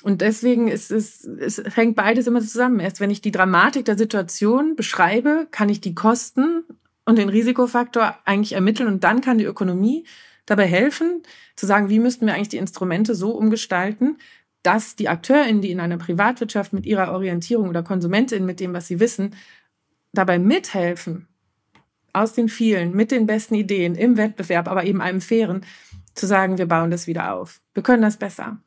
Und 0.03 0.21
deswegen 0.21 0.69
ist 0.69 0.91
es, 0.91 1.25
es 1.25 1.63
hängt 1.75 1.97
beides 1.97 2.27
immer 2.27 2.41
zusammen. 2.41 2.81
Erst 2.81 3.01
wenn 3.01 3.11
ich 3.11 3.23
die 3.23 3.31
Dramatik 3.31 3.87
der 3.87 3.97
Situation 3.97 4.77
beschreibe, 4.77 5.49
kann 5.51 5.69
ich 5.69 5.81
die 5.81 5.95
Kosten 5.95 6.65
und 7.05 7.19
den 7.19 7.29
Risikofaktor 7.29 8.17
eigentlich 8.25 8.53
ermitteln 8.53 8.89
und 8.89 9.05
dann 9.05 9.21
kann 9.21 9.39
die 9.39 9.45
Ökonomie 9.45 10.05
dabei 10.45 10.67
helfen, 10.67 11.23
zu 11.57 11.67
sagen, 11.67 11.89
wie 11.89 11.99
müssten 11.99 12.27
wir 12.27 12.35
eigentlich 12.35 12.51
die 12.51 12.59
Instrumente 12.59 13.15
so 13.15 13.31
umgestalten, 13.31 14.19
dass 14.63 14.97
die 14.97 15.09
AkteurInnen, 15.09 15.63
die 15.63 15.71
in 15.71 15.81
einer 15.81 15.97
Privatwirtschaft 15.97 16.73
mit 16.73 16.87
ihrer 16.87 17.13
Orientierung 17.13 17.69
oder 17.69 17.83
KonsumentInnen 17.83 18.45
mit 18.45 18.61
dem, 18.61 18.75
was 18.75 18.89
sie 18.89 19.01
wissen, 19.01 19.35
dabei 20.13 20.39
mithelfen, 20.39 21.29
aus 22.13 22.33
den 22.33 22.49
vielen, 22.49 22.95
mit 22.95 23.11
den 23.11 23.27
besten 23.27 23.55
Ideen, 23.55 23.95
im 23.95 24.17
Wettbewerb, 24.17 24.69
aber 24.69 24.85
eben 24.85 25.01
einem 25.01 25.21
fairen, 25.21 25.65
zu 26.15 26.27
sagen, 26.27 26.59
wir 26.59 26.67
bauen 26.67 26.91
das 26.91 27.07
wieder 27.07 27.35
auf. 27.35 27.61
Wir 27.75 27.83
können 27.83 28.03
das 28.03 28.17
besser. 28.17 28.59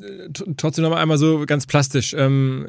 Äh, 0.00 0.28
trotzdem 0.56 0.84
noch 0.84 0.92
einmal 0.92 1.18
so 1.18 1.44
ganz 1.46 1.66
plastisch. 1.66 2.14
Ähm 2.16 2.68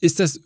Äh, 0.00 0.04
äh, 0.04 0.06
ist 0.06 0.20
das 0.20 0.36
äh, 0.36 0.40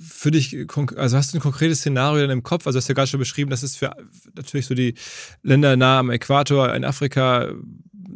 für 0.00 0.30
dich, 0.30 0.56
also 0.96 1.16
hast 1.16 1.32
du 1.32 1.38
ein 1.38 1.40
konkretes 1.40 1.80
Szenario 1.80 2.22
dann 2.22 2.30
im 2.30 2.42
Kopf? 2.42 2.66
Also 2.66 2.78
hast 2.78 2.88
du 2.88 2.92
ja 2.92 2.94
gerade 2.94 3.08
schon 3.08 3.20
beschrieben, 3.20 3.50
dass 3.50 3.62
es 3.62 3.76
für 3.76 3.94
natürlich 4.36 4.66
so 4.66 4.74
die 4.74 4.94
Länder 5.42 5.76
nah 5.76 5.98
am 5.98 6.10
Äquator 6.10 6.74
in 6.74 6.84
Afrika 6.84 7.52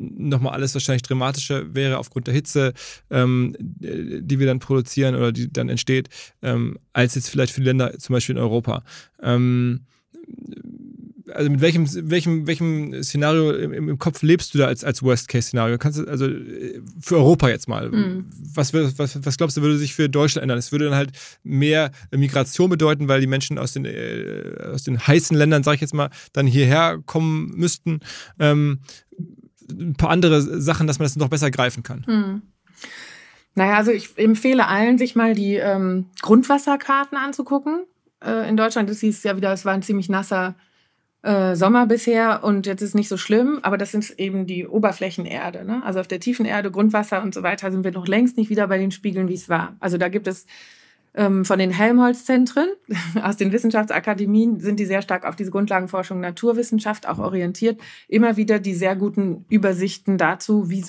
nochmal 0.01 0.53
alles 0.53 0.74
wahrscheinlich 0.74 1.03
dramatischer 1.03 1.74
wäre 1.74 1.99
aufgrund 1.99 2.28
der 2.28 2.34
Hitze, 2.34 2.72
ähm, 3.11 3.57
die 3.59 4.39
wir 4.39 4.47
dann 4.47 4.61
produzieren 4.61 5.16
oder 5.16 5.32
die 5.32 5.53
dann 5.53 5.68
entsteht, 5.68 6.09
ähm, 6.43 6.78
als 6.93 7.16
jetzt 7.16 7.28
vielleicht 7.28 7.53
für 7.53 7.61
die 7.61 7.66
Länder 7.66 7.99
zum 7.99 8.12
Beispiel 8.12 8.36
in 8.36 8.41
Europa. 8.41 8.84
Ähm, 9.20 9.86
also 11.35 11.51
mit 11.51 11.61
welchem, 11.61 11.87
welchem, 12.11 12.47
welchem 12.47 13.03
Szenario 13.03 13.53
im, 13.53 13.72
im 13.72 13.99
Kopf 13.99 14.22
lebst 14.22 14.55
du 14.55 14.59
da 14.59 14.66
als, 14.66 14.85
als 14.85 15.03
Worst-Case-Szenario? 15.03 15.79
Kannst 15.79 15.99
du, 15.99 16.05
also 16.05 16.29
für 17.01 17.16
Europa 17.16 17.49
jetzt 17.49 17.68
mal, 17.68 17.91
mhm. 17.91 18.26
was, 18.55 18.72
was, 18.74 19.24
was 19.24 19.37
glaubst 19.37 19.57
du, 19.57 19.62
würde 19.62 19.79
sich 19.79 19.95
für 19.95 20.09
Deutschland 20.09 20.43
ändern? 20.43 20.59
Es 20.59 20.72
würde 20.72 20.87
dann 20.87 20.95
halt 20.95 21.12
mehr 21.43 21.91
Migration 22.11 22.70
bedeuten, 22.70 23.09
weil 23.09 23.20
die 23.20 23.26
Menschen 23.26 23.59
aus 23.59 23.72
den, 23.72 23.85
äh, 23.85 24.57
aus 24.72 24.85
den 24.85 24.99
heißen 25.07 25.37
Ländern, 25.37 25.62
sag 25.62 25.74
ich 25.74 25.81
jetzt 25.81 25.95
mal, 25.95 26.11
dann 26.33 26.47
hierher 26.47 26.99
kommen 27.05 27.53
müssten. 27.57 28.01
Ähm, 28.39 28.81
ein 29.70 29.95
paar 29.95 30.11
andere 30.11 30.41
Sachen, 30.61 30.87
dass 30.87 30.99
man 30.99 31.05
das 31.05 31.16
noch 31.16 31.29
besser 31.29 31.51
greifen 31.51 31.83
kann. 31.83 32.05
Mhm. 32.07 32.43
Naja, 33.55 33.76
also 33.76 33.91
ich 33.91 34.16
empfehle 34.16 34.66
allen, 34.66 34.99
sich 34.99 35.16
mal 35.16 35.35
die 35.35 35.57
ähm, 35.57 36.07
Grundwasserkarten 36.22 37.18
anzugucken. 37.18 37.85
Äh, 38.24 38.49
in 38.49 38.57
Deutschland, 38.57 38.89
das 38.89 39.01
hieß 39.01 39.22
ja 39.24 39.37
wieder, 39.37 39.53
es 39.53 39.64
war 39.64 39.74
ein 39.74 39.83
ziemlich 39.83 40.09
nasser 40.09 40.55
äh, 41.23 41.57
Sommer 41.57 41.87
bisher 41.87 42.45
und 42.45 42.66
jetzt 42.66 42.83
ist 42.83 42.95
nicht 42.95 43.09
so 43.09 43.16
schlimm, 43.16 43.59
aber 43.62 43.77
das 43.77 43.91
sind 43.91 44.19
eben 44.19 44.47
die 44.47 44.66
Oberflächenerde. 44.66 45.64
Ne? 45.64 45.83
Also 45.85 46.01
auf 46.01 46.09
der 46.09 46.21
tiefen 46.21 46.47
Erde, 46.47 46.71
Grundwasser 46.71 47.23
und 47.23 47.35
so 47.35 47.43
weiter 47.43 47.73
sind 47.73 47.85
wir 47.85 47.93
noch 47.93 48.07
längst 48.07 48.37
nicht 48.37 48.51
wieder 48.51 48.69
bei 48.69 48.79
den 48.79 48.91
Spiegeln, 48.91 49.29
wie 49.29 49.35
es 49.35 49.49
war. 49.49 49.77
Also 49.81 49.99
da 49.99 50.09
gibt 50.09 50.29
es 50.29 50.47
ähm, 51.14 51.45
von 51.45 51.59
den 51.59 51.73
Helmholtz-Zentren 51.73 52.69
aus 53.23 53.37
den 53.37 53.51
Wissenschaftsakademien 53.51 54.61
sind 54.61 54.79
die 54.79 54.85
sehr 54.87 55.03
stark 55.03 55.25
auf 55.25 55.35
diese 55.35 55.51
Grundlagenforschung 55.51 56.21
Naturwissenschaft 56.21 57.09
auch 57.09 57.19
orientiert. 57.19 57.81
Immer 58.07 58.37
wieder 58.37 58.61
die 58.61 58.75
sehr 58.75 58.95
guten 58.95 59.45
Übersichten 59.49 60.19
dazu, 60.19 60.71
wie 60.71 60.85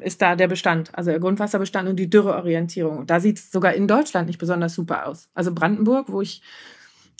ist 0.00 0.22
da 0.22 0.36
der 0.36 0.48
Bestand, 0.48 0.90
also 0.94 1.10
der 1.10 1.20
Grundwasserbestand 1.20 1.88
und 1.88 1.96
die 1.96 2.08
Dürreorientierung. 2.08 3.06
Da 3.06 3.20
sieht 3.20 3.38
es 3.38 3.52
sogar 3.52 3.74
in 3.74 3.86
Deutschland 3.86 4.28
nicht 4.28 4.38
besonders 4.38 4.72
super 4.72 5.06
aus. 5.06 5.28
Also 5.34 5.52
Brandenburg, 5.52 6.06
wo 6.08 6.22
ich 6.22 6.40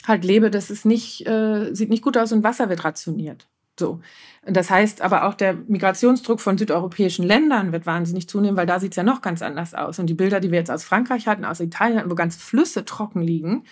halt 0.05 0.23
lebe, 0.23 0.51
das 0.51 0.69
ist 0.69 0.85
nicht, 0.85 1.27
äh, 1.27 1.73
sieht 1.73 1.89
nicht 1.89 2.03
gut 2.03 2.17
aus 2.17 2.31
und 2.31 2.43
Wasser 2.43 2.69
wird 2.69 2.83
rationiert. 2.83 3.47
So. 3.79 4.01
Das 4.45 4.69
heißt 4.69 5.01
aber 5.01 5.27
auch 5.27 5.33
der 5.33 5.53
Migrationsdruck 5.53 6.39
von 6.39 6.57
südeuropäischen 6.57 7.25
Ländern 7.25 7.71
wird 7.71 7.85
wahnsinnig 7.85 8.27
zunehmen, 8.29 8.57
weil 8.57 8.65
da 8.65 8.79
sieht 8.79 8.93
es 8.93 8.95
ja 8.95 9.03
noch 9.03 9.21
ganz 9.21 9.41
anders 9.41 9.73
aus. 9.73 9.99
Und 9.99 10.07
die 10.07 10.13
Bilder, 10.13 10.39
die 10.39 10.51
wir 10.51 10.59
jetzt 10.59 10.71
aus 10.71 10.83
Frankreich 10.83 11.27
hatten, 11.27 11.45
aus 11.45 11.59
Italien 11.59 11.99
hatten, 11.99 12.09
wo 12.09 12.15
ganze 12.15 12.39
Flüsse 12.39 12.85
trocken 12.85 13.21
liegen, 13.21 13.65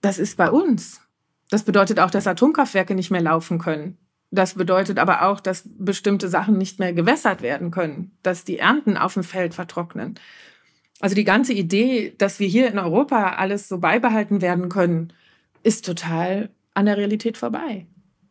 das 0.00 0.18
ist 0.18 0.36
bei 0.36 0.50
uns. 0.50 1.00
Das 1.50 1.62
bedeutet 1.62 2.00
auch, 2.00 2.10
dass 2.10 2.26
Atomkraftwerke 2.26 2.94
nicht 2.94 3.10
mehr 3.10 3.22
laufen 3.22 3.58
können. 3.58 3.98
Das 4.30 4.54
bedeutet 4.54 4.98
aber 4.98 5.22
auch, 5.22 5.40
dass 5.40 5.64
bestimmte 5.78 6.28
Sachen 6.28 6.58
nicht 6.58 6.78
mehr 6.78 6.92
gewässert 6.92 7.40
werden 7.40 7.70
können, 7.70 8.16
dass 8.22 8.44
die 8.44 8.58
Ernten 8.58 8.96
auf 8.96 9.14
dem 9.14 9.24
Feld 9.24 9.54
vertrocknen. 9.54 10.18
Also 11.00 11.14
die 11.14 11.24
ganze 11.24 11.52
Idee, 11.52 12.14
dass 12.18 12.40
wir 12.40 12.48
hier 12.48 12.68
in 12.70 12.78
Europa 12.78 13.34
alles 13.34 13.68
so 13.68 13.78
beibehalten 13.78 14.42
werden 14.42 14.68
können, 14.68 15.12
ist 15.62 15.84
total 15.84 16.50
an 16.74 16.86
der 16.86 16.96
Realität 16.96 17.36
vorbei. 17.36 17.86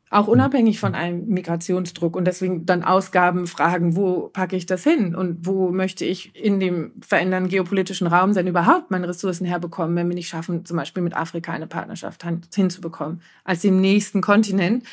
Auch 0.10 0.28
unabhängig 0.28 0.80
von 0.80 0.96
einem 0.96 1.28
Migrationsdruck 1.28 2.16
und 2.16 2.26
deswegen 2.26 2.66
dann 2.66 2.84
Ausgaben 2.84 3.46
fragen, 3.46 3.98
wo 3.98 4.30
packe 4.30 4.56
ich 4.56 4.66
das 4.66 4.84
hin 4.84 5.16
und 5.16 5.46
wo 5.46 5.70
möchte 5.70 6.06
ich 6.06 6.34
in 6.34 6.62
dem 6.62 6.94
verändernden 7.02 7.50
geopolitischen 7.50 8.08
Raum 8.08 8.34
denn 8.34 8.48
überhaupt 8.48 8.90
meine 8.90 9.10
Ressourcen 9.10 9.46
herbekommen, 9.46 9.98
wenn 9.98 10.08
wir 10.08 10.16
nicht 10.16 10.30
schaffen, 10.30 10.64
zum 10.64 10.78
Beispiel 10.78 11.04
mit 11.04 11.16
Afrika 11.16 11.52
eine 11.52 11.68
Partnerschaft 11.68 12.26
hinzubekommen, 12.56 13.22
als 13.44 13.62
dem 13.62 13.82
nächsten 13.82 14.22
Kontinent, 14.22 14.86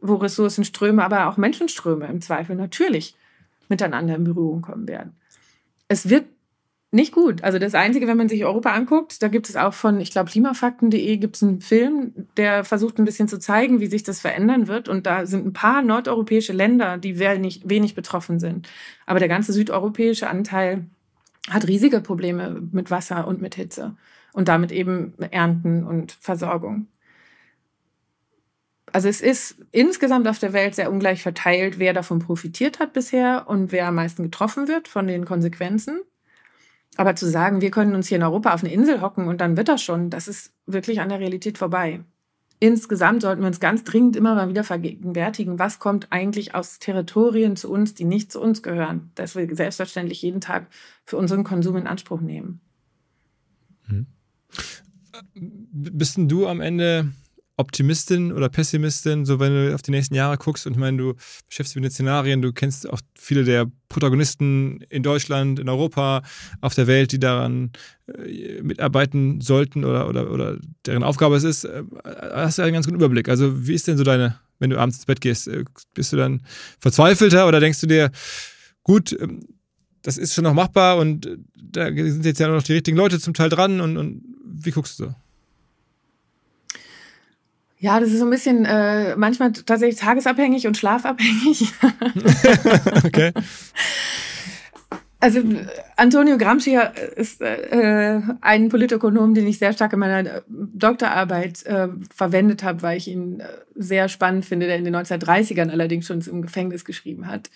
wo 0.00 0.14
Ressourcenströme, 0.14 1.04
aber 1.04 1.28
auch 1.28 1.36
Menschenströme 1.36 2.06
im 2.06 2.22
Zweifel 2.22 2.56
natürlich 2.56 3.16
miteinander 3.68 4.14
in 4.14 4.24
Berührung 4.24 4.62
kommen 4.62 4.88
werden. 4.88 5.14
Es 5.88 6.08
wird 6.08 6.24
nicht 6.90 7.12
gut. 7.12 7.44
Also 7.44 7.58
das 7.58 7.74
Einzige, 7.74 8.06
wenn 8.06 8.16
man 8.16 8.28
sich 8.28 8.44
Europa 8.44 8.72
anguckt, 8.72 9.22
da 9.22 9.28
gibt 9.28 9.48
es 9.48 9.56
auch 9.56 9.74
von, 9.74 10.00
ich 10.00 10.10
glaube, 10.10 10.30
klimafakten.de 10.30 11.16
gibt 11.18 11.36
es 11.36 11.42
einen 11.42 11.60
Film, 11.60 12.28
der 12.36 12.64
versucht 12.64 12.98
ein 12.98 13.04
bisschen 13.04 13.28
zu 13.28 13.38
zeigen, 13.38 13.80
wie 13.80 13.88
sich 13.88 14.04
das 14.04 14.20
verändern 14.20 14.68
wird. 14.68 14.88
Und 14.88 15.06
da 15.06 15.26
sind 15.26 15.46
ein 15.46 15.52
paar 15.52 15.82
nordeuropäische 15.82 16.54
Länder, 16.54 16.96
die 16.96 17.18
wenig, 17.18 17.62
wenig 17.66 17.94
betroffen 17.94 18.40
sind. 18.40 18.68
Aber 19.04 19.18
der 19.18 19.28
ganze 19.28 19.52
südeuropäische 19.52 20.28
Anteil 20.28 20.86
hat 21.50 21.68
riesige 21.68 22.00
Probleme 22.00 22.62
mit 22.72 22.90
Wasser 22.90 23.26
und 23.26 23.42
mit 23.42 23.54
Hitze 23.54 23.96
und 24.32 24.48
damit 24.48 24.72
eben 24.72 25.14
Ernten 25.18 25.84
und 25.84 26.12
Versorgung. 26.12 26.86
Also 28.92 29.08
es 29.08 29.20
ist 29.20 29.56
insgesamt 29.72 30.26
auf 30.26 30.38
der 30.38 30.54
Welt 30.54 30.74
sehr 30.74 30.90
ungleich 30.90 31.22
verteilt, 31.22 31.78
wer 31.78 31.92
davon 31.92 32.20
profitiert 32.20 32.78
hat 32.78 32.94
bisher 32.94 33.44
und 33.46 33.72
wer 33.72 33.86
am 33.86 33.96
meisten 33.96 34.22
getroffen 34.22 34.68
wird 34.68 34.88
von 34.88 35.06
den 35.06 35.26
Konsequenzen. 35.26 36.00
Aber 36.98 37.14
zu 37.14 37.30
sagen, 37.30 37.60
wir 37.60 37.70
können 37.70 37.94
uns 37.94 38.08
hier 38.08 38.16
in 38.16 38.24
Europa 38.24 38.52
auf 38.52 38.64
eine 38.64 38.72
Insel 38.72 39.00
hocken 39.00 39.28
und 39.28 39.40
dann 39.40 39.56
wird 39.56 39.68
das 39.68 39.80
schon, 39.80 40.10
das 40.10 40.26
ist 40.26 40.52
wirklich 40.66 41.00
an 41.00 41.08
der 41.08 41.20
Realität 41.20 41.56
vorbei. 41.56 42.00
Insgesamt 42.58 43.22
sollten 43.22 43.40
wir 43.40 43.46
uns 43.46 43.60
ganz 43.60 43.84
dringend 43.84 44.16
immer 44.16 44.34
mal 44.34 44.48
wieder 44.48 44.64
vergegenwärtigen, 44.64 45.60
was 45.60 45.78
kommt 45.78 46.08
eigentlich 46.10 46.56
aus 46.56 46.80
Territorien 46.80 47.54
zu 47.54 47.70
uns, 47.70 47.94
die 47.94 48.04
nicht 48.04 48.32
zu 48.32 48.40
uns 48.40 48.64
gehören, 48.64 49.12
dass 49.14 49.36
wir 49.36 49.54
selbstverständlich 49.54 50.22
jeden 50.22 50.40
Tag 50.40 50.66
für 51.04 51.16
unseren 51.16 51.44
Konsum 51.44 51.76
in 51.76 51.86
Anspruch 51.86 52.20
nehmen. 52.20 52.60
Hm. 53.86 54.06
Bist 55.34 56.16
denn 56.16 56.28
du 56.28 56.48
am 56.48 56.60
Ende 56.60 57.12
Optimistin 57.58 58.32
oder 58.32 58.48
Pessimistin, 58.48 59.26
so 59.26 59.40
wenn 59.40 59.52
du 59.52 59.74
auf 59.74 59.82
die 59.82 59.90
nächsten 59.90 60.14
Jahre 60.14 60.38
guckst 60.38 60.66
und 60.66 60.72
ich 60.72 60.78
meine, 60.78 60.96
du 60.96 61.14
beschäftigst 61.48 61.74
dich 61.74 61.82
mit 61.82 61.84
den 61.84 61.90
Szenarien, 61.90 62.40
du 62.40 62.52
kennst 62.52 62.88
auch 62.88 63.00
viele 63.18 63.44
der 63.44 63.66
Protagonisten 63.88 64.80
in 64.88 65.02
Deutschland, 65.02 65.58
in 65.58 65.68
Europa, 65.68 66.22
auf 66.60 66.74
der 66.74 66.86
Welt, 66.86 67.10
die 67.10 67.18
daran 67.18 67.72
äh, 68.06 68.62
mitarbeiten 68.62 69.40
sollten 69.40 69.84
oder, 69.84 70.08
oder, 70.08 70.30
oder 70.30 70.56
deren 70.86 71.02
Aufgabe 71.02 71.36
es 71.36 71.42
ist, 71.42 71.64
äh, 71.64 71.82
hast 72.32 72.58
du 72.58 72.62
einen 72.62 72.74
ganz 72.74 72.86
guten 72.86 72.98
Überblick. 72.98 73.28
Also 73.28 73.66
wie 73.66 73.74
ist 73.74 73.88
denn 73.88 73.98
so 73.98 74.04
deine, 74.04 74.38
wenn 74.60 74.70
du 74.70 74.78
abends 74.78 74.98
ins 74.98 75.06
Bett 75.06 75.20
gehst, 75.20 75.48
äh, 75.48 75.64
bist 75.94 76.12
du 76.12 76.16
dann 76.16 76.42
verzweifelter 76.78 77.48
oder 77.48 77.58
denkst 77.58 77.80
du 77.80 77.88
dir, 77.88 78.12
gut, 78.84 79.16
ähm, 79.20 79.40
das 80.02 80.16
ist 80.16 80.32
schon 80.32 80.44
noch 80.44 80.54
machbar 80.54 80.98
und 80.98 81.26
äh, 81.26 81.38
da 81.56 81.86
sind 81.86 82.24
jetzt 82.24 82.38
ja 82.38 82.46
noch 82.46 82.62
die 82.62 82.74
richtigen 82.74 82.96
Leute 82.96 83.18
zum 83.18 83.34
Teil 83.34 83.48
dran 83.48 83.80
und, 83.80 83.96
und 83.96 84.22
wie 84.44 84.70
guckst 84.70 85.00
du 85.00 85.06
so? 85.06 85.14
Ja, 87.80 88.00
das 88.00 88.10
ist 88.10 88.18
so 88.18 88.24
ein 88.24 88.30
bisschen 88.30 88.64
äh, 88.64 89.14
manchmal 89.16 89.52
tatsächlich 89.52 90.00
tagesabhängig 90.00 90.66
und 90.66 90.76
schlafabhängig. 90.76 91.72
okay. 93.04 93.32
Also 95.20 95.42
Antonio 95.96 96.38
Gramsci 96.38 96.78
ist 97.16 97.40
äh, 97.40 98.20
ein 98.40 98.68
Politökonom, 98.68 99.34
den 99.34 99.48
ich 99.48 99.58
sehr 99.58 99.72
stark 99.72 99.92
in 99.92 99.98
meiner 99.98 100.42
Doktorarbeit 100.48 101.66
äh, 101.66 101.88
verwendet 102.14 102.62
habe, 102.62 102.82
weil 102.82 102.98
ich 102.98 103.08
ihn 103.08 103.40
äh, 103.40 103.46
sehr 103.74 104.08
spannend 104.08 104.44
finde, 104.44 104.66
der 104.66 104.76
in 104.76 104.84
den 104.84 104.94
1930ern 104.94 105.70
allerdings 105.70 106.06
schon 106.06 106.20
im 106.20 106.42
Gefängnis 106.42 106.84
geschrieben 106.84 107.26
hat. 107.26 107.50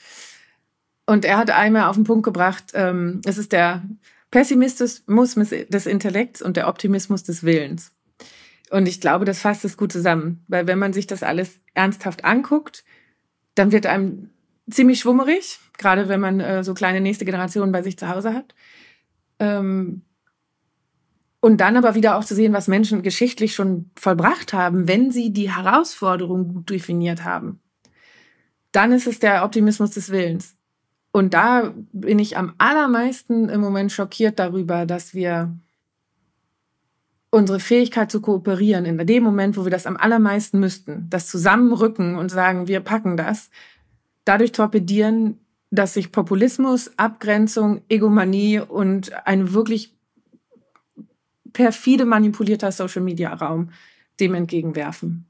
Und 1.06 1.24
er 1.24 1.38
hat 1.38 1.50
einmal 1.50 1.84
auf 1.84 1.96
den 1.96 2.04
Punkt 2.04 2.24
gebracht, 2.24 2.72
ähm, 2.74 3.20
es 3.24 3.38
ist 3.38 3.52
der 3.52 3.82
Pessimismus 4.32 5.36
des 5.68 5.86
Intellekts 5.86 6.42
und 6.42 6.56
der 6.56 6.66
Optimismus 6.66 7.22
des 7.22 7.44
Willens. 7.44 7.91
Und 8.72 8.88
ich 8.88 9.02
glaube, 9.02 9.26
das 9.26 9.40
fasst 9.40 9.66
es 9.66 9.76
gut 9.76 9.92
zusammen, 9.92 10.46
weil 10.48 10.66
wenn 10.66 10.78
man 10.78 10.94
sich 10.94 11.06
das 11.06 11.22
alles 11.22 11.60
ernsthaft 11.74 12.24
anguckt, 12.24 12.84
dann 13.54 13.70
wird 13.70 13.84
einem 13.84 14.30
ziemlich 14.70 14.98
schwummerig, 14.98 15.58
gerade 15.76 16.08
wenn 16.08 16.20
man 16.20 16.40
äh, 16.40 16.64
so 16.64 16.72
kleine 16.72 17.02
nächste 17.02 17.26
Generationen 17.26 17.70
bei 17.70 17.82
sich 17.82 17.98
zu 17.98 18.08
Hause 18.08 18.32
hat. 18.32 18.54
Ähm, 19.38 20.00
und 21.40 21.60
dann 21.60 21.76
aber 21.76 21.94
wieder 21.94 22.16
auch 22.16 22.24
zu 22.24 22.34
sehen, 22.34 22.54
was 22.54 22.66
Menschen 22.66 23.02
geschichtlich 23.02 23.54
schon 23.54 23.90
vollbracht 23.94 24.54
haben, 24.54 24.88
wenn 24.88 25.10
sie 25.10 25.34
die 25.34 25.54
Herausforderung 25.54 26.54
gut 26.54 26.70
definiert 26.70 27.24
haben. 27.24 27.60
Dann 28.70 28.92
ist 28.92 29.06
es 29.06 29.18
der 29.18 29.44
Optimismus 29.44 29.90
des 29.90 30.08
Willens. 30.08 30.56
Und 31.12 31.34
da 31.34 31.74
bin 31.92 32.18
ich 32.18 32.38
am 32.38 32.54
allermeisten 32.56 33.50
im 33.50 33.60
Moment 33.60 33.92
schockiert 33.92 34.38
darüber, 34.38 34.86
dass 34.86 35.12
wir 35.12 35.54
unsere 37.32 37.60
Fähigkeit 37.60 38.12
zu 38.12 38.20
kooperieren 38.20 38.84
in 38.84 38.98
dem 38.98 39.24
Moment, 39.24 39.56
wo 39.56 39.64
wir 39.64 39.70
das 39.70 39.86
am 39.86 39.96
allermeisten 39.96 40.60
müssten, 40.60 41.06
das 41.08 41.26
Zusammenrücken 41.26 42.14
und 42.16 42.30
sagen, 42.30 42.68
wir 42.68 42.80
packen 42.80 43.16
das, 43.16 43.50
dadurch 44.26 44.52
torpedieren, 44.52 45.40
dass 45.70 45.94
sich 45.94 46.12
Populismus, 46.12 46.92
Abgrenzung, 46.98 47.80
Egomanie 47.88 48.60
und 48.60 49.26
ein 49.26 49.54
wirklich 49.54 49.96
perfide 51.54 52.04
manipulierter 52.04 52.70
Social-Media-Raum 52.70 53.70
dem 54.20 54.34
entgegenwerfen. 54.34 55.26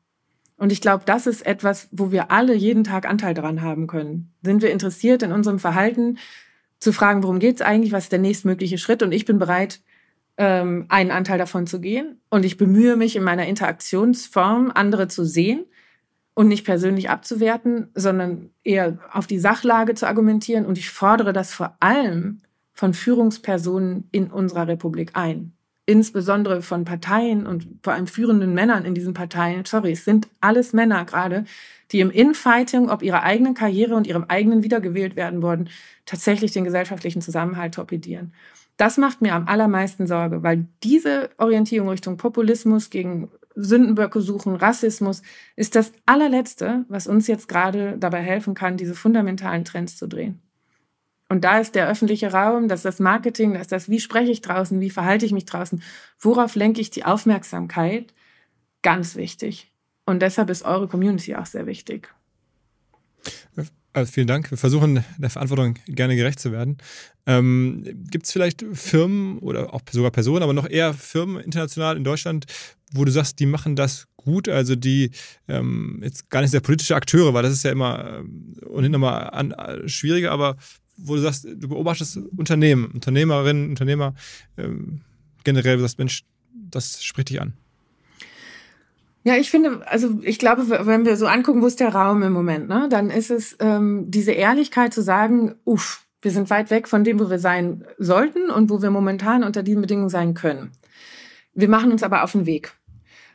Und 0.57 0.73
ich 0.73 0.81
glaube, 0.81 1.05
das 1.07 1.29
ist 1.29 1.47
etwas, 1.47 1.89
wo 1.93 2.11
wir 2.11 2.33
alle 2.33 2.55
jeden 2.55 2.83
Tag 2.83 3.09
Anteil 3.09 3.35
daran 3.35 3.63
haben 3.63 3.87
können. 3.87 4.33
Sind 4.43 4.61
wir 4.61 4.73
interessiert 4.73 5.23
in 5.23 5.31
unserem 5.31 5.61
Verhalten 5.61 6.19
zu 6.81 6.93
fragen, 6.93 7.23
worum 7.23 7.39
geht 7.39 7.57
es 7.57 7.63
eigentlich, 7.63 7.93
was 7.93 8.05
ist 8.05 8.13
der 8.13 8.19
nächstmögliche 8.19 8.79
Schritt? 8.79 9.05
Und 9.05 9.13
ich 9.13 9.25
bin 9.25 9.39
bereit, 9.39 9.81
ähm, 10.37 10.87
einen 10.89 11.11
Anteil 11.11 11.39
davon 11.39 11.67
zu 11.67 11.81
gehen. 11.81 12.21
Und 12.31 12.45
ich 12.45 12.57
bemühe 12.57 12.97
mich 12.97 13.17
in 13.17 13.23
meiner 13.23 13.47
Interaktionsform, 13.47 14.73
andere 14.75 15.09
zu 15.09 15.25
sehen 15.25 15.65
und 16.35 16.49
nicht 16.49 16.65
persönlich 16.65 17.11
abzuwerten, 17.11 17.89
sondern 17.95 18.51
eher 18.65 18.99
auf 19.13 19.27
die 19.27 19.39
Sachlage 19.39 19.95
zu 19.95 20.07
argumentieren. 20.07 20.65
Und 20.65 20.79
ich 20.79 20.91
fordere 20.91 21.33
das 21.33 21.53
vor 21.53 21.77
allem 21.81 22.41
von 22.73 22.95
Führungspersonen 22.95 24.09
in 24.13 24.31
unserer 24.31 24.67
Republik 24.67 25.11
ein. 25.15 25.53
Insbesondere 25.85 26.63
von 26.63 26.85
Parteien 26.85 27.47
und 27.47 27.67
vor 27.83 27.93
allem 27.93 28.07
führenden 28.07 28.55
Männern 28.55 28.85
in 28.85 28.95
diesen 28.95 29.15
Parteien. 29.15 29.65
Sorry, 29.65 29.93
es 29.93 30.05
sind 30.05 30.29
alles 30.41 30.73
Männer 30.73 31.05
gerade, 31.05 31.45
die 31.91 32.01
im 32.01 32.11
Infighting, 32.11 32.89
ob 32.89 33.03
ihrer 33.03 33.25
eigenen 33.25 33.55
Karriere 33.55 33.95
und 33.95 34.07
ihrem 34.07 34.25
eigenen 34.29 34.63
wiedergewählt 34.63 35.17
werden 35.17 35.43
worden, 35.43 35.69
tatsächlich 36.07 36.53
den 36.53 36.65
gesellschaftlichen 36.65 37.21
Zusammenhalt 37.21 37.75
torpedieren. 37.75 38.33
Das 38.83 38.99
macht 38.99 39.23
mir 39.23 39.37
am 39.37 39.47
allermeisten 39.47 40.09
Sorge, 40.09 40.43
weil 40.43 40.67
diese 40.83 41.31
Orientierung 41.39 41.89
Richtung 41.89 42.17
Populismus 42.17 42.91
gegen 42.91 43.31
Sündenböcke 43.55 44.21
suchen, 44.21 44.57
Rassismus, 44.57 45.23
ist 45.55 45.77
das 45.77 45.93
allerletzte, 46.05 46.85
was 46.89 47.07
uns 47.07 47.29
jetzt 47.29 47.47
gerade 47.47 47.97
dabei 47.97 48.23
helfen 48.23 48.55
kann, 48.55 48.77
diese 48.77 48.97
fundamentalen 48.97 49.65
Trends 49.65 49.97
zu 49.97 50.09
drehen. 50.09 50.43
Und 51.29 51.45
da 51.45 51.61
ist 51.61 51.77
der 51.77 51.89
öffentliche 51.89 52.33
Raum, 52.33 52.67
das 52.67 52.81
ist 52.81 52.85
das 52.85 52.99
Marketing, 52.99 53.53
das 53.53 53.63
ist 53.63 53.73
das, 53.73 53.89
wie 53.89 54.01
spreche 54.01 54.33
ich 54.33 54.41
draußen, 54.41 54.81
wie 54.81 54.91
verhalte 54.91 55.27
ich 55.27 55.33
mich 55.33 55.45
draußen, 55.45 55.81
worauf 56.19 56.57
lenke 56.57 56.81
ich 56.81 56.91
die 56.91 57.05
Aufmerksamkeit, 57.05 58.13
ganz 58.83 59.15
wichtig. 59.15 59.73
Und 60.07 60.23
deshalb 60.23 60.51
ist 60.51 60.65
eure 60.65 60.89
Community 60.89 61.37
auch 61.37 61.47
sehr 61.47 61.67
wichtig. 61.67 62.13
Also 63.95 64.11
vielen 64.11 64.27
Dank. 64.27 64.51
Wir 64.51 64.57
versuchen 64.57 65.05
der 65.19 65.31
Verantwortung 65.31 65.75
gerne 65.87 66.17
gerecht 66.17 66.41
zu 66.41 66.51
werden. 66.51 66.79
Ähm, 67.27 67.85
Gibt 68.11 68.25
es 68.25 68.33
vielleicht 68.33 68.65
Firmen 68.73 69.39
oder 69.39 69.75
auch 69.75 69.83
sogar 69.91 70.11
Personen, 70.11 70.43
aber 70.43 70.55
noch 70.55 70.69
eher 70.69 70.95
Firmen 70.95 71.43
international 71.43 71.97
in 71.97 72.05
Deutschland, 72.05 72.47
wo 72.93 73.05
du 73.05 73.13
sagst, 73.13 73.39
die 73.39 73.47
machen 73.47 73.77
das 73.77 74.07
gut, 74.17 74.49
also 74.49 74.77
die 74.77 75.11
ähm, 75.47 76.01
jetzt 76.03 76.31
gar 76.31 76.41
nicht 76.41 76.51
sehr 76.51 76.61
politische 76.61 76.97
Akteure, 76.97 77.35
weil 77.35 77.43
das 77.43 77.53
ist 77.53 77.65
ja 77.65 77.71
immer 77.71 78.21
ähm, 78.21 78.55
ohnehin 78.67 78.93
nochmal 78.93 79.31
an, 79.31 79.53
äh, 79.53 79.87
schwieriger, 79.89 80.31
aber 80.31 80.57
wo 80.97 81.15
du 81.15 81.21
sagst, 81.21 81.45
du 81.45 81.69
beobachtest 81.69 82.17
Unternehmen, 82.37 82.87
Unternehmerinnen, 82.93 83.71
Unternehmer 83.71 84.15
ähm, 84.57 85.03
generell, 85.45 85.77
du 85.77 85.83
sagst, 85.83 85.99
Mensch, 85.99 86.23
das 86.71 87.03
spricht 87.03 87.31
dich 87.31 87.41
an. 87.41 87.55
Ja, 89.25 89.37
ich 89.37 89.51
finde, 89.51 89.87
also 89.87 90.19
ich 90.23 90.39
glaube, 90.39 90.69
wenn 90.69 91.05
wir 91.05 91.17
so 91.17 91.27
angucken, 91.27 91.63
wo 91.63 91.67
ist 91.67 91.81
der 91.81 91.95
Raum 91.95 92.23
im 92.23 92.33
Moment, 92.33 92.69
ne, 92.69 92.89
dann 92.91 93.09
ist 93.11 93.31
es 93.31 93.57
ähm, 93.61 94.11
diese 94.11 94.33
Ehrlichkeit 94.33 94.93
zu 94.93 95.01
sagen, 95.01 95.55
uff, 95.65 96.05
wir 96.23 96.31
sind 96.31 96.51
weit 96.51 96.71
weg 96.71 96.89
von 96.89 97.05
dem, 97.05 97.21
wo 97.21 97.31
wir 97.31 97.39
sein 97.39 97.85
sollten 97.99 98.51
und 98.51 98.71
wo 98.71 98.83
wir 98.83 98.91
momentan 98.91 99.45
unter 99.45 99.63
diesen 99.63 99.83
Bedingungen 99.83 100.09
sein 100.09 100.35
können. 100.35 100.73
Wir 101.55 101.69
machen 101.69 101.93
uns 101.93 102.03
aber 102.03 102.25
auf 102.25 102.33
den 102.33 102.47
Weg. 102.47 102.73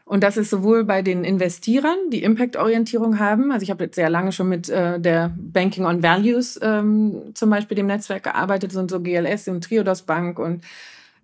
Und 0.04 0.24
das 0.24 0.38
ist 0.38 0.50
sowohl 0.50 0.86
bei 0.86 1.02
den 1.02 1.26
Investierern, 1.26 1.98
die 2.12 2.24
Impact-Orientierung 2.24 3.20
haben. 3.20 3.52
Also 3.52 3.64
ich 3.64 3.72
habe 3.72 3.84
jetzt 3.84 3.96
sehr 3.96 4.10
lange 4.10 4.32
schon 4.32 4.48
mit 4.48 4.70
äh, 4.70 5.02
der 5.02 5.36
Banking 5.38 5.86
on 5.86 6.02
Values 6.02 6.58
ähm, 6.62 7.34
zum 7.34 7.50
Beispiel 7.50 7.76
dem 7.76 7.88
Netzwerk 7.88 8.24
gearbeitet, 8.24 8.74
und 8.78 8.90
so 8.90 9.02
GLS 9.02 9.50
und 9.50 9.66
Triodos 9.66 10.04
Bank 10.04 10.40
und 10.40 10.64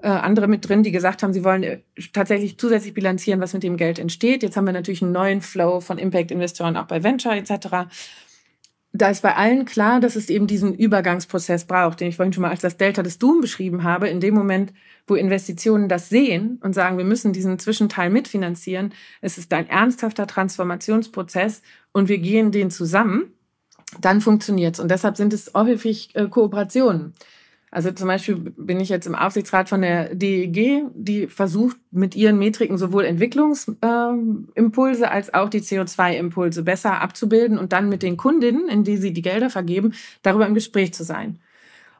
äh, 0.03 0.07
andere 0.09 0.49
mit 0.49 0.67
drin, 0.67 0.84
die 0.84 0.91
gesagt 0.91 1.23
haben, 1.23 1.31
sie 1.31 1.45
wollen 1.45 1.63
äh, 1.63 1.80
tatsächlich 2.11 2.57
zusätzlich 2.57 2.93
bilanzieren, 2.93 3.39
was 3.39 3.53
mit 3.53 3.63
dem 3.63 3.77
Geld 3.77 3.99
entsteht. 3.99 4.43
Jetzt 4.43 4.57
haben 4.57 4.65
wir 4.65 4.73
natürlich 4.73 5.01
einen 5.01 5.13
neuen 5.13 5.41
Flow 5.41 5.80
von 5.80 5.97
Impact-Investoren 5.97 6.75
auch 6.75 6.88
bei 6.88 7.03
Venture 7.03 7.35
etc. 7.35 7.89
Da 8.91 9.09
ist 9.09 9.21
bei 9.21 9.34
allen 9.35 9.63
klar, 9.63 10.01
dass 10.01 10.17
es 10.17 10.30
eben 10.30 10.45
diesen 10.45 10.75
Übergangsprozess 10.75 11.65
braucht, 11.65 12.01
den 12.01 12.09
ich 12.09 12.17
vorhin 12.17 12.34
schon 12.34 12.41
mal 12.41 12.51
als 12.51 12.59
das 12.59 12.75
Delta 12.75 13.01
des 13.01 13.17
Doom 13.17 13.39
beschrieben 13.39 13.84
habe. 13.84 14.09
In 14.09 14.19
dem 14.19 14.34
Moment, 14.35 14.73
wo 15.07 15.15
Investitionen 15.15 15.88
das 15.88 16.09
sehen 16.09 16.59
und 16.61 16.73
sagen, 16.73 16.97
wir 16.97 17.05
müssen 17.05 17.31
diesen 17.31 17.57
Zwischenteil 17.57 18.09
mitfinanzieren, 18.09 18.93
es 19.21 19.38
ist 19.38 19.53
ein 19.53 19.69
ernsthafter 19.69 20.27
Transformationsprozess 20.27 21.61
und 21.93 22.09
wir 22.09 22.17
gehen 22.17 22.51
den 22.51 22.71
zusammen, 22.71 23.31
dann 24.01 24.19
funktioniert 24.19 24.75
es. 24.75 24.81
Und 24.81 24.91
deshalb 24.91 25.15
sind 25.15 25.31
es 25.31 25.51
häufig 25.53 26.13
äh, 26.15 26.27
Kooperationen. 26.27 27.13
Also 27.73 27.91
zum 27.91 28.07
Beispiel 28.07 28.35
bin 28.35 28.79
ich 28.79 28.89
jetzt 28.89 29.07
im 29.07 29.15
Aufsichtsrat 29.15 29.67
von 29.67 29.81
der 29.81 30.13
DEG, 30.13 30.83
die 30.93 31.25
versucht 31.25 31.75
mit 31.89 32.15
ihren 32.15 32.37
Metriken 32.37 32.77
sowohl 32.77 33.03
Entwicklungsimpulse 33.03 35.03
äh, 35.03 35.07
als 35.07 35.33
auch 35.33 35.49
die 35.49 35.61
CO2-Impulse 35.61 36.61
besser 36.61 37.01
abzubilden 37.01 37.57
und 37.57 37.73
dann 37.73 37.89
mit 37.89 38.03
den 38.03 38.15
Kundinnen, 38.15 38.69
in 38.69 38.83
die 38.83 38.97
sie 38.97 39.11
die 39.11 39.23
Gelder 39.23 39.49
vergeben, 39.49 39.93
darüber 40.21 40.45
im 40.45 40.53
Gespräch 40.53 40.93
zu 40.93 41.03
sein. 41.03 41.39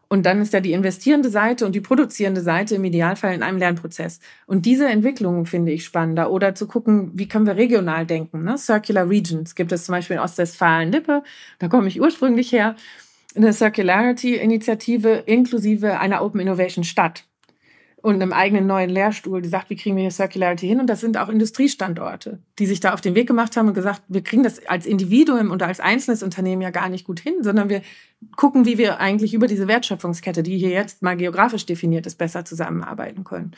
Und 0.10 0.28
dann 0.28 0.44
ist 0.44 0.54
ja 0.54 0.60
die 0.60 0.74
investierende 0.74 1.32
Seite 1.32 1.66
und 1.66 1.74
die 1.74 1.82
produzierende 1.82 2.42
Seite 2.42 2.76
im 2.76 2.84
Idealfall 2.84 3.34
in 3.34 3.42
einem 3.42 3.58
Lernprozess. 3.58 4.20
Und 4.46 4.68
diese 4.68 4.88
Entwicklungen 4.88 5.48
finde 5.48 5.72
ich 5.72 5.84
spannender. 5.84 6.30
Oder 6.30 6.54
zu 6.54 6.68
gucken, 6.68 7.10
wie 7.16 7.28
können 7.28 7.48
wir 7.48 7.56
regional 7.56 8.06
denken. 8.06 8.44
Ne? 8.44 8.60
Circular 8.60 9.10
Regions 9.10 9.56
gibt 9.56 9.72
es 9.72 9.86
zum 9.86 9.94
Beispiel 9.94 10.18
in 10.18 10.22
Ostwestfalen-Lippe, 10.22 11.24
da 11.58 11.68
komme 11.68 11.88
ich 11.88 12.00
ursprünglich 12.00 12.52
her 12.52 12.76
eine 13.36 13.54
Circularity-Initiative 13.54 15.24
inklusive 15.26 16.00
einer 16.00 16.24
Open 16.24 16.40
Innovation 16.40 16.84
Stadt 16.84 17.26
und 18.04 18.16
einem 18.16 18.34
eigenen 18.34 18.68
neuen 18.68 18.90
Lehrstuhl, 18.90 19.42
die 19.42 19.48
sagt, 19.48 19.70
wie 19.70 19.78
kriegen 19.78 19.96
wir 19.96 20.02
hier 20.02 20.12
Circularity 20.12 20.68
hin? 20.68 20.82
Und 20.82 20.88
das 20.88 21.00
sind 21.00 21.18
auch 21.18 21.30
Industriestandorte, 21.30 22.40
die 22.60 22.66
sich 22.66 22.82
da 22.82 22.94
auf 22.94 23.00
den 23.00 23.16
Weg 23.16 23.28
gemacht 23.28 23.56
haben 23.56 23.70
und 23.70 23.74
gesagt, 23.74 24.02
wir 24.10 24.22
kriegen 24.22 24.44
das 24.44 24.66
als 24.68 24.86
Individuum 24.86 25.52
oder 25.52 25.68
als 25.68 25.80
einzelnes 25.80 26.22
Unternehmen 26.22 26.62
ja 26.62 26.70
gar 26.70 26.90
nicht 26.90 27.06
gut 27.06 27.22
hin, 27.22 27.36
sondern 27.42 27.70
wir 27.70 27.82
gucken, 28.36 28.66
wie 28.66 28.78
wir 28.78 29.00
eigentlich 29.00 29.34
über 29.34 29.48
diese 29.48 29.70
Wertschöpfungskette, 29.70 30.44
die 30.44 30.58
hier 30.58 30.72
jetzt 30.72 31.02
mal 31.02 31.16
geografisch 31.16 31.66
definiert 31.66 32.06
ist, 32.06 32.18
besser 32.18 32.44
zusammenarbeiten 32.44 33.24
können. 33.24 33.56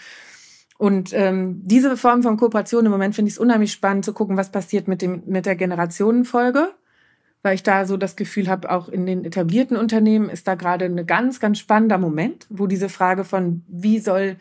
Und 0.77 1.11
ähm, 1.13 1.61
diese 1.63 1.97
Form 1.97 2.21
von 2.21 2.37
Kooperation 2.37 2.85
im 2.85 2.91
Moment 2.91 3.15
finde 3.15 3.29
ich 3.29 3.35
es 3.35 3.39
unheimlich 3.39 3.71
spannend 3.71 4.05
zu 4.05 4.13
gucken, 4.13 4.37
was 4.37 4.51
passiert 4.51 4.87
mit, 4.87 5.01
dem, 5.01 5.23
mit 5.25 5.47
der 5.47 5.55
Generationenfolge 5.55 6.71
weil 7.45 7.53
ich 7.53 7.61
da 7.61 7.85
so 7.85 7.95
das 7.95 8.15
Gefühl 8.15 8.47
habe, 8.47 8.71
auch 8.71 8.89
in 8.89 9.05
den 9.05 9.23
etablierten 9.23 9.77
Unternehmen 9.77 10.31
ist 10.31 10.47
da 10.47 10.55
gerade 10.55 10.85
ein 10.85 11.05
ganz, 11.05 11.39
ganz 11.39 11.59
spannender 11.59 11.99
Moment, 11.99 12.47
wo 12.49 12.65
diese 12.65 12.89
Frage 12.89 13.23
von, 13.23 13.63
wie 13.67 13.99
soll 13.99 14.37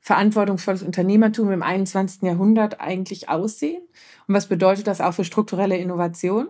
verantwortungsvolles 0.00 0.82
Unternehmertum 0.82 1.52
im 1.52 1.62
21. 1.62 2.22
Jahrhundert 2.22 2.80
eigentlich 2.80 3.28
aussehen 3.28 3.82
und 4.26 4.34
was 4.34 4.46
bedeutet 4.46 4.86
das 4.86 5.02
auch 5.02 5.12
für 5.12 5.24
strukturelle 5.24 5.76
Innovation 5.76 6.48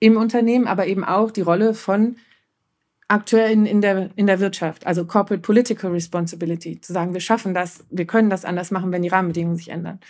im 0.00 0.16
Unternehmen, 0.16 0.66
aber 0.66 0.88
eben 0.88 1.04
auch 1.04 1.30
die 1.30 1.42
Rolle 1.42 1.74
von 1.74 2.16
Akteuren 3.06 3.66
in 3.66 3.80
der, 3.80 4.10
in 4.16 4.26
der 4.26 4.40
Wirtschaft, 4.40 4.84
also 4.84 5.04
Corporate 5.04 5.42
Political 5.42 5.92
Responsibility, 5.92 6.80
zu 6.80 6.92
sagen, 6.92 7.14
wir 7.14 7.20
schaffen 7.20 7.54
das, 7.54 7.84
wir 7.90 8.06
können 8.06 8.30
das 8.30 8.44
anders 8.44 8.72
machen, 8.72 8.90
wenn 8.90 9.02
die 9.02 9.10
Rahmenbedingungen 9.10 9.56
sich 9.56 9.68
ändern. 9.68 10.00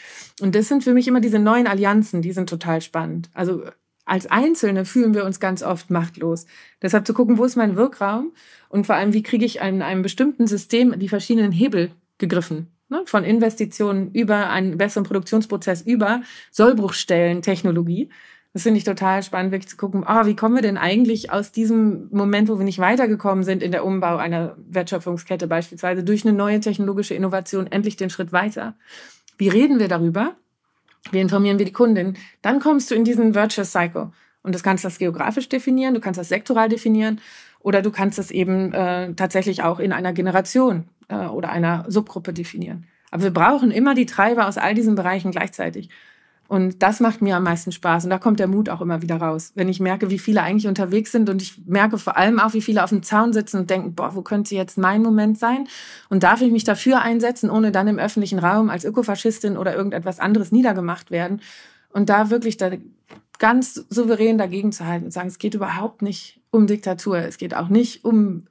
Und 0.41 0.55
das 0.55 0.69
sind 0.69 0.83
für 0.83 0.95
mich 0.95 1.07
immer 1.07 1.21
diese 1.21 1.39
neuen 1.39 1.67
Allianzen, 1.67 2.23
die 2.23 2.33
sind 2.33 2.49
total 2.49 2.81
spannend. 2.81 3.29
Also 3.35 3.65
als 4.07 4.27
Einzelne 4.27 4.85
fühlen 4.85 5.15
wir 5.15 5.25
uns 5.25 5.41
ganz 5.41 5.63
oft 5.63 5.91
machtlos. 5.91 6.47
Deshalb 6.81 7.07
zu 7.07 7.13
gucken, 7.13 7.39
wo 7.39 7.45
ist 7.45 7.57
mein 7.57 7.77
Wirkraum 7.77 8.33
und 8.69 8.87
vor 8.87 8.95
allem, 8.95 9.13
wie 9.13 9.23
kriege 9.23 9.45
ich 9.45 9.57
in 9.61 9.83
einem 9.83 10.03
bestimmten 10.03 10.47
System 10.47 10.99
die 10.99 11.09
verschiedenen 11.09 11.53
Hebel 11.53 11.91
gegriffen. 12.17 12.69
Ne? 12.89 13.03
Von 13.07 13.25
Investitionen 13.25 14.13
über 14.13 14.49
einen 14.49 14.79
besseren 14.79 15.05
Produktionsprozess, 15.05 15.83
über 15.83 16.23
Sollbruchstellen, 16.53 17.43
Technologie. 17.43 18.09
Das 18.53 18.63
finde 18.63 18.79
ich 18.79 18.85
total 18.85 19.23
spannend, 19.23 19.53
wirklich 19.53 19.69
zu 19.69 19.77
gucken, 19.77 20.07
oh, 20.09 20.25
wie 20.25 20.37
kommen 20.37 20.55
wir 20.55 20.63
denn 20.63 20.79
eigentlich 20.79 21.31
aus 21.33 21.53
diesem 21.53 22.09
Moment, 22.11 22.49
wo 22.49 22.59
wir 22.59 22.65
nicht 22.65 22.79
weitergekommen 22.79 23.45
sind 23.45 23.63
in 23.63 23.73
der 23.73 23.85
Umbau 23.85 24.17
einer 24.17 24.57
Wertschöpfungskette 24.69 25.47
beispielsweise, 25.49 26.05
durch 26.05 26.25
eine 26.25 26.35
neue 26.35 26.61
technologische 26.61 27.13
Innovation 27.13 27.67
endlich 27.67 27.97
den 27.97 28.09
Schritt 28.09 28.33
weiter? 28.33 28.77
Wie 29.37 29.49
reden 29.49 29.79
wir 29.79 29.89
darüber? 29.89 30.37
Wie 31.13 31.21
informieren 31.21 31.59
wir 31.59 31.67
die 31.67 31.73
Kundin? 31.73 32.17
Dann 32.43 32.61
kommst 32.61 32.91
du 32.91 32.95
in 32.95 33.05
diesen 33.05 33.35
Virtuous 33.35 33.73
Cycle. 33.73 34.11
Und 34.43 34.55
das 34.55 34.63
kannst 34.63 34.85
du 34.85 34.87
das 34.87 34.99
geografisch 34.99 35.49
definieren, 35.49 35.95
du 35.95 36.01
kannst 36.01 36.21
das 36.21 36.29
sektoral 36.29 36.69
definieren 36.69 37.21
oder 37.59 37.83
du 37.83 37.91
kannst 37.91 38.19
es 38.21 38.31
eben 38.31 38.73
äh, 38.73 39.13
tatsächlich 39.15 39.65
auch 39.65 39.81
in 39.81 39.93
einer 39.93 40.13
Generation 40.13 40.85
äh, 41.09 41.27
oder 41.27 41.51
einer 41.51 41.85
Subgruppe 41.89 42.33
definieren. 42.33 42.87
Aber 43.11 43.25
wir 43.25 43.33
brauchen 43.33 43.73
immer 43.73 43.95
die 43.95 44.07
Treiber 44.07 44.47
aus 44.47 44.57
all 44.57 44.75
diesen 44.75 44.95
Bereichen 44.95 45.33
gleichzeitig. 45.33 45.89
Und 46.49 46.83
das 46.83 47.01
macht 47.01 47.23
mir 47.23 47.37
am 47.37 47.43
meisten 47.43 47.73
Spaß. 47.73 48.05
Und 48.05 48.11
da 48.11 48.19
kommt 48.19 48.39
der 48.39 48.47
Mut 48.47 48.69
auch 48.69 48.81
immer 48.81 49.03
wieder 49.03 49.17
raus. 49.17 49.53
Wenn 49.55 49.69
ich 49.69 49.81
merke, 49.81 50.11
wie 50.11 50.19
viele 50.19 50.43
eigentlich 50.43 50.69
unterwegs 50.69 51.13
sind 51.13 51.29
und 51.29 51.43
ich 51.43 51.67
merke 51.67 51.99
vor 51.99 52.17
allem 52.17 52.39
auch, 52.39 52.55
wie 52.55 52.63
viele 52.63 52.85
auf 52.85 52.91
dem 52.91 53.03
Zaun 53.03 53.33
sitzen 53.33 53.59
und 53.59 53.71
denken, 53.71 53.95
boah, 53.95 54.15
wo 54.15 54.23
könnte 54.23 54.55
jetzt 54.55 54.79
mein 54.79 55.03
Moment 55.03 55.39
sein? 55.39 55.67
Und 56.09 56.23
darf 56.23 56.43
ich 56.43 56.53
mich 56.53 56.65
dafür 56.65 57.03
einsetzen, 57.03 57.51
ohne 57.51 57.73
dann 57.73 57.89
im 57.89 57.99
öffentlichen 57.99 58.39
Raum 58.39 58.71
als 58.71 58.85
Ökofaschistin 58.85 59.57
oder 59.57 59.75
irgendetwas 59.75 60.21
anderes 60.21 60.53
niedergemacht 60.53 61.11
werden? 61.11 61.41
Und 61.91 62.09
da 62.09 62.31
wirklich 62.31 62.57
da 62.57 62.71
ganz 63.39 63.75
souverän 63.89 64.39
dagegen 64.39 64.73
zu 64.73 64.87
halten 64.87 65.07
und 65.07 65.11
sagen, 65.11 65.29
es 65.29 65.39
geht 65.39 65.55
überhaupt 65.55 66.03
nicht 66.03 66.41
um 66.51 66.67
Diktatur. 66.67 67.19
Es 67.19 67.39
geht 67.39 67.55
auch 67.55 67.69
nicht 67.69 68.05
um 68.05 68.47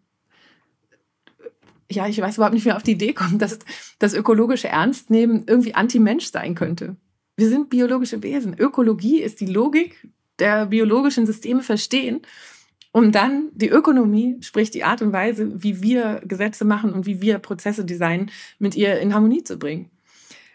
ja, 1.90 2.08
ich 2.08 2.20
weiß 2.20 2.38
überhaupt 2.38 2.56
nicht, 2.56 2.66
wie 2.66 2.72
auf 2.72 2.84
die 2.84 2.94
Idee 2.94 3.14
kommt, 3.14 3.42
dass 3.42 3.60
das 4.00 4.14
ökologische 4.14 4.68
Ernstnehmen 4.68 5.44
irgendwie 5.48 5.76
anti-Mensch 5.76 6.32
sein 6.32 6.56
könnte. 6.56 6.96
Wir 7.38 7.50
sind 7.50 7.70
biologische 7.70 8.24
Wesen. 8.24 8.56
Ökologie 8.58 9.22
ist 9.22 9.42
die 9.42 9.46
Logik 9.46 10.08
der 10.40 10.68
biologischen 10.68 11.26
Systeme 11.26 11.62
verstehen, 11.62 12.22
um 12.92 13.12
dann 13.12 13.50
die 13.54 13.70
Ökonomie, 13.70 14.38
sprich 14.42 14.72
die 14.72 14.84
Art 14.86 15.02
und 15.02 15.12
Weise, 15.12 15.52
wie 15.62 15.82
wir 15.82 16.22
Gesetze 16.26 16.64
machen 16.64 16.94
und 16.94 17.06
wie 17.06 17.22
wir 17.22 17.40
Prozesse 17.40 17.84
designen, 17.84 18.32
mit 18.58 18.76
ihr 18.76 19.00
in 19.00 19.14
Harmonie 19.14 19.44
zu 19.44 19.60
bringen. 19.60 19.90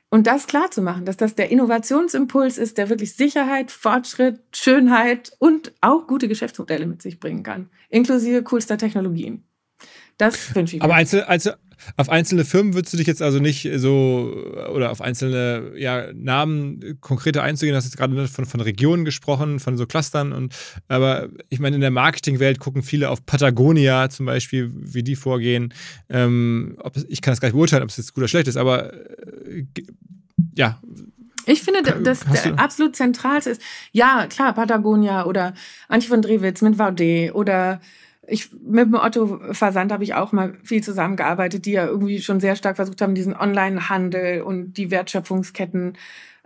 Und 0.09 0.27
das 0.27 0.47
klar 0.47 0.71
zu 0.71 0.83
machen, 0.83 1.05
dass 1.05 1.17
das 1.17 1.37
der 1.37 1.51
Innovationsimpuls 1.51 2.59
ist, 2.59 2.79
der 2.79 2.89
wirklich 2.89 3.15
Sicherheit, 3.15 3.71
Fortschritt, 3.71 4.41
Schönheit 4.53 5.33
und 5.39 5.73
auch 5.81 6.07
gute 6.07 6.29
Geschäftsmodelle 6.29 6.87
mit 6.87 7.01
sich 7.01 7.21
bringen 7.21 7.43
kann, 7.43 7.69
inklusive 7.91 8.43
coolster 8.43 8.77
Technologien. 8.77 9.45
Das 10.17 10.55
wünsche 10.55 10.77
ich 10.77 10.83
mir. 10.83 10.85
Aber 10.85 10.95
einzel, 10.95 11.25
einzel, 11.25 11.57
auf 11.97 12.09
einzelne 12.09 12.45
Firmen 12.45 12.75
würdest 12.75 12.93
du 12.93 12.97
dich 12.97 13.07
jetzt 13.07 13.23
also 13.23 13.39
nicht 13.39 13.69
so 13.77 14.35
oder 14.73 14.91
auf 14.91 15.01
einzelne 15.01 15.73
ja, 15.77 16.13
Namen 16.13 16.99
konkreter 17.01 17.43
einzugehen. 17.43 17.73
Du 17.73 17.77
hast 17.77 17.85
jetzt 17.85 17.97
gerade 17.97 18.29
von, 18.29 18.47
von 18.47 18.61
Regionen 18.61 19.05
gesprochen, 19.05 19.61
von 19.61 19.77
so 19.77 19.87
Clustern 19.87 20.33
und 20.33 20.55
aber 20.89 21.29
ich 21.49 21.61
meine, 21.61 21.77
in 21.77 21.81
der 21.81 21.91
Marketingwelt 21.91 22.59
gucken 22.61 22.83
viele 22.83 23.11
auf 23.11 23.25
Patagonia 23.27 24.11
zum 24.11 24.27
Beispiel, 24.27 24.71
wie 24.75 25.03
die 25.03 25.17
vorgehen. 25.17 25.73
Ähm, 26.09 26.77
ob, 26.79 26.97
ich 27.09 27.21
kann 27.23 27.33
das 27.33 27.41
gar 27.41 27.49
nicht 27.49 27.55
beurteilen, 27.55 27.83
ob 27.83 27.91
es 27.91 27.97
jetzt 27.97 28.15
gut 28.15 28.23
oder 28.23 28.29
schlecht 28.29 28.49
ist, 28.49 28.57
aber 28.57 28.93
äh, 28.93 29.65
ja, 30.57 30.81
ich 31.47 31.63
finde, 31.63 31.83
das 31.83 32.25
absolut 32.57 32.97
zentralste 32.97 33.51
ist, 33.51 33.63
ja, 33.93 34.27
klar, 34.29 34.55
Patagonia 34.55 35.25
oder 35.25 35.55
Antje 35.89 36.09
von 36.09 36.23
Drewitz 36.23 36.63
mit 36.63 36.77
Vaudet 36.77 37.35
oder 37.35 37.81
ich 38.31 38.53
mit 38.53 38.87
dem 38.87 38.95
Otto-Versand 38.95 39.93
habe 39.93 40.05
ich 40.05 40.15
auch 40.15 40.33
mal 40.33 40.55
viel 40.63 40.83
zusammengearbeitet, 40.83 41.67
die 41.67 41.73
ja 41.73 41.87
irgendwie 41.87 42.21
schon 42.21 42.41
sehr 42.41 42.57
stark 42.57 42.77
versucht 42.77 43.03
haben, 43.03 43.15
diesen 43.15 43.37
Online-Handel 43.37 44.43
und 44.43 44.75
die 44.75 44.91
Wertschöpfungsketten 44.91 45.99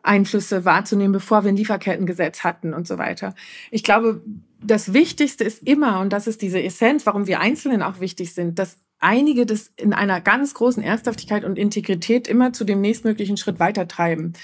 Einflüsse 0.02 0.65
wahrzunehmen, 0.65 1.12
bevor 1.12 1.44
wir 1.44 1.51
ein 1.51 1.56
Lieferkettengesetz 1.56 2.44
hatten 2.44 2.74
und 2.74 2.86
so 2.86 2.98
weiter. 2.98 3.35
Ich 3.70 3.82
glaube, 3.82 4.23
das 4.62 4.93
Wichtigste 4.93 5.44
ist 5.44 5.66
immer, 5.66 6.01
und 6.01 6.12
das 6.12 6.27
ist 6.27 6.43
diese 6.43 6.62
Essenz, 6.62 7.06
warum 7.06 7.27
wir 7.27 7.40
Einzelnen 7.40 7.82
auch 7.82 8.01
wichtig 8.01 8.35
sind, 8.35 8.59
dass 8.59 8.78
einige 8.98 9.47
das 9.47 9.70
in 9.77 9.93
einer 9.93 10.20
ganz 10.20 10.55
großen 10.55 10.82
Ernsthaftigkeit 10.82 11.44
und 11.44 11.59
Integrität 11.59 12.28
immer 12.28 12.52
zu 12.52 12.65
dem 12.65 12.81
nächstmöglichen 12.81 13.36
Schritt 13.36 13.61
weitertreiben. 13.61 14.35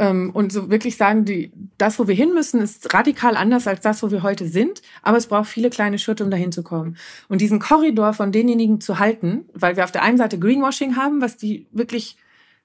Ähm, 0.00 0.30
und 0.32 0.50
so 0.50 0.70
wirklich 0.70 0.96
sagen, 0.96 1.26
die, 1.26 1.52
das, 1.76 1.98
wo 1.98 2.08
wir 2.08 2.14
hin 2.14 2.32
müssen, 2.32 2.62
ist 2.62 2.94
radikal 2.94 3.36
anders 3.36 3.66
als 3.66 3.82
das, 3.82 4.02
wo 4.02 4.10
wir 4.10 4.22
heute 4.22 4.48
sind. 4.48 4.80
Aber 5.02 5.18
es 5.18 5.26
braucht 5.26 5.50
viele 5.50 5.68
kleine 5.68 5.98
Schritte, 5.98 6.24
um 6.24 6.30
dahin 6.30 6.52
zu 6.52 6.62
kommen. 6.62 6.96
Und 7.28 7.42
diesen 7.42 7.58
Korridor 7.58 8.14
von 8.14 8.32
denjenigen 8.32 8.80
zu 8.80 8.98
halten, 8.98 9.44
weil 9.52 9.76
wir 9.76 9.84
auf 9.84 9.92
der 9.92 10.02
einen 10.02 10.16
Seite 10.16 10.38
Greenwashing 10.38 10.96
haben, 10.96 11.20
was 11.20 11.36
die 11.36 11.66
wirklich 11.70 12.16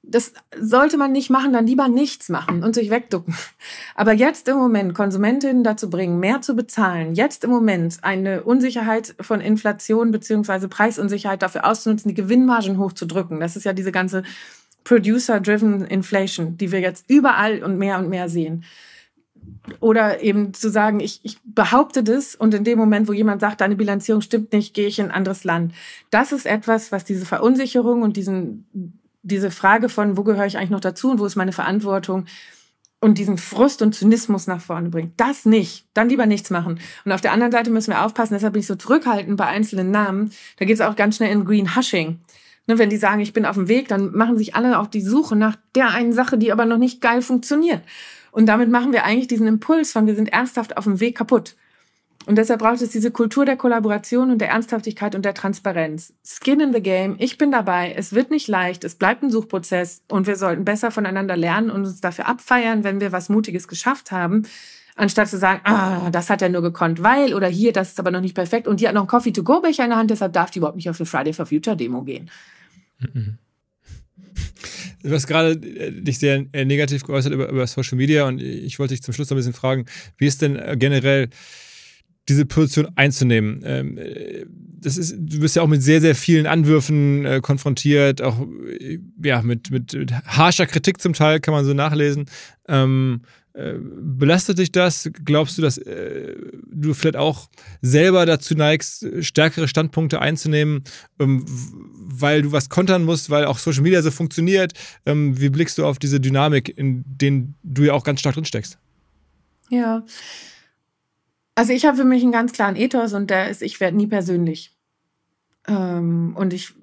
das 0.08 0.34
sollte 0.60 0.98
man 0.98 1.12
nicht 1.12 1.32
machen, 1.32 1.52
dann 1.52 1.66
lieber 1.66 1.88
nichts 1.88 2.30
machen 2.30 2.64
und 2.64 2.76
sich 2.76 2.92
wegducken. 2.92 3.36
Aber 3.96 4.14
jetzt 4.14 4.48
im 4.48 4.58
Moment 4.58 4.94
Konsumentinnen 4.94 5.64
dazu 5.64 5.90
bringen, 5.90 6.20
mehr 6.20 6.42
zu 6.42 6.56
bezahlen, 6.56 7.16
jetzt 7.16 7.44
im 7.44 7.50
Moment 7.50 7.98
eine 8.04 8.44
Unsicherheit 8.44 9.16
von 9.20 9.42
Inflation 9.42 10.12
beziehungsweise 10.12 10.68
Preisunsicherheit 10.68 11.42
dafür 11.42 11.66
auszunutzen, 11.66 12.10
die 12.10 12.16
Gewinnmargen 12.16 12.78
hochzudrücken. 12.78 13.40
Das 13.40 13.56
ist 13.56 13.64
ja 13.64 13.74
diese 13.74 13.92
ganze 13.92 14.22
Producer-Driven 14.86 15.86
Inflation, 15.86 16.58
die 16.58 16.72
wir 16.72 16.80
jetzt 16.80 17.10
überall 17.10 17.64
und 17.64 17.78
mehr 17.78 18.00
und 18.00 18.10
mehr 18.10 18.30
sehen. 18.30 18.64
Oder 19.80 20.22
eben 20.22 20.54
zu 20.54 20.70
sagen, 20.70 21.00
ich, 21.00 21.20
ich 21.24 21.38
behaupte 21.44 22.04
das 22.04 22.36
und 22.36 22.54
in 22.54 22.64
dem 22.64 22.80
Moment, 22.80 23.08
wo 23.08 23.14
jemand 23.14 23.42
sagt, 23.42 23.62
deine 23.62 23.76
Bilanzierung 23.76 24.22
stimmt 24.22 24.54
nicht, 24.54 24.74
gehe 24.74 24.88
ich 24.88 25.00
in 25.00 25.06
ein 25.06 25.12
anderes 25.12 25.44
Land. 25.44 25.74
Das 26.10 26.32
ist 26.32 26.46
etwas, 26.46 26.92
was 26.92 27.04
diese 27.04 27.26
Verunsicherung 27.26 28.02
und 28.02 28.16
diesen 28.16 28.66
diese 29.26 29.50
Frage 29.50 29.90
von, 29.90 30.18
wo 30.18 30.24
gehöre 30.24 30.46
ich 30.46 30.58
eigentlich 30.58 30.70
noch 30.70 30.80
dazu 30.80 31.12
und 31.12 31.20
wo 31.20 31.26
ist 31.26 31.36
meine 31.36 31.52
Verantwortung 31.52 32.26
und 33.02 33.18
diesen 33.18 33.38
Frust 33.38 33.82
und 33.82 33.94
Zynismus 33.94 34.48
nach 34.48 34.62
vorne 34.62 34.90
bringt. 34.90 35.20
Das 35.20 35.46
nicht. 35.46 35.88
Dann 35.94 36.10
lieber 36.10 36.28
nichts 36.28 36.52
machen. 36.52 36.80
Und 37.04 37.12
auf 37.12 37.22
der 37.22 37.32
anderen 37.32 37.52
Seite 37.52 37.72
müssen 37.72 37.92
wir 37.92 38.06
aufpassen, 38.06 38.36
deshalb 38.36 38.54
bin 38.54 38.62
ich 38.62 38.68
so 38.68 38.76
zurückhaltend 38.76 39.36
bei 39.36 39.48
einzelnen 39.48 39.92
Namen. 39.92 40.32
Da 40.58 40.66
geht 40.66 40.76
es 40.76 40.82
auch 40.82 40.96
ganz 40.96 41.18
schnell 41.18 41.32
in 41.32 41.44
Green 41.44 41.76
Hushing. 41.76 42.20
Ne, 42.68 42.80
wenn 42.80 42.90
die 42.90 42.98
sagen, 42.98 43.22
ich 43.22 43.34
bin 43.34 43.46
auf 43.46 43.56
dem 43.56 43.68
Weg, 43.68 43.88
dann 43.88 44.12
machen 44.14 44.38
sich 44.38 44.56
alle 44.56 44.80
auf 44.80 44.90
die 44.90 45.02
Suche 45.02 45.36
nach 45.36 45.56
der 45.76 45.90
einen 45.90 46.14
Sache, 46.14 46.38
die 46.38 46.52
aber 46.52 46.66
noch 46.66 46.80
nicht 46.80 47.00
geil 47.00 47.22
funktioniert. 47.22 47.82
Und 48.32 48.48
damit 48.48 48.70
machen 48.70 48.92
wir 48.92 49.04
eigentlich 49.04 49.28
diesen 49.28 49.48
Impuls 49.48 49.92
von, 49.92 50.08
wir 50.08 50.16
sind 50.16 50.34
ernsthaft 50.34 50.76
auf 50.78 50.86
dem 50.86 51.00
Weg 51.00 51.16
kaputt. 51.18 51.56
Und 52.26 52.38
deshalb 52.38 52.60
braucht 52.60 52.82
es 52.82 52.90
diese 52.90 53.12
Kultur 53.12 53.46
der 53.46 53.56
Kollaboration 53.56 54.32
und 54.32 54.40
der 54.40 54.50
Ernsthaftigkeit 54.50 55.14
und 55.14 55.24
der 55.24 55.36
Transparenz. 55.36 56.14
Skin 56.26 56.60
in 56.60 56.74
the 56.74 56.82
game. 56.82 57.16
Ich 57.20 57.38
bin 57.38 57.52
dabei. 57.52 57.94
Es 57.96 58.14
wird 58.14 58.32
nicht 58.32 58.48
leicht. 58.48 58.84
Es 58.84 58.96
bleibt 58.96 59.22
ein 59.22 59.30
Suchprozess 59.30 60.02
und 60.10 60.26
wir 60.26 60.36
sollten 60.36 60.66
besser 60.66 60.90
voneinander 60.90 61.38
lernen 61.38 61.70
und 61.70 61.82
uns 61.82 62.02
dafür 62.02 62.28
abfeiern, 62.28 62.84
wenn 62.84 63.00
wir 63.00 63.12
was 63.12 63.30
Mutiges 63.30 63.68
geschafft 63.68 64.12
haben, 64.12 64.44
anstatt 64.96 65.30
zu 65.30 65.38
sagen, 65.38 65.62
ah, 65.66 66.10
das 66.10 66.30
hat 66.30 66.42
er 66.42 66.50
nur 66.50 66.64
gekonnt, 66.64 67.04
weil 67.04 67.34
oder 67.36 67.48
hier, 67.48 67.74
das 67.74 67.90
ist 67.90 68.00
aber 68.00 68.12
noch 68.12 68.22
nicht 68.22 68.36
perfekt 68.36 68.68
und 68.68 68.80
die 68.80 68.88
hat 68.88 68.96
noch 68.96 69.02
einen 69.02 69.08
Coffee-to-go-Becher 69.08 69.84
in 69.84 69.90
der 69.90 70.00
Hand, 70.00 70.10
deshalb 70.10 70.34
darf 70.34 70.50
die 70.52 70.60
überhaupt 70.60 70.78
nicht 70.78 70.90
auf 70.90 71.00
eine 71.00 71.06
Friday 71.06 71.34
for 71.34 71.46
Future 71.46 71.76
Demo 71.76 72.02
gehen. 72.02 72.30
Du 75.04 75.12
hast 75.12 75.28
gerade 75.28 75.52
äh, 75.52 75.92
dich 75.92 76.18
sehr 76.18 76.46
äh, 76.52 76.66
negativ 76.66 77.04
geäußert 77.04 77.32
über, 77.32 77.50
über 77.50 77.68
Social 77.68 77.96
Media 77.96 78.28
und 78.28 78.42
ich 78.42 78.80
wollte 78.80 78.96
dich 78.96 79.04
zum 79.04 79.14
Schluss 79.14 79.30
noch 79.30 79.36
ein 79.36 79.38
bisschen 79.38 79.54
fragen, 79.54 79.86
wie 80.18 80.26
ist 80.26 80.42
denn 80.42 80.56
äh, 80.56 80.76
generell 80.80 81.30
diese 82.28 82.48
Position 82.48 82.88
einzunehmen. 82.96 83.62
Ähm, 83.64 84.00
das 84.80 84.98
ist, 84.98 85.16
du 85.16 85.40
bist 85.40 85.56
ja 85.56 85.62
auch 85.62 85.68
mit 85.68 85.84
sehr, 85.84 86.02
sehr 86.02 86.16
vielen 86.16 86.48
Anwürfen 86.48 87.42
konfrontiert, 87.44 88.22
auch 88.24 88.48
ja, 89.24 89.44
mit, 89.44 89.70
mit, 89.70 89.94
mit, 89.94 90.12
harscher 90.12 90.66
Kritik 90.66 91.00
zum 91.02 91.14
Teil, 91.14 91.40
kann 91.40 91.54
man 91.54 91.66
so 91.66 91.74
nachlesen. 91.74 92.26
Ähm, 92.68 93.22
äh, 93.24 93.28
belastet 93.58 94.58
dich 94.58 94.72
das? 94.72 95.10
Glaubst 95.24 95.58
du, 95.58 95.62
dass 95.62 95.78
äh, 95.78 96.36
du 96.68 96.94
vielleicht 96.94 97.16
auch 97.16 97.50
selber 97.82 98.26
dazu 98.26 98.54
neigst, 98.54 99.06
stärkere 99.22 99.68
Standpunkte 99.68 100.22
einzunehmen, 100.22 100.84
ähm, 101.20 101.46
weil 101.48 102.42
du 102.42 102.52
was 102.52 102.70
kontern 102.70 103.04
musst, 103.04 103.30
weil 103.30 103.46
auch 103.46 103.58
Social 103.58 103.84
Media 103.84 104.02
so 104.02 104.12
funktioniert? 104.12 104.74
Ähm, 105.06 105.40
wie 105.40 105.50
blickst 105.50 105.78
du 105.78 105.86
auf 105.86 106.00
diese 106.00 106.20
Dynamik, 106.20 106.78
in 106.78 107.04
denen 107.08 107.56
du 107.64 107.84
ja 107.84 107.94
auch 107.94 108.04
ganz 108.04 108.20
stark 108.20 108.36
drin 108.36 108.46
steckst? 108.46 108.78
Ja, 109.70 110.04
also 111.56 111.72
ich 111.72 111.86
habe 111.86 111.98
für 111.98 112.04
mich 112.04 112.22
einen 112.22 112.34
ganz 112.34 112.52
klaren 112.52 112.76
Ethos 112.76 113.14
und 113.14 113.30
der 113.30 113.50
ist, 113.50 113.62
ich 113.62 113.80
werde 113.80 113.96
nie 113.96 114.08
persönlich. 114.08 114.76
Ähm, 115.68 116.36
und 116.38 116.54
ich 116.54 116.74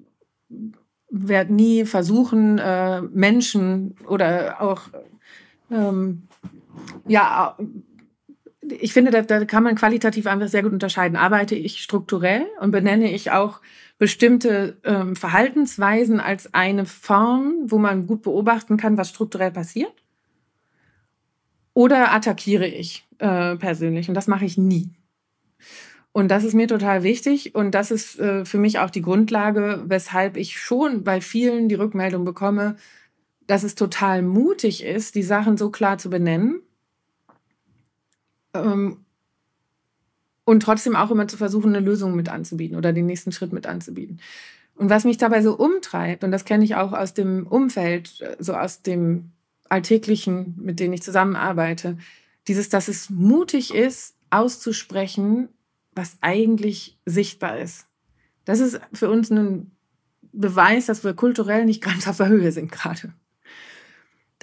werde 1.11 1.53
nie 1.53 1.85
versuchen, 1.85 2.57
äh, 2.57 3.01
Menschen 3.01 3.95
oder 4.07 4.61
auch, 4.61 4.89
ähm, 5.69 6.23
ja, 7.07 7.57
ich 8.67 8.93
finde, 8.93 9.11
da, 9.11 9.21
da 9.21 9.45
kann 9.45 9.63
man 9.63 9.75
qualitativ 9.75 10.25
einfach 10.27 10.47
sehr 10.47 10.63
gut 10.63 10.71
unterscheiden. 10.71 11.17
Arbeite 11.17 11.55
ich 11.55 11.81
strukturell 11.81 12.45
und 12.59 12.71
benenne 12.71 13.11
ich 13.11 13.31
auch 13.31 13.59
bestimmte 13.97 14.77
ähm, 14.83 15.15
Verhaltensweisen 15.15 16.19
als 16.19 16.53
eine 16.53 16.85
Form, 16.85 17.55
wo 17.65 17.77
man 17.77 18.07
gut 18.07 18.21
beobachten 18.21 18.77
kann, 18.77 18.97
was 18.97 19.09
strukturell 19.09 19.51
passiert? 19.51 19.93
Oder 21.73 22.13
attackiere 22.13 22.67
ich 22.67 23.05
äh, 23.19 23.55
persönlich? 23.55 24.07
Und 24.07 24.15
das 24.15 24.27
mache 24.27 24.45
ich 24.45 24.57
nie. 24.57 24.91
Und 26.11 26.29
das 26.29 26.43
ist 26.43 26.53
mir 26.53 26.67
total 26.67 27.01
wichtig 27.01 27.55
und 27.55 27.71
das 27.71 27.89
ist 27.89 28.19
äh, 28.19 28.45
für 28.45 28.59
mich 28.59 28.77
auch 28.77 28.91
die 28.91 29.01
Grundlage, 29.01 29.83
weshalb 29.87 30.37
ich 30.37 30.59
schon 30.59 31.03
bei 31.03 31.21
vielen 31.21 31.69
die 31.69 31.75
Rückmeldung 31.75 32.23
bekomme, 32.23 32.75
dass 33.47 33.63
es 33.63 33.75
total 33.75 34.21
mutig 34.21 34.83
ist, 34.83 35.15
die 35.15 35.23
Sachen 35.23 35.57
so 35.57 35.69
klar 35.69 35.97
zu 35.97 36.09
benennen 36.09 36.61
ähm, 38.53 39.05
und 40.45 40.63
trotzdem 40.63 40.95
auch 40.95 41.11
immer 41.11 41.27
zu 41.27 41.37
versuchen, 41.37 41.75
eine 41.75 41.85
Lösung 41.85 42.15
mit 42.15 42.29
anzubieten 42.29 42.77
oder 42.77 42.93
den 42.93 43.05
nächsten 43.05 43.31
Schritt 43.31 43.53
mit 43.53 43.67
anzubieten. 43.67 44.19
Und 44.75 44.89
was 44.89 45.05
mich 45.05 45.17
dabei 45.17 45.41
so 45.41 45.55
umtreibt, 45.55 46.23
und 46.23 46.31
das 46.31 46.45
kenne 46.45 46.63
ich 46.63 46.75
auch 46.75 46.93
aus 46.93 47.13
dem 47.13 47.45
Umfeld, 47.47 48.23
so 48.39 48.53
aus 48.53 48.81
dem 48.81 49.31
Alltäglichen, 49.69 50.55
mit 50.57 50.79
denen 50.79 50.93
ich 50.93 51.03
zusammenarbeite, 51.03 51.97
dieses, 52.47 52.69
dass 52.69 52.87
es 52.87 53.09
mutig 53.09 53.73
ist, 53.73 54.15
auszusprechen, 54.29 55.49
was 55.93 56.17
eigentlich 56.21 56.97
sichtbar 57.05 57.59
ist. 57.59 57.85
Das 58.45 58.59
ist 58.59 58.79
für 58.93 59.09
uns 59.09 59.29
ein 59.29 59.71
Beweis, 60.33 60.87
dass 60.87 61.03
wir 61.03 61.13
kulturell 61.13 61.65
nicht 61.65 61.81
ganz 61.81 62.07
auf 62.07 62.17
der 62.17 62.27
Höhe 62.27 62.51
sind 62.51 62.71
gerade. 62.71 63.13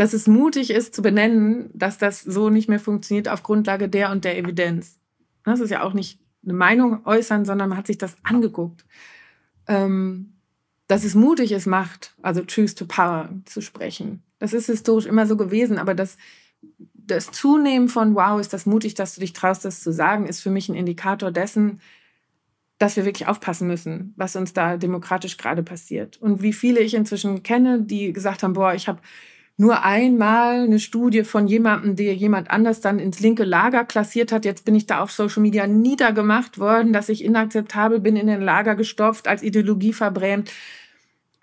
Dass 0.00 0.14
es 0.14 0.26
mutig 0.26 0.70
ist 0.70 0.94
zu 0.94 1.02
benennen, 1.02 1.68
dass 1.74 1.98
das 1.98 2.22
so 2.22 2.48
nicht 2.48 2.70
mehr 2.70 2.80
funktioniert 2.80 3.28
auf 3.28 3.42
Grundlage 3.42 3.86
der 3.86 4.10
und 4.10 4.24
der 4.24 4.38
Evidenz. 4.38 4.98
Das 5.44 5.60
ist 5.60 5.68
ja 5.68 5.82
auch 5.82 5.92
nicht 5.92 6.18
eine 6.42 6.54
Meinung 6.54 7.04
äußern, 7.04 7.44
sondern 7.44 7.68
man 7.68 7.76
hat 7.76 7.86
sich 7.86 7.98
das 7.98 8.16
angeguckt. 8.22 8.86
Ähm, 9.68 10.38
dass 10.86 11.04
es 11.04 11.14
mutig 11.14 11.52
ist, 11.52 11.66
Macht, 11.66 12.14
also 12.22 12.44
Choose 12.46 12.74
to 12.76 12.86
Power 12.86 13.28
zu 13.44 13.60
sprechen. 13.60 14.22
Das 14.38 14.54
ist 14.54 14.68
historisch 14.68 15.04
immer 15.04 15.26
so 15.26 15.36
gewesen, 15.36 15.76
aber 15.76 15.94
das, 15.94 16.16
das 16.94 17.30
Zunehmen 17.30 17.90
von, 17.90 18.14
wow, 18.14 18.40
ist 18.40 18.54
das 18.54 18.64
mutig, 18.64 18.94
dass 18.94 19.16
du 19.16 19.20
dich 19.20 19.34
traust, 19.34 19.66
das 19.66 19.82
zu 19.82 19.92
sagen, 19.92 20.24
ist 20.24 20.40
für 20.40 20.50
mich 20.50 20.70
ein 20.70 20.76
Indikator 20.76 21.30
dessen, 21.30 21.82
dass 22.78 22.96
wir 22.96 23.04
wirklich 23.04 23.28
aufpassen 23.28 23.68
müssen, 23.68 24.14
was 24.16 24.34
uns 24.34 24.54
da 24.54 24.78
demokratisch 24.78 25.36
gerade 25.36 25.62
passiert. 25.62 26.16
Und 26.22 26.40
wie 26.40 26.54
viele 26.54 26.80
ich 26.80 26.94
inzwischen 26.94 27.42
kenne, 27.42 27.82
die 27.82 28.14
gesagt 28.14 28.42
haben, 28.42 28.54
boah, 28.54 28.72
ich 28.72 28.88
habe 28.88 29.00
nur 29.60 29.84
einmal 29.84 30.62
eine 30.62 30.78
Studie 30.78 31.22
von 31.22 31.46
jemandem, 31.46 31.94
der 31.94 32.14
jemand 32.14 32.50
anders 32.50 32.80
dann 32.80 32.98
ins 32.98 33.20
linke 33.20 33.44
Lager 33.44 33.84
klassiert 33.84 34.32
hat. 34.32 34.46
Jetzt 34.46 34.64
bin 34.64 34.74
ich 34.74 34.86
da 34.86 35.02
auf 35.02 35.12
Social 35.12 35.42
Media 35.42 35.66
niedergemacht 35.66 36.58
worden, 36.58 36.94
dass 36.94 37.10
ich 37.10 37.22
inakzeptabel 37.22 38.00
bin, 38.00 38.16
in 38.16 38.26
den 38.26 38.40
Lager 38.40 38.74
gestopft, 38.74 39.28
als 39.28 39.42
Ideologie 39.42 39.92
verbrämt 39.92 40.50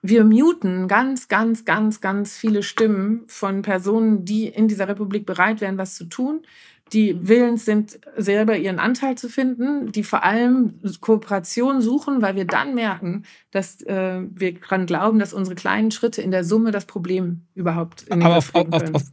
wir 0.04 0.24
muten 0.24 0.88
ganz, 0.88 1.28
ganz, 1.28 1.66
ganz, 1.66 2.02
ganz 2.02 2.38
viele 2.38 2.64
Stimmen 2.64 3.24
von 3.28 3.62
Personen, 3.62 4.26
die 4.26 4.48
in 4.48 4.68
dieser 4.68 4.88
Republik 4.88 5.26
bereit 5.26 5.60
wären, 5.60 5.78
was 5.78 5.96
zu 5.96 6.06
tun, 6.06 6.46
die 6.94 7.28
willens 7.28 7.66
sind, 7.66 8.00
selber 8.16 8.58
ihren 8.58 8.80
Anteil 8.80 9.18
zu 9.18 9.30
finden, 9.30 9.92
die 9.92 10.04
vor 10.04 10.24
allem 10.24 10.80
Kooperation 11.02 11.82
suchen, 11.82 12.22
weil 12.22 12.36
wir 12.36 12.46
dann 12.46 12.76
merken, 12.76 13.24
dass 13.52 13.82
äh, 13.82 14.22
wir 14.34 14.54
daran 14.60 14.86
glauben, 14.86 15.20
dass 15.20 15.34
unsere 15.34 15.56
kleinen 15.56 15.92
Schritte 15.92 16.22
in 16.22 16.32
der 16.32 16.44
Summe 16.44 16.72
das 16.72 16.86
Problem 16.86 17.42
überhaupt 17.56 18.04
in 18.04 18.20
den 18.20 18.24
Aber 18.24 18.38
auf, 18.38 18.56
auf, 18.56 18.68
auf, 18.72 19.04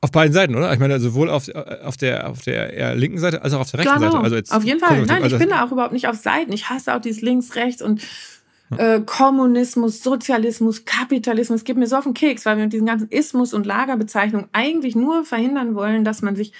auf 0.00 0.10
beiden 0.10 0.32
Seiten, 0.32 0.54
oder? 0.54 0.72
Ich 0.72 0.80
meine, 0.80 0.98
sowohl 1.00 1.30
auf, 1.30 1.48
auf, 1.48 1.96
der, 1.96 2.28
auf 2.28 2.42
der 2.42 2.72
eher 2.72 2.94
linken 2.94 3.18
Seite 3.18 3.42
als 3.42 3.54
auch 3.54 3.60
auf 3.60 3.70
der 3.70 3.80
rechten 3.80 3.94
genau. 3.94 4.10
Seite. 4.10 4.24
Also 4.24 4.36
jetzt 4.36 4.52
auf 4.52 4.64
jeden 4.64 4.80
Fall. 4.80 5.06
Nein, 5.06 5.22
also 5.22 5.36
ich 5.36 5.40
bin 5.40 5.50
da 5.50 5.64
auch 5.64 5.72
überhaupt 5.72 5.92
nicht 5.92 6.08
auf 6.08 6.16
Seiten. 6.16 6.52
Ich 6.52 6.68
hasse 6.68 6.94
auch 6.94 7.00
dieses 7.00 7.22
links, 7.22 7.54
rechts 7.54 7.80
und 7.82 8.02
äh, 8.78 9.00
Kommunismus, 9.00 10.02
Sozialismus, 10.02 10.84
Kapitalismus, 10.84 11.64
gibt 11.64 11.78
mir 11.78 11.86
so 11.86 11.96
auf 11.96 12.04
den 12.04 12.14
Keks, 12.14 12.44
weil 12.46 12.56
wir 12.56 12.64
mit 12.64 12.72
diesen 12.72 12.86
ganzen 12.86 13.08
Ismus- 13.10 13.54
und 13.54 13.66
Lagerbezeichnungen 13.66 14.48
eigentlich 14.52 14.96
nur 14.96 15.24
verhindern 15.24 15.74
wollen, 15.74 16.04
dass 16.04 16.22
man 16.22 16.36
sich 16.36 16.52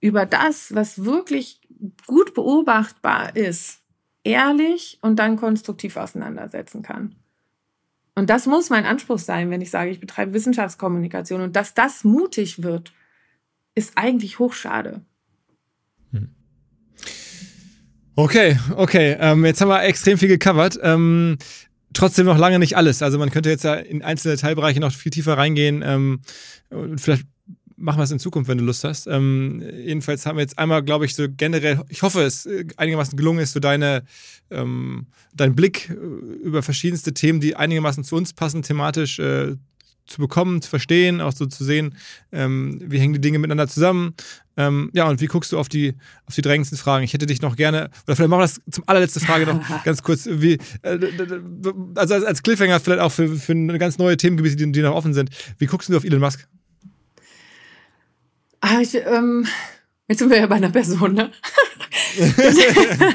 über 0.00 0.26
das, 0.26 0.74
was 0.74 1.04
wirklich 1.04 1.60
gut 2.06 2.34
beobachtbar 2.34 3.36
ist, 3.36 3.80
ehrlich 4.24 4.98
und 5.02 5.16
dann 5.16 5.36
konstruktiv 5.36 5.96
auseinandersetzen 5.96 6.82
kann. 6.82 7.14
Und 8.14 8.30
das 8.30 8.46
muss 8.46 8.68
mein 8.68 8.84
Anspruch 8.84 9.20
sein, 9.20 9.50
wenn 9.50 9.60
ich 9.60 9.70
sage, 9.70 9.90
ich 9.90 10.00
betreibe 10.00 10.34
Wissenschaftskommunikation. 10.34 11.40
Und 11.40 11.54
dass 11.54 11.74
das 11.74 12.02
mutig 12.02 12.62
wird, 12.64 12.92
ist 13.76 13.92
eigentlich 13.94 14.40
hochschade. 14.40 15.02
Hm. 16.10 16.34
Okay, 18.16 18.58
okay. 18.74 19.16
Ähm, 19.20 19.44
jetzt 19.44 19.60
haben 19.60 19.68
wir 19.68 19.84
extrem 19.84 20.18
viel 20.18 20.28
gecovert. 20.28 20.80
Ähm, 20.82 21.38
trotzdem 21.92 22.26
noch 22.26 22.38
lange 22.38 22.58
nicht 22.58 22.76
alles. 22.76 23.02
Also 23.02 23.18
man 23.18 23.30
könnte 23.30 23.50
jetzt 23.50 23.62
ja 23.62 23.74
in 23.74 24.02
einzelne 24.02 24.36
Teilbereiche 24.36 24.80
noch 24.80 24.92
viel 24.92 25.12
tiefer 25.12 25.38
reingehen. 25.38 25.82
Ähm, 25.86 26.20
vielleicht 26.96 27.26
machen 27.78 27.98
wir 27.98 28.04
es 28.04 28.10
in 28.10 28.18
Zukunft, 28.18 28.48
wenn 28.48 28.58
du 28.58 28.64
Lust 28.64 28.84
hast. 28.84 29.06
Ähm, 29.06 29.62
jedenfalls 29.62 30.26
haben 30.26 30.36
wir 30.36 30.42
jetzt 30.42 30.58
einmal, 30.58 30.82
glaube 30.82 31.06
ich, 31.06 31.14
so 31.14 31.26
generell, 31.28 31.80
ich 31.88 32.02
hoffe, 32.02 32.22
es 32.22 32.46
äh, 32.46 32.66
einigermaßen 32.76 33.16
gelungen 33.16 33.40
ist, 33.40 33.52
so 33.52 33.60
deine, 33.60 34.02
ähm, 34.50 35.06
dein 35.34 35.54
Blick 35.54 35.90
äh, 35.90 35.94
über 35.94 36.62
verschiedenste 36.62 37.14
Themen, 37.14 37.40
die 37.40 37.56
einigermaßen 37.56 38.04
zu 38.04 38.16
uns 38.16 38.32
passen, 38.32 38.62
thematisch 38.62 39.18
äh, 39.18 39.54
zu 40.06 40.18
bekommen, 40.18 40.62
zu 40.62 40.70
verstehen, 40.70 41.20
auch 41.20 41.32
so 41.32 41.46
zu 41.46 41.64
sehen, 41.64 41.94
ähm, 42.32 42.80
wie 42.84 42.98
hängen 42.98 43.12
die 43.12 43.20
Dinge 43.20 43.38
miteinander 43.38 43.68
zusammen. 43.68 44.14
Ähm, 44.56 44.90
ja, 44.92 45.08
und 45.08 45.20
wie 45.20 45.26
guckst 45.26 45.52
du 45.52 45.58
auf 45.58 45.68
die, 45.68 45.94
auf 46.24 46.34
die 46.34 46.42
drängendsten 46.42 46.78
Fragen? 46.78 47.04
Ich 47.04 47.12
hätte 47.12 47.26
dich 47.26 47.42
noch 47.42 47.56
gerne, 47.56 47.90
oder 48.06 48.16
vielleicht 48.16 48.30
machen 48.30 48.40
wir 48.40 48.46
das 48.46 48.60
zum 48.70 48.84
allerletzte 48.86 49.20
Frage 49.20 49.46
noch 49.46 49.60
ganz 49.84 50.02
kurz, 50.02 50.26
wie, 50.30 50.58
äh, 50.82 50.98
also 51.94 52.14
als, 52.14 52.24
als 52.24 52.42
Cliffhanger 52.42 52.80
vielleicht 52.80 53.00
auch 53.00 53.12
für, 53.12 53.36
für 53.36 53.52
eine 53.52 53.78
ganz 53.78 53.98
neue 53.98 54.16
Themengebiete, 54.16 54.56
die, 54.56 54.72
die 54.72 54.82
noch 54.82 54.94
offen 54.94 55.14
sind. 55.14 55.30
Wie 55.58 55.66
guckst 55.66 55.88
du 55.88 55.96
auf 55.96 56.04
Elon 56.04 56.20
Musk? 56.20 56.48
Ah, 58.60 58.80
ich, 58.80 58.94
ähm, 58.94 59.46
jetzt 60.08 60.18
sind 60.18 60.30
wir 60.30 60.38
ja 60.38 60.46
bei 60.46 60.56
einer 60.56 60.70
Person, 60.70 61.14
ne? 61.14 61.30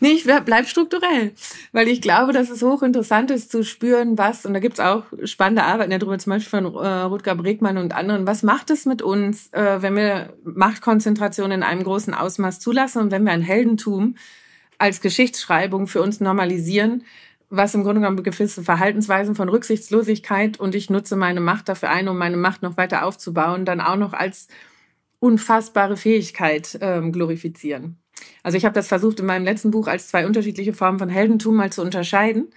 Nee, 0.00 0.12
ich 0.12 0.24
bleib 0.24 0.68
strukturell, 0.68 1.32
weil 1.72 1.88
ich 1.88 2.02
glaube, 2.02 2.32
dass 2.32 2.50
es 2.50 2.62
hochinteressant 2.62 3.30
ist 3.30 3.50
zu 3.50 3.64
spüren, 3.64 4.18
was, 4.18 4.44
und 4.44 4.52
da 4.52 4.60
gibt's 4.60 4.80
auch 4.80 5.04
spannende 5.24 5.64
Arbeiten 5.64 5.90
darüber, 5.90 6.18
zum 6.18 6.30
Beispiel 6.30 6.50
von 6.50 6.74
äh, 6.74 6.88
Rutger 7.02 7.34
Bregmann 7.34 7.78
und 7.78 7.94
anderen, 7.94 8.26
was 8.26 8.42
macht 8.42 8.70
es 8.70 8.84
mit 8.84 9.00
uns, 9.00 9.52
äh, 9.52 9.80
wenn 9.80 9.96
wir 9.96 10.34
Machtkonzentration 10.44 11.50
in 11.50 11.62
einem 11.62 11.82
großen 11.82 12.12
Ausmaß 12.12 12.60
zulassen 12.60 13.02
und 13.02 13.10
wenn 13.10 13.24
wir 13.24 13.32
ein 13.32 13.42
Heldentum 13.42 14.16
als 14.78 15.00
Geschichtsschreibung 15.00 15.86
für 15.86 16.02
uns 16.02 16.20
normalisieren, 16.20 17.04
was 17.48 17.74
im 17.74 17.82
Grunde 17.82 18.00
genommen 18.00 18.22
gewisse 18.22 18.62
Verhaltensweisen 18.62 19.34
von 19.34 19.48
Rücksichtslosigkeit 19.48 20.58
und 20.58 20.74
ich 20.74 20.90
nutze 20.90 21.16
meine 21.16 21.40
Macht 21.40 21.68
dafür 21.68 21.90
ein, 21.90 22.08
um 22.08 22.18
meine 22.18 22.36
Macht 22.36 22.62
noch 22.62 22.76
weiter 22.76 23.04
aufzubauen, 23.04 23.64
dann 23.64 23.80
auch 23.80 23.96
noch 23.96 24.12
als 24.12 24.48
unfassbare 25.18 25.96
Fähigkeit 25.96 26.78
ähm, 26.80 27.12
glorifizieren. 27.12 27.98
Also 28.42 28.58
ich 28.58 28.64
habe 28.64 28.74
das 28.74 28.88
versucht 28.88 29.20
in 29.20 29.26
meinem 29.26 29.44
letzten 29.44 29.70
Buch 29.70 29.86
als 29.86 30.08
zwei 30.08 30.26
unterschiedliche 30.26 30.72
Formen 30.72 30.98
von 30.98 31.08
Heldentum 31.08 31.56
mal 31.56 31.72
zu 31.72 31.82
unterscheiden. 31.82 32.48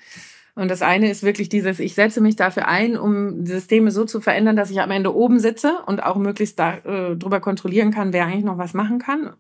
Und 0.56 0.70
das 0.70 0.82
eine 0.82 1.10
ist 1.10 1.24
wirklich 1.24 1.48
dieses, 1.50 1.80
ich 1.80 1.96
setze 1.96 2.22
mich 2.22 2.36
dafür 2.36 2.68
ein, 2.68 2.98
um 2.98 3.46
Systeme 3.46 3.92
so 3.92 4.04
zu 4.06 4.20
verändern, 4.20 4.56
dass 4.56 4.72
ich 4.72 4.82
am 4.82 4.92
Ende 4.92 5.16
oben 5.16 5.40
sitze 5.40 5.78
und 5.86 6.04
auch 6.04 6.18
möglichst 6.18 6.60
darüber 6.60 7.38
äh, 7.38 7.42
kontrollieren 7.42 7.92
kann, 7.92 8.12
wer 8.14 8.26
eigentlich 8.26 8.44
noch 8.44 8.58
was 8.58 8.74
machen 8.74 9.00
kann. 9.00 9.34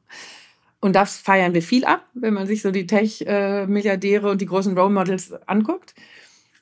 Und 0.82 0.96
das 0.96 1.18
feiern 1.18 1.54
wir 1.54 1.62
viel 1.62 1.84
ab, 1.84 2.06
wenn 2.14 2.34
man 2.34 2.48
sich 2.48 2.62
so 2.62 2.72
die 2.72 2.88
Tech-Milliardäre 2.88 4.30
und 4.30 4.40
die 4.40 4.46
großen 4.46 4.78
Role 4.78 4.94
Models 4.94 5.34
anguckt. 5.46 5.94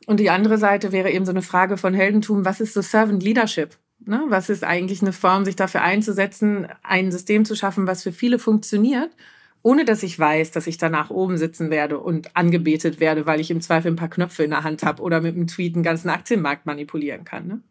Und 0.07 0.19
die 0.19 0.29
andere 0.29 0.57
Seite 0.57 0.91
wäre 0.91 1.11
eben 1.11 1.25
so 1.25 1.31
eine 1.31 1.41
Frage 1.41 1.77
von 1.77 1.93
Heldentum. 1.93 2.45
Was 2.45 2.59
ist 2.59 2.73
so 2.73 2.81
Servant 2.81 3.21
Leadership? 3.21 3.77
Ne? 4.05 4.23
Was 4.27 4.49
ist 4.49 4.63
eigentlich 4.63 5.01
eine 5.01 5.13
Form, 5.13 5.45
sich 5.45 5.55
dafür 5.55 5.81
einzusetzen, 5.81 6.67
ein 6.81 7.11
System 7.11 7.45
zu 7.45 7.55
schaffen, 7.55 7.87
was 7.87 8.03
für 8.03 8.11
viele 8.11 8.39
funktioniert, 8.39 9.09
ohne 9.61 9.85
dass 9.85 10.01
ich 10.01 10.17
weiß, 10.17 10.51
dass 10.51 10.65
ich 10.65 10.77
danach 10.77 11.09
oben 11.09 11.37
sitzen 11.37 11.69
werde 11.69 11.99
und 11.99 12.35
angebetet 12.35 12.99
werde, 12.99 13.25
weil 13.25 13.39
ich 13.39 13.51
im 13.51 13.61
Zweifel 13.61 13.91
ein 13.91 13.97
paar 13.97 14.09
Knöpfe 14.09 14.43
in 14.43 14.51
der 14.51 14.63
Hand 14.63 14.81
habe 14.83 15.03
oder 15.03 15.21
mit 15.21 15.35
einem 15.35 15.47
Tweet 15.47 15.75
einen 15.75 15.83
ganzen 15.83 16.09
Aktienmarkt 16.09 16.65
manipulieren 16.65 17.23
kann. 17.23 17.47
Ne? 17.47 17.61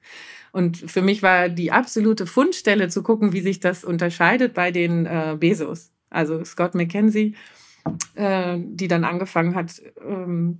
Und 0.53 0.77
für 0.77 1.03
mich 1.03 1.23
war 1.23 1.49
die 1.49 1.73
absolute 1.73 2.27
Fundstelle 2.27 2.89
zu 2.89 3.03
gucken, 3.03 3.33
wie 3.33 3.41
sich 3.41 3.61
das 3.61 3.83
unterscheidet 3.83 4.53
bei 4.53 4.71
den 4.71 5.07
äh, 5.07 5.37
Bezos 5.39 5.91
also 6.17 6.45
Scott 6.45 6.75
McKenzie, 6.75 7.35
äh, 8.15 8.59
die 8.59 8.89
dann 8.89 9.05
angefangen 9.05 9.55
hat, 9.55 9.83
ähm, 10.05 10.59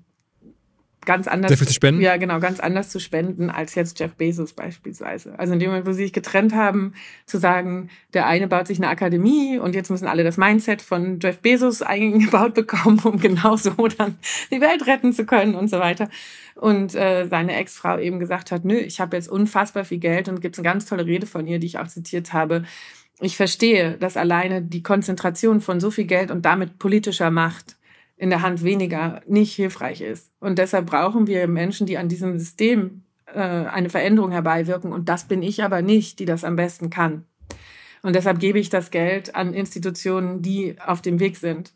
ganz 1.07 1.27
anders 1.27 1.57
viel 1.57 1.67
zu 1.67 1.73
spenden? 1.73 2.03
Ja, 2.03 2.19
genau, 2.19 2.39
ganz 2.41 2.61
anders 2.61 2.91
zu 2.91 3.01
spenden 3.01 3.49
als 3.49 3.75
jetzt 3.75 3.99
Jeff 3.99 4.15
Bezos 4.15 4.53
beispielsweise. 4.53 5.39
Also 5.39 5.55
in 5.55 5.61
dem 5.61 5.71
Moment, 5.71 5.87
wo 5.87 5.93
sie 5.93 6.03
sich 6.03 6.13
getrennt 6.13 6.55
haben, 6.55 6.93
zu 7.25 7.39
sagen, 7.39 7.89
der 8.13 8.27
eine 8.27 8.49
baut 8.49 8.67
sich 8.67 8.79
eine 8.79 8.89
Akademie 8.89 9.59
und 9.59 9.75
jetzt 9.75 9.89
müssen 9.89 10.07
alle 10.07 10.25
das 10.25 10.37
Mindset 10.37 10.83
von 10.83 11.19
Jeff 11.21 11.39
Bezos 11.39 11.81
eingebaut 11.81 12.53
bekommen, 12.55 13.01
um 13.05 13.19
genauso 13.19 13.71
dann 13.97 14.19
die 14.51 14.61
Welt 14.61 14.87
retten 14.87 15.15
zu 15.15 15.25
können 15.25 15.55
und 15.55 15.71
so 15.71 15.79
weiter. 15.79 16.11
Und 16.55 16.95
äh, 16.95 17.27
seine 17.29 17.55
Ex-Frau 17.57 17.99
eben 17.99 18.19
gesagt 18.19 18.51
hat, 18.51 18.65
nö, 18.65 18.77
ich 18.77 19.01
habe 19.01 19.17
jetzt 19.17 19.29
unfassbar 19.29 19.85
viel 19.85 19.99
Geld 19.99 20.29
und 20.29 20.41
gibt 20.41 20.59
eine 20.59 20.65
ganz 20.65 20.87
tolle 20.87 21.07
Rede 21.07 21.27
von 21.27 21.47
ihr, 21.47 21.59
die 21.59 21.67
ich 21.67 21.79
auch 21.79 21.89
zitiert 21.89 22.33
habe 22.33 22.65
ich 23.21 23.37
verstehe, 23.37 23.97
dass 23.99 24.17
alleine 24.17 24.63
die 24.63 24.83
Konzentration 24.83 25.61
von 25.61 25.81
so 25.81 25.91
viel 25.91 26.05
Geld 26.05 26.31
und 26.31 26.45
damit 26.45 26.79
politischer 26.79 27.31
Macht 27.31 27.77
in 28.17 28.31
der 28.31 28.43
Hand 28.43 28.63
weniger 28.63 29.21
nicht 29.27 29.55
hilfreich 29.55 30.01
ist. 30.01 30.31
Und 30.41 30.59
deshalb 30.59 30.87
brauchen 30.87 31.27
wir 31.27 31.47
Menschen, 31.49 31.87
die 31.87 31.99
an 31.99 32.09
diesem 32.09 32.39
System 32.39 33.03
äh, 33.27 33.41
eine 33.41 33.91
Veränderung 33.91 34.33
herbeiwirken. 34.33 34.93
Und 34.93 35.09
das 35.09 35.25
bin 35.25 35.43
ich 35.43 35.63
aber 35.63 35.83
nicht, 35.83 36.19
die 36.19 36.25
das 36.25 36.45
am 36.45 36.57
besten 36.57 36.91
kann. 36.91 37.25
Und 38.03 38.15
deshalb 38.15 38.39
gebe 38.39 38.59
ich 38.59 38.71
das 38.71 38.91
Geld 38.91 39.35
an 39.35 39.53
Institutionen, 39.55 40.43
die 40.43 40.77
auf 40.85 41.03
dem 41.03 41.19
Weg 41.21 41.37
sind, 41.37 41.73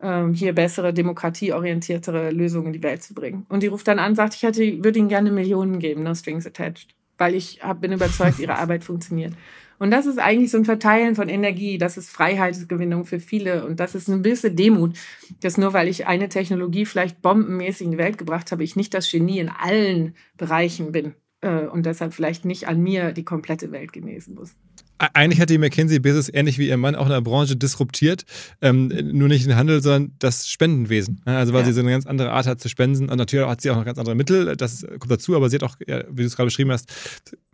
ähm, 0.00 0.32
hier 0.32 0.52
bessere, 0.52 0.92
demokratieorientiertere 0.92 2.30
Lösungen 2.30 2.68
in 2.68 2.72
die 2.72 2.82
Welt 2.82 3.02
zu 3.02 3.14
bringen. 3.14 3.46
Und 3.48 3.62
die 3.62 3.66
ruft 3.66 3.86
dann 3.86 3.98
an, 3.98 4.14
sagt, 4.14 4.34
ich 4.34 4.42
hätte, 4.42 4.82
würde 4.82 4.98
Ihnen 4.98 5.08
gerne 5.08 5.30
Millionen 5.30 5.78
geben, 5.78 6.02
no 6.02 6.14
strings 6.14 6.46
attached. 6.46 6.94
Weil 7.18 7.34
ich 7.34 7.62
hab, 7.62 7.80
bin 7.80 7.92
überzeugt, 7.92 8.38
Ihre 8.38 8.54
Arbeit 8.58 8.82
funktioniert. 8.84 9.34
Und 9.78 9.90
das 9.90 10.06
ist 10.06 10.18
eigentlich 10.18 10.50
so 10.50 10.58
ein 10.58 10.64
Verteilen 10.64 11.14
von 11.14 11.28
Energie, 11.28 11.78
das 11.78 11.96
ist 11.96 12.10
Freiheitsgewinnung 12.10 13.04
für 13.04 13.20
viele 13.20 13.66
und 13.66 13.80
das 13.80 13.94
ist 13.94 14.08
ein 14.08 14.22
bisschen 14.22 14.56
Demut, 14.56 14.96
dass 15.40 15.58
nur 15.58 15.72
weil 15.72 15.88
ich 15.88 16.06
eine 16.06 16.28
Technologie 16.28 16.86
vielleicht 16.86 17.22
bombenmäßig 17.22 17.86
in 17.86 17.90
die 17.92 17.98
Welt 17.98 18.18
gebracht 18.18 18.52
habe, 18.52 18.64
ich 18.64 18.76
nicht 18.76 18.94
das 18.94 19.10
Genie 19.10 19.38
in 19.38 19.48
allen 19.48 20.14
Bereichen 20.36 20.92
bin 20.92 21.14
äh, 21.40 21.66
und 21.66 21.86
deshalb 21.86 22.14
vielleicht 22.14 22.44
nicht 22.44 22.68
an 22.68 22.80
mir 22.80 23.12
die 23.12 23.24
komplette 23.24 23.72
Welt 23.72 23.92
genesen 23.92 24.34
muss. 24.34 24.56
Eigentlich 24.98 25.40
hat 25.40 25.50
die 25.50 25.58
McKinsey 25.58 25.98
Business 25.98 26.30
ähnlich 26.32 26.58
wie 26.58 26.68
ihr 26.68 26.76
Mann 26.76 26.94
auch 26.94 27.06
in 27.06 27.12
der 27.12 27.20
Branche 27.20 27.56
disruptiert, 27.56 28.24
ähm, 28.62 28.88
nur 29.12 29.28
nicht 29.28 29.44
den 29.44 29.56
Handel, 29.56 29.82
sondern 29.82 30.12
das 30.18 30.48
Spendenwesen. 30.48 31.20
Also 31.24 31.52
weil 31.52 31.62
ja. 31.62 31.66
sie 31.66 31.72
so 31.72 31.80
eine 31.80 31.90
ganz 31.90 32.06
andere 32.06 32.30
Art 32.30 32.46
hat 32.46 32.60
zu 32.60 32.68
spenden 32.68 33.08
und 33.08 33.16
natürlich 33.16 33.46
hat 33.46 33.60
sie 33.60 33.70
auch 33.70 33.76
noch 33.76 33.84
ganz 33.84 33.98
andere 33.98 34.14
Mittel, 34.14 34.56
das 34.56 34.86
kommt 34.98 35.10
dazu, 35.10 35.34
aber 35.34 35.50
sie 35.50 35.56
hat 35.56 35.64
auch, 35.64 35.76
wie 35.80 36.22
du 36.22 36.24
es 36.24 36.36
gerade 36.36 36.46
beschrieben 36.46 36.70
hast, 36.70 36.90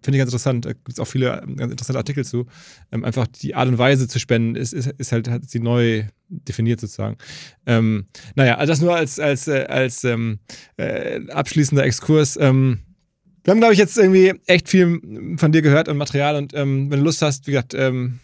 finde 0.03 0.17
ich 0.17 0.21
ganz 0.21 0.31
interessant, 0.31 0.65
da 0.65 0.73
gibt 0.73 0.93
es 0.93 0.99
auch 0.99 1.07
viele 1.07 1.43
ähm, 1.43 1.57
ganz 1.57 1.71
interessante 1.71 1.99
Artikel 1.99 2.25
zu, 2.25 2.47
ähm, 2.93 3.05
einfach 3.05 3.27
die 3.27 3.55
Art 3.55 3.69
und 3.69 3.79
Weise 3.79 4.09
zu 4.09 4.19
spenden 4.19 4.57
ist, 4.57 4.73
ist, 4.73 4.87
ist 4.99 5.13
halt, 5.13 5.29
hat 5.29 5.49
sie 5.49 5.61
neu 5.61 6.05
definiert 6.29 6.81
sozusagen. 6.81 7.17
Ähm, 7.67 8.07
naja, 8.35 8.57
also 8.57 8.73
das 8.73 8.81
nur 8.81 8.95
als, 8.95 9.19
als, 9.19 9.49
äh, 9.49 9.65
als 9.69 10.05
ähm, 10.05 10.39
äh, 10.77 11.21
abschließender 11.29 11.85
Exkurs. 11.85 12.39
Ähm, 12.41 12.81
wir 13.45 13.51
haben, 13.53 13.61
glaube 13.61 13.73
ich, 13.73 13.79
jetzt 13.79 13.97
irgendwie 13.97 14.35
echt 14.47 14.69
viel 14.69 15.01
von 15.39 15.53
dir 15.53 15.63
gehört 15.63 15.89
und 15.89 15.97
Material 15.97 16.37
und 16.37 16.55
ähm, 16.55 16.91
wenn 16.91 16.99
du 17.01 17.05
Lust 17.05 17.23
hast, 17.23 17.47
wie 17.47 17.53
gesagt, 17.53 17.75
ähm, 17.75 18.19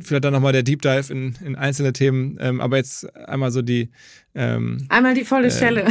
vielleicht 0.00 0.24
dann 0.24 0.32
nochmal 0.32 0.52
der 0.52 0.62
Deep 0.62 0.82
Dive 0.82 1.12
in, 1.12 1.34
in 1.44 1.56
einzelne 1.56 1.92
Themen, 1.92 2.38
ähm, 2.40 2.60
aber 2.60 2.76
jetzt 2.76 3.14
einmal 3.16 3.50
so 3.50 3.62
die. 3.62 3.90
Ähm, 4.34 4.86
einmal 4.88 5.14
die 5.14 5.24
volle 5.24 5.48
äh, 5.48 5.50
Schelle. 5.50 5.86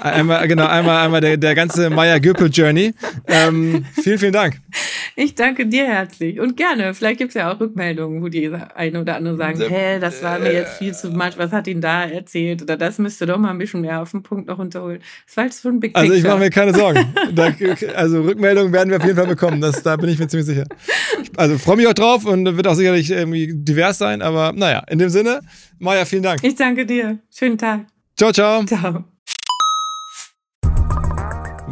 Einmal, 0.00 0.46
genau, 0.48 0.66
einmal, 0.66 1.04
einmal 1.04 1.20
der, 1.20 1.36
der 1.36 1.54
ganze 1.54 1.90
Meier-Göpel-Journey. 1.90 2.94
Ähm, 3.26 3.84
vielen, 4.02 4.18
vielen 4.18 4.32
Dank. 4.32 4.60
Ich 5.14 5.34
danke 5.34 5.66
dir 5.66 5.86
herzlich 5.86 6.40
und 6.40 6.56
gerne. 6.56 6.94
Vielleicht 6.94 7.18
gibt 7.18 7.30
es 7.30 7.34
ja 7.34 7.52
auch 7.52 7.60
Rückmeldungen, 7.60 8.22
wo 8.22 8.28
die 8.28 8.50
eine 8.74 9.00
oder 9.00 9.16
andere 9.16 9.36
sagen, 9.36 9.60
hä, 9.60 9.98
das 9.98 10.22
war 10.22 10.38
mir 10.38 10.52
jetzt 10.52 10.78
viel 10.78 10.94
zu 10.94 11.10
much, 11.10 11.36
was 11.36 11.52
hat 11.52 11.66
ihn 11.66 11.80
da 11.80 12.04
erzählt? 12.04 12.62
Oder 12.62 12.76
das 12.76 12.98
müsste 12.98 13.26
doch 13.26 13.38
mal 13.38 13.50
ein 13.50 13.58
bisschen 13.58 13.82
mehr 13.82 14.00
auf 14.00 14.10
den 14.10 14.22
Punkt 14.22 14.48
noch 14.48 14.58
unterholen. 14.58 15.00
Das 15.26 15.36
war 15.36 15.44
jetzt 15.44 15.62
schon 15.62 15.76
ein 15.76 15.80
Big 15.80 15.94
Also 15.94 16.12
ich 16.12 16.24
mache 16.24 16.38
mir 16.38 16.50
keine 16.50 16.74
Sorgen. 16.74 17.14
Da, 17.34 17.50
also 17.94 18.22
Rückmeldungen 18.22 18.72
werden 18.72 18.90
wir 18.90 18.98
auf 18.98 19.04
jeden 19.04 19.16
Fall 19.16 19.26
bekommen. 19.26 19.60
Das, 19.60 19.82
da 19.82 19.96
bin 19.96 20.08
ich 20.10 20.18
mir 20.18 20.28
ziemlich 20.28 20.46
sicher. 20.46 20.64
Also 21.36 21.58
freue 21.58 21.76
mich 21.76 21.86
auch 21.86 21.94
drauf 21.94 22.24
und 22.24 22.56
wird 22.56 22.66
auch 22.66 22.74
sicherlich 22.74 23.10
irgendwie 23.10 23.52
divers 23.54 23.98
sein. 23.98 24.22
Aber 24.22 24.52
naja, 24.52 24.82
in 24.88 24.98
dem 24.98 25.08
Sinne, 25.08 25.40
Maja, 25.78 26.04
vielen 26.04 26.22
Dank. 26.22 26.44
Ich 26.44 26.54
danke 26.54 26.86
dir. 26.86 27.18
Schönen 27.30 27.58
Tag. 27.58 27.86
Ciao, 28.16 28.32
ciao. 28.32 28.64
Ciao 28.64 29.04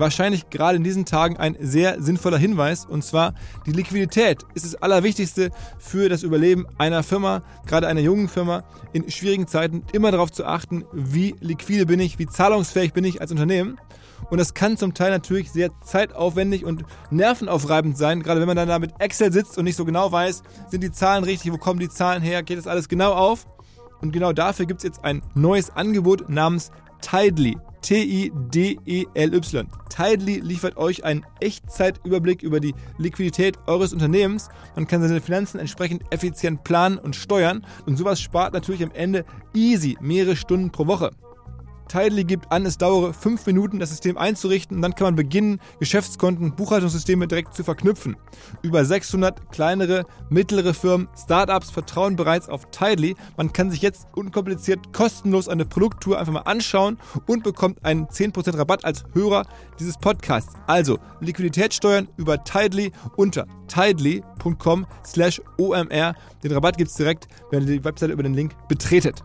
wahrscheinlich 0.01 0.51
gerade 0.51 0.77
in 0.77 0.85
diesen 0.85 1.05
Tagen 1.05 1.37
ein 1.37 1.57
sehr 1.61 2.03
sinnvoller 2.03 2.39
Hinweis. 2.39 2.87
Und 2.87 3.05
zwar, 3.05 3.35
die 3.67 3.73
Liquidität 3.73 4.45
ist 4.55 4.65
das 4.65 4.75
Allerwichtigste 4.77 5.51
für 5.79 6.09
das 6.09 6.23
Überleben 6.23 6.67
einer 6.79 7.03
Firma, 7.03 7.43
gerade 7.67 7.87
einer 7.87 8.01
jungen 8.01 8.29
Firma, 8.29 8.65
in 8.93 9.11
schwierigen 9.11 9.47
Zeiten 9.47 9.85
immer 9.93 10.11
darauf 10.11 10.33
zu 10.33 10.45
achten, 10.45 10.85
wie 10.93 11.35
liquide 11.41 11.87
bin 11.87 12.01
ich, 12.01 12.19
wie 12.19 12.27
zahlungsfähig 12.27 12.93
bin 12.93 13.05
ich 13.05 13.21
als 13.21 13.31
Unternehmen. 13.31 13.79
Und 14.29 14.39
das 14.39 14.55
kann 14.55 14.77
zum 14.77 14.95
Teil 14.95 15.11
natürlich 15.11 15.51
sehr 15.51 15.71
zeitaufwendig 15.83 16.65
und 16.65 16.85
nervenaufreibend 17.11 17.97
sein, 17.97 18.23
gerade 18.23 18.41
wenn 18.41 18.47
man 18.47 18.57
dann 18.57 18.69
da 18.69 18.79
mit 18.79 18.93
Excel 18.99 19.33
sitzt 19.33 19.57
und 19.57 19.65
nicht 19.65 19.77
so 19.77 19.85
genau 19.85 20.13
weiß, 20.13 20.43
sind 20.69 20.83
die 20.83 20.93
Zahlen 20.93 21.25
richtig, 21.25 21.53
wo 21.53 21.57
kommen 21.57 21.81
die 21.81 21.89
Zahlen 21.89 22.23
her, 22.23 22.43
geht 22.43 22.59
das 22.59 22.67
alles 22.67 22.89
genau 22.89 23.13
auf. 23.13 23.47
Und 24.01 24.13
genau 24.13 24.33
dafür 24.33 24.67
gibt 24.67 24.81
es 24.81 24.85
jetzt 24.85 25.05
ein 25.05 25.23
neues 25.35 25.71
Angebot 25.71 26.29
namens 26.31 26.71
Tidely. 27.01 27.57
T-I-D-E-L-Y. 27.83 29.67
Tidely 29.89 30.41
liefert 30.41 30.77
euch 30.77 31.05
einen 31.05 31.25
Echtzeitüberblick 31.41 32.43
über 32.43 32.61
die 32.61 32.75
Liquidität 32.99 33.59
eures 33.67 33.93
Unternehmens. 33.93 34.49
Man 34.77 34.87
kann 34.87 35.01
seine 35.01 35.21
Finanzen 35.21 35.59
entsprechend 35.59 36.03
effizient 36.11 36.63
planen 36.63 36.99
und 36.99 37.17
steuern 37.17 37.67
und 37.87 37.97
sowas 37.97 38.21
spart 38.21 38.53
natürlich 38.53 38.83
am 38.83 38.93
Ende 38.93 39.25
easy 39.55 39.97
mehrere 40.01 40.37
Stunden 40.37 40.71
pro 40.71 40.87
Woche. 40.87 41.11
Tidely 41.91 42.23
gibt 42.25 42.53
an, 42.53 42.65
es 42.67 42.79
dauere 42.79 43.13
fünf 43.13 43.45
Minuten, 43.47 43.81
das 43.81 43.91
System 43.91 44.17
einzurichten 44.17 44.77
und 44.77 44.83
dann 44.83 44.95
kann 44.95 45.07
man 45.07 45.17
beginnen, 45.17 45.61
Geschäftskonten, 45.81 46.55
Buchhaltungssysteme 46.55 47.27
direkt 47.27 47.55
zu 47.55 47.65
verknüpfen. 47.65 48.17
Über 48.63 48.85
600 48.85 49.51
kleinere, 49.51 50.07
mittlere 50.29 50.73
Firmen, 50.73 51.09
Startups 51.17 51.71
vertrauen 51.71 52.15
bereits 52.15 52.49
auf 52.49 52.71
Tidely. 52.71 53.17
Man 53.37 53.53
kann 53.53 53.73
sich 53.73 53.83
jetzt 53.83 54.07
unkompliziert 54.15 54.93
kostenlos 54.93 55.49
eine 55.49 55.65
Produkttour 55.65 56.19
einfach 56.19 56.33
mal 56.33 56.41
anschauen 56.41 56.97
und 57.27 57.43
bekommt 57.43 57.85
einen 57.85 58.07
10% 58.07 58.57
Rabatt 58.57 58.85
als 58.85 59.05
Hörer 59.13 59.45
dieses 59.81 59.99
Podcasts. 59.99 60.55
Also 60.69 60.99
Liquidität 61.21 61.75
steuern 61.75 62.09
über 62.17 62.45
Tidely 62.45 62.93
unter 63.17 63.47
tidely.com 63.67 64.87
slash 65.05 65.43
omr. 65.59 66.15
Den 66.45 66.53
Rabatt 66.53 66.77
gibt 66.77 66.91
es 66.91 66.97
direkt, 66.97 67.27
wenn 67.51 67.63
ihr 67.63 67.79
die 67.79 67.85
Webseite 67.85 68.13
über 68.13 68.23
den 68.23 68.35
Link 68.35 68.53
betretet. 68.69 69.25